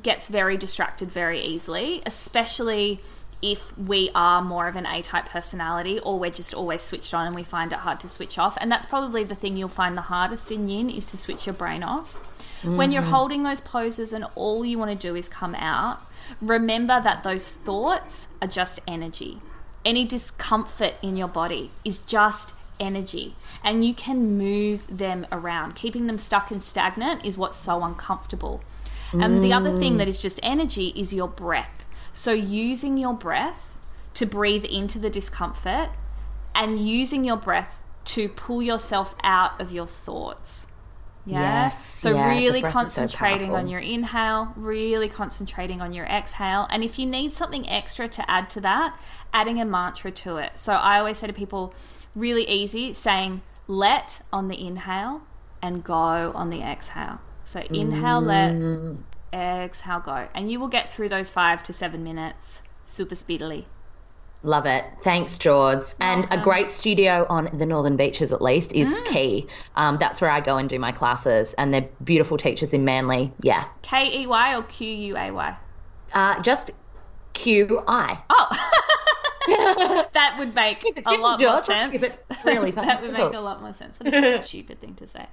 gets 0.02 0.28
very 0.30 0.56
distracted 0.58 1.10
very 1.10 1.40
easily, 1.42 2.02
especially 2.06 3.00
if 3.42 3.78
we 3.78 4.10
are 4.16 4.42
more 4.42 4.68
of 4.68 4.76
an 4.76 4.86
A 4.86 5.02
type 5.02 5.28
personality 5.28 6.00
or 6.00 6.20
we're 6.20 6.32
just 6.32 6.54
always 6.54 6.82
switched 6.82 7.14
on 7.14 7.28
and 7.28 7.36
we 7.36 7.44
find 7.44 7.72
it 7.72 7.80
hard 7.80 8.00
to 8.02 8.10
switch 8.10 8.38
off. 8.38 8.58
And 8.60 8.72
that's 8.72 8.86
probably 8.86 9.24
the 9.24 9.36
thing 9.36 9.58
you'll 9.58 9.70
find 9.70 9.96
the 9.96 10.02
hardest 10.02 10.52
in 10.52 10.70
yin 10.70 10.90
is 10.90 11.06
to 11.12 11.18
switch 11.18 11.46
your 11.46 11.56
brain 11.56 11.84
off. 11.84 12.24
When 12.64 12.92
you're 12.92 13.04
mm-hmm. 13.04 13.12
holding 13.12 13.44
those 13.44 13.62
poses 13.62 14.14
and 14.14 14.26
all 14.36 14.66
you 14.66 14.80
want 14.80 14.92
to 14.92 14.98
do 14.98 15.16
is 15.16 15.30
come 15.30 15.54
out, 15.56 16.00
remember 16.42 17.00
that 17.00 17.24
those 17.24 17.54
thoughts 17.54 18.30
are 18.42 18.48
just 18.48 18.80
energy. 18.88 19.40
Any 19.86 20.06
discomfort 20.06 20.96
in 21.04 21.16
your 21.16 21.28
body 21.28 21.70
is 21.86 22.00
just 22.00 22.56
energy. 22.80 23.36
And 23.64 23.86
you 23.86 23.94
can 23.94 24.38
move 24.38 24.98
them 24.98 25.28
around. 25.32 25.76
Keeping 25.76 26.08
them 26.08 26.18
stuck 26.18 26.50
and 26.50 26.62
stagnant 26.62 27.24
is 27.24 27.38
what's 27.38 27.58
so 27.58 27.84
uncomfortable. 27.84 28.62
And 29.14 29.42
the 29.42 29.54
other 29.54 29.72
thing 29.72 29.96
mm. 29.96 29.98
that 30.00 30.08
is 30.08 30.20
just 30.20 30.40
energy 30.44 30.88
is 30.96 31.14
your 31.14 31.28
breath. 31.28 31.86
So 32.18 32.31
using 32.31 32.98
your 32.98 33.14
breath 33.14 33.77
to 34.15 34.26
breathe 34.26 34.65
into 34.65 34.98
the 34.98 35.07
discomfort 35.07 35.89
and 36.56 36.80
using 36.80 37.23
your 37.23 37.38
breath 37.38 37.84
to 38.06 38.27
pull 38.27 38.64
yourself 38.64 39.14
out 39.23 39.61
of 39.61 39.72
your 39.72 39.85
thoughts. 39.85 40.72
Yeah. 41.27 41.41
Yes, 41.41 41.77
So 41.80 42.15
yeah, 42.15 42.27
really 42.27 42.61
is 42.61 42.65
so 42.65 42.72
concentrating 42.72 43.53
on 43.53 43.68
your 43.68 43.80
inhale, 43.80 44.52
really 44.56 45.10
concentrating 45.10 45.80
on 45.80 45.94
your 45.94 46.07
exhale. 46.07 46.65
And 46.72 46.84
if 46.84 46.98
you 46.98 47.06
need 47.06 47.34
something 47.34 47.69
extra 47.69 48.07
to 48.07 48.31
add 48.31 48.49
to 48.49 48.61
that, 48.61 48.99
adding 49.31 49.61
a 49.61 49.65
mantra 49.65 50.10
to 50.10 50.38
it. 50.38 50.57
So 50.57 50.73
I 50.73 50.98
always 50.98 51.18
say 51.18 51.27
to 51.27 51.34
people, 51.34 51.76
really 52.15 52.49
easy, 52.49 52.94
saying 52.94 53.44
let 53.68 54.23
on 54.34 54.48
the 54.48 54.60
inhale 54.60 55.22
and 55.61 55.84
go 55.84 56.31
on 56.34 56.49
the 56.49 56.64
exhale. 56.64 57.22
So 57.44 57.60
inhale, 57.69 58.22
let, 58.22 58.56
exhale, 59.34 59.99
go. 59.99 60.28
And 60.36 60.52
you 60.52 60.60
will 60.60 60.68
get 60.68 60.91
through 60.91 61.10
those 61.10 61.30
five 61.30 61.64
to 61.64 61.74
seven 61.74 62.04
minutes 62.04 62.64
super 62.86 63.16
speedily. 63.16 63.68
Love 64.44 64.66
it. 64.68 64.86
Thanks, 65.04 65.38
George. 65.40 65.84
And 65.99 66.28
a 66.30 66.40
great 66.41 66.70
studio 66.70 67.26
on 67.28 67.49
the 67.58 67.66
Northern 67.66 67.98
Beaches, 67.98 68.32
at 68.32 68.41
least, 68.41 68.72
is 68.72 68.94
Mm. 68.94 69.06
key. 69.06 69.48
Um, 69.76 69.98
that's 69.99 70.22
where 70.22 70.30
I 70.30 70.41
go 70.41 70.58
and 70.58 70.70
do 70.70 70.78
my 70.80 70.91
classes, 70.91 71.54
and 71.58 71.74
they're 71.74 71.90
beautiful 72.04 72.38
teachers 72.38 72.72
in 72.74 72.86
Manly. 72.86 73.34
Yeah. 73.41 73.66
K 73.82 74.22
E 74.22 74.28
Y 74.28 74.56
or 74.56 74.62
Q 74.64 74.88
U 74.88 75.18
A 75.18 75.32
Y? 75.32 75.58
Uh, 76.14 76.41
just 76.44 76.72
QI. 77.34 78.20
Oh. 78.30 78.84
that 79.48 80.36
would 80.38 80.54
make 80.54 80.84
a 81.06 81.16
lot 81.18 81.40
more 81.40 81.58
sense. 81.60 82.18
really 82.44 82.72
that 82.72 83.02
would 83.02 83.14
make 83.14 83.34
a 83.34 83.40
lot 83.40 83.62
more 83.62 83.74
sense. 83.74 83.99
What 83.99 84.14
a 84.14 84.44
stupid 84.44 84.80
thing 84.82 84.94
to 84.95 85.08
say. 85.08 85.26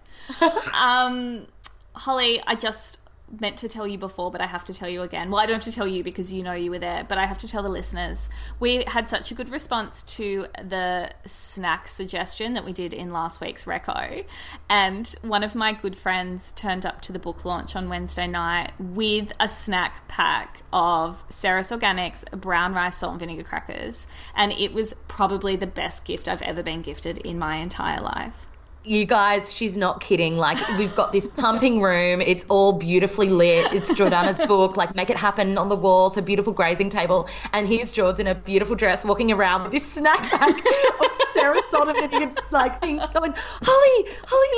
Um, 0.72 1.46
Holly, 1.94 2.40
I 2.46 2.54
just 2.54 2.98
meant 3.40 3.56
to 3.58 3.68
tell 3.68 3.86
you 3.86 3.98
before, 3.98 4.30
but 4.30 4.40
I 4.40 4.46
have 4.46 4.64
to 4.64 4.74
tell 4.74 4.88
you 4.88 5.02
again. 5.02 5.30
Well, 5.30 5.40
I 5.40 5.46
don't 5.46 5.54
have 5.54 5.64
to 5.64 5.72
tell 5.72 5.86
you 5.86 6.02
because 6.02 6.32
you 6.32 6.42
know 6.42 6.52
you 6.52 6.70
were 6.70 6.78
there, 6.78 7.04
but 7.04 7.18
I 7.18 7.26
have 7.26 7.38
to 7.38 7.48
tell 7.48 7.62
the 7.62 7.68
listeners. 7.68 8.30
We 8.60 8.84
had 8.86 9.08
such 9.08 9.30
a 9.30 9.34
good 9.34 9.50
response 9.50 10.02
to 10.16 10.46
the 10.62 11.10
snack 11.26 11.88
suggestion 11.88 12.54
that 12.54 12.64
we 12.64 12.72
did 12.72 12.92
in 12.92 13.12
last 13.12 13.40
week's 13.40 13.64
Reco. 13.64 14.26
And 14.68 15.14
one 15.22 15.42
of 15.42 15.54
my 15.54 15.72
good 15.72 15.96
friends 15.96 16.52
turned 16.52 16.86
up 16.86 17.00
to 17.02 17.12
the 17.12 17.18
book 17.18 17.44
launch 17.44 17.76
on 17.76 17.88
Wednesday 17.88 18.26
night 18.26 18.72
with 18.78 19.32
a 19.40 19.48
snack 19.48 20.06
pack 20.08 20.62
of 20.72 21.24
Ceres 21.28 21.70
Organics 21.70 22.24
brown 22.30 22.74
rice, 22.74 22.96
salt, 22.96 23.12
and 23.12 23.20
vinegar 23.20 23.42
crackers. 23.42 24.06
And 24.34 24.52
it 24.52 24.72
was 24.72 24.94
probably 25.08 25.56
the 25.56 25.66
best 25.66 26.04
gift 26.04 26.28
I've 26.28 26.42
ever 26.42 26.62
been 26.62 26.82
gifted 26.82 27.18
in 27.18 27.38
my 27.38 27.56
entire 27.56 28.00
life. 28.00 28.48
You 28.86 29.06
guys, 29.06 29.50
she's 29.54 29.78
not 29.78 30.02
kidding. 30.02 30.36
Like, 30.36 30.58
we've 30.76 30.94
got 30.94 31.10
this 31.10 31.26
pumping 31.26 31.80
room. 31.80 32.20
It's 32.20 32.44
all 32.50 32.74
beautifully 32.74 33.30
lit. 33.30 33.72
It's 33.72 33.94
Jordanna's 33.94 34.38
book, 34.46 34.76
like, 34.76 34.94
Make 34.94 35.08
It 35.08 35.16
Happen 35.16 35.56
on 35.56 35.70
the 35.70 35.74
walls, 35.76 36.16
her 36.16 36.20
beautiful 36.22 36.52
grazing 36.52 36.90
table. 36.90 37.26
And 37.54 37.66
here's 37.66 37.92
George 37.92 38.18
in 38.20 38.26
a 38.26 38.34
beautiful 38.34 38.76
dress 38.76 39.02
walking 39.02 39.32
around 39.32 39.62
with 39.62 39.72
this 39.72 39.86
snack 39.90 40.20
pack 40.24 40.50
of 41.00 41.10
Sarah 41.32 41.62
Sonovan, 41.62 42.36
like, 42.52 42.78
things 42.82 43.02
going, 43.06 43.32
Holly, 43.36 44.10
Holly, 44.26 44.48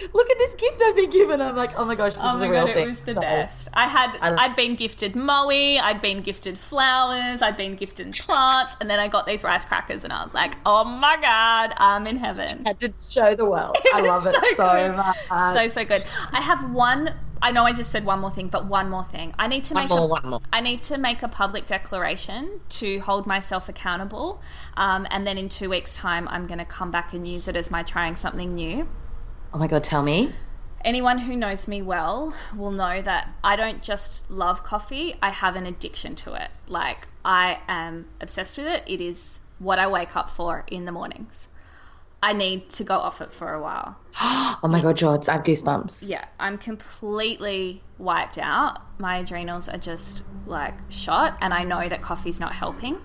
look, 0.00 0.14
look 0.14 0.30
at 0.30 0.38
this 0.38 0.54
gift 0.54 0.80
I've 0.82 0.96
been 0.96 1.10
given. 1.10 1.42
I'm 1.42 1.54
like, 1.54 1.78
oh 1.78 1.84
my 1.84 1.94
gosh, 1.94 2.14
this 2.14 2.22
Oh 2.24 2.36
is 2.36 2.40
my 2.40 2.48
real 2.48 2.64
god, 2.66 2.72
thing. 2.74 2.84
it 2.84 2.88
was 2.88 3.00
the 3.02 3.14
So, 3.14 3.20
best. 3.20 3.68
I 3.74 3.86
had 3.86 4.16
I- 4.22 4.46
I'd 4.46 4.56
been 4.56 4.76
gifted 4.76 5.12
Moët, 5.12 5.80
I'd 5.80 6.00
been 6.00 6.22
gifted 6.22 6.56
flowers, 6.56 7.42
I'd 7.42 7.58
been 7.58 7.74
gifted 7.74 8.14
plants, 8.14 8.78
and 8.80 8.88
then 8.88 8.98
I 8.98 9.08
got 9.08 9.26
these 9.26 9.44
rice 9.44 9.66
crackers, 9.66 10.04
and 10.04 10.12
I 10.12 10.22
was 10.22 10.32
like, 10.32 10.56
oh 10.64 10.84
my 10.84 11.18
god, 11.20 11.74
I'm 11.76 12.06
in 12.06 12.16
heaven. 12.16 12.64
Had 12.64 12.80
to 12.80 12.92
show 13.10 13.34
the 13.34 13.44
world. 13.44 13.73
I 13.94 14.00
love 14.00 14.26
it 14.26 14.34
so, 14.34 14.40
good. 14.56 14.96
much. 14.96 15.16
So 15.54 15.68
so 15.68 15.84
good. 15.84 16.04
I 16.32 16.40
have 16.40 16.70
one. 16.70 17.14
I 17.42 17.50
know 17.50 17.64
I 17.64 17.72
just 17.72 17.90
said 17.90 18.06
one 18.06 18.20
more 18.20 18.30
thing, 18.30 18.48
but 18.48 18.64
one 18.66 18.88
more 18.88 19.04
thing. 19.04 19.34
I 19.38 19.48
need 19.48 19.64
to 19.64 19.74
One 19.74 19.84
make 19.84 19.90
more, 19.90 19.98
a, 20.00 20.06
one 20.06 20.26
more. 20.28 20.40
I 20.52 20.60
need 20.60 20.78
to 20.78 20.96
make 20.96 21.22
a 21.22 21.28
public 21.28 21.66
declaration 21.66 22.60
to 22.70 23.00
hold 23.00 23.26
myself 23.26 23.68
accountable, 23.68 24.40
um, 24.78 25.06
and 25.10 25.26
then 25.26 25.36
in 25.36 25.48
two 25.50 25.68
weeks' 25.68 25.94
time, 25.94 26.26
I'm 26.28 26.46
going 26.46 26.58
to 26.58 26.64
come 26.64 26.90
back 26.90 27.12
and 27.12 27.26
use 27.26 27.46
it 27.46 27.54
as 27.56 27.70
my 27.70 27.82
trying 27.82 28.14
something 28.14 28.54
new. 28.54 28.88
oh 29.52 29.58
my 29.58 29.66
God, 29.66 29.84
tell 29.84 30.02
me. 30.02 30.30
Anyone 30.84 31.18
who 31.20 31.34
knows 31.36 31.66
me 31.66 31.80
well 31.80 32.34
will 32.56 32.70
know 32.70 33.00
that 33.00 33.30
I 33.42 33.56
don't 33.56 33.82
just 33.82 34.30
love 34.30 34.62
coffee, 34.62 35.14
I 35.22 35.30
have 35.30 35.56
an 35.56 35.64
addiction 35.66 36.14
to 36.16 36.34
it. 36.34 36.48
Like, 36.68 37.08
I 37.24 37.60
am 37.68 38.06
obsessed 38.20 38.58
with 38.58 38.66
it. 38.66 38.82
It 38.86 39.00
is 39.00 39.40
what 39.58 39.78
I 39.78 39.86
wake 39.86 40.14
up 40.14 40.28
for 40.28 40.64
in 40.70 40.84
the 40.84 40.92
mornings. 40.92 41.48
I 42.24 42.32
need 42.32 42.70
to 42.70 42.84
go 42.84 42.96
off 42.96 43.20
it 43.20 43.32
for 43.32 43.52
a 43.52 43.60
while. 43.60 43.98
Oh 44.62 44.68
my 44.68 44.80
God, 44.80 44.96
George, 44.96 45.28
I 45.28 45.32
have 45.32 45.42
goosebumps. 45.44 46.08
Yeah, 46.08 46.24
I'm 46.40 46.56
completely 46.56 47.82
wiped 47.98 48.38
out. 48.38 48.78
My 48.98 49.18
adrenals 49.18 49.68
are 49.68 49.76
just 49.76 50.24
like 50.46 50.72
shot, 50.88 51.36
and 51.42 51.52
I 51.52 51.64
know 51.64 51.86
that 51.86 52.00
coffee's 52.00 52.40
not 52.40 52.54
helping. 52.54 52.96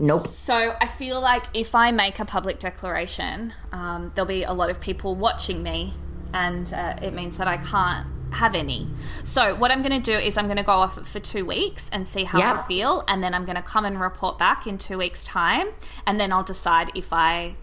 Nope. 0.00 0.22
So 0.22 0.74
I 0.80 0.88
feel 0.88 1.20
like 1.20 1.44
if 1.54 1.76
I 1.76 1.92
make 1.92 2.18
a 2.18 2.24
public 2.24 2.58
declaration, 2.58 3.52
um, 3.70 4.10
there'll 4.16 4.26
be 4.26 4.42
a 4.42 4.52
lot 4.52 4.70
of 4.70 4.80
people 4.80 5.14
watching 5.14 5.62
me, 5.62 5.94
and 6.34 6.72
uh, 6.74 6.96
it 7.00 7.14
means 7.14 7.36
that 7.36 7.46
I 7.46 7.58
can't 7.58 8.08
have 8.32 8.56
any. 8.56 8.88
So 9.22 9.54
what 9.54 9.70
I'm 9.70 9.82
going 9.82 10.02
to 10.02 10.12
do 10.12 10.18
is 10.18 10.36
I'm 10.36 10.46
going 10.46 10.56
to 10.56 10.64
go 10.64 10.72
off 10.72 10.98
it 10.98 11.06
for 11.06 11.20
two 11.20 11.44
weeks 11.44 11.88
and 11.90 12.08
see 12.08 12.24
how 12.24 12.40
I 12.40 12.60
feel, 12.66 13.04
and 13.06 13.22
then 13.22 13.34
I'm 13.34 13.44
going 13.44 13.56
to 13.56 13.62
come 13.62 13.84
and 13.84 14.00
report 14.00 14.36
back 14.36 14.66
in 14.66 14.78
two 14.78 14.98
weeks' 14.98 15.22
time, 15.22 15.68
and 16.06 16.18
then 16.18 16.32
I'll 16.32 16.42
decide 16.42 16.90
if 16.96 17.12
I 17.12 17.54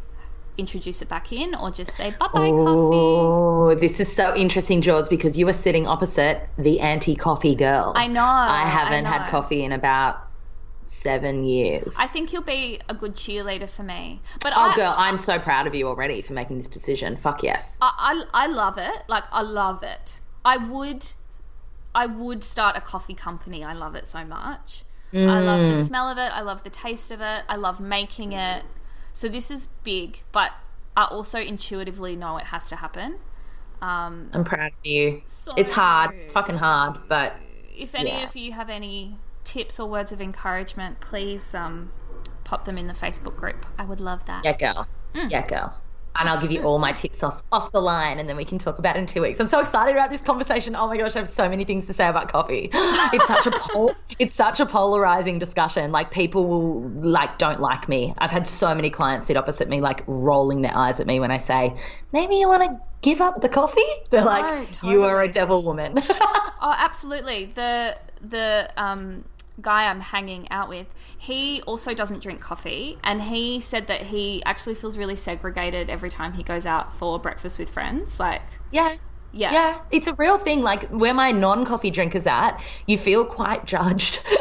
introduce 0.58 1.02
it 1.02 1.10
back 1.10 1.32
in 1.34 1.54
or 1.56 1.70
just 1.72 1.92
say 1.92 2.12
bye 2.12 2.28
bye 2.28 2.50
coffee. 2.50 2.96
Oh, 2.96 3.76
this 3.76 4.00
is 4.00 4.14
so 4.14 4.36
interesting, 4.36 4.82
George, 4.82 5.10
because 5.10 5.38
you 5.38 5.48
are 5.48 5.54
sitting 5.54 5.88
opposite 5.88 6.50
the 6.58 6.80
anti-coffee 6.80 7.56
girl. 7.56 7.94
I 7.96 8.08
know. 8.08 8.22
I 8.24 8.64
I 8.64 8.70
haven't 8.70 9.04
know. 9.04 9.10
had 9.10 9.30
coffee 9.30 9.64
in 9.64 9.72
about 9.72 10.22
seven 10.88 11.44
years. 11.44 11.96
I 12.00 12.08
think 12.08 12.32
you'll 12.32 12.44
be 12.44 12.80
a 12.88 12.94
good 12.94 13.14
cheerleader 13.16 13.70
for 13.70 13.84
me. 13.84 14.22
But 14.42 14.54
Oh, 14.56 14.72
I, 14.72 14.76
girl, 14.76 14.94
I'm 14.96 15.18
so 15.18 15.40
proud 15.40 15.68
of 15.68 15.76
you 15.76 15.88
already 15.88 16.22
for 16.22 16.34
making 16.34 16.58
this 16.58 16.68
decision. 16.68 17.18
Fuck 17.18 17.44
yes. 17.44 17.78
I, 17.82 18.24
I, 18.34 18.46
I 18.46 18.48
love 18.48 18.78
it. 18.78 19.04
Like 19.08 19.24
I 19.32 19.42
love 19.42 19.84
it. 19.84 20.22
I 20.46 20.58
would, 20.58 21.06
I 21.94 22.06
would 22.06 22.44
start 22.44 22.78
a 22.78 22.82
coffee 22.82 23.14
company. 23.16 23.64
I 23.64 23.74
love 23.74 23.96
it 23.96 24.06
so 24.08 24.24
much. 24.24 24.84
I 25.14 25.40
love 25.40 25.62
the 25.62 25.82
Mm. 25.82 25.88
smell 25.88 26.10
of 26.10 26.18
it. 26.18 26.30
I 26.36 26.42
love 26.42 26.64
the 26.64 26.70
taste 26.70 27.10
of 27.10 27.22
it. 27.22 27.44
I 27.48 27.56
love 27.56 27.80
making 27.80 28.34
it. 28.34 28.64
So 29.16 29.30
this 29.30 29.50
is 29.50 29.68
big, 29.86 30.24
but 30.34 30.52
I 30.98 31.06
also 31.06 31.40
intuitively 31.40 32.18
know 32.18 32.36
it 32.36 32.48
has 32.48 32.68
to 32.68 32.76
happen. 32.76 33.16
Um, 33.82 34.30
I'm 34.34 34.44
proud 34.44 34.74
of 34.74 34.86
you. 34.86 35.22
so 35.26 35.54
It's 35.56 35.72
hard. 35.72 36.12
It's 36.16 36.34
fucking 36.34 36.58
hard, 36.58 37.00
but 37.08 37.38
if 37.78 37.96
any 37.96 38.10
Yeah. 38.10 38.26
of 38.26 38.36
you 38.36 38.52
have 38.52 38.70
any 38.70 39.18
tips 39.46 39.80
or 39.80 39.88
words 39.90 40.12
of 40.12 40.20
encouragement, 40.20 41.00
please 41.00 41.56
um, 41.56 41.94
pop 42.44 42.66
them 42.66 42.78
in 42.78 42.88
the 42.88 42.94
Facebook 42.94 43.38
group. 43.38 43.66
I 43.80 43.86
would 43.86 44.02
love 44.02 44.26
that. 44.26 44.44
yeah, 44.44 44.58
girl. 44.58 44.86
Mm. 45.14 45.32
Yeah, 45.32 45.48
girl. 45.48 45.80
And 46.18 46.30
I'll 46.30 46.42
give 46.42 46.52
you 46.52 46.62
all 46.64 46.80
my 46.80 46.94
tips 46.94 47.24
off 47.24 47.44
off 47.52 47.72
the 47.72 47.82
line, 47.82 48.20
and 48.20 48.28
then 48.30 48.38
we 48.38 48.46
can 48.46 48.58
talk 48.58 48.80
about 48.80 48.96
it 48.96 49.00
in 49.00 49.06
two 49.06 49.22
weeks. 49.22 49.40
I'm 49.40 49.48
so 49.48 49.60
excited 49.60 49.96
about 49.96 50.10
this 50.10 50.22
conversation. 50.22 50.76
Oh 50.76 50.88
my 50.88 50.98
gosh, 50.98 51.16
I 51.16 51.20
have 51.20 51.30
so 51.30 51.50
many 51.50 51.66
things 51.66 51.88
to 51.88 51.94
say 51.94 52.08
about 52.08 52.32
coffee. 52.32 52.70
It's 53.14 53.28
such 53.28 53.46
a 53.48 53.52
pol- 53.52 53.96
it's 54.20 54.34
such 54.34 54.60
a 54.60 54.66
polarizing 54.66 55.40
discussion. 55.40 55.92
Like 55.92 56.12
people 56.12 56.48
will 56.48 56.82
like 56.90 57.38
don't 57.38 57.60
like 57.60 57.88
me. 57.88 58.14
I've 58.18 58.32
had 58.32 58.48
so 58.48 58.74
many 58.76 58.90
clients 58.90 59.26
sit 59.28 59.38
opposite 59.38 59.70
me, 59.70 59.82
like 59.82 60.04
rolling 60.08 60.62
their 60.62 60.76
eyes 60.76 61.00
at 61.00 61.08
me 61.08 61.20
when 61.20 61.32
I 61.32 61.38
say, 61.38 61.76
"Maybe 62.12 62.36
you 62.36 62.48
want 62.48 62.64
to 62.64 62.80
give 63.02 63.22
up 63.22 63.42
the 63.42 63.50
coffee." 63.50 63.82
They're 64.10 64.24
like, 64.24 64.82
"You 64.84 65.04
are 65.04 65.22
a 65.22 65.32
devil 65.32 65.64
woman." 65.64 65.98
Oh, 66.62 66.74
absolutely. 66.76 67.46
The 67.46 67.96
the 68.22 68.68
um, 68.76 69.24
guy 69.62 69.86
I'm 69.90 70.02
hanging 70.02 70.50
out 70.52 70.70
with, 70.70 70.88
he 71.18 71.62
also 71.64 71.94
doesn't 71.94 72.22
drink 72.22 72.42
coffee, 72.42 72.98
and 73.04 73.22
he 73.22 73.60
said 73.60 73.88
that 73.88 74.04
he 74.04 74.44
actually 74.46 74.76
feels 74.76 74.98
really 74.98 75.16
segregated 75.16 75.90
every 75.90 76.10
time 76.10 76.34
he 76.34 76.44
goes 76.44 76.66
out 76.66 76.94
for 76.94 77.20
breakfast 77.20 77.60
with 77.60 77.70
friends. 77.70 78.20
Like, 78.20 78.44
yeah. 78.72 78.96
yeah, 79.32 79.52
Yeah, 79.52 79.82
it's 79.92 80.08
a 80.08 80.14
real 80.14 80.38
thing. 80.38 80.62
Like 80.62 80.90
where 80.90 81.14
my 81.14 81.32
non-coffee 81.32 81.92
drinkers 81.92 82.28
at, 82.28 82.62
you 82.86 82.98
feel 82.98 83.26
quite 83.26 83.66
judged. 83.66 84.22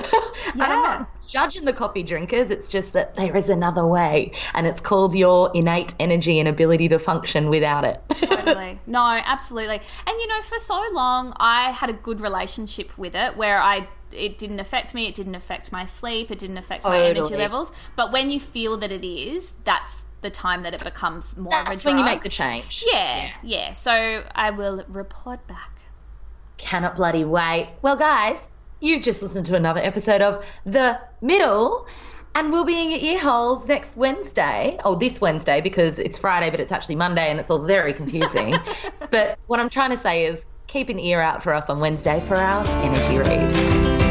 Yeah. 0.54 1.06
Judging 1.26 1.64
the 1.64 1.72
coffee 1.72 2.02
drinkers. 2.02 2.50
It's 2.50 2.68
just 2.68 2.92
that 2.92 3.14
there 3.14 3.36
is 3.36 3.48
another 3.48 3.86
way, 3.86 4.32
and 4.54 4.66
it's 4.66 4.80
called 4.80 5.14
your 5.14 5.50
innate 5.54 5.94
energy 6.00 6.38
and 6.38 6.48
ability 6.48 6.88
to 6.88 6.98
function 6.98 7.48
without 7.50 7.84
it. 7.84 8.00
totally. 8.14 8.78
No, 8.86 9.00
absolutely. 9.24 9.80
And 10.06 10.20
you 10.20 10.26
know, 10.26 10.40
for 10.42 10.58
so 10.58 10.82
long, 10.92 11.32
I 11.36 11.70
had 11.70 11.90
a 11.90 11.94
good 11.94 12.20
relationship 12.20 12.96
with 12.98 13.14
it 13.14 13.36
where 13.36 13.60
I 13.60 13.88
it 14.12 14.38
didn't 14.38 14.60
affect 14.60 14.94
me, 14.94 15.06
it 15.06 15.14
didn't 15.14 15.34
affect 15.34 15.72
my 15.72 15.84
sleep, 15.84 16.30
it 16.30 16.38
didn't 16.38 16.58
affect 16.58 16.84
my 16.84 17.02
energy 17.02 17.36
levels. 17.36 17.72
But 17.96 18.12
when 18.12 18.30
you 18.30 18.38
feel 18.38 18.76
that 18.76 18.92
it 18.92 19.04
is, 19.04 19.54
that's 19.64 20.04
the 20.20 20.30
time 20.30 20.62
that 20.62 20.72
it 20.72 20.82
becomes 20.82 21.36
more 21.36 21.54
of 21.54 21.66
a 21.66 21.70
That's 21.70 21.82
drug. 21.82 21.94
when 21.96 21.98
you 21.98 22.04
make 22.04 22.22
the 22.22 22.28
change. 22.28 22.84
yeah, 22.92 23.30
yeah. 23.42 23.72
So 23.74 24.24
I 24.34 24.50
will 24.50 24.84
report 24.88 25.46
back. 25.46 25.70
Cannot 26.56 26.96
bloody 26.96 27.24
wait. 27.24 27.68
Well, 27.82 27.96
guys, 27.96 28.46
you've 28.84 29.02
just 29.02 29.22
listened 29.22 29.46
to 29.46 29.56
another 29.56 29.80
episode 29.80 30.20
of 30.20 30.44
The 30.64 31.00
Middle. 31.20 31.86
And 32.36 32.52
we'll 32.52 32.64
be 32.64 32.82
in 32.82 32.90
your 32.90 32.98
ear 32.98 33.20
holes 33.20 33.68
next 33.68 33.96
Wednesday. 33.96 34.78
Oh, 34.84 34.96
this 34.96 35.20
Wednesday, 35.20 35.60
because 35.60 36.00
it's 36.00 36.18
Friday, 36.18 36.50
but 36.50 36.58
it's 36.58 36.72
actually 36.72 36.96
Monday 36.96 37.30
and 37.30 37.38
it's 37.38 37.48
all 37.48 37.64
very 37.64 37.94
confusing. 37.94 38.56
but 39.10 39.38
what 39.46 39.60
I'm 39.60 39.70
trying 39.70 39.90
to 39.90 39.96
say 39.96 40.26
is 40.26 40.44
keep 40.66 40.88
an 40.88 40.98
ear 40.98 41.20
out 41.20 41.42
for 41.42 41.54
us 41.54 41.70
on 41.70 41.78
Wednesday 41.78 42.20
for 42.26 42.34
our 42.34 42.66
energy 42.66 43.18
read. 43.18 44.03